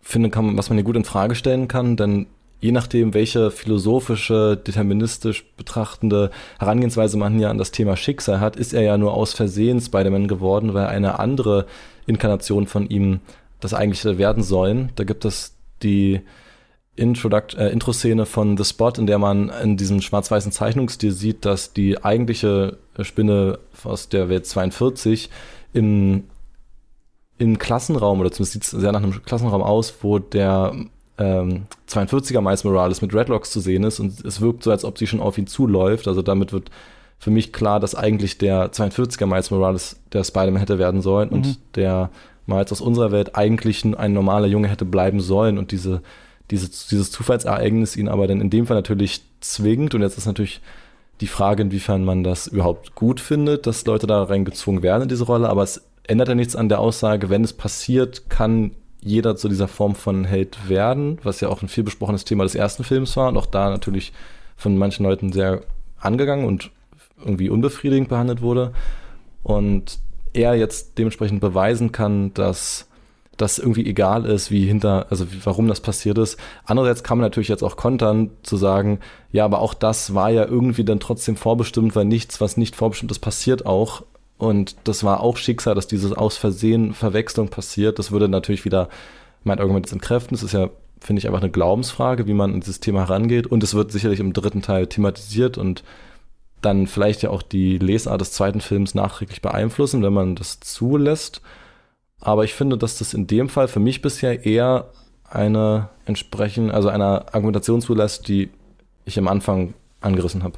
finde, 0.02 0.30
kann, 0.30 0.58
was 0.58 0.70
man 0.70 0.78
hier 0.78 0.84
gut 0.84 0.98
in 0.98 1.06
Frage 1.06 1.36
stellen 1.36 1.70
kann, 1.70 1.96
denn 1.96 2.28
je 2.60 2.72
nachdem, 2.72 3.14
welche 3.14 3.52
philosophische, 3.52 4.58
deterministisch 4.58 5.46
betrachtende 5.58 6.30
Herangehensweise 6.60 7.18
man 7.18 7.38
hier 7.38 7.50
an 7.50 7.58
das 7.58 7.72
Thema 7.72 7.96
Schicksal 7.98 8.40
hat, 8.40 8.56
ist 8.56 8.74
er 8.74 8.82
ja 8.82 8.98
nur 8.98 9.14
aus 9.14 9.34
Versehen 9.34 9.82
Spider-Man 9.82 10.28
geworden, 10.28 10.74
weil 10.74 10.88
eine 10.88 11.20
andere 11.20 11.68
Inkarnation 12.06 12.68
von 12.68 12.90
ihm 12.90 13.20
das 13.60 13.74
eigentlich 13.74 14.04
werden 14.18 14.44
sollen. 14.44 14.92
Da 14.96 15.04
gibt 15.04 15.26
es 15.26 15.56
die 15.84 16.22
Introduct 16.96 17.56
äh, 17.56 17.70
Intro-Szene 17.70 18.26
von 18.26 18.56
The 18.58 18.64
Spot, 18.64 18.92
in 18.98 19.08
der 19.08 19.18
man 19.18 19.50
in 19.50 19.78
diesem 19.78 20.02
schwarz-weißen 20.02 20.52
Zeichnungsstil 20.52 21.12
sieht, 21.12 21.44
dass 21.46 21.74
die 21.74 22.04
eigentliche 22.04 22.78
Spinne 23.02 23.60
aus 23.84 24.10
der 24.10 24.30
Welt 24.30 24.46
42 24.46 25.30
im, 25.74 26.26
im 27.40 27.58
Klassenraum, 27.58 28.20
oder 28.20 28.32
zumindest 28.32 28.54
sieht 28.54 28.64
es 28.64 28.72
sehr 28.72 28.92
nach 28.92 29.02
einem 29.02 29.24
Klassenraum 29.24 29.64
aus, 29.64 29.94
wo 30.02 30.20
der 30.20 30.76
ähm, 31.18 31.64
42er 31.90 32.42
Miles 32.42 32.64
Morales 32.64 33.02
mit 33.02 33.14
Redlocks 33.14 33.52
zu 33.52 33.60
sehen 33.60 33.84
ist 33.84 34.00
und 34.00 34.24
es 34.24 34.42
wirkt 34.42 34.64
so, 34.64 34.72
als 34.72 34.86
ob 34.86 34.98
sie 35.00 35.08
schon 35.08 35.20
auf 35.20 35.38
ihn 35.38 35.48
zuläuft. 35.48 36.08
Also 36.08 36.22
damit 36.22 36.54
wird 36.54 36.70
für 37.18 37.32
mich 37.32 37.54
klar, 37.54 37.80
dass 37.80 37.96
eigentlich 37.96 38.38
der 38.38 38.72
42er 38.72 39.26
Miles 39.26 39.50
Morales 39.50 40.00
der 40.12 40.24
Spider-Man 40.24 40.60
hätte 40.60 40.78
werden 40.78 41.02
sollen 41.02 41.30
mhm. 41.30 41.36
und 41.36 41.60
der 41.76 42.12
Miles 42.46 42.72
aus 42.72 42.82
unserer 42.82 43.12
Welt 43.12 43.36
eigentlich 43.36 43.84
ein 43.86 44.14
normaler 44.14 44.48
Junge 44.48 44.68
hätte 44.68 44.86
bleiben 44.86 45.22
sollen 45.22 45.58
und 45.58 45.72
diese 45.72 46.02
dieses, 46.54 46.88
dieses 46.88 47.12
Zufallsereignis 47.12 47.98
ihn 47.98 48.08
aber 48.08 48.28
dann 48.28 48.40
in 48.40 48.50
dem 48.50 48.68
Fall 48.68 48.78
natürlich 48.78 49.22
zwingt. 49.42 49.96
Und 49.96 50.02
jetzt 50.02 50.18
ist 50.18 50.26
natürlich 50.26 50.62
die 51.20 51.28
Frage, 51.28 51.64
inwiefern 51.64 52.06
man 52.06 52.24
das 52.24 52.48
überhaupt 52.48 52.96
gut 52.96 53.20
findet, 53.20 53.68
dass 53.68 53.86
Leute 53.86 54.08
da 54.08 54.24
reingezwungen 54.24 54.84
werden 54.84 55.04
in 55.04 55.10
diese 55.10 55.26
Rolle. 55.26 55.50
Aber 55.50 55.64
es 55.64 55.82
ändert 56.08 56.30
ja 56.30 56.36
nichts 56.36 56.56
an 56.56 56.70
der 56.70 56.80
Aussage, 56.80 57.30
wenn 57.30 57.44
es 57.44 57.54
passiert, 57.54 58.30
kann 58.30 58.72
jeder 59.02 59.36
zu 59.36 59.50
dieser 59.50 59.68
Form 59.68 59.96
von 59.96 60.24
Held 60.24 60.70
werden, 60.70 61.20
was 61.24 61.42
ja 61.42 61.50
auch 61.50 61.62
ein 61.62 61.68
viel 61.68 61.84
besprochenes 61.84 62.24
Thema 62.24 62.44
des 62.44 62.56
ersten 62.56 62.84
Films 62.84 63.18
war 63.18 63.28
und 63.28 63.38
auch 63.38 63.46
da 63.46 63.70
natürlich 63.70 64.14
von 64.56 64.78
manchen 64.78 65.04
Leuten 65.04 65.34
sehr 65.34 65.62
angegangen 66.00 66.46
und 66.46 66.72
irgendwie 67.20 67.50
unbefriedigend 67.50 68.10
behandelt 68.10 68.42
wurde. 68.42 68.74
Und 69.44 70.00
er 70.34 70.56
jetzt 70.56 70.98
dementsprechend 70.98 71.42
beweisen 71.42 71.92
kann, 71.92 72.34
dass 72.34 72.88
das 73.38 73.58
irgendwie 73.58 73.86
egal 73.86 74.26
ist, 74.26 74.52
wie 74.52 74.66
hinter, 74.66 75.08
also 75.10 75.32
wie, 75.32 75.46
warum 75.46 75.68
das 75.68 75.82
passiert 75.82 76.18
ist. 76.18 76.38
Andererseits 76.66 77.04
kann 77.04 77.18
man 77.18 77.26
natürlich 77.26 77.50
jetzt 77.50 77.64
auch 77.64 77.76
kontern, 77.76 78.32
zu 78.44 78.58
sagen, 78.58 79.00
ja, 79.32 79.46
aber 79.46 79.60
auch 79.60 79.74
das 79.74 80.14
war 80.14 80.30
ja 80.30 80.46
irgendwie 80.46 80.84
dann 80.84 81.00
trotzdem 81.00 81.36
vorbestimmt, 81.36 81.96
weil 81.96 82.06
nichts, 82.06 82.42
was 82.42 82.58
nicht 82.58 82.76
vorbestimmt 82.76 83.12
ist, 83.12 83.20
passiert 83.20 83.66
auch. 83.66 84.04
Und 84.38 84.76
das 84.84 85.04
war 85.04 85.22
auch 85.22 85.38
Schicksal, 85.38 85.76
dass 85.76 85.88
dieses 85.88 86.14
aus 86.14 86.38
Versehen 86.38 86.94
Verwechslung 86.94 87.50
passiert. 87.50 87.98
Das 87.98 88.12
würde 88.12 88.28
natürlich 88.28 88.66
wieder 88.66 88.90
mein 89.44 89.60
Argument 89.60 89.86
jetzt 89.86 89.94
entkräften. 89.94 90.36
Das 90.36 90.44
ist 90.44 90.54
ja, 90.54 90.70
finde 91.00 91.20
ich, 91.20 91.28
einfach 91.28 91.42
eine 91.42 91.52
Glaubensfrage, 91.52 92.28
wie 92.28 92.34
man 92.34 92.54
an 92.54 92.60
dieses 92.60 92.80
Thema 92.80 93.08
herangeht. 93.08 93.48
Und 93.48 93.64
es 93.64 93.74
wird 93.74 93.92
sicherlich 93.92 94.20
im 94.20 94.34
dritten 94.34 94.62
Teil 94.62 94.88
thematisiert 94.88 95.58
und 95.58 95.84
dann 96.62 96.88
vielleicht 96.88 97.24
ja 97.24 97.30
auch 97.30 97.42
die 97.42 97.78
Lesart 97.78 98.22
des 98.22 98.32
zweiten 98.32 98.62
Films 98.62 98.96
nachträglich 98.96 99.42
beeinflussen, 99.42 100.04
wenn 100.04 100.14
man 100.14 100.36
das 100.36 100.60
zulässt. 100.60 101.42
Aber 102.26 102.46
ich 102.46 102.54
finde, 102.54 102.78
dass 102.78 102.98
das 102.98 103.14
in 103.14 103.28
dem 103.28 103.50
Fall 103.50 103.68
für 103.68 103.82
mich 103.82 104.02
bisher 104.02 104.46
eher 104.46 104.86
eine 105.30 105.90
entsprechend, 106.06 106.72
also 106.72 106.88
einer 106.88 107.26
Argumentation 107.34 107.82
zulässt, 107.82 108.30
die 108.30 108.50
ich 109.04 109.20
am 109.20 109.28
Anfang 109.28 109.74
angerissen 110.00 110.42
habe. 110.42 110.58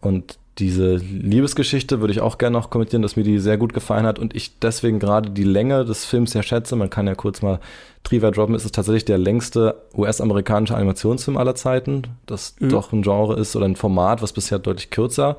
Und 0.00 0.38
diese 0.56 0.96
Liebesgeschichte 0.96 2.00
würde 2.00 2.12
ich 2.14 2.22
auch 2.22 2.38
gerne 2.38 2.56
noch 2.56 2.70
kommentieren, 2.70 3.02
dass 3.02 3.14
mir 3.14 3.24
die 3.24 3.38
sehr 3.38 3.58
gut 3.58 3.74
gefallen 3.74 4.06
hat 4.06 4.18
und 4.18 4.34
ich 4.34 4.58
deswegen 4.58 4.98
gerade 4.98 5.28
die 5.28 5.44
Länge 5.44 5.84
des 5.84 6.06
Films 6.06 6.30
sehr 6.30 6.42
schätze. 6.42 6.76
Man 6.76 6.88
kann 6.88 7.06
ja 7.06 7.14
kurz 7.14 7.42
mal 7.42 7.60
Trivia 8.02 8.30
droppen. 8.30 8.54
Es 8.54 8.64
ist 8.64 8.74
tatsächlich 8.74 9.04
der 9.04 9.18
längste 9.18 9.82
US-amerikanische 9.94 10.74
Animationsfilm 10.74 11.36
aller 11.36 11.56
Zeiten, 11.56 12.04
das 12.24 12.56
mhm. 12.58 12.70
doch 12.70 12.90
ein 12.92 13.02
Genre 13.02 13.38
ist 13.38 13.54
oder 13.54 13.66
ein 13.66 13.76
Format, 13.76 14.22
was 14.22 14.32
bisher 14.32 14.58
deutlich 14.58 14.88
kürzer 14.88 15.36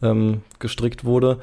ähm, 0.00 0.40
gestrickt 0.58 1.04
wurde. 1.04 1.38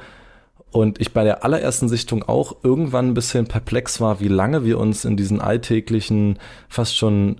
Und 0.73 0.99
ich 0.99 1.13
bei 1.13 1.23
der 1.23 1.45
allerersten 1.45 1.87
Sichtung 1.87 2.23
auch 2.23 2.55
irgendwann 2.63 3.09
ein 3.09 3.13
bisschen 3.13 3.45
perplex 3.45 4.01
war, 4.01 4.19
wie 4.19 4.27
lange 4.27 4.65
wir 4.65 4.79
uns 4.79 5.05
in 5.05 5.15
diesen 5.15 5.39
alltäglichen, 5.39 6.39
fast 6.67 6.97
schon 6.97 7.37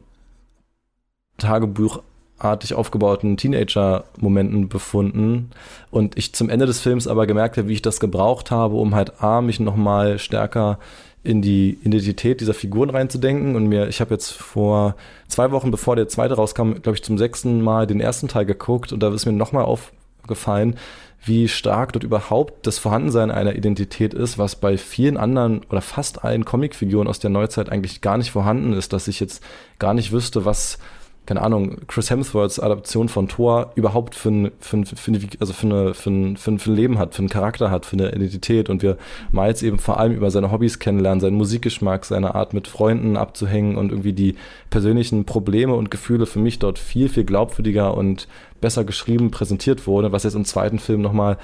Tagebuchartig 1.40 2.76
aufgebauten 2.76 3.36
Teenager-Momenten 3.36 4.70
befunden. 4.70 5.50
Und 5.90 6.16
ich 6.16 6.34
zum 6.34 6.48
Ende 6.50 6.68
des 6.68 6.80
Films 6.80 7.08
aber 7.08 7.26
gemerkt 7.26 7.58
habe, 7.58 7.68
wie 7.70 7.74
ich 7.74 7.82
das 7.82 8.00
gebraucht 8.00 8.52
habe, 8.52 8.76
um 8.76 8.94
halt 8.94 9.24
A, 9.24 9.42
mich 9.42 9.60
nochmal 9.60 10.20
stärker 10.20 10.78
in 11.24 11.42
die 11.42 11.80
Identität 11.84 12.40
dieser 12.40 12.54
Figuren 12.54 12.92
reinzudenken. 12.92 13.56
Und 13.56 13.66
mir, 13.66 13.88
ich 13.88 14.00
habe 14.00 14.14
jetzt 14.14 14.32
vor 14.32 14.96
zwei 15.28 15.50
Wochen, 15.50 15.72
bevor 15.72 15.96
der 15.96 16.08
zweite 16.08 16.36
rauskam, 16.36 16.74
glaube 16.74 16.98
ich, 16.98 17.04
zum 17.04 17.18
sechsten 17.18 17.64
Mal 17.64 17.88
den 17.88 18.00
ersten 18.00 18.28
Teil 18.28 18.46
geguckt 18.46 18.94
und 18.94 19.02
da 19.02 19.12
ist 19.12 19.26
mir 19.26 19.32
nochmal 19.32 19.66
aufgefallen, 19.66 20.76
wie 21.26 21.48
stark 21.48 21.94
dort 21.94 22.04
überhaupt 22.04 22.68
das 22.68 22.80
Vorhandensein 22.80 23.32
einer 23.32 23.56
Identität 23.56 24.14
ist, 24.14 24.38
was 24.38 24.56
bei 24.56 24.78
vielen 24.78 25.18
anderen 25.18 25.62
oder 25.70 25.82
fast 25.82 26.24
allen 26.24 26.46
Comicfiguren 26.46 27.08
aus 27.08 27.20
der 27.20 27.30
Neuzeit 27.30 27.70
eigentlich 27.70 28.02
gar 28.02 28.18
nicht 28.18 28.32
vorhanden 28.32 28.74
ist, 28.74 28.94
dass 28.94 29.08
ich 29.08 29.20
jetzt 29.20 29.44
gar 29.80 29.94
nicht 29.94 30.12
wüsste, 30.12 30.46
was 30.46 30.80
keine 31.26 31.42
Ahnung, 31.42 31.78
Chris 31.88 32.10
Hemsworths 32.10 32.60
Adaption 32.60 33.08
von 33.08 33.30
Thor 33.30 33.72
überhaupt 33.76 34.14
für 34.14 34.30
ein, 34.30 34.52
für 34.60 34.78
ein, 34.78 34.86
für 34.86 35.12
eine, 35.12 35.20
also 35.40 35.54
ein, 35.54 35.94
für, 35.94 36.10
ein, 36.10 36.38
für 36.38 36.52
ein 36.52 36.76
Leben 36.76 37.00
hat, 37.00 37.16
für 37.16 37.20
einen 37.20 37.30
Charakter 37.30 37.72
hat, 37.72 37.86
für 37.86 37.94
eine 37.96 38.14
Identität. 38.14 38.70
Und 38.70 38.82
wir 38.82 38.98
Miles 39.32 39.64
eben 39.64 39.80
vor 39.80 40.00
allem 40.00 40.14
über 40.14 40.32
seine 40.32 40.52
Hobbys 40.52 40.80
kennenlernen, 40.80 41.22
seinen 41.22 41.38
Musikgeschmack, 41.38 42.04
seine 42.04 42.36
Art 42.36 42.54
mit 42.54 42.68
Freunden 42.68 43.16
abzuhängen 43.16 43.78
und 43.78 43.92
irgendwie 43.92 44.14
die 44.14 44.36
persönlichen 44.70 45.24
Probleme 45.24 45.74
und 45.76 45.92
Gefühle 45.92 46.26
für 46.26 46.40
mich 46.40 46.60
dort 46.60 46.78
viel, 46.78 47.08
viel 47.08 47.24
glaubwürdiger 47.24 47.96
und 47.96 48.28
besser 48.64 48.86
geschrieben 48.86 49.30
präsentiert 49.30 49.88
wurde, 49.88 50.14
was 50.14 50.24
jetzt 50.24 50.36
im 50.36 50.46
zweiten 50.46 50.80
Film 50.80 51.02
nochmal 51.02 51.38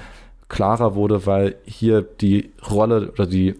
klarer 0.48 0.94
wurde, 0.94 1.26
weil 1.26 1.56
hier 1.66 2.00
die 2.00 2.50
Rolle 2.68 3.12
oder 3.12 3.26
die, 3.26 3.56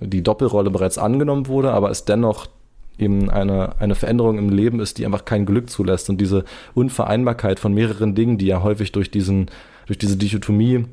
die 0.00 0.24
Doppelrolle 0.24 0.70
bereits 0.70 0.98
angenommen 0.98 1.46
wurde, 1.46 1.70
aber 1.72 1.90
es 1.90 2.04
dennoch 2.04 2.48
eben 2.98 3.30
eine, 3.30 3.80
eine 3.80 3.94
Veränderung 3.94 4.38
im 4.38 4.50
Leben 4.50 4.80
ist, 4.80 4.98
die 4.98 5.06
einfach 5.06 5.24
kein 5.24 5.46
Glück 5.46 5.70
zulässt. 5.70 6.10
Und 6.10 6.20
diese 6.20 6.44
Unvereinbarkeit 6.74 7.60
von 7.60 7.72
mehreren 7.72 8.16
Dingen, 8.16 8.38
die 8.38 8.46
ja 8.46 8.60
häufig 8.60 8.90
durch 8.90 9.12
diesen, 9.12 9.50
durch 9.86 9.98
diese 9.98 10.16
Dichotomie 10.16 10.84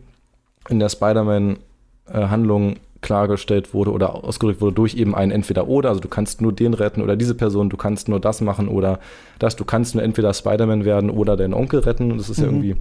in 0.70 0.80
der 0.80 0.90
Spider-Man-Handlung 0.90 2.76
klargestellt 3.02 3.74
wurde 3.74 3.92
oder 3.92 4.24
ausgedrückt 4.24 4.62
wurde 4.62 4.74
durch 4.74 4.96
eben 4.96 5.16
ein 5.16 5.32
Entweder-Oder. 5.32 5.90
Also 5.90 6.02
du 6.02 6.08
kannst 6.08 6.42
nur 6.42 6.54
den 6.54 6.74
retten 6.74 7.02
oder 7.02 7.16
diese 7.16 7.36
Person, 7.36 7.70
du 7.70 7.78
kannst 7.78 8.10
nur 8.10 8.20
das 8.20 8.42
machen 8.42 8.68
oder 8.68 9.00
das. 9.40 9.56
Du 9.56 9.66
kannst 9.66 9.96
nur 9.96 10.04
entweder 10.04 10.34
Spider-Man 10.34 10.86
werden 10.86 11.10
oder 11.10 11.38
deinen 11.38 11.54
Onkel 11.54 11.82
retten. 11.82 12.12
Und 12.12 12.18
das 12.18 12.30
ist 12.30 12.40
mhm. 12.40 12.44
ja 12.44 12.50
irgendwie 12.50 12.76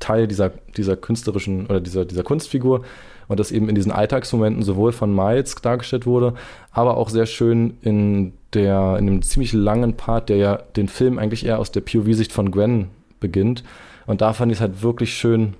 Teil 0.00 0.28
dieser, 0.28 0.52
dieser 0.76 0.96
künstlerischen 0.96 1.66
oder 1.66 1.80
dieser, 1.80 2.04
dieser 2.04 2.22
Kunstfigur 2.22 2.84
und 3.26 3.40
das 3.40 3.50
eben 3.50 3.68
in 3.68 3.74
diesen 3.74 3.92
Alltagsmomenten 3.92 4.62
sowohl 4.62 4.92
von 4.92 5.14
Miles 5.14 5.54
dargestellt 5.56 6.06
wurde, 6.06 6.34
aber 6.72 6.96
auch 6.96 7.08
sehr 7.08 7.26
schön 7.26 7.76
in 7.82 8.32
der, 8.54 8.96
in 8.98 9.08
einem 9.08 9.22
ziemlich 9.22 9.52
langen 9.52 9.94
Part, 9.94 10.28
der 10.28 10.36
ja 10.36 10.56
den 10.76 10.88
Film 10.88 11.18
eigentlich 11.18 11.44
eher 11.44 11.58
aus 11.58 11.70
der 11.70 11.82
POV-Sicht 11.82 12.32
von 12.32 12.50
Gwen 12.50 12.88
beginnt. 13.20 13.64
Und 14.06 14.20
da 14.22 14.32
fand 14.32 14.50
ich 14.50 14.58
es 14.58 14.62
halt 14.62 14.82
wirklich 14.82 15.14
schön, 15.14 15.54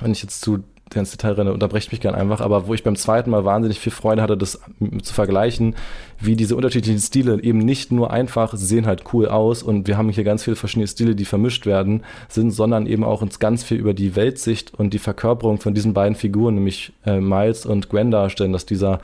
wenn 0.00 0.12
ich 0.12 0.22
jetzt 0.22 0.40
zu 0.40 0.64
der 0.94 1.00
ins 1.00 1.10
Detail 1.10 1.32
renne, 1.32 1.52
unterbrecht 1.52 1.92
mich 1.92 2.00
gern 2.00 2.14
einfach, 2.14 2.40
aber 2.40 2.66
wo 2.66 2.74
ich 2.74 2.82
beim 2.82 2.96
zweiten 2.96 3.30
Mal 3.30 3.44
wahnsinnig 3.44 3.78
viel 3.78 3.92
Freude 3.92 4.22
hatte, 4.22 4.36
das 4.36 4.60
zu 5.02 5.14
vergleichen, 5.14 5.74
wie 6.20 6.36
diese 6.36 6.56
unterschiedlichen 6.56 7.00
Stile 7.00 7.42
eben 7.42 7.58
nicht 7.58 7.92
nur 7.92 8.10
einfach, 8.10 8.54
sie 8.54 8.64
sehen 8.64 8.86
halt 8.86 9.04
cool 9.12 9.28
aus 9.28 9.62
und 9.62 9.86
wir 9.86 9.96
haben 9.96 10.08
hier 10.08 10.24
ganz 10.24 10.44
viele 10.44 10.56
verschiedene 10.56 10.88
Stile, 10.88 11.14
die 11.14 11.24
vermischt 11.24 11.66
werden, 11.66 12.04
sind, 12.28 12.50
sondern 12.50 12.86
eben 12.86 13.04
auch 13.04 13.22
uns 13.22 13.38
ganz 13.38 13.62
viel 13.62 13.78
über 13.78 13.94
die 13.94 14.16
Weltsicht 14.16 14.74
und 14.74 14.94
die 14.94 14.98
Verkörperung 14.98 15.58
von 15.58 15.74
diesen 15.74 15.94
beiden 15.94 16.14
Figuren, 16.14 16.54
nämlich 16.54 16.92
äh, 17.04 17.20
Miles 17.20 17.66
und 17.66 17.88
Gwen 17.90 18.10
darstellen, 18.10 18.52
dass 18.52 18.66
dieser, 18.66 19.00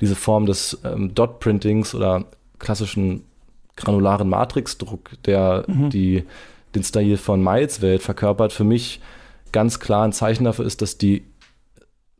diese 0.00 0.16
Form 0.16 0.46
des 0.46 0.78
ähm, 0.84 1.14
Dot-Printings 1.14 1.94
oder 1.94 2.24
klassischen 2.58 3.22
granularen 3.76 4.28
Matrixdruck, 4.28 5.10
der 5.26 5.64
mhm. 5.66 5.90
die, 5.90 6.24
den 6.74 6.82
Style 6.82 7.18
von 7.18 7.42
Miles 7.42 7.82
Welt 7.82 8.02
verkörpert, 8.02 8.52
für 8.52 8.64
mich 8.64 9.00
ganz 9.56 9.80
klar 9.80 10.04
ein 10.04 10.12
Zeichen 10.12 10.44
dafür 10.44 10.66
ist, 10.66 10.82
dass 10.82 10.98
die 10.98 11.24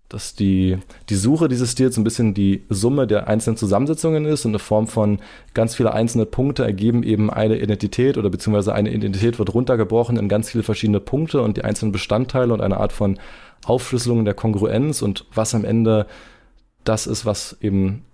dass 0.08 0.34
die, 0.34 0.78
die 1.10 1.14
Suche 1.16 1.48
dieses 1.48 1.72
Stils 1.72 1.98
ein 1.98 2.04
bisschen 2.04 2.32
die 2.32 2.62
Summe 2.70 3.06
der 3.06 3.28
einzelnen 3.28 3.58
Zusammensetzungen 3.58 4.24
ist 4.24 4.46
und 4.46 4.52
eine 4.52 4.58
Form 4.58 4.86
von 4.86 5.18
ganz 5.52 5.74
viele 5.74 5.92
einzelne 5.92 6.24
Punkte 6.24 6.64
ergeben 6.64 7.02
eben 7.02 7.28
eine 7.28 7.58
Identität 7.58 8.16
oder 8.16 8.30
beziehungsweise 8.30 8.72
eine 8.72 8.90
Identität 8.90 9.38
wird 9.38 9.52
runtergebrochen 9.52 10.16
in 10.16 10.30
ganz 10.30 10.48
viele 10.48 10.64
verschiedene 10.64 11.00
Punkte 11.00 11.42
und 11.42 11.58
die 11.58 11.64
einzelnen 11.64 11.92
Bestandteile 11.92 12.54
und 12.54 12.62
eine 12.62 12.78
Art 12.78 12.94
von 12.94 13.18
Aufschlüsselung 13.66 14.24
der 14.24 14.32
Kongruenz 14.32 15.02
und 15.02 15.26
was 15.34 15.54
am 15.54 15.64
Ende 15.66 16.06
das 16.84 17.06
ist, 17.06 17.26
was 17.26 17.58
eben 17.60 18.06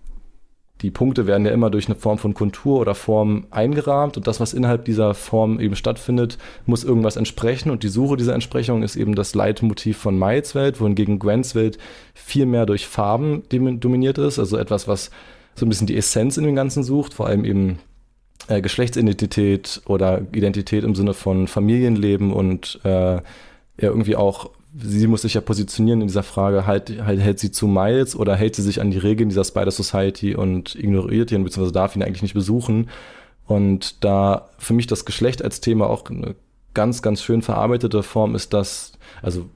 die 0.82 0.90
Punkte 0.90 1.26
werden 1.26 1.46
ja 1.46 1.52
immer 1.52 1.70
durch 1.70 1.86
eine 1.86 1.94
Form 1.94 2.18
von 2.18 2.34
Kontur 2.34 2.80
oder 2.80 2.94
Form 2.94 3.46
eingerahmt 3.50 4.16
und 4.16 4.26
das, 4.26 4.40
was 4.40 4.52
innerhalb 4.52 4.84
dieser 4.84 5.14
Form 5.14 5.60
eben 5.60 5.76
stattfindet, 5.76 6.38
muss 6.66 6.82
irgendwas 6.82 7.16
entsprechen 7.16 7.70
und 7.70 7.84
die 7.84 7.88
Suche 7.88 8.16
dieser 8.16 8.34
Entsprechung 8.34 8.82
ist 8.82 8.96
eben 8.96 9.14
das 9.14 9.34
Leitmotiv 9.34 9.96
von 9.96 10.18
Miles 10.18 10.54
Welt, 10.54 10.80
wohingegen 10.80 11.20
Gwens 11.20 11.54
Welt 11.54 11.78
viel 12.14 12.46
mehr 12.46 12.66
durch 12.66 12.86
Farben 12.86 13.42
dominiert 13.48 14.18
ist, 14.18 14.38
also 14.38 14.56
etwas, 14.56 14.88
was 14.88 15.10
so 15.54 15.64
ein 15.64 15.68
bisschen 15.68 15.86
die 15.86 15.96
Essenz 15.96 16.36
in 16.36 16.44
dem 16.44 16.56
Ganzen 16.56 16.82
sucht, 16.82 17.14
vor 17.14 17.26
allem 17.26 17.44
eben 17.44 17.78
äh, 18.48 18.60
Geschlechtsidentität 18.60 19.82
oder 19.86 20.22
Identität 20.32 20.82
im 20.82 20.94
Sinne 20.94 21.14
von 21.14 21.46
Familienleben 21.46 22.32
und 22.32 22.80
äh, 22.84 22.88
ja 23.18 23.22
irgendwie 23.78 24.16
auch 24.16 24.50
sie 24.76 25.06
muss 25.06 25.22
sich 25.22 25.34
ja 25.34 25.40
positionieren 25.40 26.00
in 26.00 26.06
dieser 26.06 26.22
Frage, 26.22 26.66
halt, 26.66 27.04
halt, 27.04 27.20
hält 27.20 27.38
sie 27.38 27.50
zu 27.50 27.66
Miles 27.66 28.16
oder 28.16 28.36
hält 28.36 28.56
sie 28.56 28.62
sich 28.62 28.80
an 28.80 28.90
die 28.90 28.98
Regeln 28.98 29.28
dieser 29.28 29.44
Spider 29.44 29.70
Society 29.70 30.34
und 30.34 30.74
ignoriert 30.74 31.30
ihn, 31.32 31.44
beziehungsweise 31.44 31.72
darf 31.72 31.96
ihn 31.96 32.02
eigentlich 32.02 32.22
nicht 32.22 32.34
besuchen. 32.34 32.88
Und 33.46 34.02
da 34.04 34.48
für 34.58 34.72
mich 34.72 34.86
das 34.86 35.04
Geschlecht 35.04 35.44
als 35.44 35.60
Thema 35.60 35.88
auch 35.88 36.08
eine 36.08 36.34
ganz, 36.74 37.02
ganz 37.02 37.22
schön 37.22 37.42
verarbeitete 37.42 38.02
Form 38.02 38.34
ist, 38.34 38.54
dass, 38.54 38.92
also 39.20 39.46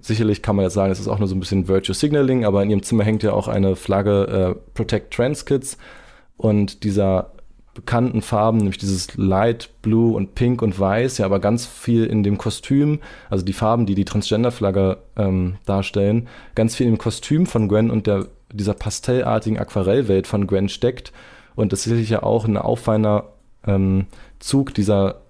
sicherlich 0.00 0.42
kann 0.42 0.56
man 0.56 0.64
jetzt 0.64 0.74
sagen, 0.74 0.90
es 0.90 1.00
ist 1.00 1.08
auch 1.08 1.18
nur 1.18 1.28
so 1.28 1.36
ein 1.36 1.40
bisschen 1.40 1.68
Virtue 1.68 1.94
Signaling, 1.94 2.44
aber 2.44 2.62
in 2.62 2.70
ihrem 2.70 2.82
Zimmer 2.82 3.04
hängt 3.04 3.22
ja 3.22 3.32
auch 3.32 3.48
eine 3.48 3.76
Flagge 3.76 4.56
äh, 4.56 4.70
Protect 4.74 5.14
Trans 5.14 5.44
Kids 5.44 5.78
und 6.36 6.84
dieser 6.84 7.32
bekannten 7.78 8.22
Farben, 8.22 8.58
nämlich 8.58 8.78
dieses 8.78 9.16
Light 9.16 9.70
Blue 9.82 10.16
und 10.16 10.34
Pink 10.34 10.62
und 10.62 10.80
Weiß, 10.80 11.18
ja, 11.18 11.26
aber 11.26 11.38
ganz 11.38 11.64
viel 11.64 12.06
in 12.06 12.24
dem 12.24 12.36
Kostüm, 12.36 12.98
also 13.30 13.44
die 13.44 13.52
Farben, 13.52 13.86
die 13.86 13.94
die 13.94 14.04
Transgender-Flagge 14.04 14.98
ähm, 15.16 15.58
darstellen, 15.64 16.26
ganz 16.56 16.74
viel 16.74 16.88
im 16.88 16.98
Kostüm 16.98 17.46
von 17.46 17.68
Gwen 17.68 17.92
und 17.92 18.08
der, 18.08 18.26
dieser 18.52 18.74
pastellartigen 18.74 19.60
Aquarellwelt 19.60 20.26
von 20.26 20.48
Gwen 20.48 20.68
steckt. 20.68 21.12
Und 21.54 21.72
das 21.72 21.84
sicherlich 21.84 22.10
ja 22.10 22.24
auch 22.24 22.46
ein 22.46 22.56
auffallender 22.56 23.32
ähm, 23.64 24.06
Zug 24.40 24.74
dieser, 24.74 25.20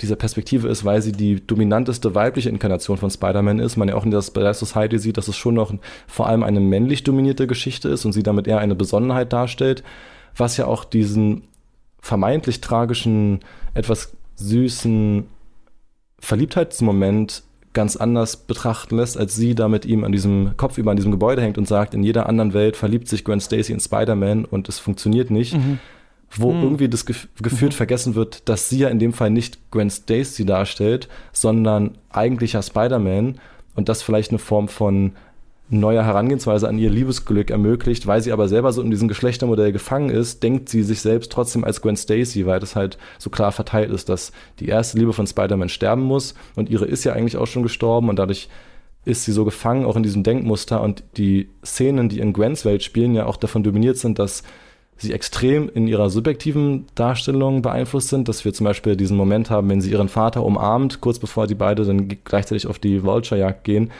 dieser 0.00 0.16
Perspektive 0.16 0.66
ist, 0.66 0.84
weil 0.84 1.00
sie 1.00 1.12
die 1.12 1.46
dominanteste 1.46 2.16
weibliche 2.16 2.48
Inkarnation 2.48 2.96
von 2.96 3.10
Spider-Man 3.10 3.60
ist. 3.60 3.76
Man 3.76 3.86
ja 3.86 3.94
auch 3.94 4.04
in 4.04 4.10
der 4.10 4.22
Spider 4.22 4.52
Society 4.52 4.98
sieht, 4.98 5.16
dass 5.16 5.28
es 5.28 5.36
schon 5.36 5.54
noch 5.54 5.72
vor 6.08 6.26
allem 6.26 6.42
eine 6.42 6.58
männlich 6.58 7.04
dominierte 7.04 7.46
Geschichte 7.46 7.88
ist 7.88 8.04
und 8.04 8.12
sie 8.12 8.24
damit 8.24 8.48
eher 8.48 8.58
eine 8.58 8.74
Besonderheit 8.74 9.32
darstellt 9.32 9.84
was 10.36 10.56
ja 10.56 10.66
auch 10.66 10.84
diesen 10.84 11.42
vermeintlich 12.02 12.60
tragischen, 12.60 13.40
etwas 13.72 14.14
süßen 14.36 15.24
Verliebtheitsmoment 16.18 17.44
ganz 17.72 17.96
anders 17.96 18.36
betrachten 18.36 18.96
lässt, 18.96 19.16
als 19.16 19.34
sie 19.36 19.54
da 19.54 19.68
mit 19.68 19.86
ihm 19.86 20.04
an 20.04 20.12
diesem 20.12 20.56
Kopf 20.56 20.76
über 20.76 20.90
an 20.90 20.96
diesem 20.96 21.10
Gebäude 21.10 21.40
hängt 21.40 21.56
und 21.56 21.66
sagt, 21.66 21.94
in 21.94 22.02
jeder 22.02 22.28
anderen 22.28 22.52
Welt 22.52 22.76
verliebt 22.76 23.08
sich 23.08 23.24
Gwen 23.24 23.40
Stacy 23.40 23.72
in 23.72 23.80
Spider-Man 23.80 24.44
und 24.44 24.68
es 24.68 24.78
funktioniert 24.78 25.30
nicht. 25.30 25.54
Mhm. 25.54 25.78
Wo 26.34 26.52
mhm. 26.52 26.62
irgendwie 26.62 26.88
das 26.88 27.06
gef 27.06 27.28
gefühlt 27.40 27.72
mhm. 27.72 27.76
vergessen 27.76 28.14
wird, 28.14 28.48
dass 28.48 28.68
sie 28.68 28.80
ja 28.80 28.88
in 28.88 28.98
dem 28.98 29.12
Fall 29.12 29.30
nicht 29.30 29.70
Gwen 29.70 29.90
Stacy 29.90 30.44
darstellt, 30.44 31.08
sondern 31.32 31.98
eigentlicher 32.10 32.62
Spider-Man 32.62 33.38
und 33.74 33.88
das 33.88 34.02
vielleicht 34.02 34.30
eine 34.30 34.38
Form 34.38 34.68
von 34.68 35.12
neue 35.72 36.04
Herangehensweise 36.04 36.68
an 36.68 36.78
ihr 36.78 36.90
Liebesglück 36.90 37.50
ermöglicht, 37.50 38.06
weil 38.06 38.22
sie 38.22 38.32
aber 38.32 38.48
selber 38.48 38.72
so 38.72 38.82
in 38.82 38.90
diesem 38.90 39.08
Geschlechtermodell 39.08 39.72
gefangen 39.72 40.10
ist, 40.10 40.42
denkt 40.42 40.68
sie 40.68 40.82
sich 40.82 41.00
selbst 41.00 41.32
trotzdem 41.32 41.64
als 41.64 41.80
Gwen 41.80 41.96
Stacy, 41.96 42.46
weil 42.46 42.60
das 42.60 42.76
halt 42.76 42.98
so 43.18 43.30
klar 43.30 43.52
verteilt 43.52 43.90
ist, 43.90 44.08
dass 44.08 44.32
die 44.60 44.68
erste 44.68 44.98
Liebe 44.98 45.12
von 45.12 45.26
Spider-Man 45.26 45.70
sterben 45.70 46.02
muss. 46.02 46.34
Und 46.56 46.68
ihre 46.68 46.84
ist 46.84 47.04
ja 47.04 47.14
eigentlich 47.14 47.36
auch 47.36 47.46
schon 47.46 47.62
gestorben 47.62 48.08
und 48.08 48.18
dadurch 48.18 48.48
ist 49.04 49.24
sie 49.24 49.32
so 49.32 49.44
gefangen 49.44 49.84
auch 49.84 49.96
in 49.96 50.02
diesem 50.02 50.22
Denkmuster. 50.22 50.82
Und 50.82 51.02
die 51.16 51.48
Szenen, 51.64 52.08
die 52.08 52.20
in 52.20 52.32
Gwens 52.32 52.64
Welt 52.64 52.82
spielen, 52.82 53.14
ja 53.14 53.26
auch 53.26 53.36
davon 53.36 53.62
dominiert 53.62 53.96
sind, 53.96 54.18
dass 54.18 54.42
sie 54.96 55.12
extrem 55.12 55.68
in 55.68 55.88
ihrer 55.88 56.10
subjektiven 56.10 56.86
Darstellung 56.94 57.62
beeinflusst 57.62 58.08
sind, 58.08 58.28
dass 58.28 58.44
wir 58.44 58.52
zum 58.52 58.64
Beispiel 58.64 58.94
diesen 58.94 59.16
Moment 59.16 59.50
haben, 59.50 59.68
wenn 59.70 59.80
sie 59.80 59.90
ihren 59.90 60.08
Vater 60.08 60.44
umarmt, 60.44 61.00
kurz 61.00 61.18
bevor 61.18 61.46
die 61.46 61.54
beide 61.54 61.84
dann 61.84 62.08
gleichzeitig 62.24 62.66
auf 62.66 62.78
die 62.78 63.02
Vulture-Jagd 63.02 63.64
gehen, 63.64 63.90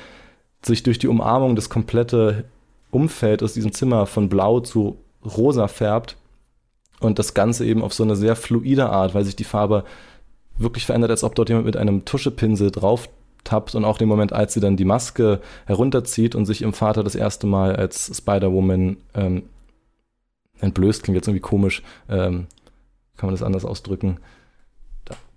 sich 0.65 0.83
durch 0.83 0.99
die 0.99 1.09
Umarmung 1.09 1.57
das 1.57 1.69
komplette 1.69 2.45
Umfeld 2.91 3.43
aus 3.43 3.55
diesem 3.55 3.73
Zimmer 3.73 4.07
von 4.07 4.29
blau 4.29 4.61
zu 4.61 4.97
rosa 5.25 5.69
färbt 5.69 6.17
und 7.01 7.19
das 7.19 7.35
Ganze 7.35 7.65
eben 7.65 7.83
auf 7.83 7.95
so 7.95 8.05
eine 8.05 8.17
sehr 8.17 8.37
fluide 8.37 8.91
Art, 8.91 9.15
weil 9.15 9.25
sich 9.25 9.37
die 9.37 9.45
Farbe 9.45 9.85
wirklich 10.59 10.87
verändert, 10.87 11.11
als 11.11 11.25
ob 11.25 11.35
dort 11.35 11.49
jemand 11.49 11.67
mit 11.67 11.77
einem 11.77 12.05
Tuschepinsel 12.05 12.71
drauf 12.71 13.09
tappt 13.45 13.75
und 13.75 13.85
auch 13.85 13.99
den 13.99 14.09
Moment, 14.09 14.33
als 14.33 14.55
sie 14.55 14.61
dann 14.61 14.77
die 14.77 14.85
Maske 14.85 15.41
herunterzieht 15.67 16.35
und 16.35 16.47
sich 16.47 16.63
ihrem 16.63 16.73
Vater 16.75 17.03
das 17.03 17.15
erste 17.15 17.47
Mal 17.47 17.75
als 17.75 18.17
Spider-Woman 18.17 18.99
ähm, 19.15 19.43
entblößt, 20.61 21.03
klingt 21.03 21.17
jetzt 21.17 21.27
irgendwie 21.27 21.41
komisch, 21.41 21.83
ähm, 22.09 22.47
kann 23.17 23.29
man 23.29 23.35
das 23.35 23.43
anders 23.43 23.65
ausdrücken, 23.65 24.19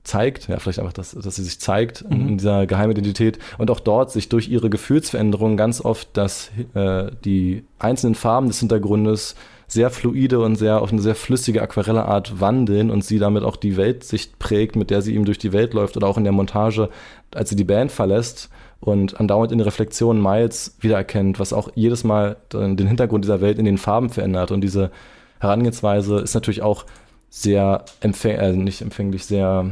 zeigt, 0.06 0.47
ja, 0.47 0.58
vielleicht 0.60 0.80
einfach, 0.80 0.93
dass, 0.93 1.12
dass 1.12 1.36
sie 1.36 1.43
sich 1.43 1.60
zeigt 1.60 2.10
mhm. 2.10 2.30
in 2.30 2.38
dieser 2.38 2.66
Geheimidentität 2.66 3.39
und 3.58 3.70
auch 3.72 3.80
dort 3.80 4.12
sich 4.12 4.30
durch 4.30 4.47
ihre 4.47 4.70
Gefühlsveränderungen 4.70 5.58
ganz 5.58 5.82
oft, 5.82 6.16
dass 6.16 6.51
äh, 6.74 7.12
die 7.26 7.66
einzelnen 7.80 8.16
Farben 8.16 8.47
des 8.47 8.60
Hintergrundes 8.60 9.36
sehr 9.68 9.89
fluide 9.89 10.39
und 10.39 10.56
sehr 10.56 10.82
auf 10.82 10.91
eine 10.91 11.01
sehr 11.01 11.16
flüssige 11.16 11.62
aquarelle 11.62 12.06
Art 12.06 12.39
wandeln 12.39 12.91
und 12.91 13.03
sie 13.03 13.18
damit 13.18 13.43
auch 13.43 13.56
die 13.56 13.78
Weltsicht 13.78 14.38
prägt, 14.38 14.76
mit 14.76 14.91
der 14.91 15.01
sie 15.01 15.16
eben 15.16 15.26
durch 15.26 15.39
die 15.39 15.53
Welt 15.53 15.74
läuft 15.74 15.97
oder 15.97 16.08
auch 16.08 16.18
in 16.18 16.24
der 16.24 16.34
Montage, 16.34 16.89
als 17.34 17.49
sie 17.49 17.56
die 17.56 17.64
Band 17.64 17.91
verlässt 17.91 18.49
und 18.80 19.20
andauernd 19.20 19.51
in 19.51 19.58
der 19.58 19.68
Reflexion 19.68 20.22
Miles 20.22 20.78
wiedererkennt, 20.82 21.39
was 21.39 21.51
auch 21.51 21.70
jedes 21.74 22.03
Mal 22.03 22.38
den 22.53 22.78
Hintergrund 22.78 23.26
dieser 23.26 23.41
Welt 23.41 23.58
in 23.58 23.66
den 23.66 23.80
Farben 23.80 24.10
verändert 24.10 24.51
und 24.51 24.62
diese 24.62 24.91
Herangehensweise 25.39 26.20
ist 26.20 26.36
natürlich 26.36 26.62
auch 26.62 26.86
sehr 27.30 27.84
empfänglich, 27.99 28.41
äh, 28.41 28.53
nicht 28.53 28.82
empfänglich, 28.82 29.26
sehr 29.26 29.72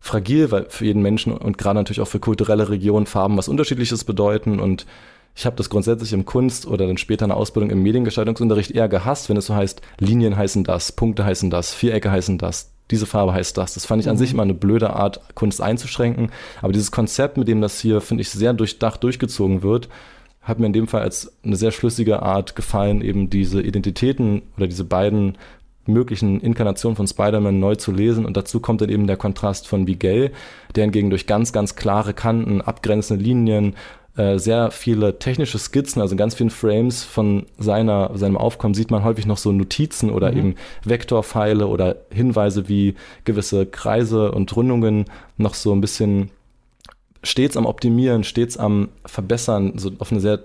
fragil, 0.00 0.50
weil 0.50 0.66
für 0.68 0.86
jeden 0.86 1.02
Menschen 1.02 1.32
und 1.32 1.58
gerade 1.58 1.78
natürlich 1.78 2.00
auch 2.00 2.08
für 2.08 2.20
kulturelle 2.20 2.68
Regionen 2.68 3.06
Farben 3.06 3.36
was 3.36 3.48
Unterschiedliches 3.48 4.04
bedeuten 4.04 4.58
und 4.58 4.86
ich 5.36 5.46
habe 5.46 5.56
das 5.56 5.70
grundsätzlich 5.70 6.12
im 6.12 6.24
Kunst 6.24 6.66
oder 6.66 6.86
dann 6.86 6.98
später 6.98 7.24
eine 7.24 7.36
Ausbildung 7.36 7.70
im 7.70 7.82
Mediengestaltungsunterricht 7.82 8.72
eher 8.72 8.88
gehasst, 8.88 9.28
wenn 9.28 9.36
es 9.36 9.46
so 9.46 9.54
heißt, 9.54 9.80
Linien 9.98 10.36
heißen 10.36 10.64
das, 10.64 10.92
Punkte 10.92 11.24
heißen 11.24 11.50
das, 11.50 11.72
Vierecke 11.72 12.10
heißen 12.10 12.36
das, 12.36 12.72
diese 12.90 13.06
Farbe 13.06 13.32
heißt 13.32 13.56
das. 13.56 13.74
Das 13.74 13.86
fand 13.86 14.02
ich 14.02 14.08
an 14.08 14.16
mhm. 14.16 14.18
sich 14.18 14.32
immer 14.32 14.42
eine 14.42 14.54
blöde 14.54 14.90
Art, 14.90 15.20
Kunst 15.34 15.60
einzuschränken. 15.60 16.30
Aber 16.60 16.72
dieses 16.72 16.90
Konzept, 16.90 17.36
mit 17.36 17.48
dem 17.48 17.60
das 17.60 17.80
hier, 17.80 18.00
finde 18.00 18.22
ich, 18.22 18.30
sehr 18.30 18.52
durchdacht 18.52 19.02
durchgezogen 19.02 19.62
wird, 19.62 19.88
hat 20.42 20.58
mir 20.58 20.66
in 20.66 20.72
dem 20.72 20.88
Fall 20.88 21.02
als 21.02 21.32
eine 21.44 21.56
sehr 21.56 21.70
schlüssige 21.70 22.22
Art 22.22 22.56
gefallen, 22.56 23.02
eben 23.02 23.30
diese 23.30 23.62
Identitäten 23.62 24.42
oder 24.56 24.66
diese 24.66 24.84
beiden 24.84 25.38
möglichen 25.86 26.40
Inkarnationen 26.40 26.96
von 26.96 27.06
Spider-Man 27.06 27.58
neu 27.58 27.74
zu 27.74 27.92
lesen. 27.92 28.24
Und 28.24 28.36
dazu 28.36 28.60
kommt 28.60 28.80
dann 28.80 28.90
eben 28.90 29.06
der 29.06 29.16
Kontrast 29.16 29.66
von 29.66 29.84
Miguel, 29.84 30.32
der 30.74 30.84
hingegen 30.84 31.10
durch 31.10 31.26
ganz, 31.26 31.52
ganz 31.52 31.76
klare 31.76 32.14
Kanten, 32.14 32.60
abgrenzende 32.60 33.22
Linien, 33.22 33.74
äh, 34.16 34.38
sehr 34.38 34.70
viele 34.70 35.18
technische 35.18 35.58
Skizzen, 35.58 36.02
also 36.02 36.16
ganz 36.16 36.34
vielen 36.34 36.50
Frames 36.50 37.04
von 37.04 37.46
seiner, 37.58 38.10
seinem 38.18 38.36
Aufkommen 38.36 38.74
sieht 38.74 38.90
man 38.90 39.04
häufig 39.04 39.24
noch 39.24 39.38
so 39.38 39.52
Notizen 39.52 40.10
oder 40.10 40.32
mhm. 40.32 40.38
eben 40.38 40.54
Vektorpfeile 40.84 41.66
oder 41.66 41.96
Hinweise, 42.10 42.68
wie 42.68 42.96
gewisse 43.24 43.66
Kreise 43.66 44.32
und 44.32 44.54
Rundungen 44.54 45.04
noch 45.36 45.54
so 45.54 45.72
ein 45.72 45.80
bisschen 45.80 46.30
stets 47.22 47.56
am 47.56 47.66
Optimieren, 47.66 48.24
stets 48.24 48.56
am 48.56 48.88
Verbessern, 49.06 49.78
so 49.78 49.92
auf 49.98 50.10
eine 50.10 50.20
sehr 50.20 50.40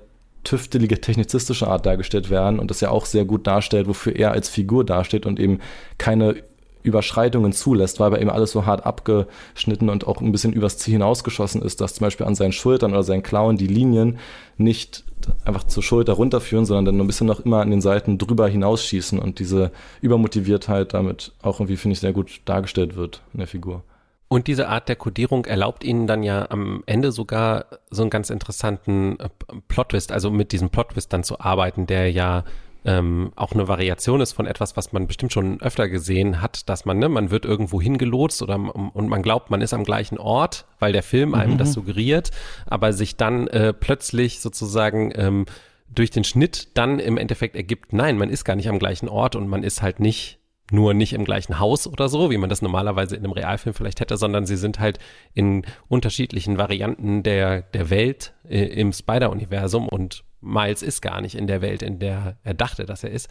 tüftelige, 0.46 1.02
technizistische 1.02 1.68
Art 1.68 1.86
dargestellt 1.86 2.30
werden 2.30 2.60
und 2.60 2.72
das 2.72 2.80
ja 2.80 2.90
auch 2.90 3.06
sehr 3.06 3.26
gut 3.26 3.46
darstellt, 3.46 3.88
wofür 3.88 4.16
er 4.16 4.32
als 4.32 4.48
Figur 4.48 4.86
dasteht 4.86 5.26
und 5.26 5.40
eben 5.40 5.60
keine 5.98 6.38
Überschreitungen 6.84 7.52
zulässt, 7.52 8.00
weil 8.00 8.12
bei 8.12 8.20
ihm 8.20 8.30
alles 8.30 8.52
so 8.52 8.66
hart 8.66 8.86
abgeschnitten 8.86 9.90
und 9.90 10.08
auch 10.08 10.22
ein 10.22 10.32
bisschen 10.32 10.54
übers 10.54 10.78
Ziel 10.78 10.94
hinausgeschossen 10.94 11.62
ist, 11.62 11.82
dass 11.82 11.96
zum 11.96 12.06
Beispiel 12.06 12.28
an 12.28 12.36
seinen 12.36 12.52
Schultern 12.52 12.92
oder 12.92 13.04
seinen 13.04 13.24
Klauen 13.24 13.58
die 13.58 13.68
Linien 13.68 14.20
nicht 14.58 15.04
einfach 15.44 15.64
zur 15.64 15.82
Schulter 15.82 16.14
runterführen, 16.14 16.66
sondern 16.66 16.86
dann 16.86 17.02
ein 17.02 17.08
bisschen 17.08 17.28
noch 17.28 17.40
immer 17.40 17.62
an 17.62 17.72
den 17.72 17.82
Seiten 17.82 18.20
drüber 18.20 18.48
hinausschießen 18.48 19.18
und 19.18 19.40
diese 19.40 19.72
Übermotiviertheit 20.02 20.94
damit 20.94 21.32
auch 21.42 21.60
irgendwie, 21.60 21.78
finde 21.78 21.94
ich, 21.94 22.00
sehr 22.00 22.14
gut 22.14 22.42
dargestellt 22.46 22.96
wird 22.96 23.24
in 23.34 23.40
der 23.40 23.48
Figur. 23.48 23.84
Und 24.28 24.48
diese 24.48 24.68
Art 24.68 24.90
der 24.90 24.96
Codierung 24.96 25.46
erlaubt 25.46 25.84
ihnen 25.84 26.08
dann 26.08 26.24
ja 26.24 26.50
am 26.50 26.84
Ende 26.88 27.12
sogar 27.12 27.66
so 27.90 28.02
einen 28.02 28.10
ganz 28.10 28.30
interessanten 28.30 29.20
äh, 29.20 29.30
Plot-Twist, 29.68 30.12
also 30.12 30.32
mit 30.32 30.52
diesem 30.52 30.70
Plot-Twist 30.70 31.14
dann 31.14 31.24
zu 31.24 31.40
arbeiten, 31.40 31.86
der 31.86 32.12
ja 32.12 32.44
ähm, 32.86 33.32
auch 33.36 33.52
eine 33.52 33.68
Variation 33.68 34.22
ist 34.22 34.34
von 34.34 34.46
etwas, 34.46 34.78
was 34.78 34.94
man 34.94 35.08
bestimmt 35.08 35.34
schon 35.34 35.60
öfter 35.62 35.90
gesehen 35.90 36.42
hat, 36.42 36.70
dass 36.70 36.86
man, 36.86 37.00
ne, 37.00 37.10
man 37.10 37.32
wird 37.32 37.44
irgendwo 37.44 37.82
hingelotst 37.82 38.42
oder 38.44 38.56
und 38.56 39.10
man 39.10 39.24
glaubt, 39.24 39.50
man 39.50 39.62
ist 39.62 39.74
am 39.74 39.84
gleichen 39.84 40.20
Ort, 40.20 40.66
weil 40.80 40.94
der 40.94 41.04
Film 41.04 41.34
einem 41.34 41.54
mhm. 41.54 41.58
das 41.58 41.74
suggeriert, 41.74 42.32
aber 42.68 42.94
sich 42.94 43.18
dann 43.18 43.48
äh, 43.48 43.74
plötzlich 43.74 44.40
sozusagen 44.40 45.12
ähm, 45.16 45.46
durch 45.88 46.12
den 46.12 46.24
Schnitt 46.24 46.78
dann 46.78 47.00
im 47.00 47.18
Endeffekt 47.18 47.56
ergibt, 47.56 47.92
nein, 47.92 48.18
man 48.18 48.30
ist 48.30 48.44
gar 48.44 48.56
nicht 48.56 48.70
am 48.70 48.80
gleichen 48.80 49.10
Ort 49.10 49.36
und 49.36 49.48
man 49.48 49.64
ist 49.64 49.82
halt 49.82 50.00
nicht 50.00 50.40
nur 50.72 50.94
nicht 50.94 51.14
im 51.14 51.26
gleichen 51.26 51.60
Haus 51.60 51.88
oder 51.88 52.10
so, 52.10 52.32
wie 52.32 52.38
man 52.38 52.50
das 52.50 52.62
normalerweise 52.62 53.16
in 53.16 53.24
einem 53.24 53.34
Realfilm 53.34 53.76
vielleicht 53.76 54.00
hätte, 54.00 54.18
sondern 54.18 54.46
sie 54.46 54.58
sind 54.58 54.80
halt 54.80 54.98
in 55.34 55.66
unterschiedlichen 55.88 56.58
Varianten 56.58 57.22
der, 57.22 57.62
der 57.62 57.90
Welt 57.90 58.34
äh, 58.50 58.64
im 58.66 58.92
Spider-Universum 58.92 59.88
und 59.88 60.24
Miles 60.42 60.82
ist 60.82 61.02
gar 61.02 61.22
nicht 61.22 61.36
in 61.36 61.48
der 61.48 61.62
Welt, 61.62 61.82
in 61.82 62.00
der 62.00 62.38
er 62.44 62.54
dachte, 62.54 62.86
dass 62.86 63.04
er 63.04 63.12
ist. 63.12 63.30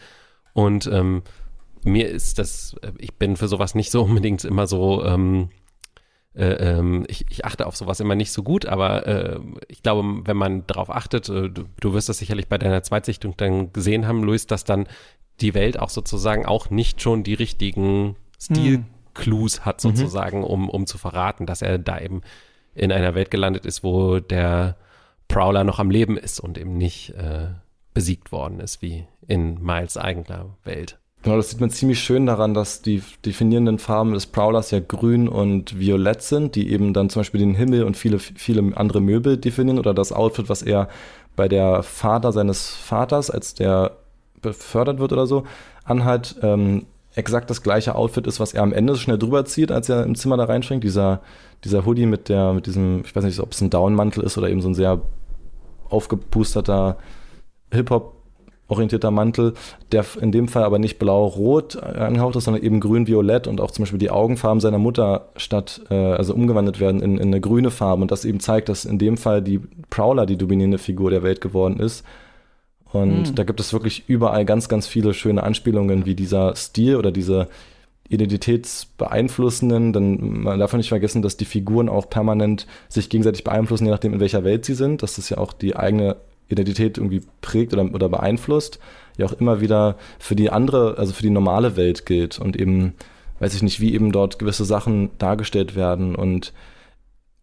Und 0.53 0.87
ähm, 0.87 1.23
mir 1.83 2.09
ist 2.09 2.39
das, 2.39 2.75
äh, 2.81 2.91
ich 2.97 3.15
bin 3.15 3.35
für 3.35 3.47
sowas 3.47 3.75
nicht 3.75 3.91
so 3.91 4.03
unbedingt 4.05 4.43
immer 4.45 4.67
so, 4.67 5.03
ähm, 5.03 5.49
äh, 6.33 6.45
ähm, 6.45 7.05
ich, 7.07 7.25
ich, 7.29 7.45
achte 7.45 7.65
auf 7.65 7.77
sowas 7.77 8.01
immer 8.01 8.15
nicht 8.15 8.31
so 8.31 8.43
gut, 8.43 8.65
aber 8.65 9.07
äh, 9.07 9.39
ich 9.69 9.83
glaube, 9.83 10.03
wenn 10.25 10.35
man 10.35 10.67
darauf 10.67 10.89
achtet, 10.89 11.29
äh, 11.29 11.49
du, 11.49 11.63
du, 11.79 11.93
wirst 11.93 12.09
das 12.09 12.17
sicherlich 12.17 12.49
bei 12.49 12.57
deiner 12.57 12.83
Zweitsichtung 12.83 13.35
dann 13.37 13.71
gesehen 13.71 14.05
haben, 14.05 14.21
Luis, 14.21 14.45
dass 14.45 14.65
dann 14.65 14.87
die 15.41 15.53
Welt 15.53 15.79
auch 15.79 15.89
sozusagen 15.89 16.45
auch 16.45 16.69
nicht 16.69 17.01
schon 17.01 17.23
die 17.23 17.33
richtigen 17.33 18.15
Stil-Clues 18.39 19.65
hat 19.65 19.83
mhm. 19.83 19.89
sozusagen, 19.89 20.43
um, 20.43 20.69
um 20.69 20.87
zu 20.87 20.97
verraten, 20.97 21.45
dass 21.45 21.61
er 21.61 21.77
da 21.77 21.99
eben 21.99 22.21
in 22.73 22.91
einer 22.91 23.15
Welt 23.15 23.31
gelandet 23.31 23.65
ist, 23.65 23.83
wo 23.83 24.19
der 24.19 24.75
Prowler 25.27 25.63
noch 25.63 25.79
am 25.79 25.89
Leben 25.89 26.17
ist 26.17 26.39
und 26.39 26.57
eben 26.57 26.77
nicht 26.77 27.11
äh, 27.11 27.47
besiegt 27.93 28.31
worden 28.31 28.59
ist, 28.59 28.81
wie 28.81 29.05
in 29.27 29.61
Miles 29.63 29.97
eigener 29.97 30.57
Welt. 30.63 30.99
Genau, 31.23 31.37
das 31.37 31.49
sieht 31.49 31.59
man 31.59 31.71
ziemlich 31.71 32.01
schön 32.01 32.27
daran, 32.27 32.53
dass 32.53 32.83
die 32.83 33.01
definierenden 33.25 33.79
Farben 33.79 34.13
des 34.13 34.27
Prowlers 34.27 34.69
ja 34.69 34.79
grün 34.79 35.27
und 35.27 35.79
violett 35.79 36.21
sind, 36.21 36.53
die 36.53 36.69
eben 36.69 36.93
dann 36.93 37.09
zum 37.09 37.21
Beispiel 37.21 37.39
den 37.39 37.55
Himmel 37.55 37.83
und 37.83 37.97
viele, 37.97 38.19
viele 38.19 38.77
andere 38.77 39.01
Möbel 39.01 39.37
definieren 39.37 39.79
oder 39.79 39.95
das 39.95 40.11
Outfit, 40.11 40.49
was 40.49 40.61
er 40.61 40.87
bei 41.35 41.47
der 41.47 41.81
Vater 41.81 42.31
seines 42.31 42.69
Vaters, 42.69 43.31
als 43.31 43.55
der 43.55 43.97
befördert 44.53 44.99
wird 44.99 45.13
oder 45.13 45.27
so, 45.27 45.43
anhat, 45.83 46.35
ähm, 46.41 46.85
exakt 47.15 47.49
das 47.49 47.63
gleiche 47.63 47.95
Outfit 47.95 48.27
ist, 48.27 48.39
was 48.39 48.53
er 48.53 48.63
am 48.63 48.73
Ende 48.73 48.93
so 48.93 48.99
schnell 48.99 49.17
drüber 49.17 49.45
zieht, 49.45 49.71
als 49.71 49.89
er 49.89 50.03
im 50.03 50.15
Zimmer 50.15 50.37
da 50.37 50.45
reinspringt. 50.45 50.83
Dieser, 50.83 51.21
dieser 51.63 51.85
Hoodie 51.85 52.05
mit 52.05 52.29
der, 52.29 52.53
mit 52.53 52.65
diesem, 52.65 53.03
ich 53.05 53.15
weiß 53.15 53.23
nicht, 53.23 53.39
ob 53.39 53.53
es 53.53 53.61
ein 53.61 53.69
Downmantel 53.69 54.23
ist 54.23 54.37
oder 54.37 54.49
eben 54.49 54.61
so 54.61 54.69
ein 54.69 54.75
sehr 54.75 55.01
aufgepusterter 55.89 56.97
Hip-Hop 57.71 58.13
orientierter 58.67 59.11
Mantel, 59.11 59.53
der 59.91 60.03
in 60.19 60.31
dem 60.31 60.47
Fall 60.47 60.63
aber 60.63 60.79
nicht 60.79 60.97
blau-rot 60.97 61.81
angehaucht 61.81 62.35
ist, 62.35 62.45
sondern 62.45 62.63
eben 62.63 62.79
grün-violett 62.79 63.47
und 63.47 63.61
auch 63.61 63.69
zum 63.69 63.83
Beispiel 63.83 63.99
die 63.99 64.09
Augenfarben 64.09 64.59
seiner 64.59 64.79
Mutter 64.79 65.29
statt, 65.37 65.81
äh, 65.91 65.95
also 65.95 66.33
umgewandelt 66.33 66.79
werden 66.79 67.01
in, 67.01 67.17
in 67.17 67.27
eine 67.27 67.41
grüne 67.41 67.69
Farbe 67.69 68.01
und 68.01 68.11
das 68.11 68.25
eben 68.25 68.39
zeigt, 68.39 68.69
dass 68.69 68.83
in 68.85 68.97
dem 68.97 69.17
Fall 69.17 69.43
die 69.43 69.61
Prowler 69.91 70.25
die 70.25 70.37
dominierende 70.37 70.79
Figur 70.79 71.11
der 71.11 71.21
Welt 71.21 71.41
geworden 71.41 71.79
ist 71.79 72.03
und 72.91 73.29
mhm. 73.29 73.35
da 73.35 73.43
gibt 73.43 73.59
es 73.59 73.73
wirklich 73.73 74.03
überall 74.07 74.45
ganz, 74.45 74.69
ganz 74.69 74.87
viele 74.87 75.13
schöne 75.13 75.43
Anspielungen, 75.43 76.05
wie 76.05 76.15
dieser 76.15 76.55
Stil 76.55 76.95
oder 76.95 77.11
diese 77.11 77.49
identitätsbeeinflussenden, 78.07 79.91
denn 79.91 80.43
man 80.43 80.59
darf 80.59 80.73
nicht 80.73 80.89
vergessen, 80.89 81.21
dass 81.21 81.37
die 81.37 81.45
Figuren 81.45 81.89
auch 81.89 82.09
permanent 82.09 82.67
sich 82.87 83.09
gegenseitig 83.09 83.43
beeinflussen, 83.43 83.85
je 83.85 83.91
nachdem, 83.91 84.13
in 84.13 84.19
welcher 84.19 84.43
Welt 84.43 84.63
sie 84.65 84.75
sind, 84.75 85.01
dass 85.01 85.15
das 85.15 85.29
ja 85.29 85.39
auch 85.39 85.53
die 85.53 85.75
eigene 85.75 86.17
Identität 86.47 86.97
irgendwie 86.97 87.21
prägt 87.41 87.73
oder, 87.73 87.83
oder 87.93 88.09
beeinflusst, 88.09 88.79
ja 89.17 89.25
auch 89.25 89.33
immer 89.33 89.61
wieder 89.61 89.97
für 90.19 90.35
die 90.35 90.51
andere, 90.51 90.97
also 90.97 91.13
für 91.13 91.23
die 91.23 91.31
normale 91.31 91.75
Welt 91.75 92.05
gilt 92.05 92.37
und 92.37 92.55
eben, 92.55 92.93
weiß 93.39 93.55
ich 93.55 93.63
nicht, 93.63 93.79
wie 93.79 93.93
eben 93.93 94.11
dort 94.11 94.37
gewisse 94.37 94.65
Sachen 94.65 95.09
dargestellt 95.17 95.75
werden. 95.75 96.15
Und 96.15 96.53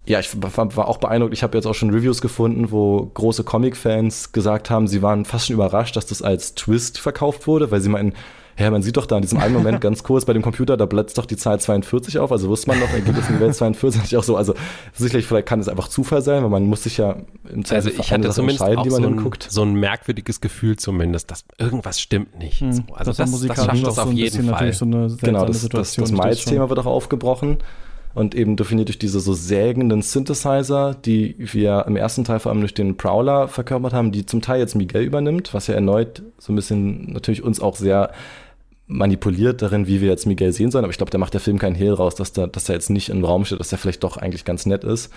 ja, 0.04 0.18
ich 0.18 0.30
war, 0.42 0.76
war 0.76 0.88
auch 0.88 0.98
beeindruckt. 0.98 1.32
Ich 1.32 1.42
habe 1.42 1.56
jetzt 1.56 1.66
auch 1.66 1.74
schon 1.74 1.90
Reviews 1.90 2.20
gefunden, 2.20 2.72
wo 2.72 3.10
große 3.14 3.44
Comic-Fans 3.44 4.32
gesagt 4.32 4.68
haben, 4.68 4.88
sie 4.88 5.00
waren 5.00 5.24
fast 5.24 5.46
schon 5.46 5.54
überrascht, 5.54 5.96
dass 5.96 6.06
das 6.06 6.22
als 6.22 6.54
Twist 6.54 6.98
verkauft 6.98 7.46
wurde, 7.46 7.70
weil 7.70 7.80
sie 7.80 7.88
meinen, 7.88 8.14
ja, 8.58 8.68
man 8.72 8.82
sieht 8.82 8.96
doch 8.96 9.06
da 9.06 9.16
in 9.16 9.22
diesem 9.22 9.38
einen 9.38 9.54
Moment 9.54 9.80
ganz 9.80 10.02
kurz 10.02 10.24
bei 10.24 10.32
dem 10.32 10.42
Computer, 10.42 10.76
da 10.76 10.86
blitzt 10.86 11.18
doch 11.18 11.26
die 11.26 11.36
Zahl 11.36 11.60
42 11.60 12.18
auf, 12.18 12.32
also 12.32 12.48
wusste 12.48 12.66
man 12.68 12.80
noch, 12.80 12.92
er 12.92 13.00
geht 13.00 13.16
es 13.16 13.28
in 13.28 13.36
die 13.36 13.40
Welt 13.40 13.54
42 13.54 14.16
auch 14.16 14.24
so. 14.24 14.36
Also 14.36 14.54
sicherlich, 14.92 15.24
vielleicht 15.24 15.46
kann 15.46 15.60
es 15.60 15.68
einfach 15.68 15.86
Zufall 15.86 16.20
sein, 16.20 16.42
weil 16.42 16.50
man 16.50 16.66
muss 16.66 16.82
sich 16.82 16.96
ja 16.96 17.18
im 17.48 17.64
Zweifel 17.64 17.90
also 17.90 18.02
ich 18.02 18.12
hatte 18.12 18.30
zumindest 18.30 18.62
auch 18.62 18.82
die 18.82 18.90
man 18.90 19.02
so 19.02 19.08
ein, 19.08 19.16
guckt. 19.18 19.46
so 19.48 19.62
ein 19.62 19.74
merkwürdiges 19.74 20.40
Gefühl 20.40 20.76
zumindest, 20.78 21.30
dass 21.30 21.44
irgendwas 21.58 22.00
stimmt 22.00 22.40
nicht. 22.40 22.60
Hm. 22.60 22.72
So, 22.72 22.82
also 22.92 23.12
das, 23.12 23.30
das, 23.30 23.46
das 23.46 23.64
schafft 23.64 23.86
das 23.86 23.98
auf 24.00 24.12
jeden 24.12 24.48
Fall. 24.48 24.72
So 24.72 24.84
genau, 24.84 25.46
das, 25.46 25.68
das, 25.68 25.94
das 25.94 26.10
Miles-Thema 26.10 26.68
wird 26.68 26.80
auch 26.80 26.86
aufgebrochen 26.86 27.58
und 28.14 28.34
eben 28.34 28.56
definiert 28.56 28.88
durch 28.88 28.98
diese 28.98 29.20
so 29.20 29.32
sägenden 29.32 30.02
Synthesizer, 30.02 30.94
die 30.94 31.34
wir 31.38 31.84
im 31.86 31.96
ersten 31.96 32.24
Teil 32.24 32.40
vor 32.40 32.52
allem 32.52 32.60
durch 32.60 32.74
den 32.74 32.96
Prowler 32.96 33.48
verkörpert 33.48 33.92
haben, 33.92 34.12
die 34.12 34.26
zum 34.26 34.42
Teil 34.42 34.60
jetzt 34.60 34.74
Miguel 34.74 35.02
übernimmt, 35.02 35.54
was 35.54 35.66
ja 35.66 35.74
erneut 35.74 36.22
so 36.38 36.52
ein 36.52 36.56
bisschen 36.56 37.12
natürlich 37.12 37.42
uns 37.42 37.60
auch 37.60 37.76
sehr 37.76 38.10
manipuliert 38.86 39.62
darin, 39.62 39.86
wie 39.86 40.00
wir 40.00 40.08
jetzt 40.08 40.26
Miguel 40.26 40.52
sehen 40.52 40.70
sollen. 40.70 40.84
Aber 40.84 40.90
ich 40.90 40.98
glaube, 40.98 41.10
da 41.10 41.18
macht 41.18 41.32
der 41.32 41.40
Film 41.40 41.58
keinen 41.58 41.74
Hehl 41.74 41.92
raus, 41.92 42.14
dass 42.14 42.32
da, 42.32 42.46
dass 42.46 42.68
er 42.68 42.74
jetzt 42.74 42.90
nicht 42.90 43.08
im 43.08 43.24
Raum 43.24 43.44
steht, 43.44 43.60
dass 43.60 43.72
er 43.72 43.78
vielleicht 43.78 44.04
doch 44.04 44.16
eigentlich 44.16 44.44
ganz 44.44 44.66
nett 44.66 44.84
ist. 44.84 45.10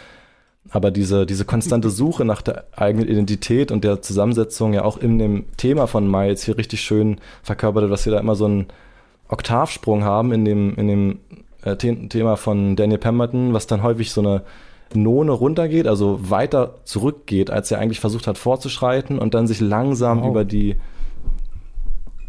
Aber 0.70 0.90
diese, 0.90 1.26
diese 1.26 1.46
konstante 1.46 1.90
Suche 1.90 2.26
nach 2.26 2.42
der 2.42 2.66
eigenen 2.76 3.08
Identität 3.08 3.72
und 3.72 3.84
der 3.84 4.02
Zusammensetzung 4.02 4.74
ja 4.74 4.84
auch 4.84 4.98
in 4.98 5.20
dem 5.20 5.46
Thema 5.58 5.86
von 5.88 6.10
Miles 6.10 6.44
hier 6.44 6.58
richtig 6.58 6.82
schön 6.82 7.18
verkörpert, 7.44 7.92
dass 7.92 8.06
wir 8.06 8.14
da 8.14 8.20
immer 8.20 8.36
so 8.36 8.46
einen 8.46 8.68
Oktavsprung 9.28 10.04
haben 10.04 10.32
in 10.32 10.46
dem, 10.46 10.76
in 10.76 10.88
dem 10.88 11.20
äh, 11.66 11.76
Thema 11.76 12.38
von 12.38 12.76
Daniel 12.76 13.00
Pemberton, 13.00 13.54
was 13.54 13.68
dann 13.68 13.84
häufig 13.84 14.12
so 14.12 14.22
eine 14.22 14.44
None 14.94 15.32
runtergeht, 15.32 15.88
also 15.88 16.30
weiter 16.30 16.76
zurückgeht, 16.84 17.50
als 17.50 17.72
er 17.72 17.80
eigentlich 17.80 18.00
versucht 18.00 18.28
hat 18.28 18.38
vorzuschreiten 18.38 19.20
und 19.20 19.34
dann 19.34 19.48
sich 19.48 19.60
langsam 19.60 20.22
wow. 20.22 20.30
über 20.30 20.46
die 20.46 20.76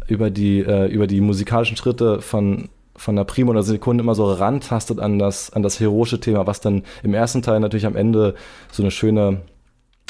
über 0.08 0.30
die 0.30 0.60
äh, 0.60 0.86
über 0.86 1.06
die 1.06 1.20
musikalischen 1.20 1.76
Schritte 1.76 2.20
von 2.20 2.68
von 2.96 3.14
der 3.14 3.24
Primo 3.24 3.50
oder 3.50 3.62
Sekunde 3.62 4.02
immer 4.02 4.14
so 4.14 4.24
rantastet 4.32 5.00
an 5.00 5.18
das 5.18 5.52
an 5.52 5.62
das 5.62 5.78
heroische 5.80 6.18
Thema, 6.18 6.46
was 6.46 6.60
dann 6.60 6.82
im 7.02 7.12
ersten 7.12 7.42
Teil 7.42 7.60
natürlich 7.60 7.86
am 7.86 7.96
Ende 7.96 8.34
so 8.72 8.82
eine 8.82 8.90
schöne 8.90 9.42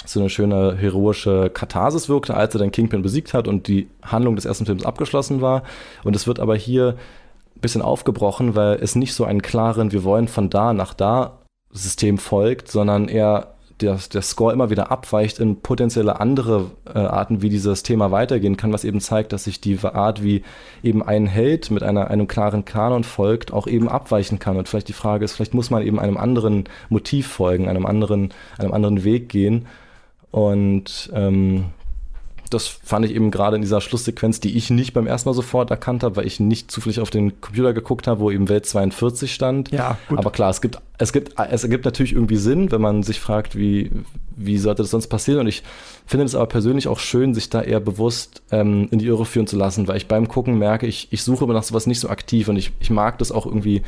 so 0.04 0.20
eine 0.20 0.28
schöne 0.28 0.76
heroische 0.76 1.50
Katharsis 1.50 2.08
wirkte, 2.08 2.36
als 2.36 2.54
er 2.54 2.60
dann 2.60 2.70
Kingpin 2.70 3.02
besiegt 3.02 3.34
hat 3.34 3.48
und 3.48 3.66
die 3.66 3.88
Handlung 4.02 4.36
des 4.36 4.44
ersten 4.44 4.66
Films 4.66 4.84
abgeschlossen 4.84 5.40
war. 5.40 5.62
Und 6.04 6.14
es 6.14 6.26
wird 6.26 6.38
aber 6.38 6.54
hier 6.54 6.96
bisschen 7.60 7.82
aufgebrochen, 7.82 8.54
weil 8.54 8.74
es 8.76 8.94
nicht 8.94 9.14
so 9.14 9.24
einen 9.24 9.42
klaren, 9.42 9.92
wir 9.92 10.04
wollen 10.04 10.28
von 10.28 10.50
da 10.50 10.72
nach 10.72 10.94
da 10.94 11.38
System 11.70 12.18
folgt, 12.18 12.70
sondern 12.70 13.08
eher 13.08 13.56
der, 13.80 13.98
der 14.12 14.22
Score 14.22 14.52
immer 14.52 14.70
wieder 14.70 14.90
abweicht 14.90 15.38
in 15.38 15.60
potenzielle 15.60 16.20
andere 16.20 16.70
äh, 16.86 16.98
Arten, 16.98 17.42
wie 17.42 17.50
dieses 17.50 17.82
Thema 17.82 18.10
weitergehen 18.10 18.56
kann, 18.56 18.72
was 18.72 18.84
eben 18.84 19.00
zeigt, 19.00 19.32
dass 19.32 19.44
sich 19.44 19.60
die 19.60 19.78
Art, 19.82 20.22
wie 20.22 20.42
eben 20.82 21.02
ein 21.02 21.26
Held 21.26 21.70
mit 21.70 21.82
einer, 21.82 22.08
einem 22.08 22.26
klaren 22.26 22.64
Kanon 22.64 23.04
folgt, 23.04 23.52
auch 23.52 23.66
eben 23.66 23.88
abweichen 23.88 24.38
kann. 24.38 24.56
Und 24.56 24.68
vielleicht 24.68 24.88
die 24.88 24.94
Frage 24.94 25.24
ist, 25.24 25.34
vielleicht 25.34 25.54
muss 25.54 25.70
man 25.70 25.82
eben 25.82 25.98
einem 25.98 26.16
anderen 26.16 26.64
Motiv 26.88 27.26
folgen, 27.26 27.68
einem 27.68 27.84
anderen, 27.84 28.32
einem 28.58 28.72
anderen 28.72 29.04
Weg 29.04 29.28
gehen. 29.28 29.66
Und 30.30 31.10
ähm, 31.14 31.66
das 32.50 32.66
fand 32.66 33.04
ich 33.04 33.14
eben 33.14 33.30
gerade 33.30 33.56
in 33.56 33.62
dieser 33.62 33.80
Schlusssequenz, 33.80 34.40
die 34.40 34.56
ich 34.56 34.70
nicht 34.70 34.92
beim 34.92 35.06
ersten 35.06 35.28
Mal 35.28 35.34
sofort 35.34 35.70
erkannt 35.70 36.02
habe, 36.02 36.16
weil 36.16 36.26
ich 36.26 36.40
nicht 36.40 36.70
zufällig 36.70 37.00
auf 37.00 37.10
den 37.10 37.40
Computer 37.40 37.72
geguckt 37.72 38.06
habe, 38.06 38.20
wo 38.20 38.30
eben 38.30 38.48
Welt 38.48 38.66
42 38.66 39.32
stand. 39.32 39.72
Ja, 39.72 39.98
gut. 40.08 40.18
Aber 40.18 40.30
klar, 40.30 40.50
es 40.50 40.60
gibt, 40.60 40.78
es 40.98 41.12
gibt, 41.12 41.34
es 41.38 41.64
ergibt 41.64 41.84
natürlich 41.84 42.12
irgendwie 42.12 42.36
Sinn, 42.36 42.70
wenn 42.70 42.80
man 42.80 43.02
sich 43.02 43.20
fragt, 43.20 43.56
wie, 43.56 43.90
wie 44.36 44.58
sollte 44.58 44.82
das 44.82 44.90
sonst 44.90 45.08
passieren? 45.08 45.40
Und 45.40 45.46
ich 45.48 45.62
finde 46.06 46.24
es 46.24 46.34
aber 46.34 46.46
persönlich 46.46 46.88
auch 46.88 46.98
schön, 46.98 47.34
sich 47.34 47.50
da 47.50 47.62
eher 47.62 47.80
bewusst 47.80 48.42
ähm, 48.50 48.88
in 48.90 48.98
die 48.98 49.06
Irre 49.06 49.24
führen 49.26 49.46
zu 49.46 49.56
lassen, 49.56 49.88
weil 49.88 49.96
ich 49.96 50.08
beim 50.08 50.28
Gucken 50.28 50.58
merke, 50.58 50.86
ich, 50.86 51.08
ich 51.10 51.22
suche 51.22 51.44
immer 51.44 51.54
nach 51.54 51.64
sowas 51.64 51.86
nicht 51.86 52.00
so 52.00 52.08
aktiv 52.08 52.48
und 52.48 52.56
ich, 52.56 52.72
ich 52.80 52.90
mag 52.90 53.18
das 53.18 53.32
auch 53.32 53.46
irgendwie 53.46 53.82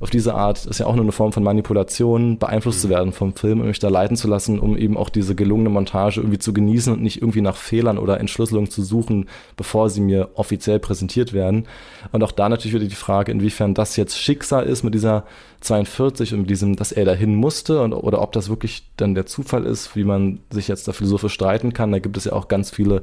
auf 0.00 0.10
diese 0.10 0.34
Art 0.34 0.64
ist 0.64 0.78
ja 0.78 0.86
auch 0.86 0.94
nur 0.94 1.04
eine 1.04 1.12
Form 1.12 1.32
von 1.32 1.42
Manipulation, 1.42 2.38
beeinflusst 2.38 2.78
mhm. 2.78 2.82
zu 2.82 2.88
werden 2.88 3.12
vom 3.12 3.34
Film 3.34 3.60
und 3.60 3.66
mich 3.66 3.80
da 3.80 3.88
leiten 3.88 4.16
zu 4.16 4.28
lassen, 4.28 4.60
um 4.60 4.76
eben 4.76 4.96
auch 4.96 5.08
diese 5.08 5.34
gelungene 5.34 5.70
Montage 5.70 6.20
irgendwie 6.20 6.38
zu 6.38 6.52
genießen 6.52 6.92
und 6.92 7.02
nicht 7.02 7.20
irgendwie 7.20 7.40
nach 7.40 7.56
Fehlern 7.56 7.98
oder 7.98 8.20
Entschlüsselungen 8.20 8.70
zu 8.70 8.82
suchen, 8.82 9.28
bevor 9.56 9.90
sie 9.90 10.00
mir 10.00 10.30
offiziell 10.34 10.78
präsentiert 10.78 11.32
werden. 11.32 11.66
Und 12.12 12.22
auch 12.22 12.30
da 12.30 12.48
natürlich 12.48 12.74
wieder 12.74 12.86
die 12.86 12.94
Frage, 12.94 13.32
inwiefern 13.32 13.74
das 13.74 13.96
jetzt 13.96 14.18
Schicksal 14.18 14.66
ist 14.66 14.84
mit 14.84 14.94
dieser 14.94 15.24
42 15.62 16.32
und 16.32 16.40
mit 16.40 16.50
diesem, 16.50 16.76
dass 16.76 16.92
er 16.92 17.04
dahin 17.04 17.34
musste 17.34 17.82
und, 17.82 17.92
oder 17.92 18.22
ob 18.22 18.30
das 18.32 18.48
wirklich 18.48 18.84
dann 18.96 19.16
der 19.16 19.26
Zufall 19.26 19.66
ist, 19.66 19.96
wie 19.96 20.04
man 20.04 20.38
sich 20.50 20.68
jetzt 20.68 20.86
da 20.86 20.92
philosophisch 20.92 21.32
streiten 21.32 21.72
kann. 21.72 21.90
Da 21.90 21.98
gibt 21.98 22.16
es 22.16 22.24
ja 22.24 22.34
auch 22.34 22.46
ganz 22.46 22.70
viele 22.70 23.02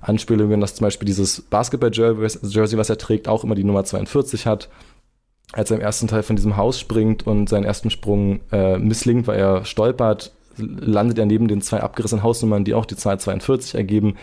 Anspielungen, 0.00 0.60
dass 0.60 0.74
zum 0.74 0.86
Beispiel 0.86 1.06
dieses 1.06 1.42
Basketball-Jersey, 1.42 2.76
was 2.76 2.90
er 2.90 2.98
trägt, 2.98 3.28
auch 3.28 3.44
immer 3.44 3.54
die 3.54 3.62
Nummer 3.62 3.84
42 3.84 4.46
hat 4.46 4.68
als 5.52 5.70
er 5.70 5.76
im 5.76 5.82
ersten 5.82 6.08
Teil 6.08 6.22
von 6.22 6.36
diesem 6.36 6.56
Haus 6.56 6.80
springt 6.80 7.26
und 7.26 7.48
seinen 7.48 7.64
ersten 7.64 7.90
Sprung 7.90 8.40
äh, 8.50 8.78
misslingt, 8.78 9.26
weil 9.26 9.38
er 9.38 9.64
stolpert, 9.64 10.32
landet 10.56 11.18
er 11.18 11.26
neben 11.26 11.48
den 11.48 11.60
zwei 11.60 11.80
abgerissenen 11.80 12.22
Hausnummern, 12.22 12.64
die 12.64 12.74
auch 12.74 12.86
die 12.86 12.96
Zahl 12.96 13.20
42 13.20 13.74
ergeben, 13.74 14.16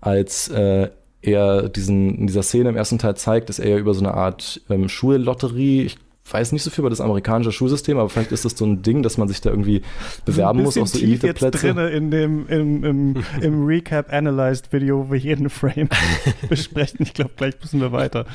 als 0.00 0.48
äh, 0.48 0.88
er 1.22 1.68
diesen, 1.68 2.16
in 2.16 2.26
dieser 2.26 2.42
Szene 2.42 2.70
im 2.70 2.76
ersten 2.76 2.98
Teil 2.98 3.16
zeigt, 3.16 3.50
ist 3.50 3.58
er 3.58 3.70
ja 3.70 3.78
über 3.78 3.92
so 3.92 4.00
eine 4.00 4.14
Art 4.14 4.60
ähm, 4.70 4.88
Schullotterie. 4.88 5.82
Ich 5.82 5.98
weiß 6.30 6.52
nicht 6.52 6.62
so 6.62 6.70
viel 6.70 6.80
über 6.80 6.90
das 6.90 7.00
amerikanische 7.00 7.52
Schulsystem, 7.52 7.98
aber 7.98 8.08
vielleicht 8.08 8.32
ist 8.32 8.44
das 8.44 8.56
so 8.56 8.64
ein 8.64 8.82
Ding, 8.82 9.02
dass 9.02 9.18
man 9.18 9.28
sich 9.28 9.40
da 9.40 9.50
irgendwie 9.50 9.82
bewerben 10.24 10.62
muss 10.62 10.78
auf 10.78 10.88
so 10.88 10.98
Elite-Plätze. 10.98 11.58
drinne 11.58 11.90
in 11.90 12.10
dem 12.10 12.46
im, 12.48 12.84
im, 12.84 13.24
im 13.40 13.66
Recap 13.66 14.12
Analyzed 14.12 14.72
Video, 14.72 15.08
wo 15.08 15.12
wir 15.12 15.18
jeden 15.18 15.50
Frame 15.50 15.88
besprechen. 16.48 16.98
Ich 17.00 17.12
glaube, 17.12 17.32
gleich 17.36 17.54
müssen 17.60 17.80
wir 17.80 17.92
weiter. 17.92 18.26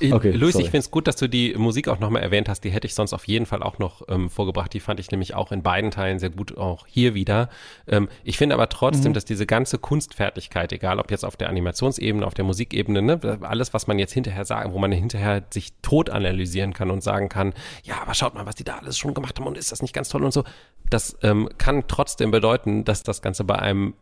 Okay, 0.00 0.30
Luis, 0.30 0.52
sorry. 0.52 0.64
ich 0.64 0.70
finde 0.70 0.78
es 0.78 0.90
gut, 0.90 1.06
dass 1.06 1.16
du 1.16 1.28
die 1.28 1.54
Musik 1.54 1.88
auch 1.88 1.98
nochmal 1.98 2.22
erwähnt 2.22 2.48
hast. 2.48 2.62
Die 2.62 2.70
hätte 2.70 2.86
ich 2.86 2.94
sonst 2.94 3.12
auf 3.12 3.26
jeden 3.26 3.46
Fall 3.46 3.62
auch 3.62 3.78
noch 3.78 4.02
ähm, 4.08 4.30
vorgebracht. 4.30 4.72
Die 4.72 4.80
fand 4.80 5.00
ich 5.00 5.10
nämlich 5.10 5.34
auch 5.34 5.52
in 5.52 5.62
beiden 5.62 5.90
Teilen 5.90 6.18
sehr 6.18 6.30
gut, 6.30 6.56
auch 6.56 6.86
hier 6.86 7.14
wieder. 7.14 7.48
Ähm, 7.86 8.08
ich 8.24 8.38
finde 8.38 8.54
aber 8.54 8.68
trotzdem, 8.68 9.12
dass 9.12 9.24
diese 9.24 9.46
ganze 9.46 9.78
Kunstfertigkeit, 9.78 10.72
egal 10.72 10.98
ob 10.98 11.10
jetzt 11.10 11.24
auf 11.24 11.36
der 11.36 11.48
Animationsebene, 11.48 12.26
auf 12.26 12.34
der 12.34 12.44
Musikebene, 12.44 13.02
ne, 13.02 13.38
alles, 13.42 13.74
was 13.74 13.86
man 13.86 13.98
jetzt 13.98 14.12
hinterher 14.12 14.44
sagen, 14.44 14.72
wo 14.72 14.78
man 14.78 14.92
hinterher 14.92 15.44
sich 15.50 15.72
tot 15.82 16.10
analysieren 16.10 16.72
kann 16.72 16.90
und 16.90 17.02
sagen 17.02 17.28
kann, 17.28 17.54
ja, 17.82 18.00
aber 18.00 18.14
schaut 18.14 18.34
mal, 18.34 18.46
was 18.46 18.54
die 18.54 18.64
da 18.64 18.78
alles 18.78 18.98
schon 18.98 19.14
gemacht 19.14 19.38
haben 19.38 19.46
und 19.46 19.58
ist 19.58 19.72
das 19.72 19.82
nicht 19.82 19.94
ganz 19.94 20.08
toll 20.08 20.24
und 20.24 20.32
so. 20.32 20.44
Das 20.90 21.16
ähm, 21.22 21.48
kann 21.58 21.84
trotzdem 21.88 22.30
bedeuten, 22.30 22.84
dass 22.84 23.02
das 23.02 23.22
Ganze 23.22 23.44
bei 23.44 23.58
einem 23.58 23.94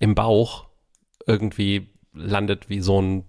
im 0.00 0.14
Bauch 0.14 0.66
irgendwie 1.26 1.88
landet 2.12 2.68
wie 2.68 2.80
so 2.80 3.00
ein 3.00 3.24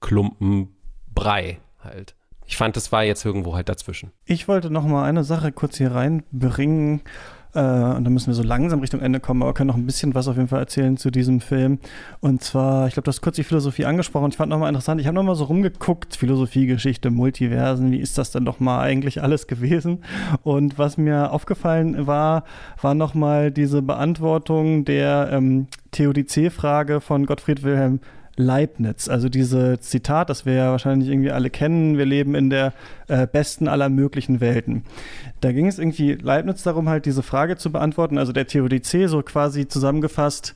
Klumpen 0.00 0.76
Brei 1.20 1.58
halt. 1.84 2.14
Ich 2.46 2.56
fand, 2.56 2.76
es 2.76 2.90
war 2.92 3.04
jetzt 3.04 3.24
irgendwo 3.24 3.54
halt 3.54 3.68
dazwischen. 3.68 4.10
Ich 4.24 4.48
wollte 4.48 4.70
noch 4.70 4.84
mal 4.84 5.04
eine 5.04 5.22
Sache 5.22 5.52
kurz 5.52 5.76
hier 5.76 5.92
reinbringen. 5.92 7.02
Äh, 7.54 7.60
und 7.60 8.04
dann 8.04 8.12
müssen 8.12 8.28
wir 8.28 8.34
so 8.34 8.42
langsam 8.42 8.80
Richtung 8.80 9.00
Ende 9.00 9.20
kommen, 9.20 9.42
aber 9.42 9.52
können 9.54 9.68
noch 9.68 9.76
ein 9.76 9.86
bisschen 9.86 10.14
was 10.14 10.28
auf 10.28 10.36
jeden 10.36 10.48
Fall 10.48 10.60
erzählen 10.60 10.96
zu 10.96 11.10
diesem 11.10 11.40
Film. 11.40 11.78
Und 12.20 12.42
zwar, 12.42 12.86
ich 12.86 12.94
glaube, 12.94 13.04
du 13.04 13.08
hast 13.08 13.20
kurz 13.20 13.36
die 13.36 13.44
Philosophie 13.44 13.84
angesprochen. 13.84 14.30
Ich 14.30 14.36
fand 14.36 14.50
nochmal 14.50 14.68
interessant, 14.68 15.00
ich 15.00 15.06
habe 15.06 15.14
nochmal 15.14 15.34
so 15.34 15.44
rumgeguckt, 15.44 16.16
Philosophie, 16.16 16.66
Geschichte, 16.66 17.10
Multiversen, 17.10 17.90
wie 17.92 17.98
ist 17.98 18.18
das 18.18 18.30
denn 18.30 18.44
doch 18.44 18.60
mal 18.60 18.80
eigentlich 18.80 19.22
alles 19.22 19.46
gewesen? 19.46 20.04
Und 20.42 20.78
was 20.78 20.96
mir 20.96 21.32
aufgefallen 21.32 22.06
war, 22.06 22.44
war 22.80 22.94
nochmal 22.94 23.50
diese 23.50 23.82
Beantwortung 23.82 24.84
der 24.84 25.28
ähm, 25.32 25.66
Theodizee-Frage 25.90 27.00
von 27.00 27.26
Gottfried 27.26 27.62
Wilhelm 27.62 28.00
Leibniz. 28.40 29.08
Also 29.08 29.28
diese 29.28 29.78
Zitat, 29.80 30.30
das 30.30 30.46
wir 30.46 30.54
ja 30.54 30.70
wahrscheinlich 30.70 31.08
irgendwie 31.08 31.30
alle 31.30 31.50
kennen, 31.50 31.98
wir 31.98 32.06
leben 32.06 32.34
in 32.34 32.50
der 32.50 32.72
äh, 33.08 33.26
besten 33.26 33.68
aller 33.68 33.88
möglichen 33.88 34.40
Welten. 34.40 34.84
Da 35.40 35.52
ging 35.52 35.66
es 35.66 35.78
irgendwie 35.78 36.14
Leibniz 36.14 36.62
darum, 36.62 36.88
halt 36.88 37.06
diese 37.06 37.22
Frage 37.22 37.56
zu 37.56 37.70
beantworten, 37.70 38.18
also 38.18 38.32
der 38.32 38.46
Theodizee 38.46 39.06
so 39.06 39.22
quasi 39.22 39.68
zusammengefasst, 39.68 40.54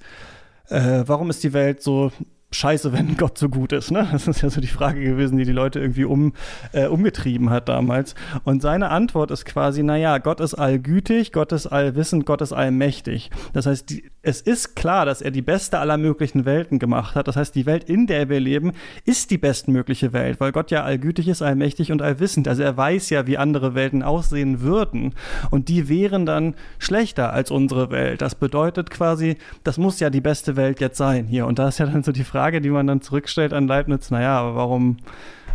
äh, 0.68 1.04
warum 1.06 1.30
ist 1.30 1.44
die 1.44 1.52
Welt 1.52 1.82
so 1.82 2.10
scheiße, 2.54 2.92
wenn 2.94 3.16
Gott 3.16 3.36
so 3.36 3.48
gut 3.48 3.72
ist. 3.72 3.90
Ne? 3.90 4.08
Das 4.12 4.28
ist 4.28 4.40
ja 4.40 4.50
so 4.50 4.60
die 4.60 4.66
Frage 4.66 5.00
gewesen, 5.02 5.36
die 5.36 5.44
die 5.44 5.52
Leute 5.52 5.80
irgendwie 5.80 6.04
um, 6.04 6.32
äh, 6.72 6.86
umgetrieben 6.86 7.50
hat 7.50 7.68
damals. 7.68 8.14
Und 8.44 8.62
seine 8.62 8.90
Antwort 8.90 9.30
ist 9.30 9.44
quasi, 9.44 9.82
naja, 9.82 10.18
Gott 10.18 10.40
ist 10.40 10.54
allgütig, 10.54 11.32
Gott 11.32 11.52
ist 11.52 11.66
allwissend, 11.66 12.26
Gott 12.26 12.40
ist 12.40 12.52
allmächtig. 12.52 13.30
Das 13.52 13.66
heißt, 13.66 13.90
die, 13.90 14.10
es 14.24 14.40
ist 14.40 14.74
klar, 14.74 15.04
dass 15.06 15.20
er 15.20 15.30
die 15.30 15.42
beste 15.42 15.78
aller 15.78 15.98
möglichen 15.98 16.44
Welten 16.44 16.78
gemacht 16.78 17.14
hat. 17.14 17.28
Das 17.28 17.36
heißt, 17.36 17.54
die 17.54 17.66
Welt, 17.66 17.84
in 17.84 18.06
der 18.06 18.28
wir 18.28 18.40
leben, 18.40 18.72
ist 19.04 19.30
die 19.30 19.38
bestmögliche 19.38 20.12
Welt, 20.12 20.40
weil 20.40 20.52
Gott 20.52 20.70
ja 20.70 20.82
allgütig 20.82 21.28
ist, 21.28 21.42
allmächtig 21.42 21.92
und 21.92 22.00
allwissend. 22.02 22.48
Also 22.48 22.62
er 22.62 22.76
weiß 22.76 23.10
ja, 23.10 23.26
wie 23.26 23.38
andere 23.38 23.74
Welten 23.74 24.02
aussehen 24.02 24.60
würden. 24.62 25.14
Und 25.50 25.68
die 25.68 25.88
wären 25.88 26.26
dann 26.26 26.54
schlechter 26.78 27.32
als 27.32 27.50
unsere 27.50 27.90
Welt. 27.90 28.22
Das 28.22 28.34
bedeutet 28.34 28.90
quasi, 28.90 29.36
das 29.62 29.78
muss 29.78 30.00
ja 30.00 30.10
die 30.10 30.22
beste 30.22 30.56
Welt 30.56 30.80
jetzt 30.80 30.96
sein 30.96 31.26
hier. 31.26 31.46
Und 31.46 31.58
da 31.58 31.68
ist 31.68 31.78
ja 31.78 31.86
dann 31.86 32.02
so 32.02 32.12
die 32.12 32.24
Frage, 32.24 32.60
die 32.60 32.70
man 32.70 32.86
dann 32.86 33.02
zurückstellt 33.02 33.52
an 33.52 33.68
Leibniz, 33.68 34.10
naja, 34.10 34.38
aber 34.38 34.56
warum 34.56 34.96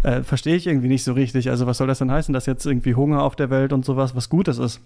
äh, 0.03 0.21
verstehe 0.21 0.55
ich 0.55 0.67
irgendwie 0.67 0.87
nicht 0.87 1.03
so 1.03 1.13
richtig. 1.13 1.49
Also 1.49 1.65
was 1.65 1.77
soll 1.77 1.87
das 1.87 1.99
denn 1.99 2.11
heißen, 2.11 2.33
dass 2.33 2.45
jetzt 2.45 2.65
irgendwie 2.65 2.95
Hunger 2.95 3.23
auf 3.23 3.35
der 3.35 3.49
Welt 3.49 3.73
und 3.73 3.83
sowas 3.83 4.15
was 4.15 4.29
Gutes 4.29 4.59
ist? 4.59 4.79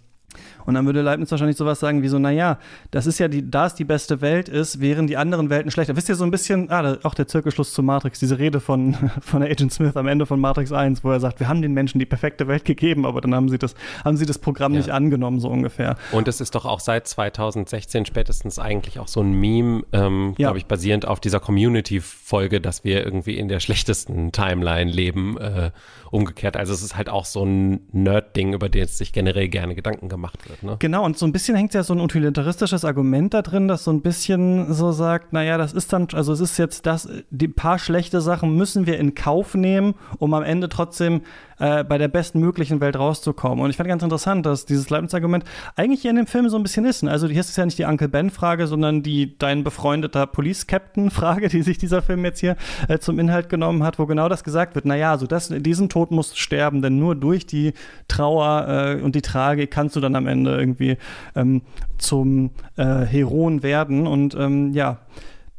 Und 0.66 0.76
dann 0.76 0.86
würde 0.86 1.02
Leibniz 1.02 1.30
wahrscheinlich 1.32 1.58
sowas 1.58 1.80
sagen 1.80 2.02
wie 2.04 2.08
so, 2.08 2.20
naja, 2.20 2.58
das 2.92 3.06
ist 3.06 3.20
ja 3.20 3.28
die, 3.28 3.50
da 3.50 3.66
es 3.66 3.76
die 3.76 3.84
beste 3.84 4.22
Welt 4.22 4.48
ist, 4.50 4.80
wären 4.80 5.08
die 5.08 5.18
anderen 5.18 5.50
Welten 5.50 5.72
schlechter. 5.72 5.96
Wisst 5.96 6.10
ihr 6.10 6.16
so 6.16 6.24
ein 6.24 6.32
bisschen, 6.32 6.70
ah, 6.70 6.82
da, 6.82 6.98
auch 7.04 7.14
der 7.14 7.28
Zirkelschluss 7.28 7.74
zu 7.74 7.84
Matrix, 7.84 8.20
diese 8.20 8.40
Rede 8.40 8.60
von, 8.60 8.96
von 9.22 9.44
Agent 9.44 9.74
Smith 9.74 9.96
am 9.98 10.08
Ende 10.08 10.26
von 10.26 10.40
Matrix 10.40 10.72
1, 10.72 11.04
wo 11.04 11.12
er 11.12 11.20
sagt, 11.20 11.40
wir 11.40 11.48
haben 11.48 11.62
den 11.62 11.74
Menschen 11.74 12.00
die 12.00 12.06
perfekte 12.06 12.48
Welt 12.48 12.66
gegeben, 12.66 13.06
aber 13.06 13.20
dann 13.22 13.36
haben 13.36 13.50
sie 13.50 13.58
das, 13.58 13.76
haben 14.06 14.16
sie 14.18 14.26
das 14.26 14.40
Programm 14.40 14.74
Ja. 14.74 14.80
nicht 14.80 14.90
angenommen, 14.92 15.40
so 15.40 15.50
ungefähr. 15.50 15.98
Und 16.12 16.28
es 16.28 16.40
ist 16.42 16.56
doch 16.56 16.66
auch 16.66 16.80
seit 16.80 17.08
2016 17.08 18.06
spätestens 18.06 18.58
eigentlich 18.60 19.00
auch 19.00 19.08
so 19.08 19.22
ein 19.22 19.34
Meme, 19.34 19.84
ähm, 19.92 20.30
Ja. 20.38 20.48
glaube 20.48 20.58
ich, 20.60 20.66
basierend 20.66 21.08
auf 21.08 21.20
dieser 21.20 21.40
Community-Folge, 21.40 22.62
dass 22.62 22.84
wir 22.84 23.04
irgendwie 23.04 23.38
in 23.38 23.48
der 23.48 23.60
schlechtesten 23.60 24.32
Timeline 24.32 24.90
leben, 24.92 25.38
äh, 25.38 25.72
umgekehrt. 26.14 26.56
Also 26.56 26.74
es 26.74 26.84
ist 26.84 26.96
halt 26.96 27.10
auch 27.10 27.26
so 27.26 27.44
ein 27.44 27.82
Nerd-Ding, 27.92 28.54
über 28.54 28.70
das 28.70 28.98
sich 29.00 29.14
generell 29.14 29.50
gerne 29.50 29.74
Gedanken 29.74 30.10
gemacht 30.10 30.48
wird. 30.48 30.62
Ne? 30.62 30.76
Genau, 30.80 31.04
und 31.04 31.18
so 31.18 31.26
ein 31.26 31.32
bisschen 31.32 31.56
hängt 31.56 31.74
ja 31.74 31.82
so 31.84 31.94
ein 31.94 32.00
utilitaristisches 32.00 32.86
Argument 32.86 33.34
da 33.34 33.42
drin, 33.42 33.68
das 33.68 33.84
so 33.84 33.92
ein 33.92 34.02
bisschen 34.02 34.72
so 34.74 34.92
sagt, 34.92 35.34
naja, 35.34 35.58
das 35.58 35.74
ist 35.74 35.92
dann, 35.92 36.08
also 36.14 36.32
es 36.32 36.40
ist 36.40 36.58
jetzt 36.58 36.86
das, 36.86 37.10
die 37.32 37.48
paar 37.48 37.80
schlechte 37.80 38.22
Sachen 38.22 38.56
müssen 38.56 38.86
wir 38.86 39.00
in 39.00 39.16
Kauf 39.16 39.56
nehmen, 39.56 39.96
um 40.20 40.34
am 40.36 40.44
Ende 40.44 40.70
trotzdem 40.70 41.22
äh, 41.60 41.84
bei 41.84 41.98
der 41.98 42.08
bestmöglichen 42.08 42.82
Welt 42.82 42.98
rauszukommen. 42.98 43.64
Und 43.64 43.70
ich 43.70 43.78
fand 43.78 43.90
ganz 43.90 44.04
interessant, 44.04 44.46
dass 44.46 44.66
dieses 44.66 44.90
Leibniz-Argument 44.90 45.44
eigentlich 45.76 46.02
hier 46.02 46.12
in 46.12 46.18
dem 46.18 46.28
Film 46.28 46.50
so 46.50 46.58
ein 46.58 46.64
bisschen 46.64 46.86
ist. 46.86 47.04
Also 47.04 47.28
hier 47.28 47.42
ist 47.42 47.50
es 47.50 47.56
ja 47.56 47.66
nicht 47.66 47.78
die 47.78 47.86
Uncle 47.86 48.10
Ben-Frage, 48.10 48.68
sondern 48.68 49.04
die 49.04 49.38
dein 49.38 49.64
befreundeter 49.64 50.28
Police-Captain-Frage, 50.28 51.48
die 51.50 51.62
sich 51.62 51.78
dieser 51.78 52.02
Film 52.02 52.24
jetzt 52.26 52.40
hier 52.40 52.56
äh, 52.88 53.00
zum 53.00 53.20
Inhalt 53.20 53.50
genommen 53.50 53.84
hat, 53.84 54.00
wo 54.00 54.06
genau 54.06 54.30
das 54.30 54.44
gesagt 54.44 54.76
wird. 54.76 54.86
Naja, 54.86 55.18
so 55.18 55.28
das, 55.28 55.50
diesen 55.50 55.90
Tod 55.90 56.12
musst 56.12 56.34
du 56.34 56.38
sterben, 56.38 56.82
denn 56.82 57.00
nur 57.00 57.16
durch 57.16 57.46
die 57.46 57.74
Trauer 58.08 58.68
äh, 58.68 59.02
und 59.02 59.16
die 59.16 59.22
Tragik 59.22 59.72
kannst 59.72 59.96
du 59.96 60.00
dann 60.00 60.16
am 60.16 60.28
Ende 60.28 60.58
irgendwie 60.58 60.98
ähm, 61.36 61.62
zum 61.98 62.52
äh, 62.76 62.84
Heroen 62.84 63.64
werden. 63.64 64.08
Und 64.08 64.36
ähm, 64.36 64.74
ja, 64.74 65.00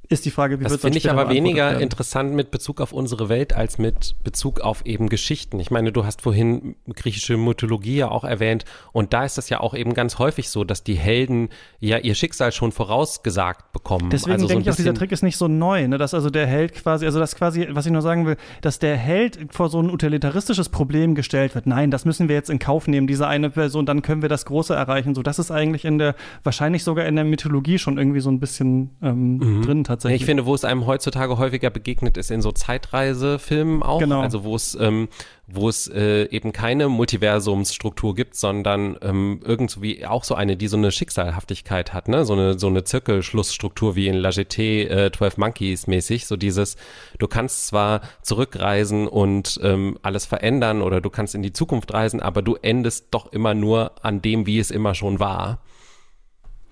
ist 0.09 0.25
die 0.27 0.31
Frage, 0.31 0.59
wie 0.59 0.65
Das 0.65 0.73
wird 0.73 0.85
dann 0.85 0.93
finde 0.93 0.99
ich 0.99 1.11
aber 1.11 1.31
weniger 1.31 1.71
werden. 1.71 1.83
interessant 1.83 2.35
mit 2.35 2.51
Bezug 2.51 2.81
auf 2.81 2.93
unsere 2.93 3.29
Welt 3.29 3.55
als 3.55 3.79
mit 3.79 4.17
Bezug 4.23 4.61
auf 4.61 4.85
eben 4.85 5.09
Geschichten. 5.09 5.59
Ich 5.61 5.71
meine, 5.71 5.93
du 5.93 6.05
hast 6.05 6.23
vorhin 6.23 6.77
griechische 6.93 7.37
Mythologie 7.37 7.97
ja 7.97 8.11
auch 8.11 8.25
erwähnt 8.25 8.65
und 8.93 9.13
da 9.13 9.25
ist 9.25 9.39
das 9.39 9.49
ja 9.49 9.61
auch 9.61 9.75
eben 9.75 9.95
ganz 9.95 10.19
häufig 10.19 10.51
so, 10.51 10.65
dass 10.65 10.85
die 10.85 10.95
Helden 10.95 11.49
ja 11.81 11.99
ihr 11.99 12.15
Schicksal 12.15 12.53
schon 12.53 12.73
vorausgesagt 12.73 13.73
bekommen. 13.73 14.11
Deswegen 14.11 14.33
also 14.33 14.45
so 14.45 14.49
denke 14.49 14.63
ein 14.63 14.69
ich 14.69 14.71
auch, 14.73 14.77
dieser 14.77 14.95
Trick 14.95 15.13
ist 15.13 15.23
nicht 15.23 15.37
so 15.37 15.49
neu, 15.49 15.89
ne? 15.89 15.97
dass 15.97 16.13
also 16.13 16.29
der 16.29 16.47
Held 16.47 16.75
quasi, 16.75 17.07
also 17.07 17.19
das 17.19 17.35
quasi, 17.35 17.69
was 17.71 17.87
ich 17.87 17.93
nur 17.93 18.03
sagen 18.03 18.27
will, 18.27 18.37
dass 18.61 18.79
der 18.79 18.97
Held 18.97 19.39
vor 19.51 19.69
so 19.69 19.81
ein 19.81 19.91
utilitaristisches 19.91 20.69
Problem 20.69 21.15
gestellt 21.15 21.55
wird. 21.55 21.67
Nein, 21.67 21.91
das 21.91 22.05
müssen 22.05 22.29
wir 22.29 22.35
jetzt 22.35 22.51
in 22.51 22.59
Kauf 22.59 22.89
nehmen, 22.89 23.07
diese 23.07 23.27
eine 23.27 23.51
Person, 23.51 23.87
dann 23.87 24.03
können 24.03 24.23
wir 24.23 24.29
das 24.29 24.45
Große 24.45 24.75
erreichen. 24.75 25.15
So, 25.15 25.23
das 25.23 25.39
ist 25.39 25.51
eigentlich 25.51 25.85
in 25.85 25.99
der, 25.99 26.15
wahrscheinlich 26.43 26.85
sogar 26.85 27.07
in 27.07 27.17
der 27.17 27.25
Mythologie 27.25 27.79
schon 27.79 27.97
irgendwie 27.99 28.21
so 28.21 28.31
ein 28.31 28.41
bisschen 28.41 28.91
ähm, 29.03 29.63
drin 29.63 29.85
tatsächlich. 29.95 30.23
Ich 30.23 30.27
finde, 30.27 30.47
wo 30.47 30.55
es 30.55 30.65
einem 30.65 30.87
heutzutage 30.87 31.39
häufiger 31.39 31.71
begegnet, 31.71 32.17
ist 32.17 32.31
in 32.31 32.43
so 32.43 32.53
Zeitreisefilmen 32.53 33.83
auch. 33.83 34.01
Genau. 34.01 34.21
Also 34.21 34.45
wo 34.45 34.57
es, 34.57 34.77
ähm, 34.81 35.09
wo 35.47 35.69
es 35.69 35.89
äh, 35.89 36.25
eben 36.31 36.53
keine 36.53 36.89
Multiversumsstruktur 36.89 38.15
gibt, 38.15 38.35
sondern 38.37 38.97
ähm, 39.03 39.41
irgendwie 39.45 40.07
auch 40.07 40.25
so 40.25 40.35
eine, 40.35 40.57
die 40.57 40.69
so 40.69 40.77
eine 40.77 40.91
Schicksalhaftigkeit 40.91 41.93
hat, 41.93 42.09
ne? 42.09 42.25
So 42.25 42.33
eine, 42.33 42.59
so 42.59 42.67
eine 42.67 42.85
Zirkelschlussstruktur 42.85 43.97
wie 43.97 44.09
in 44.09 44.17
La 44.17 44.31
Jetée 44.31 44.89
äh, 44.89 45.13
12 45.13 45.37
Monkeys 45.37 45.87
mäßig. 45.87 46.27
So 46.27 46.37
dieses, 46.37 46.77
du 47.19 47.27
kannst 47.27 47.67
zwar 47.67 48.01
zurückreisen 48.23 49.07
und 49.07 49.59
ähm, 49.63 49.99
alles 50.03 50.27
verändern 50.27 50.83
oder 50.83 51.01
du 51.01 51.11
kannst 51.11 51.35
in 51.35 51.43
die 51.43 51.53
Zukunft 51.53 51.93
reisen, 51.93 52.21
aber 52.21 52.43
du 52.43 52.57
endest 52.57 53.09
doch 53.11 53.33
immer 53.33 53.55
nur 53.55 53.93
an 54.03 54.23
dem, 54.23 54.47
wie 54.47 54.59
es 54.59 54.71
immer 54.71 54.95
schon 54.95 55.21
war. 55.21 55.61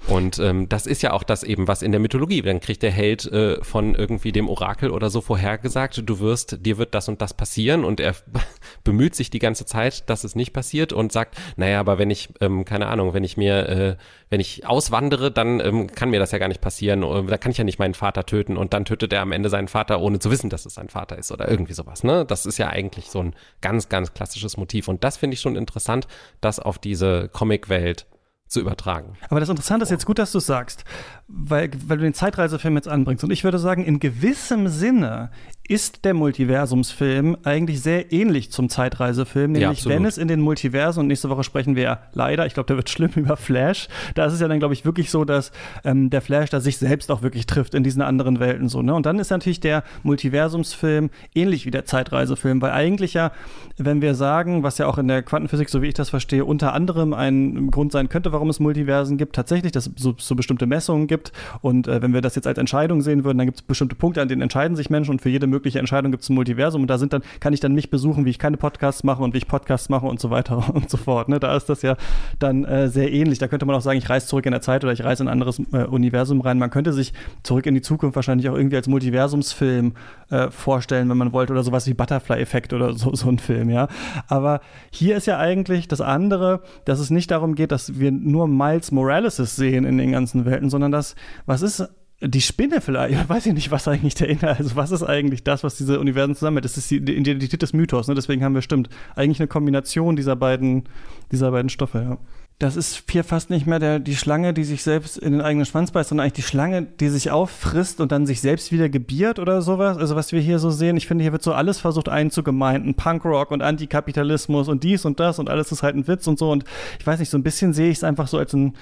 Und 0.09 0.41
ähm, 0.41 0.69
das 0.69 0.87
ist 0.87 1.03
ja 1.03 1.13
auch 1.13 1.23
das 1.23 1.45
eben, 1.45 1.69
was 1.69 1.81
in 1.81 1.93
der 1.93 2.01
Mythologie, 2.01 2.43
dann 2.43 2.61
kriegt 2.61 2.83
der 2.83 2.91
Held 2.91 3.25
äh, 3.27 3.63
von 3.63 3.95
irgendwie 3.95 4.33
dem 4.33 4.49
Orakel 4.49 4.91
oder 4.91 5.11
so 5.11 5.21
vorhergesagt, 5.21 6.03
du 6.05 6.19
wirst, 6.19 6.67
dir 6.67 6.77
wird 6.77 6.95
das 6.95 7.09
und 7.09 7.23
das 7.23 7.35
passieren 7.35 7.85
und 7.85 8.01
er 8.01 8.15
bemüht 8.85 9.15
sich 9.15 9.31
die 9.31 9.39
ganze 9.39 9.65
Zeit, 9.65 10.09
dass 10.11 10.25
es 10.25 10.35
nicht 10.35 10.53
passiert 10.53 10.93
und 10.93 11.13
sagt, 11.13 11.37
naja, 11.57 11.79
aber 11.79 11.99
wenn 11.99 12.11
ich, 12.11 12.31
ähm, 12.41 12.65
keine 12.65 12.89
Ahnung, 12.89 13.15
wenn 13.15 13.23
ich 13.23 13.37
mir, 13.37 13.69
äh, 13.69 13.97
wenn 14.29 14.41
ich 14.41 14.67
auswandere, 14.67 15.31
dann 15.31 15.61
ähm, 15.61 15.87
kann 15.93 16.11
mir 16.11 16.19
das 16.19 16.33
ja 16.33 16.39
gar 16.39 16.49
nicht 16.49 16.61
passieren, 16.61 17.05
oder, 17.05 17.23
da 17.23 17.39
kann 17.39 17.53
ich 17.53 17.59
ja 17.59 17.65
nicht 17.65 17.79
meinen 17.79 17.95
Vater 17.95 18.27
töten 18.27 18.57
und 18.57 18.73
dann 18.73 18.85
tötet 18.85 19.13
er 19.13 19.23
am 19.23 19.31
Ende 19.31 19.51
seinen 19.51 19.69
Vater, 19.69 20.01
ohne 20.01 20.19
zu 20.19 20.31
wissen, 20.31 20.51
dass 20.51 20.67
es 20.67 20.75
sein 20.75 20.89
Vater 20.89 21.17
ist 21.17 21.31
oder 21.31 21.49
irgendwie 21.49 21.75
sowas, 21.75 22.03
ne? 22.03 22.25
Das 22.27 22.45
ist 22.45 22.59
ja 22.59 22.69
eigentlich 22.69 23.09
so 23.09 23.21
ein 23.21 23.35
ganz, 23.61 23.89
ganz 23.89 24.15
klassisches 24.15 24.57
Motiv 24.57 24.89
und 24.89 25.05
das 25.05 25.17
finde 25.17 25.35
ich 25.35 25.41
schon 25.41 25.55
interessant, 25.55 26.09
das 26.41 26.59
auf 26.59 26.79
diese 26.79 27.29
Comicwelt 27.29 28.07
zu 28.53 28.61
übertragen. 28.61 29.15
Aber 29.29 29.41
das 29.41 29.49
Interessante 29.49 29.85
ist 29.85 29.91
jetzt 29.91 30.07
gut, 30.07 30.19
dass 30.19 30.33
du 30.33 30.39
es 30.39 30.47
sagst, 30.47 30.85
weil, 31.29 31.71
weil 31.87 31.99
du 31.99 32.05
den 32.05 32.15
Zeitreisefilm 32.15 32.77
jetzt 32.77 32.89
anbringst. 32.89 33.25
Und 33.25 33.31
ich 33.31 33.45
würde 33.45 33.59
sagen, 33.59 33.85
in 33.85 33.99
gewissem 33.99 34.69
Sinne 34.69 35.31
ist 35.73 36.05
der 36.05 36.12
Multiversumsfilm 36.12 37.39
eigentlich 37.45 37.81
sehr 37.81 38.12
ähnlich 38.12 38.53
zum 38.53 38.68
Zeitreisefilm, 38.68 39.53
nämlich 39.53 39.85
Ja, 39.85 39.91
wenn 39.91 40.05
es 40.05 40.18
in 40.18 40.29
den 40.29 40.39
Multiversen, 40.39 41.01
und 41.01 41.07
nächste 41.07 41.31
Woche 41.31 41.45
sprechen 41.45 41.77
wir 41.77 41.83
ja 41.83 41.99
leider, 42.12 42.45
ich 42.45 42.53
glaube, 42.53 42.66
der 42.66 42.77
wird 42.77 42.91
schlimm 42.91 43.12
über 43.16 43.39
Flash, 43.39 43.89
da 44.14 44.27
ist 44.27 44.35
es 44.35 44.41
ja 44.41 44.49
dann, 44.49 44.59
glaube 44.59 44.75
ich, 44.75 44.85
wirklich 44.85 45.11
so, 45.11 45.25
dass 45.25 45.51
ähm, 45.83 46.11
der 46.11 46.20
Flash 46.20 46.51
da 46.51 46.61
sich 46.61 46.77
selbst 46.77 47.11
auch 47.11 47.23
wirklich 47.23 47.47
trifft 47.47 47.73
in 47.73 47.83
diesen 47.83 48.03
anderen 48.03 48.39
Welten 48.39 48.68
so, 48.68 48.83
ne? 48.83 48.95
Und 48.95 49.07
dann 49.07 49.18
ist 49.18 49.31
natürlich 49.31 49.61
der 49.61 49.83
Multiversumsfilm 50.03 51.09
ähnlich 51.35 51.64
wie 51.64 51.70
der 51.70 51.87
Zeitreisefilm, 51.87 52.61
weil 52.61 52.73
eigentlich 52.73 53.14
ja, 53.14 53.33
wenn 53.79 54.03
wir 54.03 54.14
sagen, 54.14 54.62
was 54.62 54.77
ja 54.77 54.87
auch 54.87 54.99
in 54.99 55.09
der 55.09 55.23
Quantenphysik, 55.23 55.70
so 55.70 55.81
wie 55.81 55.89
ich 55.89 55.95
das 55.95 56.11
verstehe, 56.11 56.45
unter 56.45 56.75
anderem 56.75 57.14
ein 57.14 57.70
Grund 57.70 57.93
sein 57.93 58.11
könnte, 58.11 58.31
warum 58.33 58.51
es 58.51 58.61
Multiversen 58.61 59.16
gibt, 59.16 59.35
tatsächlich, 59.35 59.73
dass 59.73 59.87
es 59.87 59.93
so, 59.97 60.14
so 60.18 60.35
bestimmte 60.35 60.66
Messungen 60.66 61.07
gibt 61.07 61.33
und 61.62 61.89
äh, 61.89 62.03
wenn 62.03 62.12
wir 62.12 62.20
das 62.20 62.35
jetzt 62.35 62.47
als 62.47 62.59
Entscheidung 62.59 63.01
sehen 63.01 63.25
würden, 63.25 63.39
dann 63.39 63.47
gibt 63.47 63.61
es 63.61 63.62
bestimmte 63.62 63.95
Punkte, 63.95 64.20
an 64.20 64.29
denen 64.29 64.43
entscheiden 64.43 64.77
sich 64.77 64.91
Menschen 64.91 65.12
und 65.12 65.23
für 65.23 65.31
jede 65.31 65.47
mögliche 65.47 65.62
Entscheidung 65.71 66.11
gibt 66.11 66.23
es 66.23 66.31
ein 66.31 66.35
Multiversum 66.35 66.83
und 66.83 66.89
da 66.89 66.99
sind 66.99 67.13
dann, 67.13 67.23
kann 67.41 67.53
ich 67.53 67.61
dann 67.61 67.75
mich 67.75 67.91
besuchen, 67.91 68.25
wie 68.25 68.31
ich 68.31 68.39
keine 68.39 68.57
Podcasts 68.57 69.05
mache 69.05 69.23
und 69.23 69.35
wie 69.35 69.39
ich 69.39 69.49
Podcasts 69.49 69.89
mache 69.89 70.07
und 70.07 70.21
so 70.21 70.31
weiter 70.31 70.71
und 70.75 70.91
so 70.91 70.97
fort. 70.97 71.29
Ne? 71.29 71.41
Da 71.41 71.57
ist 71.57 71.69
das 71.69 71.83
ja 71.83 71.97
dann 72.39 72.65
äh, 72.65 72.89
sehr 72.89 73.13
ähnlich. 73.13 73.39
Da 73.39 73.49
könnte 73.49 73.67
man 73.67 73.77
auch 73.77 73.81
sagen, 73.81 73.99
ich 73.99 74.09
reise 74.09 74.27
zurück 74.27 74.47
in 74.47 74.53
der 74.53 74.61
Zeit 74.61 74.85
oder 74.85 74.93
ich 74.93 75.05
reise 75.05 75.23
in 75.23 75.29
ein 75.29 75.33
anderes 75.33 75.61
äh, 75.73 75.85
Universum 75.85 76.41
rein. 76.41 76.59
Man 76.59 76.71
könnte 76.71 76.93
sich 76.93 77.13
zurück 77.43 77.67
in 77.67 77.75
die 77.75 77.83
Zukunft 77.83 78.17
wahrscheinlich 78.17 78.49
auch 78.49 78.57
irgendwie 78.57 78.77
als 78.77 78.89
Multiversumsfilm 78.89 79.95
äh, 80.31 80.51
vorstellen, 80.51 81.09
wenn 81.09 81.19
man 81.19 81.33
wollte, 81.33 81.53
oder 81.53 81.63
sowas 81.63 81.87
wie 81.87 81.95
Butterfly-Effekt 81.95 82.73
oder 82.73 82.95
so, 82.95 83.15
so 83.15 83.29
ein 83.29 83.39
Film, 83.39 83.71
ja. 83.71 83.89
Aber 84.29 84.61
hier 84.91 85.17
ist 85.17 85.27
ja 85.27 85.39
eigentlich 85.39 85.89
das 85.89 86.01
andere, 86.01 86.63
dass 86.85 86.99
es 86.99 87.11
nicht 87.11 87.31
darum 87.31 87.55
geht, 87.55 87.73
dass 87.73 87.99
wir 87.99 88.13
nur 88.13 88.49
Miles 88.49 88.93
Morales 88.93 89.37
sehen 89.37 89.85
in 89.85 89.99
den 89.99 90.13
ganzen 90.13 90.45
Welten, 90.45 90.71
sondern 90.71 90.93
dass, 90.93 91.15
was 91.47 91.63
ist 91.63 91.89
die 92.23 92.41
Spinne 92.41 92.81
vielleicht, 92.81 93.14
ich 93.23 93.29
weiß 93.29 93.47
ich 93.47 93.55
nicht, 93.55 93.70
was 93.70 93.89
eigentlich 93.89 94.14
der 94.14 94.29
Inhalt, 94.29 94.59
also 94.59 94.77
was 94.77 94.91
ist 94.91 95.03
eigentlich 95.03 95.45
das, 95.45 95.64
was 95.64 95.77
diese 95.77 96.01
Universen 96.01 96.35
zusammenhält? 96.35 96.64
Das 96.64 96.77
ist 96.77 96.91
die 96.91 97.05
die 97.05 97.16
Identität 97.16 97.62
des 97.62 97.73
Mythos, 97.73 98.09
ne? 98.09 98.14
deswegen 98.14 98.45
haben 98.45 98.55
wir 98.55 98.62
stimmt, 98.62 98.89
eigentlich 99.16 99.41
eine 99.41 99.49
Kombination 99.49 100.16
dieser 100.16 100.37
beiden, 100.37 100.85
dieser 101.31 101.51
beiden 101.51 101.68
Stoffe, 101.68 101.99
ja. 101.99 102.18
Das 102.62 102.77
ist 102.77 103.11
hier 103.11 103.25
fast 103.25 103.51
nicht 103.51 103.66
mehr 103.66 103.81
der, 103.81 103.99
die 103.99 104.14
Schlange, 104.14 104.55
die 104.55 104.62
sich 104.62 104.85
selbst 104.85 105.18
in 105.18 105.33
den 105.33 105.41
eigenen 105.41 105.66
Schwanz 105.66 105.91
beißt, 105.91 106.11
sondern 106.11 106.27
eigentlich 106.27 106.45
die 106.45 106.49
Schlange, 106.49 106.83
die 106.83 107.09
sich 107.09 107.33
auffrisst 107.33 108.01
und 108.01 108.12
dann 108.12 108.25
sich 108.25 108.41
selbst 108.41 108.70
wieder 108.70 108.89
gebiert 108.89 109.41
oder 109.41 109.62
sowas. 109.62 109.97
Also 109.99 110.14
was 110.14 110.31
wir 110.31 110.41
hier 110.41 110.61
so 110.61 110.70
sehen, 110.70 110.97
ich 110.97 111.09
finde, 111.09 111.25
hier 111.25 111.33
wird 111.33 111.43
so 111.43 111.55
alles 111.55 111.81
versucht 111.81 112.09
einzugemeinden. 112.09 112.95
Punkrock 112.95 113.51
und 113.51 113.62
Antikapitalismus 113.62 114.68
und 114.68 114.85
dies 114.85 115.05
und 115.05 115.18
das 115.18 115.41
und 115.41 115.51
alles 115.51 115.73
ist 115.73 115.83
halt 115.83 115.97
ein 115.97 116.07
Witz 116.07 116.29
und 116.29 116.39
so. 116.39 116.53
Und 116.53 116.64
ich 117.01 117.07
weiß 117.07 117.18
nicht, 117.18 117.31
so 117.31 117.39
ein 117.39 117.43
bisschen 117.43 117.73
sehe 117.73 117.91
ich 117.91 117.97
es 117.97 118.05
einfach 118.05 118.29
so 118.29 118.39
als 118.39 118.53
ein, 118.53 118.75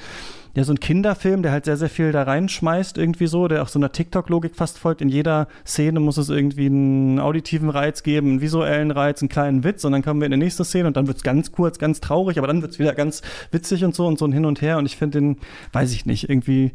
ja, 0.55 0.65
so 0.65 0.73
ein 0.73 0.81
Kinderfilm, 0.81 1.43
der 1.43 1.53
halt 1.53 1.65
sehr, 1.65 1.77
sehr 1.77 1.89
viel 1.89 2.11
da 2.11 2.25
reinschmeißt, 2.25 2.99
irgendwie 2.99 3.29
so, 3.29 3.47
der 3.47 3.63
auch 3.63 3.69
so 3.69 3.79
einer 3.79 3.93
TikTok-Logik 3.93 4.57
fast 4.57 4.79
folgt. 4.79 5.01
In 5.01 5.09
jeder 5.09 5.47
Szene 5.65 6.01
muss 6.01 6.17
es 6.17 6.29
irgendwie 6.29 6.67
einen 6.67 7.21
auditiven 7.21 7.71
Reiz 7.71 8.03
geben, 8.03 8.31
einen 8.31 8.41
visuellen 8.41 8.91
Reiz, 8.91 9.23
einen 9.23 9.29
kleinen 9.29 9.63
Witz 9.63 9.85
und 9.85 9.93
dann 9.93 10.03
kommen 10.03 10.21
wir 10.21 10.27
in 10.27 10.33
die 10.33 10.39
nächste 10.39 10.65
Szene 10.65 10.89
und 10.89 10.97
dann 10.97 11.07
wird's 11.07 11.23
ganz 11.23 11.53
kurz, 11.53 11.79
ganz 11.79 12.01
traurig, 12.01 12.39
aber 12.39 12.49
dann 12.49 12.63
wird's 12.63 12.79
wieder 12.79 12.95
ganz 12.95 13.23
witzig 13.53 13.85
und 13.85 13.95
so 13.95 14.07
und 14.07 14.19
so 14.19 14.25
ein 14.25 14.33
Hin 14.33 14.45
und 14.45 14.61
Her 14.61 14.79
und 14.79 14.87
ich 14.87 14.97
finde 14.97 15.21
den, 15.21 15.37
weiß 15.73 15.93
ich 15.93 16.05
nicht, 16.05 16.29
irgendwie 16.29 16.73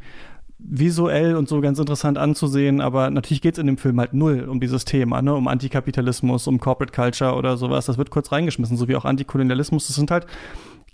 visuell 0.57 1.35
und 1.35 1.49
so 1.49 1.59
ganz 1.61 1.79
interessant 1.79 2.17
anzusehen, 2.17 2.81
aber 2.81 3.09
natürlich 3.09 3.41
geht's 3.41 3.59
in 3.59 3.67
dem 3.67 3.77
Film 3.77 3.99
halt 3.99 4.13
null 4.13 4.47
um 4.49 4.59
dieses 4.59 4.85
Thema, 4.85 5.21
ne, 5.21 5.33
um 5.33 5.47
Antikapitalismus, 5.47 6.47
um 6.47 6.59
Corporate 6.59 6.93
Culture 6.93 7.35
oder 7.35 7.57
sowas. 7.57 7.85
Das 7.85 7.97
wird 7.97 8.09
kurz 8.09 8.31
reingeschmissen, 8.31 8.77
so 8.77 8.87
wie 8.87 8.95
auch 8.95 9.05
Antikolonialismus. 9.05 9.87
Das 9.87 9.95
sind 9.97 10.11
halt 10.11 10.25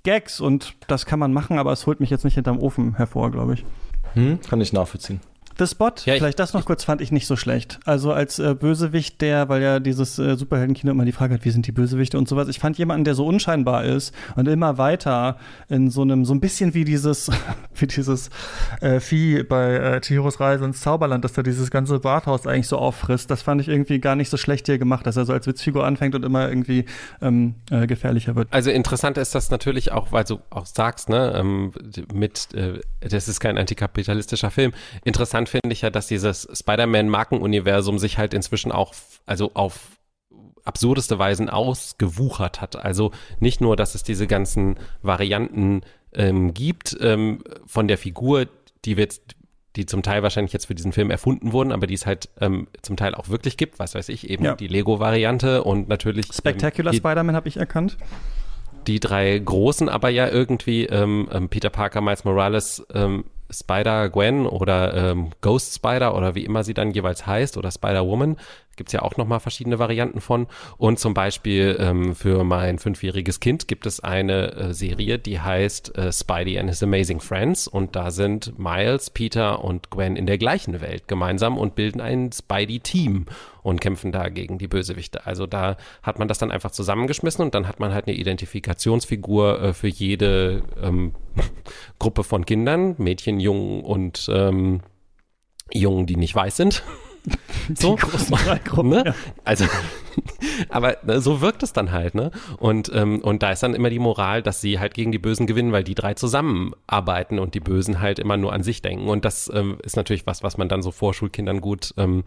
Gags 0.04 0.40
und 0.40 0.76
das 0.88 1.06
kann 1.06 1.20
man 1.20 1.34
machen, 1.34 1.58
aber 1.58 1.72
es 1.72 1.86
holt 1.88 2.00
mich 2.00 2.10
jetzt 2.10 2.24
nicht 2.24 2.36
hinterm 2.36 2.60
Ofen 2.60 2.96
hervor, 2.96 3.32
glaube 3.32 3.54
ich. 3.54 3.66
Hm, 4.14 4.40
kann 4.42 4.62
ich 4.62 4.74
nachvollziehen. 4.74 5.22
The 5.60 5.68
Spot, 5.68 5.92
Ja, 6.06 6.14
ich- 6.14 6.20
vielleicht 6.20 6.40
das 6.40 6.54
noch 6.54 6.66
kurz, 6.66 6.84
fand 6.84 7.02
ich 7.02 7.12
nicht 7.12 7.28
so 7.28 7.36
schlecht. 7.36 7.80
Also 7.86 8.12
als 8.14 8.40
äh, 8.40 8.56
Bösewicht, 8.56 9.22
der, 9.22 9.50
weil 9.50 9.62
ja 9.62 9.80
dieses 9.80 10.18
äh, 10.20 10.36
Superheldenkino 10.36 10.92
immer 10.92 11.06
die 11.06 11.12
Frage 11.12 11.34
hat, 11.34 11.46
wie 11.46 11.50
sind 11.52 11.68
die 11.68 11.72
Bösewichte 11.72 12.18
und 12.18 12.28
sowas. 12.28 12.48
Ich 12.48 12.60
fand 12.60 12.78
jemanden, 12.78 13.04
der 13.04 13.16
so 13.16 13.26
unscheinbar 13.26 13.84
ist 13.86 14.14
und 14.36 14.48
immer 14.48 14.78
weiter 14.78 15.38
in 15.70 15.90
so 15.90 16.02
einem, 16.02 16.26
so 16.26 16.34
ein 16.34 16.40
bisschen 16.42 16.74
wie 16.74 16.84
dieses, 16.86 17.30
wie 17.76 17.88
dieses 17.88 18.30
äh, 18.82 19.00
Vieh 19.00 19.44
bei 19.44 19.76
äh, 19.76 20.02
Chihiros 20.02 20.40
Reise 20.40 20.66
ins 20.66 20.82
Zauberland, 20.82 21.24
dass 21.26 21.38
er 21.38 21.44
dieses 21.44 21.72
ganze 21.72 22.00
Badhaus 22.00 22.48
eigentlich 22.48 22.68
so 22.68 22.78
auffrisst. 22.78 23.30
Das 23.32 23.42
fand 23.42 23.62
ich 23.62 23.68
irgendwie 23.68 24.00
gar 24.00 24.16
nicht 24.16 24.30
so 24.30 24.38
schlecht 24.38 24.66
hier 24.68 24.78
gemacht, 24.78 25.06
dass 25.06 25.18
er 25.18 25.26
so 25.26 25.34
als 25.34 25.48
Witzfigur 25.48 25.86
anfängt 25.86 26.16
und 26.16 26.24
immer 26.26 26.48
irgendwie 26.50 26.86
ähm, 27.22 27.56
äh, 27.70 27.88
gefährlicher 27.88 28.36
wird. 28.36 28.48
Also 28.52 28.72
interessant 28.72 29.18
ist 29.18 29.36
das 29.36 29.50
natürlich 29.52 29.92
auch, 29.92 30.12
weil 30.12 30.24
du 30.24 30.40
auch 30.50 30.66
sagst, 30.66 31.10
ne, 31.10 31.34
ähm, 31.36 31.72
mit, 32.14 32.54
äh, 32.54 32.80
das 33.02 33.28
ist 33.28 33.40
kein 33.40 33.58
antikapitalistischer 33.58 34.52
Film. 34.52 34.72
Interessant 35.04 35.41
finde 35.48 35.72
ich 35.72 35.82
ja, 35.82 35.90
dass 35.90 36.08
dieses 36.08 36.48
Spider-Man-Markenuniversum 36.54 38.00
sich 38.00 38.18
halt 38.18 38.34
inzwischen 38.34 38.72
auch, 38.72 38.94
also 39.26 39.52
auf 39.54 39.98
absurdeste 40.64 41.18
Weisen 41.18 41.50
ausgewuchert 41.50 42.62
hat. 42.62 42.76
Also 42.76 43.12
nicht 43.40 43.62
nur, 43.62 43.76
dass 43.76 43.96
es 43.96 44.04
diese 44.04 44.28
ganzen 44.28 44.76
Varianten 45.02 45.82
ähm, 46.14 46.54
gibt 46.54 46.96
ähm, 47.02 47.44
von 47.66 47.88
der 47.88 47.98
Figur, 47.98 48.48
die 48.86 48.98
wir 48.98 49.04
jetzt 49.06 49.36
die 49.78 49.86
zum 49.86 50.04
Teil 50.04 50.22
wahrscheinlich 50.22 50.52
jetzt 50.52 50.66
für 50.66 50.76
diesen 50.76 50.92
Film 50.92 51.10
erfunden 51.10 51.54
wurden, 51.54 51.72
aber 51.72 51.88
die 51.88 51.94
es 51.94 52.06
halt 52.06 52.28
ähm, 52.42 52.68
zum 52.82 52.98
Teil 52.98 53.16
auch 53.16 53.30
wirklich 53.30 53.56
gibt, 53.56 53.80
was 53.80 53.96
weiß 53.96 54.10
ich, 54.10 54.30
eben 54.30 54.44
Ja. 54.44 54.56
die 54.56 54.68
Lego-Variante 54.68 55.64
und 55.64 55.88
natürlich 55.88 56.28
Spectacular 56.34 56.94
ähm, 56.94 57.00
Spider-Man 57.00 57.36
habe 57.38 57.48
ich 57.48 57.56
erkannt. 57.56 57.98
die 58.88 59.00
drei 59.00 59.40
großen 59.40 59.88
aber 59.88 60.10
ja 60.10 60.28
irgendwie 60.28 60.88
ähm, 60.88 61.30
ähm, 61.32 61.48
Peter 61.48 61.70
Parker, 61.70 62.02
Miles 62.02 62.26
Morales, 62.26 62.86
ähm, 62.94 63.24
Spider-Gwen 63.52 64.46
oder 64.46 64.94
ähm, 64.94 65.32
Ghost 65.42 65.76
Spider 65.76 66.16
oder 66.16 66.36
wie 66.36 66.46
immer 66.46 66.64
sie 66.64 66.74
dann 66.74 66.92
jeweils 66.92 67.26
heißt 67.28 67.58
oder 67.58 67.72
Spider-Woman. 67.72 68.38
Gibt's 68.78 68.94
ja 68.94 69.02
auch 69.02 69.18
nochmal 69.18 69.40
verschiedene 69.40 69.80
Varianten 69.80 70.22
von. 70.22 70.48
Und 70.78 71.00
zum 71.00 71.14
Beispiel 71.14 71.78
ähm, 71.80 72.16
für 72.16 72.44
mein 72.44 72.80
fünfjähriges 72.80 73.40
Kind 73.40 73.68
gibt 73.68 73.86
es 73.86 74.00
eine 74.00 74.54
äh, 74.54 74.74
Serie, 74.74 75.20
die 75.20 75.40
heißt 75.40 75.98
äh, 75.98 76.12
Spidey 76.12 76.58
and 76.58 76.70
His 76.70 76.82
Amazing 76.82 77.20
Friends. 77.20 77.68
Und 77.68 77.96
da 77.96 78.12
sind 78.12 78.58
Miles, 78.58 79.10
Peter 79.10 79.64
und 79.64 79.90
Gwen 79.90 80.16
in 80.16 80.26
der 80.26 80.38
gleichen 80.38 80.82
Welt 80.82 81.08
gemeinsam 81.08 81.58
und 81.58 81.76
bilden 81.76 82.02
ein 82.02 82.32
Spidey-Team 82.32 83.26
und 83.64 83.82
kämpfen 83.82 84.12
da 84.12 84.30
gegen 84.30 84.58
die 84.58 84.68
Bösewichte. 84.68 85.26
Also 85.26 85.46
da 85.48 85.78
hat 86.02 86.20
man 86.20 86.28
das 86.28 86.40
dann 86.40 86.52
einfach 86.52 86.72
zusammengeschmissen 86.72 87.44
und 87.44 87.54
dann 87.56 87.68
hat 87.68 87.80
man 87.80 87.94
halt 87.94 88.08
eine 88.08 88.16
Identifikationsfigur 88.16 89.62
äh, 89.62 89.74
für 89.74 89.88
jede 89.88 90.64
ähm, 90.82 91.14
Gruppe 92.00 92.24
von 92.24 92.46
Kindern, 92.46 92.96
Mädchen, 92.98 93.40
Jungen 93.40 93.84
und 93.84 94.30
ähm, 94.32 94.82
Jungen, 95.74 96.06
die 96.06 96.16
nicht 96.16 96.36
weiß 96.36 96.58
sind. 96.58 96.84
So. 97.78 97.96
Die 97.96 98.02
großen 98.02 98.36
drei 98.36 98.58
Gruppen, 98.58 98.90
Ne? 98.90 99.04
ja. 99.06 99.16
Also, 99.46 99.66
aber 100.70 100.98
ne, 101.04 101.22
so 101.22 101.42
wirkt 101.42 101.64
es 101.64 101.74
dann 101.74 101.92
halt, 101.92 102.16
ne? 102.16 102.32
Und, 102.58 102.92
ähm, 102.94 103.20
und 103.22 103.44
da 103.44 103.52
ist 103.52 103.64
dann 103.64 103.76
immer 103.76 103.90
die 103.90 104.00
Moral, 104.00 104.42
dass 104.42 104.62
sie 104.62 104.80
halt 104.80 104.94
gegen 104.94 105.12
die 105.12 105.20
Bösen 105.20 105.48
gewinnen, 105.48 105.72
weil 105.72 105.84
die 105.84 105.96
drei 105.96 106.14
zusammenarbeiten 106.16 107.40
und 107.40 107.54
die 107.54 107.60
Bösen 107.60 108.02
halt 108.02 108.20
immer 108.20 108.36
nur 108.38 108.52
an 108.52 108.64
sich 108.64 108.82
denken. 108.82 109.08
Und 109.08 109.26
das 109.26 109.50
ähm, 109.54 109.78
ist 109.84 109.96
natürlich 109.96 110.26
was, 110.26 110.44
was 110.44 110.58
man 110.58 110.70
dann 110.70 110.82
so 110.82 110.92
Vorschulkindern 110.92 111.62
gut 111.62 111.94
ähm, 111.98 112.24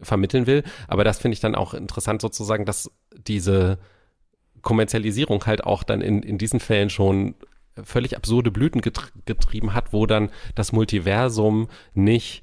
vermitteln 0.00 0.46
will. 0.46 0.62
Aber 0.86 1.04
das 1.04 1.18
finde 1.18 1.34
ich 1.34 1.40
dann 1.40 1.54
auch 1.54 1.74
interessant 1.74 2.20
sozusagen, 2.20 2.64
dass 2.64 2.90
diese 3.26 3.78
Kommerzialisierung 4.62 5.44
halt 5.46 5.64
auch 5.64 5.82
dann 5.82 6.00
in, 6.00 6.22
in 6.22 6.38
diesen 6.38 6.60
Fällen 6.60 6.90
schon 6.90 7.34
völlig 7.82 8.16
absurde 8.16 8.50
Blüten 8.50 8.80
getr 8.80 9.02
getrieben 9.24 9.74
hat, 9.74 9.92
wo 9.92 10.06
dann 10.06 10.30
das 10.54 10.72
Multiversum 10.72 11.68
nicht 11.94 12.42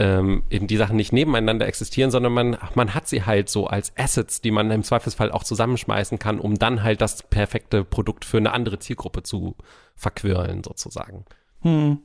ähm, 0.00 0.44
eben 0.48 0.66
die 0.66 0.78
Sachen 0.78 0.96
nicht 0.96 1.12
nebeneinander 1.12 1.68
existieren, 1.68 2.10
sondern 2.10 2.32
man, 2.32 2.56
man 2.74 2.94
hat 2.94 3.06
sie 3.06 3.26
halt 3.26 3.50
so 3.50 3.66
als 3.66 3.92
Assets, 3.98 4.40
die 4.40 4.50
man 4.50 4.70
im 4.70 4.82
Zweifelsfall 4.82 5.30
auch 5.30 5.44
zusammenschmeißen 5.44 6.18
kann, 6.18 6.40
um 6.40 6.58
dann 6.58 6.82
halt 6.82 7.02
das 7.02 7.22
perfekte 7.22 7.84
Produkt 7.84 8.24
für 8.24 8.38
eine 8.38 8.52
andere 8.52 8.78
Zielgruppe 8.78 9.22
zu 9.22 9.56
verquirlen, 9.94 10.64
sozusagen. 10.64 11.26
Hm. 11.60 11.98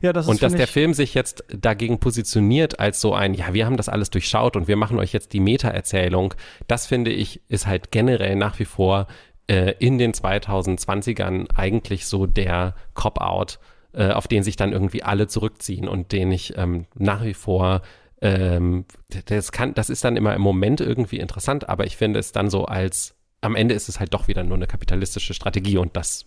Ja, 0.00 0.12
das 0.12 0.26
ist 0.26 0.30
Und 0.30 0.42
dass 0.42 0.54
der 0.54 0.68
Film 0.68 0.94
sich 0.94 1.14
jetzt 1.14 1.42
dagegen 1.48 1.98
positioniert 1.98 2.78
als 2.78 3.00
so 3.00 3.14
ein, 3.14 3.34
ja, 3.34 3.52
wir 3.52 3.66
haben 3.66 3.76
das 3.76 3.88
alles 3.88 4.10
durchschaut 4.10 4.54
und 4.54 4.68
wir 4.68 4.76
machen 4.76 5.00
euch 5.00 5.12
jetzt 5.12 5.32
die 5.32 5.40
Meta-Erzählung, 5.40 6.34
das 6.68 6.86
finde 6.86 7.10
ich, 7.10 7.40
ist 7.48 7.66
halt 7.66 7.90
generell 7.90 8.36
nach 8.36 8.60
wie 8.60 8.64
vor 8.64 9.08
äh, 9.48 9.74
in 9.80 9.98
den 9.98 10.12
2020ern 10.12 11.48
eigentlich 11.56 12.06
so 12.06 12.26
der 12.26 12.76
Cop-Out, 12.94 13.58
äh, 13.92 14.10
auf 14.12 14.28
den 14.28 14.42
sich 14.42 14.56
dann 14.56 14.72
irgendwie 14.72 15.02
alle 15.02 15.26
zurückziehen 15.26 15.88
und 15.88 16.12
den 16.12 16.30
ich 16.32 16.56
ähm, 16.56 16.86
nach 16.94 17.24
wie 17.24 17.34
vor 17.34 17.82
ähm, 18.22 18.84
das 19.26 19.50
kann, 19.52 19.72
das 19.74 19.88
ist 19.90 20.04
dann 20.04 20.16
immer 20.16 20.34
im 20.34 20.42
Moment 20.42 20.80
irgendwie 20.80 21.18
interessant, 21.18 21.68
aber 21.68 21.86
ich 21.86 21.96
finde 21.96 22.18
es 22.20 22.32
dann 22.32 22.50
so 22.50 22.66
als, 22.66 23.14
am 23.40 23.56
Ende 23.56 23.74
ist 23.74 23.88
es 23.88 23.98
halt 23.98 24.12
doch 24.12 24.28
wieder 24.28 24.44
nur 24.44 24.56
eine 24.56 24.66
kapitalistische 24.66 25.32
Strategie 25.34 25.78
und 25.78 25.96
das 25.96 26.26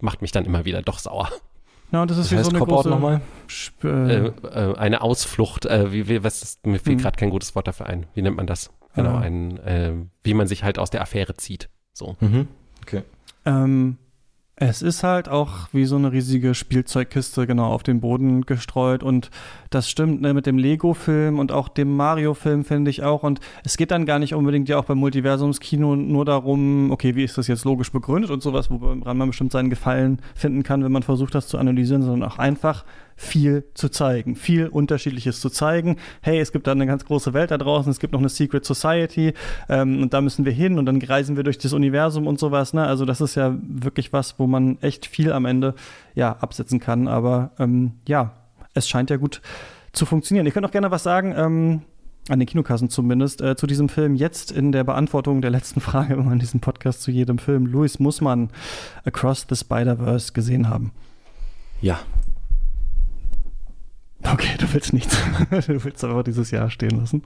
macht 0.00 0.22
mich 0.22 0.32
dann 0.32 0.46
immer 0.46 0.64
wieder 0.64 0.80
doch 0.82 0.98
sauer. 0.98 1.28
Ja, 1.92 2.06
das 2.06 2.16
ist 2.16 2.26
Das 2.26 2.32
wie 2.32 2.36
heißt 2.38 2.46
so 2.46 2.56
eine 2.56 2.58
Cop-Out 2.60 2.76
große 2.84 2.88
nochmal? 2.88 3.20
Äh, 3.84 3.88
äh, 3.88 4.32
äh, 4.72 4.76
eine 4.78 5.02
Ausflucht, 5.02 5.66
äh, 5.66 5.92
wie, 5.92 6.08
wie, 6.08 6.24
was 6.24 6.42
ist, 6.42 6.66
mir 6.66 6.78
fällt 6.78 6.96
Hm. 6.96 7.02
gerade 7.02 7.16
kein 7.18 7.30
gutes 7.30 7.54
Wort 7.54 7.68
dafür 7.68 7.86
ein. 7.86 8.06
Wie 8.14 8.22
nennt 8.22 8.36
man 8.36 8.46
das? 8.46 8.70
Genau, 8.94 9.10
Ja. 9.10 9.18
ein, 9.20 9.58
äh, 9.58 9.92
wie 10.22 10.34
man 10.34 10.46
sich 10.46 10.64
halt 10.64 10.78
aus 10.78 10.88
der 10.90 11.02
Affäre 11.02 11.34
zieht. 11.36 11.68
So. 11.92 12.16
Mhm. 12.20 12.48
Okay. 12.82 13.02
Ähm, 13.44 13.98
Es 14.56 14.82
ist 14.82 15.02
halt 15.02 15.28
auch 15.28 15.68
wie 15.72 15.84
so 15.84 15.96
eine 15.96 16.12
riesige 16.12 16.54
Spielzeugkiste 16.54 17.44
genau 17.44 17.72
auf 17.72 17.82
den 17.82 18.00
Boden 18.00 18.42
gestreut 18.42 19.02
und 19.02 19.32
das 19.70 19.90
stimmt 19.90 20.20
ne, 20.20 20.32
mit 20.32 20.46
dem 20.46 20.58
Lego-Film 20.58 21.40
und 21.40 21.50
auch 21.50 21.66
dem 21.66 21.96
Mario-Film 21.96 22.64
finde 22.64 22.92
ich 22.92 23.02
auch 23.02 23.24
und 23.24 23.40
es 23.64 23.76
geht 23.76 23.90
dann 23.90 24.06
gar 24.06 24.20
nicht 24.20 24.32
unbedingt 24.32 24.68
ja 24.68 24.78
auch 24.78 24.84
beim 24.84 24.98
Multiversumskino 24.98 25.96
nur 25.96 26.24
darum, 26.24 26.92
okay, 26.92 27.16
wie 27.16 27.24
ist 27.24 27.36
das 27.36 27.48
jetzt 27.48 27.64
logisch 27.64 27.90
begründet 27.90 28.30
und 28.30 28.44
sowas, 28.44 28.70
woran 28.70 29.16
man 29.16 29.26
bestimmt 29.26 29.50
seinen 29.50 29.70
Gefallen 29.70 30.20
finden 30.36 30.62
kann, 30.62 30.84
wenn 30.84 30.92
man 30.92 31.02
versucht, 31.02 31.34
das 31.34 31.48
zu 31.48 31.58
analysieren, 31.58 32.02
sondern 32.02 32.30
auch 32.30 32.38
einfach 32.38 32.84
viel 33.16 33.64
zu 33.74 33.88
zeigen, 33.88 34.36
viel 34.36 34.68
Unterschiedliches 34.68 35.40
zu 35.40 35.50
zeigen. 35.50 35.96
Hey, 36.20 36.38
es 36.38 36.52
gibt 36.52 36.66
da 36.66 36.72
eine 36.72 36.86
ganz 36.86 37.04
große 37.04 37.32
Welt 37.32 37.50
da 37.50 37.58
draußen, 37.58 37.90
es 37.90 38.00
gibt 38.00 38.12
noch 38.12 38.20
eine 38.20 38.28
Secret 38.28 38.64
Society 38.64 39.34
ähm, 39.68 40.02
und 40.02 40.14
da 40.14 40.20
müssen 40.20 40.44
wir 40.44 40.52
hin 40.52 40.78
und 40.78 40.86
dann 40.86 41.00
reisen 41.00 41.36
wir 41.36 41.44
durch 41.44 41.58
das 41.58 41.72
Universum 41.72 42.26
und 42.26 42.38
sowas. 42.38 42.72
Ne? 42.74 42.84
Also 42.84 43.04
das 43.04 43.20
ist 43.20 43.34
ja 43.34 43.56
wirklich 43.60 44.12
was, 44.12 44.38
wo 44.38 44.46
man 44.46 44.78
echt 44.80 45.06
viel 45.06 45.32
am 45.32 45.44
Ende 45.44 45.74
ja 46.14 46.32
absetzen 46.32 46.80
kann. 46.80 47.08
Aber 47.08 47.50
ähm, 47.58 47.92
ja, 48.06 48.32
es 48.74 48.88
scheint 48.88 49.10
ja 49.10 49.16
gut 49.16 49.40
zu 49.92 50.06
funktionieren. 50.06 50.46
Ihr 50.46 50.52
könnt 50.52 50.66
auch 50.66 50.72
gerne 50.72 50.90
was 50.90 51.02
sagen. 51.02 51.34
Ähm, 51.36 51.82
an 52.28 52.38
den 52.38 52.46
Kinokassen 52.46 52.88
zumindest, 52.88 53.42
äh, 53.42 53.54
zu 53.54 53.66
diesem 53.66 53.90
Film 53.90 54.14
jetzt 54.14 54.50
in 54.50 54.72
der 54.72 54.82
Beantwortung 54.84 55.42
der 55.42 55.50
letzten 55.50 55.80
Frage, 55.82 56.16
wenn 56.16 56.24
man 56.24 56.38
diesen 56.38 56.60
Podcast 56.60 57.02
zu 57.02 57.10
jedem 57.10 57.38
Film, 57.38 57.66
Louis, 57.66 57.98
muss 57.98 58.20
man 58.20 58.50
Across 59.04 59.46
the 59.48 59.56
Spider-Verse 59.56 60.32
gesehen 60.32 60.68
haben? 60.68 60.92
Ja, 61.82 62.00
Okay, 64.30 64.56
du 64.58 64.72
willst 64.72 64.92
nichts. 64.92 65.16
du 65.50 65.84
willst 65.84 66.04
einfach 66.04 66.22
dieses 66.24 66.50
Jahr 66.50 66.70
stehen 66.70 66.98
lassen. 66.98 67.22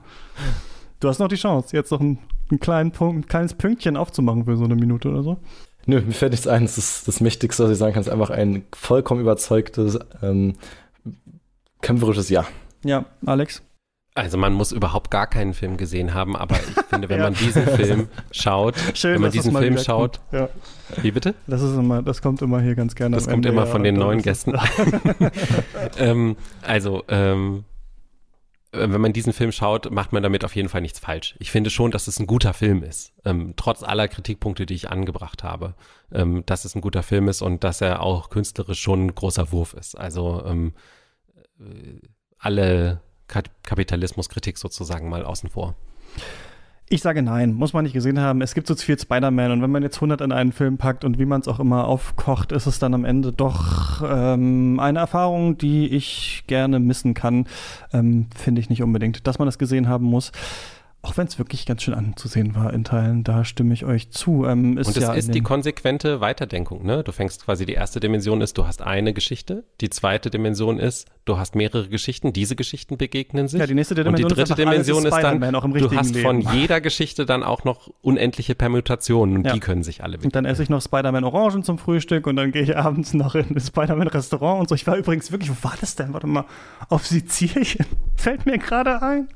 Du 0.99 1.07
hast 1.07 1.19
noch 1.19 1.27
die 1.29 1.35
Chance, 1.35 1.75
jetzt 1.75 1.91
noch 1.91 2.01
einen, 2.01 2.19
einen 2.49 2.59
kleinen 2.59 2.91
Punkt, 2.91 3.25
ein 3.25 3.27
kleines 3.27 3.53
Pünktchen 3.53 3.95
aufzumachen 3.95 4.45
für 4.45 4.57
so 4.57 4.65
eine 4.65 4.75
Minute 4.75 5.09
oder 5.09 5.23
so. 5.23 5.37
Nö, 5.85 6.01
mir 6.01 6.11
fällt 6.11 6.33
nichts 6.33 6.47
ein. 6.47 6.63
Das 6.63 6.77
ist 6.77 7.07
das 7.07 7.21
Mächtigste, 7.21 7.63
was 7.63 7.71
ich 7.71 7.77
sagen 7.77 7.93
kann, 7.93 8.01
ist 8.01 8.09
einfach 8.09 8.29
ein 8.29 8.63
vollkommen 8.75 9.21
überzeugtes, 9.21 9.97
ähm, 10.21 10.55
kämpferisches 11.81 12.29
Ja. 12.29 12.45
Ja, 12.83 13.05
Alex? 13.25 13.61
Also 14.19 14.37
man 14.37 14.51
muss 14.51 14.73
überhaupt 14.73 15.11
gar 15.11 15.27
keinen 15.27 15.53
Film 15.53 15.77
gesehen 15.77 16.13
haben, 16.13 16.35
aber 16.35 16.57
ich 16.57 16.85
finde, 16.89 17.07
wenn 17.07 17.17
ja. 17.19 17.23
man 17.23 17.33
diesen 17.35 17.65
Film 17.65 18.09
schaut, 18.31 18.75
Schön, 18.93 19.15
wenn 19.15 19.21
man 19.21 19.31
diesen 19.31 19.55
Film 19.55 19.77
schaut, 19.77 20.19
ja. 20.33 20.49
wie 21.01 21.11
bitte? 21.11 21.35
Das 21.47 21.61
ist 21.61 21.75
immer, 21.75 22.01
das 22.01 22.21
kommt 22.21 22.41
immer 22.41 22.59
hier 22.59 22.75
ganz 22.75 22.95
gerne. 22.95 23.15
Das 23.15 23.25
kommt 23.25 23.45
Ende, 23.45 23.49
immer 23.49 23.65
von 23.65 23.81
den 23.81 23.95
neuen 23.95 24.21
Gästen. 24.21 24.55
ähm, 25.97 26.35
also 26.61 27.03
ähm, 27.07 27.63
wenn 28.73 28.99
man 28.99 29.13
diesen 29.13 29.31
Film 29.31 29.53
schaut, 29.53 29.89
macht 29.89 30.11
man 30.11 30.21
damit 30.21 30.43
auf 30.43 30.53
jeden 30.53 30.67
Fall 30.67 30.81
nichts 30.81 30.99
falsch. 30.99 31.35
Ich 31.39 31.49
finde 31.49 31.69
schon, 31.69 31.89
dass 31.89 32.07
es 32.07 32.19
ein 32.19 32.27
guter 32.27 32.53
Film 32.53 32.83
ist, 32.83 33.13
ähm, 33.23 33.53
trotz 33.55 33.83
aller 33.83 34.09
Kritikpunkte, 34.09 34.65
die 34.65 34.75
ich 34.75 34.89
angebracht 34.89 35.43
habe, 35.43 35.75
ähm, 36.11 36.43
dass 36.45 36.65
es 36.65 36.75
ein 36.75 36.81
guter 36.81 37.03
Film 37.03 37.29
ist 37.29 37.41
und 37.41 37.63
dass 37.63 37.79
er 37.79 38.03
auch 38.03 38.29
künstlerisch 38.29 38.81
schon 38.81 39.05
ein 39.05 39.15
großer 39.15 39.53
Wurf 39.53 39.73
ist. 39.75 39.97
Also 39.97 40.43
ähm, 40.45 40.73
äh, 41.59 42.01
alle 42.37 43.01
Kapitalismuskritik 43.29 44.57
sozusagen 44.57 45.09
mal 45.09 45.23
außen 45.23 45.49
vor. 45.49 45.75
Ich 46.91 47.03
sage 47.03 47.21
nein, 47.21 47.53
muss 47.53 47.73
man 47.73 47.83
nicht 47.83 47.93
gesehen 47.93 48.19
haben. 48.19 48.41
Es 48.41 48.55
gibt 48.55 48.65
so 48.65 48.75
viel 48.75 48.97
Spider-Man 48.97 49.51
und 49.51 49.61
wenn 49.61 49.69
man 49.69 49.83
jetzt 49.83 49.97
100 49.97 50.21
in 50.21 50.31
einen 50.31 50.51
Film 50.51 50.79
packt 50.79 51.05
und 51.05 51.19
wie 51.19 51.25
man 51.25 51.39
es 51.39 51.47
auch 51.47 51.59
immer 51.59 51.85
aufkocht, 51.85 52.51
ist 52.51 52.65
es 52.65 52.79
dann 52.79 52.95
am 52.95 53.05
Ende 53.05 53.31
doch 53.31 54.01
ähm, 54.03 54.79
eine 54.79 54.97
Erfahrung, 54.97 55.59
die 55.59 55.87
ich 55.87 56.45
gerne 56.47 56.79
missen 56.79 57.13
kann. 57.13 57.45
Ähm, 57.93 58.27
Finde 58.35 58.59
ich 58.59 58.71
nicht 58.71 58.81
unbedingt, 58.81 59.27
dass 59.27 59.37
man 59.37 59.45
das 59.45 59.59
gesehen 59.59 59.87
haben 59.87 60.05
muss. 60.05 60.31
Auch 61.03 61.15
wenn 61.15 61.27
es 61.27 61.37
wirklich 61.37 61.67
ganz 61.67 61.83
schön 61.83 61.93
anzusehen 61.93 62.55
war 62.55 62.73
in 62.73 62.83
Teilen, 62.83 63.23
da 63.23 63.45
stimme 63.45 63.73
ich 63.73 63.85
euch 63.85 64.09
zu. 64.09 64.45
Ähm, 64.45 64.71
und 64.71 64.79
es 64.79 64.95
ja 64.95 65.13
ist 65.13 65.33
die 65.33 65.41
konsequente 65.41 66.21
Weiterdenkung. 66.21 66.83
Ne? 66.83 67.03
Du 67.03 67.11
fängst 67.11 67.45
quasi, 67.45 67.67
die 67.67 67.73
erste 67.73 67.99
Dimension 67.99 68.41
ist, 68.41 68.57
du 68.57 68.65
hast 68.65 68.81
eine 68.81 69.13
Geschichte. 69.13 69.63
Die 69.79 69.91
zweite 69.91 70.31
Dimension 70.31 70.79
ist, 70.79 71.07
du 71.29 71.37
hast 71.37 71.55
mehrere 71.55 71.87
Geschichten. 71.87 72.33
Diese 72.33 72.55
Geschichten 72.55 72.97
begegnen 72.97 73.47
sich. 73.47 73.59
Ja, 73.59 73.67
die 73.67 73.73
nächste 73.73 73.95
Dimension 73.95 74.25
und 74.25 74.31
die 74.31 74.35
dritte 74.35 74.53
ist 74.53 74.57
Dimension 74.57 75.05
ist 75.05 75.15
dann, 75.15 75.39
du 75.39 75.91
hast 75.91 76.13
Leben. 76.13 76.21
von 76.21 76.41
jeder 76.53 76.81
Geschichte 76.81 77.25
dann 77.25 77.43
auch 77.43 77.63
noch 77.63 77.89
unendliche 78.01 78.55
Permutationen 78.55 79.37
und 79.37 79.45
ja. 79.45 79.53
die 79.53 79.59
können 79.59 79.83
sich 79.83 80.03
alle 80.03 80.17
begegnen. 80.17 80.27
Und 80.27 80.35
dann 80.35 80.45
esse 80.45 80.63
ich 80.63 80.69
noch 80.69 80.81
Spider-Man 80.81 81.23
Orangen 81.23 81.63
zum 81.63 81.77
Frühstück 81.77 82.27
und 82.27 82.35
dann 82.35 82.51
gehe 82.51 82.63
ich 82.63 82.75
abends 82.77 83.13
noch 83.13 83.35
in 83.35 83.53
das 83.53 83.67
Spider-Man-Restaurant 83.67 84.61
und 84.61 84.69
so. 84.69 84.75
Ich 84.75 84.87
war 84.87 84.97
übrigens 84.97 85.31
wirklich, 85.31 85.51
wo 85.51 85.63
war 85.63 85.75
das 85.79 85.95
denn? 85.95 86.13
Warte 86.13 86.27
mal, 86.27 86.45
auf 86.89 87.05
Sizilien. 87.05 87.85
Fällt 88.15 88.45
mir 88.45 88.57
gerade 88.57 89.01
ein. 89.01 89.29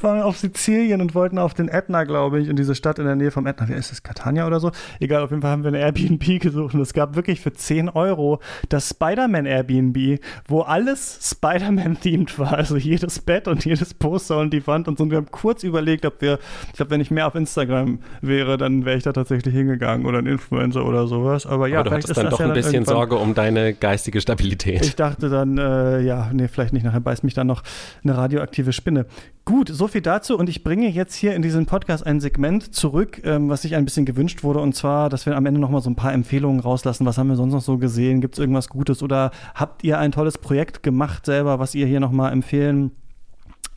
Waren 0.00 0.20
auf 0.20 0.36
Sizilien 0.36 1.00
und 1.00 1.14
wollten 1.14 1.38
auf 1.38 1.54
den 1.54 1.68
Ätna, 1.68 2.04
glaube 2.04 2.40
ich, 2.40 2.48
in 2.48 2.56
diese 2.56 2.74
Stadt 2.74 2.98
in 2.98 3.06
der 3.06 3.16
Nähe 3.16 3.30
vom 3.30 3.46
Ätna. 3.46 3.68
Wie 3.68 3.72
ist 3.72 3.90
das? 3.90 4.02
Catania 4.02 4.46
oder 4.46 4.60
so? 4.60 4.72
Egal, 5.00 5.22
auf 5.22 5.30
jeden 5.30 5.42
Fall 5.42 5.52
haben 5.52 5.64
wir 5.64 5.68
eine 5.68 5.78
Airbnb 5.78 6.40
gesucht 6.40 6.74
und 6.74 6.80
es 6.80 6.92
gab 6.92 7.16
wirklich 7.16 7.40
für 7.40 7.52
10 7.52 7.88
Euro 7.88 8.40
das 8.68 8.90
Spider-Man 8.90 9.46
Airbnb, 9.46 10.20
wo 10.46 10.62
alles 10.62 11.30
Spider-Man-themed 11.36 12.38
war. 12.38 12.54
Also 12.54 12.76
jedes 12.76 13.20
Bett 13.20 13.48
und 13.48 13.64
jedes 13.64 13.94
Poster 13.94 14.38
und 14.38 14.52
die 14.52 14.66
Wand 14.66 14.88
und 14.88 14.98
so. 14.98 15.04
Und 15.04 15.10
wir 15.10 15.18
haben 15.18 15.30
kurz 15.30 15.62
überlegt, 15.62 16.04
ob 16.06 16.20
wir, 16.20 16.38
ich 16.68 16.74
glaube, 16.74 16.90
wenn 16.90 17.00
ich 17.00 17.10
mehr 17.10 17.26
auf 17.26 17.34
Instagram 17.34 18.00
wäre, 18.20 18.56
dann 18.56 18.84
wäre 18.84 18.96
ich 18.96 19.02
da 19.02 19.12
tatsächlich 19.12 19.54
hingegangen 19.54 20.06
oder 20.06 20.18
ein 20.18 20.26
Influencer 20.26 20.84
oder 20.84 21.06
sowas. 21.06 21.46
Aber 21.46 21.68
ja, 21.68 21.80
Aber 21.80 21.90
du 21.90 21.96
hattest 21.96 22.16
dann 22.16 22.30
doch 22.30 22.40
ein 22.40 22.52
bisschen 22.52 22.84
Sorge 22.84 23.16
um 23.16 23.34
deine 23.34 23.74
geistige 23.74 24.20
Stabilität. 24.20 24.84
Ich 24.84 24.96
dachte 24.96 25.28
dann, 25.28 25.58
äh, 25.58 26.00
ja, 26.00 26.30
nee, 26.32 26.48
vielleicht 26.48 26.72
nicht. 26.72 26.84
Nachher 26.84 27.00
beißt 27.00 27.24
mich 27.24 27.34
dann 27.34 27.46
noch 27.46 27.62
eine 28.02 28.16
radioaktive 28.16 28.72
Spinne. 28.72 29.06
Gut, 29.48 29.68
so 29.68 29.86
viel 29.86 30.00
dazu 30.00 30.36
und 30.36 30.48
ich 30.48 30.64
bringe 30.64 30.88
jetzt 30.88 31.14
hier 31.14 31.36
in 31.36 31.40
diesen 31.40 31.66
Podcast 31.66 32.04
ein 32.04 32.18
Segment 32.18 32.74
zurück, 32.74 33.20
ähm, 33.22 33.48
was 33.48 33.62
sich 33.62 33.76
ein 33.76 33.84
bisschen 33.84 34.04
gewünscht 34.04 34.42
wurde 34.42 34.58
und 34.58 34.74
zwar, 34.74 35.08
dass 35.08 35.24
wir 35.24 35.36
am 35.36 35.46
Ende 35.46 35.60
nochmal 35.60 35.82
so 35.82 35.88
ein 35.88 35.94
paar 35.94 36.12
Empfehlungen 36.12 36.58
rauslassen. 36.58 37.06
Was 37.06 37.16
haben 37.16 37.28
wir 37.28 37.36
sonst 37.36 37.52
noch 37.52 37.62
so 37.62 37.78
gesehen? 37.78 38.20
Gibt 38.20 38.34
es 38.34 38.40
irgendwas 38.40 38.68
Gutes 38.68 39.04
oder 39.04 39.30
habt 39.54 39.84
ihr 39.84 40.00
ein 40.00 40.10
tolles 40.10 40.38
Projekt 40.38 40.82
gemacht 40.82 41.15
selber, 41.24 41.58
was 41.58 41.74
ihr 41.74 41.86
hier 41.86 42.00
nochmal 42.00 42.32
empfehlen 42.32 42.92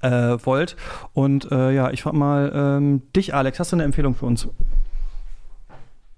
äh, 0.02 0.38
wollt? 0.44 0.76
Und 1.14 1.52
äh, 1.52 1.72
ja, 1.72 1.92
ich 1.92 2.04
frage 2.04 2.18
mal 2.18 2.52
ähm, 2.54 3.02
dich, 3.16 3.34
Alex, 3.34 3.60
hast 3.60 3.72
du 3.72 3.76
eine 3.76 3.84
Empfehlung 3.84 4.16
für 4.16 4.26
uns? 4.26 4.48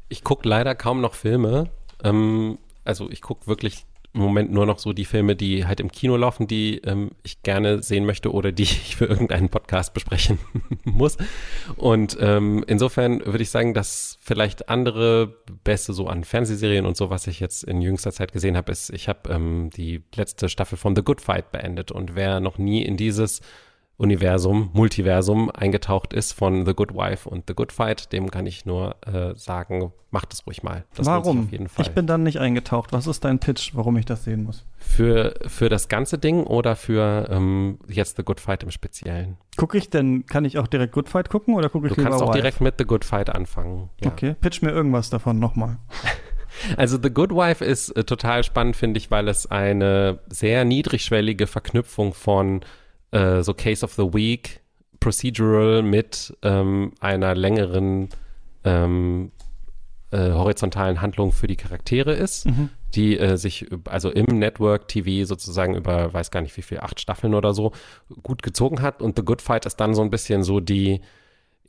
Ich 0.10 0.24
gucke 0.24 0.48
leider 0.48 0.76
kaum 0.76 1.02
noch 1.02 1.14
Filme. 1.14 1.70
Ähm, 2.04 2.58
also 2.84 3.10
ich 3.10 3.22
gucke 3.22 3.48
wirklich 3.48 3.86
im 4.14 4.22
Moment 4.22 4.52
nur 4.52 4.66
noch 4.66 4.80
so 4.80 4.92
die 4.92 5.06
Filme, 5.06 5.36
die 5.36 5.66
halt 5.66 5.80
im 5.80 5.92
Kino 5.92 6.18
laufen, 6.18 6.46
die 6.46 6.80
ähm, 6.80 7.12
ich 7.24 7.44
gerne 7.44 7.82
sehen 7.82 8.06
möchte 8.06 8.32
oder 8.32 8.52
die 8.52 8.64
ich 8.64 8.96
für 8.96 9.06
irgendeinen 9.06 9.50
Podcast 9.50 9.94
besprechen 9.94 10.38
muss. 10.84 11.18
Und 11.78 12.18
ähm, 12.20 12.64
insofern 12.68 13.26
würde 13.26 13.44
ich 13.44 13.50
sagen, 13.50 13.74
dass 13.74 14.18
vielleicht 14.22 14.70
andere 14.70 15.36
Beste 15.64 15.94
so 15.94 16.08
an 16.08 16.24
Fernsehserien 16.24 16.86
und 16.86 16.98
so, 16.98 17.10
was 17.10 17.28
ich 17.28 17.40
jetzt 17.40 17.64
in 17.64 17.82
jüngster 17.82 18.12
Zeit 18.12 18.34
gesehen 18.34 18.58
habe, 18.58 18.72
ist, 18.72 18.90
ich 18.90 19.08
habe 19.08 19.30
ähm, 19.30 19.70
die 19.76 20.04
letzte 20.16 20.50
Staffel 20.50 20.78
von 20.78 20.96
The 20.96 21.04
Good 21.04 21.22
Fight 21.22 21.52
beendet. 21.52 21.92
Und 21.92 22.16
wer 22.16 22.40
noch 22.42 22.58
nie 22.58 22.84
in 22.84 22.98
dieses 22.98 23.42
Universum, 24.02 24.70
Multiversum 24.74 25.52
eingetaucht 25.52 26.12
ist 26.14 26.34
von 26.34 26.66
The 26.66 26.74
Good 26.74 26.94
Wife 26.96 27.30
und 27.30 27.44
The 27.48 27.54
Good 27.54 27.72
Fight, 27.72 28.12
dem 28.12 28.32
kann 28.32 28.48
ich 28.48 28.66
nur 28.66 28.96
äh, 29.06 29.36
sagen, 29.36 29.94
macht 30.10 30.34
es 30.34 30.46
ruhig 30.48 30.64
mal. 30.64 30.86
Das 30.96 31.06
warum? 31.06 31.46
Auf 31.46 31.52
jeden 31.52 31.70
Fall. 31.70 31.86
Ich 31.86 31.92
bin 31.94 32.08
dann 32.08 32.24
nicht 32.24 32.40
eingetaucht. 32.40 32.92
Was 32.94 33.06
ist 33.06 33.24
dein 33.24 33.40
Pitch, 33.40 33.72
warum 33.76 33.96
ich 33.98 34.06
das 34.06 34.24
sehen 34.24 34.44
muss? 34.44 34.66
Für, 34.78 35.36
für 35.46 35.70
das 35.70 35.88
ganze 35.88 36.18
Ding 36.18 36.44
oder 36.44 36.76
für 36.76 37.28
ähm, 37.30 37.78
jetzt 37.88 38.18
The 38.18 38.24
Good 38.24 38.40
Fight 38.40 38.64
im 38.64 38.72
Speziellen? 38.72 39.38
Gucke 39.56 39.78
ich 39.78 39.90
denn, 39.90 40.26
kann 40.26 40.46
ich 40.46 40.58
auch 40.58 40.68
direkt 40.68 40.94
Good 40.94 41.08
Fight 41.08 41.30
gucken 41.30 41.54
oder 41.54 41.70
gucke 41.70 41.88
ich 41.88 41.94
Du 41.94 42.02
kannst 42.02 42.22
auch 42.22 42.30
Wife? 42.30 42.40
direkt 42.40 42.60
mit 42.60 42.76
The 42.80 42.86
Good 42.86 43.06
Fight 43.06 43.30
anfangen. 43.30 43.90
Ja. 44.02 44.10
Okay, 44.10 44.36
pitch 44.42 44.62
mir 44.64 44.72
irgendwas 44.72 45.10
davon 45.10 45.40
nochmal. 45.40 45.78
Also 46.76 47.00
The 47.02 47.10
Good 47.10 47.32
Wife 47.32 47.64
ist 47.64 47.90
äh, 47.92 48.04
total 48.04 48.44
spannend, 48.44 48.76
finde 48.76 48.98
ich, 48.98 49.10
weil 49.10 49.30
es 49.30 49.50
eine 49.50 50.20
sehr 50.28 50.66
niedrigschwellige 50.66 51.48
Verknüpfung 51.48 52.14
von 52.14 52.62
äh, 53.12 53.42
so 53.44 53.54
Case 53.54 53.84
of 53.84 53.94
the 53.94 54.14
Week, 54.14 54.62
Procedural 55.00 55.82
mit 55.82 56.36
ähm, 56.42 56.94
einer 57.00 57.36
längeren 57.36 58.10
ähm, 58.64 59.32
äh, 60.12 60.32
horizontalen 60.32 61.02
Handlung 61.02 61.32
für 61.32 61.48
die 61.48 61.56
Charaktere 61.56 62.14
ist, 62.14 62.46
mhm. 62.46 62.70
die 62.94 63.18
äh, 63.18 63.38
sich 63.38 63.68
also 63.86 64.10
im 64.10 64.26
Network 64.26 64.88
TV 64.88 65.26
sozusagen 65.26 65.76
über, 65.76 66.14
weiß 66.14 66.32
gar 66.32 66.42
nicht 66.42 66.56
wie 66.58 66.62
viel, 66.62 66.80
acht 66.80 67.00
Staffeln 67.00 67.34
oder 67.34 67.54
so, 67.54 67.72
gut 68.22 68.44
gezogen 68.44 68.82
hat. 68.82 69.02
Und 69.02 69.18
The 69.18 69.26
Good 69.26 69.42
Fight 69.42 69.66
ist 69.66 69.78
dann 69.78 69.94
so 69.94 70.02
ein 70.02 70.10
bisschen 70.10 70.44
so 70.44 70.60
die, 70.60 71.02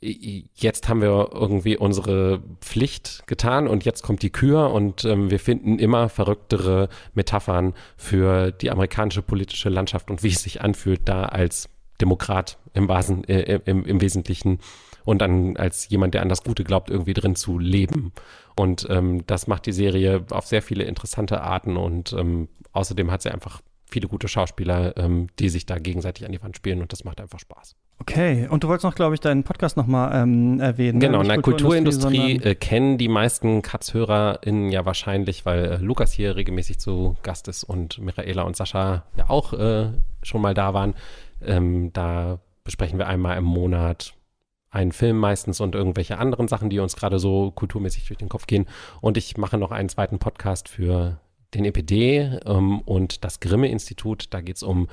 jetzt 0.01 0.89
haben 0.89 1.01
wir 1.01 1.29
irgendwie 1.31 1.77
unsere 1.77 2.41
Pflicht 2.59 3.23
getan 3.25 3.67
und 3.67 3.85
jetzt 3.85 4.03
kommt 4.03 4.21
die 4.21 4.31
Kür 4.31 4.71
und 4.71 5.05
ähm, 5.05 5.31
wir 5.31 5.39
finden 5.39 5.79
immer 5.79 6.09
verrücktere 6.09 6.89
Metaphern 7.13 7.73
für 7.95 8.51
die 8.51 8.69
amerikanische 8.69 9.21
politische 9.21 9.69
Landschaft 9.69 10.11
und 10.11 10.23
wie 10.23 10.29
es 10.29 10.43
sich 10.43 10.61
anfühlt, 10.61 11.01
da 11.05 11.25
als 11.25 11.69
Demokrat 12.01 12.57
im, 12.73 12.87
Basen, 12.87 13.23
äh, 13.25 13.59
im, 13.65 13.85
im 13.85 14.01
Wesentlichen 14.01 14.59
und 15.05 15.21
dann 15.21 15.57
als 15.57 15.89
jemand, 15.89 16.13
der 16.13 16.21
an 16.21 16.29
das 16.29 16.43
Gute 16.43 16.63
glaubt, 16.63 16.89
irgendwie 16.89 17.13
drin 17.13 17.35
zu 17.35 17.59
leben. 17.59 18.13
Und 18.55 18.87
ähm, 18.89 19.25
das 19.27 19.47
macht 19.47 19.65
die 19.65 19.71
Serie 19.71 20.25
auf 20.31 20.45
sehr 20.45 20.61
viele 20.61 20.83
interessante 20.83 21.41
Arten 21.41 21.77
und 21.77 22.13
ähm, 22.13 22.49
außerdem 22.71 23.11
hat 23.11 23.21
sie 23.21 23.31
einfach 23.31 23.61
viele 23.85 24.07
gute 24.07 24.27
Schauspieler, 24.27 24.97
ähm, 24.97 25.27
die 25.39 25.49
sich 25.49 25.65
da 25.65 25.77
gegenseitig 25.77 26.25
an 26.25 26.31
die 26.31 26.41
Wand 26.41 26.57
spielen 26.57 26.81
und 26.81 26.91
das 26.91 27.03
macht 27.03 27.21
einfach 27.21 27.39
Spaß. 27.39 27.75
Okay, 27.99 28.47
und 28.49 28.63
du 28.63 28.67
wolltest 28.67 28.83
noch, 28.83 28.95
glaube 28.95 29.13
ich, 29.15 29.21
deinen 29.21 29.43
Podcast 29.43 29.77
nochmal 29.77 30.23
ähm, 30.23 30.59
erwähnen. 30.59 30.99
Genau, 30.99 31.19
ne? 31.19 31.23
in 31.23 31.29
der 31.29 31.41
Kulturindustrie, 31.41 32.17
Kulturindustrie 32.17 32.49
äh, 32.49 32.55
kennen 32.55 32.97
die 32.97 33.07
meisten 33.07 33.61
Katz-HörerInnen 33.61 34.71
ja 34.71 34.85
wahrscheinlich, 34.85 35.45
weil 35.45 35.65
äh, 35.65 35.77
Lukas 35.77 36.11
hier 36.11 36.35
regelmäßig 36.35 36.79
zu 36.79 37.15
Gast 37.23 37.47
ist 37.47 37.63
und 37.63 37.99
Michaela 37.99 38.43
und 38.43 38.57
Sascha 38.57 39.03
ja 39.15 39.29
auch 39.29 39.53
äh, 39.53 39.91
schon 40.21 40.41
mal 40.41 40.53
da 40.53 40.73
waren. 40.73 40.95
Ähm, 41.41 41.93
da 41.93 42.39
besprechen 42.63 42.99
wir 42.99 43.07
einmal 43.07 43.37
im 43.37 43.45
Monat 43.45 44.13
einen 44.69 44.91
Film 44.91 45.17
meistens 45.17 45.61
und 45.61 45.75
irgendwelche 45.75 46.17
anderen 46.17 46.47
Sachen, 46.47 46.69
die 46.69 46.79
uns 46.79 46.95
gerade 46.95 47.19
so 47.19 47.51
kulturmäßig 47.51 48.07
durch 48.07 48.17
den 48.17 48.29
Kopf 48.29 48.47
gehen. 48.47 48.65
Und 49.01 49.17
ich 49.17 49.37
mache 49.37 49.57
noch 49.57 49.71
einen 49.71 49.89
zweiten 49.89 50.19
Podcast 50.19 50.67
für 50.67 51.19
den 51.53 51.65
EPD 51.65 52.39
ähm, 52.45 52.81
und 52.81 53.23
das 53.23 53.39
Grimme-Institut. 53.39 54.33
Da 54.33 54.41
geht 54.41 54.57
es 54.57 54.63
um 54.63 54.87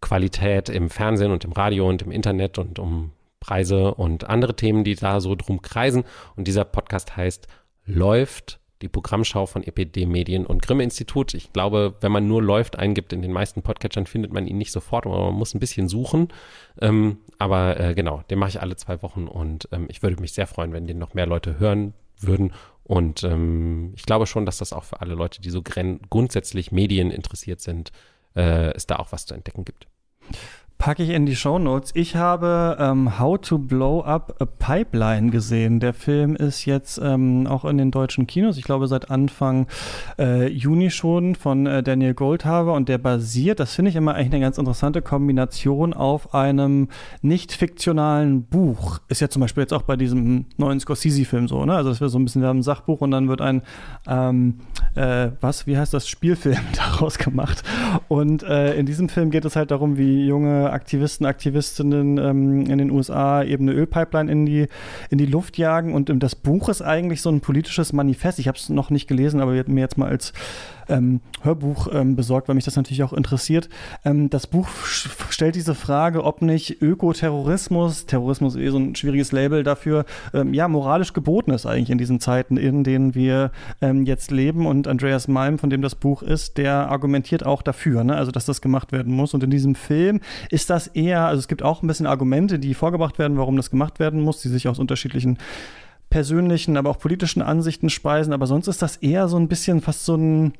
Qualität 0.00 0.68
im 0.68 0.90
Fernsehen 0.90 1.32
und 1.32 1.44
im 1.44 1.52
Radio 1.52 1.88
und 1.88 2.02
im 2.02 2.10
Internet 2.10 2.58
und 2.58 2.78
um 2.78 3.12
Preise 3.40 3.94
und 3.94 4.24
andere 4.24 4.54
Themen, 4.56 4.84
die 4.84 4.94
da 4.94 5.20
so 5.20 5.34
drum 5.34 5.62
kreisen. 5.62 6.04
Und 6.36 6.48
dieser 6.48 6.64
Podcast 6.64 7.16
heißt 7.16 7.46
Läuft, 7.86 8.60
die 8.82 8.88
Programmschau 8.88 9.46
von 9.46 9.62
EPD 9.62 10.06
Medien 10.06 10.46
und 10.46 10.62
Grimme 10.62 10.84
Institut. 10.84 11.34
Ich 11.34 11.52
glaube, 11.52 11.96
wenn 12.00 12.12
man 12.12 12.28
nur 12.28 12.42
Läuft 12.42 12.78
eingibt 12.78 13.12
in 13.12 13.22
den 13.22 13.32
meisten 13.32 13.62
Podcatchern, 13.62 14.06
findet 14.06 14.32
man 14.32 14.46
ihn 14.46 14.58
nicht 14.58 14.72
sofort, 14.72 15.06
aber 15.06 15.26
man 15.26 15.34
muss 15.34 15.54
ein 15.54 15.60
bisschen 15.60 15.88
suchen. 15.88 16.28
Ähm, 16.80 17.18
aber 17.38 17.80
äh, 17.80 17.94
genau, 17.94 18.22
den 18.30 18.38
mache 18.38 18.50
ich 18.50 18.60
alle 18.60 18.76
zwei 18.76 19.02
Wochen 19.02 19.26
und 19.26 19.68
ähm, 19.72 19.86
ich 19.88 20.02
würde 20.02 20.20
mich 20.20 20.32
sehr 20.32 20.46
freuen, 20.46 20.72
wenn 20.72 20.86
den 20.86 20.98
noch 20.98 21.14
mehr 21.14 21.26
Leute 21.26 21.58
hören 21.58 21.94
würden. 22.20 22.52
Und 22.84 23.24
ähm, 23.24 23.92
ich 23.96 24.04
glaube 24.04 24.26
schon, 24.26 24.46
dass 24.46 24.58
das 24.58 24.72
auch 24.72 24.84
für 24.84 25.00
alle 25.00 25.14
Leute, 25.14 25.40
die 25.40 25.50
so 25.50 25.62
grundsätzlich 25.62 26.72
Medien 26.72 27.10
interessiert 27.10 27.60
sind, 27.60 27.92
äh, 28.36 28.72
es 28.74 28.86
da 28.86 28.96
auch 28.96 29.12
was 29.12 29.26
zu 29.26 29.34
entdecken 29.34 29.64
gibt. 29.64 29.86
Packe 30.78 31.02
ich 31.02 31.10
in 31.10 31.26
die 31.26 31.34
Show 31.34 31.58
Notes. 31.58 31.90
Ich 31.94 32.14
habe 32.14 32.76
ähm, 32.78 33.18
How 33.18 33.36
to 33.40 33.58
Blow 33.58 34.00
Up 34.00 34.36
a 34.38 34.44
Pipeline 34.46 35.30
gesehen. 35.30 35.80
Der 35.80 35.92
Film 35.92 36.36
ist 36.36 36.66
jetzt 36.66 37.00
ähm, 37.02 37.48
auch 37.48 37.64
in 37.64 37.78
den 37.78 37.90
deutschen 37.90 38.28
Kinos, 38.28 38.56
ich 38.58 38.62
glaube 38.62 38.86
seit 38.86 39.10
Anfang 39.10 39.66
äh, 40.20 40.46
Juni 40.46 40.90
schon 40.92 41.34
von 41.34 41.66
äh, 41.66 41.82
Daniel 41.82 42.14
Goldhaber 42.14 42.74
und 42.74 42.88
der 42.88 42.98
basiert, 42.98 43.58
das 43.58 43.74
finde 43.74 43.88
ich 43.90 43.96
immer 43.96 44.14
eigentlich 44.14 44.34
eine 44.34 44.40
ganz 44.40 44.56
interessante 44.56 45.02
Kombination 45.02 45.94
auf 45.94 46.32
einem 46.32 46.88
nicht 47.22 47.52
fiktionalen 47.52 48.44
Buch. 48.44 49.00
Ist 49.08 49.20
ja 49.20 49.28
zum 49.28 49.40
Beispiel 49.40 49.62
jetzt 49.62 49.74
auch 49.74 49.82
bei 49.82 49.96
diesem 49.96 50.46
neuen 50.58 50.78
Scorsese-Film 50.78 51.48
so, 51.48 51.64
ne? 51.64 51.74
Also 51.74 51.90
das 51.90 52.00
wäre 52.00 52.08
so 52.08 52.20
ein 52.20 52.24
bisschen, 52.24 52.42
wir 52.42 52.48
haben 52.48 52.60
ein 52.60 52.62
Sachbuch 52.62 53.00
und 53.00 53.10
dann 53.10 53.28
wird 53.28 53.40
ein, 53.40 53.62
ähm, 54.06 54.60
äh, 54.94 55.30
was, 55.40 55.66
wie 55.66 55.76
heißt 55.76 55.92
das, 55.92 56.06
Spielfilm 56.06 56.60
daraus 56.76 57.18
gemacht. 57.18 57.64
Und 58.06 58.44
äh, 58.44 58.74
in 58.74 58.86
diesem 58.86 59.08
Film 59.08 59.30
geht 59.30 59.44
es 59.44 59.56
halt 59.56 59.72
darum, 59.72 59.98
wie 59.98 60.24
junge 60.24 60.67
Aktivisten, 60.72 61.26
Aktivistinnen 61.26 62.18
ähm, 62.18 62.66
in 62.66 62.78
den 62.78 62.90
USA 62.90 63.42
eben 63.42 63.68
eine 63.68 63.78
Ölpipeline 63.78 64.30
in 64.30 64.46
die, 64.46 64.66
in 65.10 65.18
die 65.18 65.26
Luft 65.26 65.58
jagen. 65.58 65.94
Und 65.94 66.10
ähm, 66.10 66.18
das 66.18 66.34
Buch 66.34 66.68
ist 66.68 66.82
eigentlich 66.82 67.22
so 67.22 67.30
ein 67.30 67.40
politisches 67.40 67.92
Manifest. 67.92 68.38
Ich 68.38 68.48
habe 68.48 68.58
es 68.58 68.68
noch 68.68 68.90
nicht 68.90 69.08
gelesen, 69.08 69.40
aber 69.40 69.52
mir 69.52 69.80
jetzt 69.80 69.98
mal 69.98 70.08
als 70.08 70.32
ähm, 70.88 71.20
Hörbuch 71.42 71.88
ähm, 71.92 72.16
besorgt, 72.16 72.48
weil 72.48 72.54
mich 72.54 72.64
das 72.64 72.76
natürlich 72.76 73.02
auch 73.02 73.12
interessiert. 73.12 73.68
Ähm, 74.04 74.30
das 74.30 74.46
Buch 74.46 74.68
stellt 74.84 75.54
diese 75.54 75.74
Frage, 75.74 76.24
ob 76.24 76.42
nicht 76.42 76.82
Ökoterrorismus, 76.82 78.06
Terrorismus 78.06 78.54
ist 78.54 78.62
eh 78.62 78.70
so 78.70 78.78
ein 78.78 78.94
schwieriges 78.94 79.32
Label 79.32 79.62
dafür, 79.62 80.04
ähm, 80.34 80.54
ja, 80.54 80.68
moralisch 80.68 81.12
geboten 81.12 81.50
ist 81.50 81.66
eigentlich 81.66 81.90
in 81.90 81.98
diesen 81.98 82.20
Zeiten, 82.20 82.56
in 82.56 82.84
denen 82.84 83.14
wir 83.14 83.52
ähm, 83.80 84.04
jetzt 84.04 84.30
leben. 84.30 84.66
Und 84.66 84.88
Andreas 84.88 85.28
Malm, 85.28 85.58
von 85.58 85.70
dem 85.70 85.82
das 85.82 85.94
Buch 85.94 86.22
ist, 86.22 86.58
der 86.58 86.90
argumentiert 86.90 87.44
auch 87.44 87.62
dafür, 87.62 88.04
ne? 88.04 88.16
also 88.16 88.30
dass 88.30 88.46
das 88.46 88.60
gemacht 88.60 88.92
werden 88.92 89.14
muss. 89.14 89.34
Und 89.34 89.42
in 89.42 89.50
diesem 89.50 89.74
Film 89.74 90.20
ist 90.50 90.70
das 90.70 90.86
eher, 90.88 91.26
also 91.26 91.40
es 91.40 91.48
gibt 91.48 91.62
auch 91.62 91.82
ein 91.82 91.86
bisschen 91.86 92.06
Argumente, 92.06 92.58
die 92.58 92.74
vorgebracht 92.74 93.18
werden, 93.18 93.38
warum 93.38 93.56
das 93.56 93.70
gemacht 93.70 94.00
werden 94.00 94.20
muss, 94.20 94.42
die 94.42 94.48
sich 94.48 94.68
aus 94.68 94.78
unterschiedlichen 94.78 95.38
persönlichen, 96.10 96.76
aber 96.76 96.90
auch 96.90 96.98
politischen 96.98 97.42
Ansichten 97.42 97.90
speisen. 97.90 98.32
Aber 98.32 98.46
sonst 98.46 98.68
ist 98.68 98.82
das 98.82 98.96
eher 98.96 99.28
so 99.28 99.36
ein 99.36 99.48
bisschen 99.48 99.80
fast 99.80 100.04
so 100.04 100.16
ein 100.16 100.54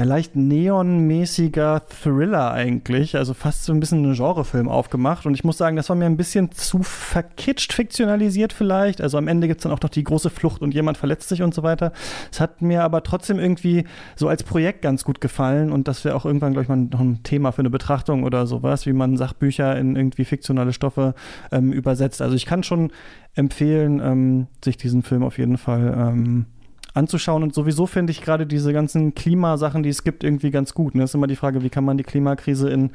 ja, 0.00 0.06
leicht 0.06 0.34
neonmäßiger 0.34 1.82
Thriller 1.86 2.52
eigentlich. 2.52 3.16
Also 3.16 3.34
fast 3.34 3.64
so 3.64 3.72
ein 3.74 3.80
bisschen 3.80 4.02
ein 4.02 4.14
Genrefilm 4.14 4.66
aufgemacht. 4.66 5.26
Und 5.26 5.34
ich 5.34 5.44
muss 5.44 5.58
sagen, 5.58 5.76
das 5.76 5.90
war 5.90 5.96
mir 5.96 6.06
ein 6.06 6.16
bisschen 6.16 6.52
zu 6.52 6.82
verkitscht, 6.82 7.74
fiktionalisiert 7.74 8.54
vielleicht. 8.54 9.02
Also 9.02 9.18
am 9.18 9.28
Ende 9.28 9.46
gibt 9.46 9.60
es 9.60 9.64
dann 9.64 9.72
auch 9.72 9.82
noch 9.82 9.90
die 9.90 10.02
große 10.02 10.30
Flucht 10.30 10.62
und 10.62 10.72
jemand 10.72 10.96
verletzt 10.96 11.28
sich 11.28 11.42
und 11.42 11.52
so 11.52 11.62
weiter. 11.62 11.92
Es 12.32 12.40
hat 12.40 12.62
mir 12.62 12.82
aber 12.82 13.02
trotzdem 13.02 13.38
irgendwie 13.38 13.84
so 14.16 14.28
als 14.28 14.42
Projekt 14.42 14.80
ganz 14.80 15.04
gut 15.04 15.20
gefallen. 15.20 15.70
Und 15.70 15.86
das 15.86 16.02
wäre 16.06 16.16
auch 16.16 16.24
irgendwann, 16.24 16.52
glaube 16.52 16.62
ich, 16.62 16.68
mal 16.70 16.76
noch 16.76 17.00
ein 17.00 17.22
Thema 17.22 17.52
für 17.52 17.60
eine 17.60 17.68
Betrachtung 17.68 18.24
oder 18.24 18.46
sowas, 18.46 18.86
wie 18.86 18.94
man 18.94 19.18
Sachbücher 19.18 19.76
in 19.76 19.96
irgendwie 19.96 20.24
fiktionale 20.24 20.72
Stoffe 20.72 21.14
ähm, 21.52 21.74
übersetzt. 21.74 22.22
Also 22.22 22.36
ich 22.36 22.46
kann 22.46 22.62
schon 22.62 22.90
empfehlen, 23.34 24.00
ähm, 24.02 24.46
sich 24.64 24.78
diesen 24.78 25.02
Film 25.02 25.22
auf 25.22 25.36
jeden 25.36 25.58
Fall 25.58 25.94
ähm, 25.94 26.46
anzuschauen. 26.94 27.42
Und 27.42 27.54
sowieso 27.54 27.86
finde 27.86 28.10
ich 28.10 28.22
gerade 28.22 28.46
diese 28.46 28.72
ganzen 28.72 29.14
Klimasachen, 29.14 29.82
die 29.82 29.88
es 29.88 30.04
gibt, 30.04 30.24
irgendwie 30.24 30.50
ganz 30.50 30.74
gut. 30.74 30.94
Ne? 30.94 31.04
Ist 31.04 31.14
immer 31.14 31.26
die 31.26 31.36
Frage, 31.36 31.62
wie 31.62 31.70
kann 31.70 31.84
man 31.84 31.98
die 31.98 32.04
Klimakrise 32.04 32.70
in 32.70 32.90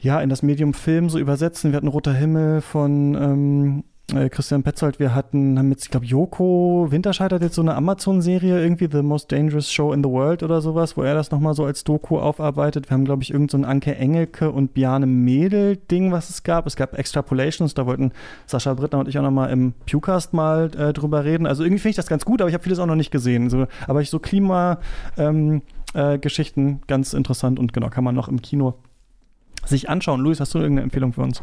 ja, 0.00 0.20
in 0.20 0.30
das 0.30 0.42
Medium 0.42 0.72
Film 0.72 1.10
so 1.10 1.18
übersetzen. 1.18 1.72
Wir 1.72 1.76
hatten 1.76 1.88
Roter 1.88 2.14
Himmel 2.14 2.62
von 2.62 3.14
ähm, 3.14 3.84
äh, 4.16 4.28
Christian 4.28 4.62
Petzold, 4.62 4.98
wir 4.98 5.14
hatten, 5.14 5.58
haben 5.58 5.70
jetzt, 5.70 5.84
ich 5.84 5.90
glaube, 5.90 6.06
Joko 6.06 6.88
Winterscheid 6.90 7.32
hat 7.32 7.42
jetzt 7.42 7.54
so 7.54 7.62
eine 7.62 7.74
Amazon-Serie, 7.74 8.60
irgendwie 8.60 8.88
The 8.90 9.02
Most 9.02 9.32
Dangerous 9.32 9.72
Show 9.72 9.92
in 9.92 10.02
the 10.02 10.10
World 10.10 10.42
oder 10.42 10.60
sowas, 10.60 10.96
wo 10.96 11.02
er 11.02 11.14
das 11.14 11.30
nochmal 11.30 11.54
so 11.54 11.64
als 11.64 11.84
Doku 11.84 12.18
aufarbeitet. 12.18 12.88
Wir 12.88 12.94
haben, 12.94 13.04
glaube 13.04 13.22
ich, 13.22 13.32
irgend 13.32 13.50
so 13.50 13.58
Anke 13.58 13.94
Engelke 13.96 14.50
und 14.50 14.74
Biane 14.74 15.06
Mädel-Ding, 15.06 16.12
was 16.12 16.30
es 16.30 16.42
gab. 16.42 16.66
Es 16.66 16.76
gab 16.76 16.98
Extrapolations, 16.98 17.74
da 17.74 17.86
wollten 17.86 18.12
Sascha 18.46 18.74
Brittner 18.74 19.00
und 19.00 19.08
ich 19.08 19.18
auch 19.18 19.22
nochmal 19.22 19.50
im 19.50 19.72
Pewcast 19.86 20.32
mal 20.32 20.70
äh, 20.76 20.92
drüber 20.92 21.24
reden. 21.24 21.46
Also 21.46 21.62
irgendwie 21.62 21.80
finde 21.80 21.90
ich 21.90 21.96
das 21.96 22.06
ganz 22.06 22.24
gut, 22.24 22.40
aber 22.40 22.48
ich 22.48 22.54
habe 22.54 22.64
vieles 22.64 22.78
auch 22.78 22.86
noch 22.86 22.96
nicht 22.96 23.10
gesehen. 23.10 23.50
So, 23.50 23.66
aber 23.86 24.00
ich 24.02 24.10
so 24.10 24.18
Klima, 24.18 24.78
ähm, 25.16 25.62
äh, 25.94 26.18
ganz 26.86 27.12
interessant 27.12 27.58
und 27.58 27.72
genau, 27.72 27.88
kann 27.88 28.04
man 28.04 28.14
noch 28.14 28.28
im 28.28 28.42
Kino 28.42 28.74
sich 29.64 29.88
anschauen. 29.88 30.20
Luis, 30.20 30.40
hast 30.40 30.54
du 30.54 30.58
irgendeine 30.58 30.84
Empfehlung 30.84 31.12
für 31.12 31.22
uns? 31.22 31.42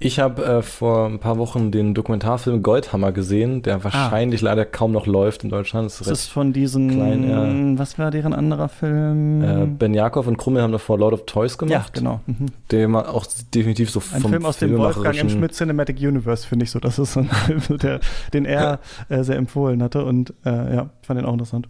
Ich 0.00 0.20
habe 0.20 0.44
äh, 0.44 0.62
vor 0.62 1.06
ein 1.06 1.18
paar 1.18 1.38
Wochen 1.38 1.72
den 1.72 1.92
Dokumentarfilm 1.92 2.62
Goldhammer 2.62 3.10
gesehen, 3.10 3.62
der 3.62 3.82
wahrscheinlich 3.82 4.42
ah. 4.42 4.44
leider 4.44 4.64
kaum 4.64 4.92
noch 4.92 5.06
läuft 5.06 5.42
in 5.42 5.50
Deutschland. 5.50 5.86
Das 5.86 6.00
ist, 6.00 6.08
das 6.08 6.20
ist 6.20 6.28
von 6.28 6.52
diesen, 6.52 6.90
klein, 6.90 7.28
ja. 7.28 7.78
was 7.78 7.98
war 7.98 8.12
deren 8.12 8.32
anderer 8.32 8.68
Film? 8.68 9.42
Äh, 9.42 9.66
ben 9.66 9.94
Jakob 9.94 10.28
und 10.28 10.36
Krummel 10.36 10.62
haben 10.62 10.70
davor 10.70 10.98
Lord 10.98 11.14
of 11.14 11.26
Toys 11.26 11.58
gemacht. 11.58 11.96
Ja, 11.96 12.00
genau. 12.00 12.20
Mhm. 12.26 12.46
Der 12.70 12.88
auch 13.12 13.26
definitiv 13.52 13.90
so 13.90 14.00
Ein 14.12 14.20
vom 14.20 14.30
Film 14.30 14.46
aus 14.46 14.58
dem 14.58 14.78
Wolfgang 14.78 15.18
M. 15.18 15.30
Schmidt 15.30 15.52
Cinematic 15.54 15.98
Universe, 15.98 16.46
finde 16.46 16.64
ich 16.64 16.70
so. 16.70 16.78
Das 16.78 17.00
ist 17.00 17.14
so 17.14 17.20
ein 17.20 17.28
Film, 17.28 17.78
der, 17.78 17.98
den 18.32 18.44
er 18.44 18.78
äh, 19.08 19.24
sehr 19.24 19.36
empfohlen 19.36 19.82
hatte 19.82 20.04
und 20.04 20.32
äh, 20.44 20.76
ja, 20.76 20.90
fand 21.02 21.18
den 21.18 21.26
auch 21.26 21.32
interessant. 21.32 21.68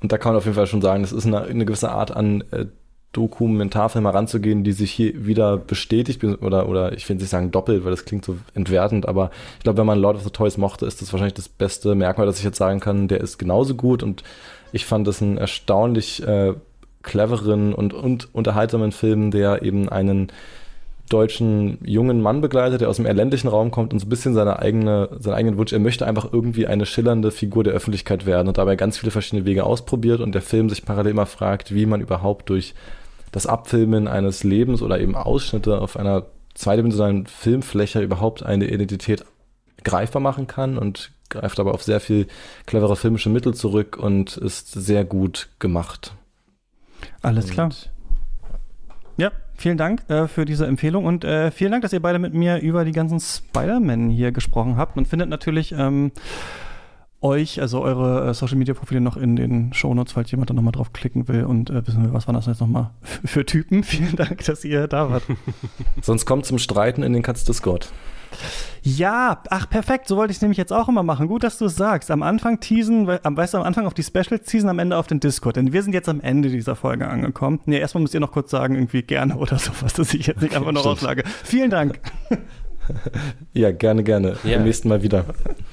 Und 0.00 0.10
da 0.10 0.16
kann 0.16 0.32
man 0.32 0.38
auf 0.38 0.46
jeden 0.46 0.56
Fall 0.56 0.66
schon 0.66 0.80
sagen, 0.80 1.02
das 1.02 1.12
ist 1.12 1.26
eine, 1.26 1.42
eine 1.42 1.66
gewisse 1.66 1.90
Art 1.90 2.16
an 2.16 2.42
Dokumentarfilm 3.12 4.06
heranzugehen, 4.06 4.64
die 4.64 4.72
sich 4.72 4.90
hier 4.90 5.26
wieder 5.26 5.58
bestätigt 5.58 6.24
oder, 6.24 6.68
oder 6.68 6.92
ich 6.92 7.08
will 7.08 7.16
nicht 7.16 7.28
sagen 7.28 7.50
doppelt, 7.50 7.84
weil 7.84 7.90
das 7.90 8.04
klingt 8.04 8.24
so 8.24 8.36
entwertend, 8.54 9.06
aber 9.06 9.30
ich 9.58 9.64
glaube, 9.64 9.78
wenn 9.78 9.86
man 9.86 9.98
Lord 9.98 10.16
of 10.16 10.24
the 10.24 10.30
Toys 10.30 10.56
mochte, 10.56 10.86
ist 10.86 11.02
das 11.02 11.12
wahrscheinlich 11.12 11.34
das 11.34 11.48
beste 11.48 11.94
Merkmal, 11.94 12.26
das 12.26 12.38
ich 12.38 12.44
jetzt 12.44 12.58
sagen 12.58 12.80
kann. 12.80 13.08
Der 13.08 13.20
ist 13.20 13.38
genauso 13.38 13.74
gut 13.74 14.02
und 14.02 14.22
ich 14.72 14.86
fand 14.86 15.06
das 15.06 15.20
einen 15.20 15.36
erstaunlich 15.36 16.26
äh, 16.26 16.54
cleveren 17.02 17.74
und, 17.74 17.92
und 17.92 18.34
unterhaltsamen 18.34 18.92
Film, 18.92 19.30
der 19.30 19.62
eben 19.62 19.88
einen 19.88 20.28
deutschen 21.08 21.78
jungen 21.84 22.22
Mann 22.22 22.40
begleitet, 22.40 22.80
der 22.80 22.88
aus 22.88 22.96
dem 22.96 23.04
ländlichen 23.04 23.48
Raum 23.48 23.70
kommt 23.70 23.92
und 23.92 23.98
so 23.98 24.06
ein 24.06 24.08
bisschen 24.08 24.32
seine 24.32 24.60
eigene, 24.60 25.10
seinen 25.18 25.34
eigenen 25.34 25.58
Wunsch, 25.58 25.72
er 25.72 25.78
möchte 25.78 26.06
einfach 26.06 26.32
irgendwie 26.32 26.66
eine 26.66 26.86
schillernde 26.86 27.30
Figur 27.30 27.64
der 27.64 27.74
Öffentlichkeit 27.74 28.24
werden 28.24 28.48
und 28.48 28.56
dabei 28.56 28.76
ganz 28.76 28.96
viele 28.96 29.10
verschiedene 29.10 29.44
Wege 29.44 29.64
ausprobiert 29.64 30.20
und 30.20 30.34
der 30.34 30.40
Film 30.40 30.70
sich 30.70 30.86
parallel 30.86 31.12
immer 31.12 31.26
fragt, 31.26 31.74
wie 31.74 31.84
man 31.84 32.00
überhaupt 32.00 32.48
durch 32.48 32.74
das 33.32 33.46
Abfilmen 33.46 34.06
eines 34.06 34.44
Lebens 34.44 34.82
oder 34.82 35.00
eben 35.00 35.16
Ausschnitte 35.16 35.80
auf 35.80 35.96
einer 35.96 36.26
zweidimensionalen 36.54 37.26
Filmfläche 37.26 38.00
überhaupt 38.00 38.44
eine 38.44 38.68
Identität 38.68 39.24
greifbar 39.82 40.20
machen 40.20 40.46
kann 40.46 40.78
und 40.78 41.10
greift 41.30 41.58
aber 41.58 41.72
auf 41.74 41.82
sehr 41.82 41.98
viel 41.98 42.26
clevere 42.66 42.94
filmische 42.94 43.30
Mittel 43.30 43.54
zurück 43.54 43.96
und 43.96 44.36
ist 44.36 44.70
sehr 44.70 45.04
gut 45.04 45.48
gemacht. 45.58 46.14
Alles 47.22 47.46
und, 47.46 47.52
klar. 47.52 47.70
Ja, 49.16 49.32
vielen 49.56 49.78
Dank 49.78 50.08
äh, 50.08 50.28
für 50.28 50.44
diese 50.44 50.66
Empfehlung 50.66 51.06
und 51.06 51.24
äh, 51.24 51.50
vielen 51.50 51.70
Dank, 51.70 51.82
dass 51.82 51.92
ihr 51.92 52.00
beide 52.00 52.18
mit 52.18 52.34
mir 52.34 52.58
über 52.58 52.84
die 52.84 52.92
ganzen 52.92 53.18
Spider-Man 53.18 54.10
hier 54.10 54.30
gesprochen 54.30 54.76
habt. 54.76 54.96
Man 54.96 55.06
findet 55.06 55.30
natürlich 55.30 55.72
ähm, 55.72 56.12
euch, 57.22 57.60
also 57.60 57.82
eure 57.82 58.30
äh, 58.30 58.34
Social 58.34 58.56
Media 58.56 58.74
Profile 58.74 59.00
noch 59.00 59.16
in 59.16 59.36
den 59.36 59.72
Show 59.72 59.94
Notes, 59.94 60.12
falls 60.12 60.30
jemand 60.30 60.50
da 60.50 60.54
nochmal 60.54 60.72
drauf 60.72 60.92
klicken 60.92 61.28
will 61.28 61.44
und 61.44 61.70
äh, 61.70 61.86
wissen 61.86 62.04
will, 62.04 62.12
was 62.12 62.26
waren 62.26 62.34
das 62.34 62.46
jetzt 62.46 62.60
nochmal 62.60 62.90
für 63.24 63.46
Typen. 63.46 63.82
Vielen 63.84 64.16
Dank, 64.16 64.44
dass 64.44 64.64
ihr 64.64 64.88
da 64.88 65.10
wart. 65.10 65.22
Sonst 66.02 66.26
kommt 66.26 66.46
zum 66.46 66.58
Streiten 66.58 67.02
in 67.02 67.12
den 67.12 67.22
Katz 67.22 67.44
Discord. 67.44 67.92
Ja, 68.82 69.42
ach 69.50 69.68
perfekt, 69.68 70.08
so 70.08 70.16
wollte 70.16 70.32
ich 70.32 70.38
es 70.38 70.42
nämlich 70.42 70.58
jetzt 70.58 70.72
auch 70.72 70.88
immer 70.88 71.02
machen. 71.02 71.28
Gut, 71.28 71.44
dass 71.44 71.58
du 71.58 71.66
es 71.66 71.76
sagst. 71.76 72.10
Am 72.10 72.22
Anfang 72.22 72.60
teasen, 72.60 73.06
weißt 73.06 73.54
du, 73.54 73.58
am 73.58 73.64
Anfang 73.64 73.86
auf 73.86 73.94
die 73.94 74.02
Specials 74.02 74.44
teasen, 74.46 74.68
am 74.68 74.78
Ende 74.78 74.96
auf 74.96 75.06
den 75.06 75.20
Discord. 75.20 75.56
Denn 75.56 75.72
wir 75.72 75.82
sind 75.82 75.92
jetzt 75.92 76.08
am 76.08 76.20
Ende 76.20 76.48
dieser 76.48 76.74
Folge 76.74 77.06
angekommen. 77.06 77.60
Nee, 77.66 77.78
erstmal 77.78 78.02
müsst 78.02 78.14
ihr 78.14 78.20
noch 78.20 78.32
kurz 78.32 78.50
sagen, 78.50 78.74
irgendwie 78.74 79.02
gerne 79.02 79.36
oder 79.36 79.58
sowas, 79.58 79.92
dass 79.92 80.12
ich 80.14 80.26
jetzt 80.26 80.42
nicht 80.42 80.56
einfach 80.56 80.72
nur 80.72 80.82
rauslage. 80.82 81.22
Vielen 81.44 81.70
Dank. 81.70 82.00
Ja, 83.54 83.70
gerne, 83.70 84.02
gerne. 84.02 84.36
Ja. 84.44 84.56
Beim 84.56 84.64
nächsten 84.64 84.88
Mal 84.88 85.02
wieder. 85.02 85.26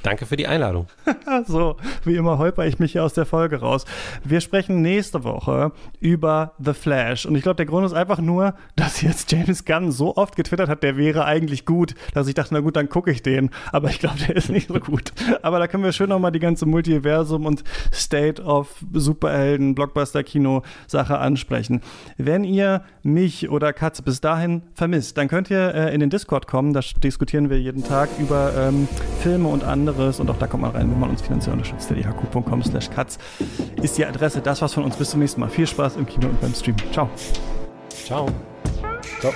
Danke 0.03 0.26
für 0.26 0.36
die 0.36 0.48
Einladung. 0.48 0.88
so, 1.48 1.77
wie 2.03 2.15
immer 2.15 2.38
holper 2.38 2.65
ich 2.65 2.77
mich 2.77 2.91
hier 2.91 3.06
aus 3.06 3.14
der 3.14 3.26
Folge 3.26 3.61
raus. 3.61 3.86
Wir 4.26 4.41
sprechen 4.41 4.81
nächste 4.81 5.23
Woche 5.23 5.72
über 6.02 6.53
The 6.60 6.73
Flash. 6.73 7.26
Und 7.26 7.36
ich 7.36 7.44
glaube, 7.44 7.56
der 7.56 7.65
Grund 7.65 7.86
ist 7.86 7.94
einfach 7.94 8.19
nur, 8.19 8.53
dass 8.76 9.02
jetzt 9.02 9.31
James 9.31 9.64
Gunn 9.64 9.91
so 9.91 10.18
oft 10.18 10.36
getwittert 10.36 10.68
hat, 10.68 10.84
der 10.84 10.98
wäre 10.98 11.23
eigentlich 11.23 11.65
gut, 11.65 11.95
dass 12.14 12.27
ich 12.27 12.34
dachte, 12.34 12.53
na 12.53 12.60
gut, 12.60 12.76
dann 12.76 12.90
gucke 12.90 13.11
ich 13.11 13.22
den. 13.22 13.49
Aber 13.72 13.90
ich 13.90 13.99
glaube, 13.99 14.18
der 14.27 14.36
ist 14.36 14.49
nicht 14.49 14.68
so 14.68 14.80
gut. 14.80 15.14
Aber 15.41 15.60
da 15.60 15.68
können 15.68 15.84
wir 15.84 15.94
schön 15.94 16.10
nochmal 16.10 16.34
die 16.34 16.40
ganze 16.40 16.65
Multiversum 16.65 17.45
und 17.45 17.64
State 17.94 18.41
of 18.44 18.84
Superhelden, 18.94 19.73
Blockbuster-Kino-Sache 19.73 21.18
ansprechen. 21.18 21.81
Wenn 22.18 22.44
ihr 22.44 22.84
mich 23.03 23.49
oder 23.49 23.72
Katz 23.72 24.02
bis 24.02 24.19
dahin 24.19 24.64
vermisst, 24.73 25.18
dann 25.18 25.27
könnt 25.30 25.49
ihr 25.49 25.73
äh, 25.73 25.94
in 25.94 26.02
den 26.02 26.10
Discord 26.10 26.48
kommen. 26.48 26.73
Da 26.73 26.81
diskutieren 26.99 27.49
wir 27.49 27.59
jeden 27.59 27.84
Tag 27.84 28.09
über 28.19 28.53
ähm, 28.57 28.88
Filme 29.21 29.49
und 29.49 29.63
anderes 29.63 30.19
und 30.19 30.30
auch 30.30 30.38
da 30.38 30.47
kommt 30.47 30.61
man 30.61 30.71
rein, 30.71 30.91
wenn 30.91 30.99
man 30.99 31.09
uns 31.09 31.21
finanziell 31.21 31.53
unterstützt. 31.53 31.85
steadyhq.com 31.85 32.63
slash 32.63 32.89
katz 32.89 33.17
ist 33.81 33.97
die 33.97 34.05
Adresse. 34.05 34.41
Das 34.41 34.61
war's 34.61 34.73
von 34.73 34.84
uns. 34.84 34.95
Bis 34.95 35.11
zum 35.11 35.19
nächsten 35.19 35.39
Mal. 35.41 35.49
Viel 35.49 35.67
Spaß 35.67 35.95
im 35.95 36.05
Kino 36.05 36.27
und 36.27 36.41
beim 36.41 36.53
Stream. 36.53 36.76
Ciao. 36.91 37.09
Ciao. 38.05 38.27
Ciao. 39.19 39.34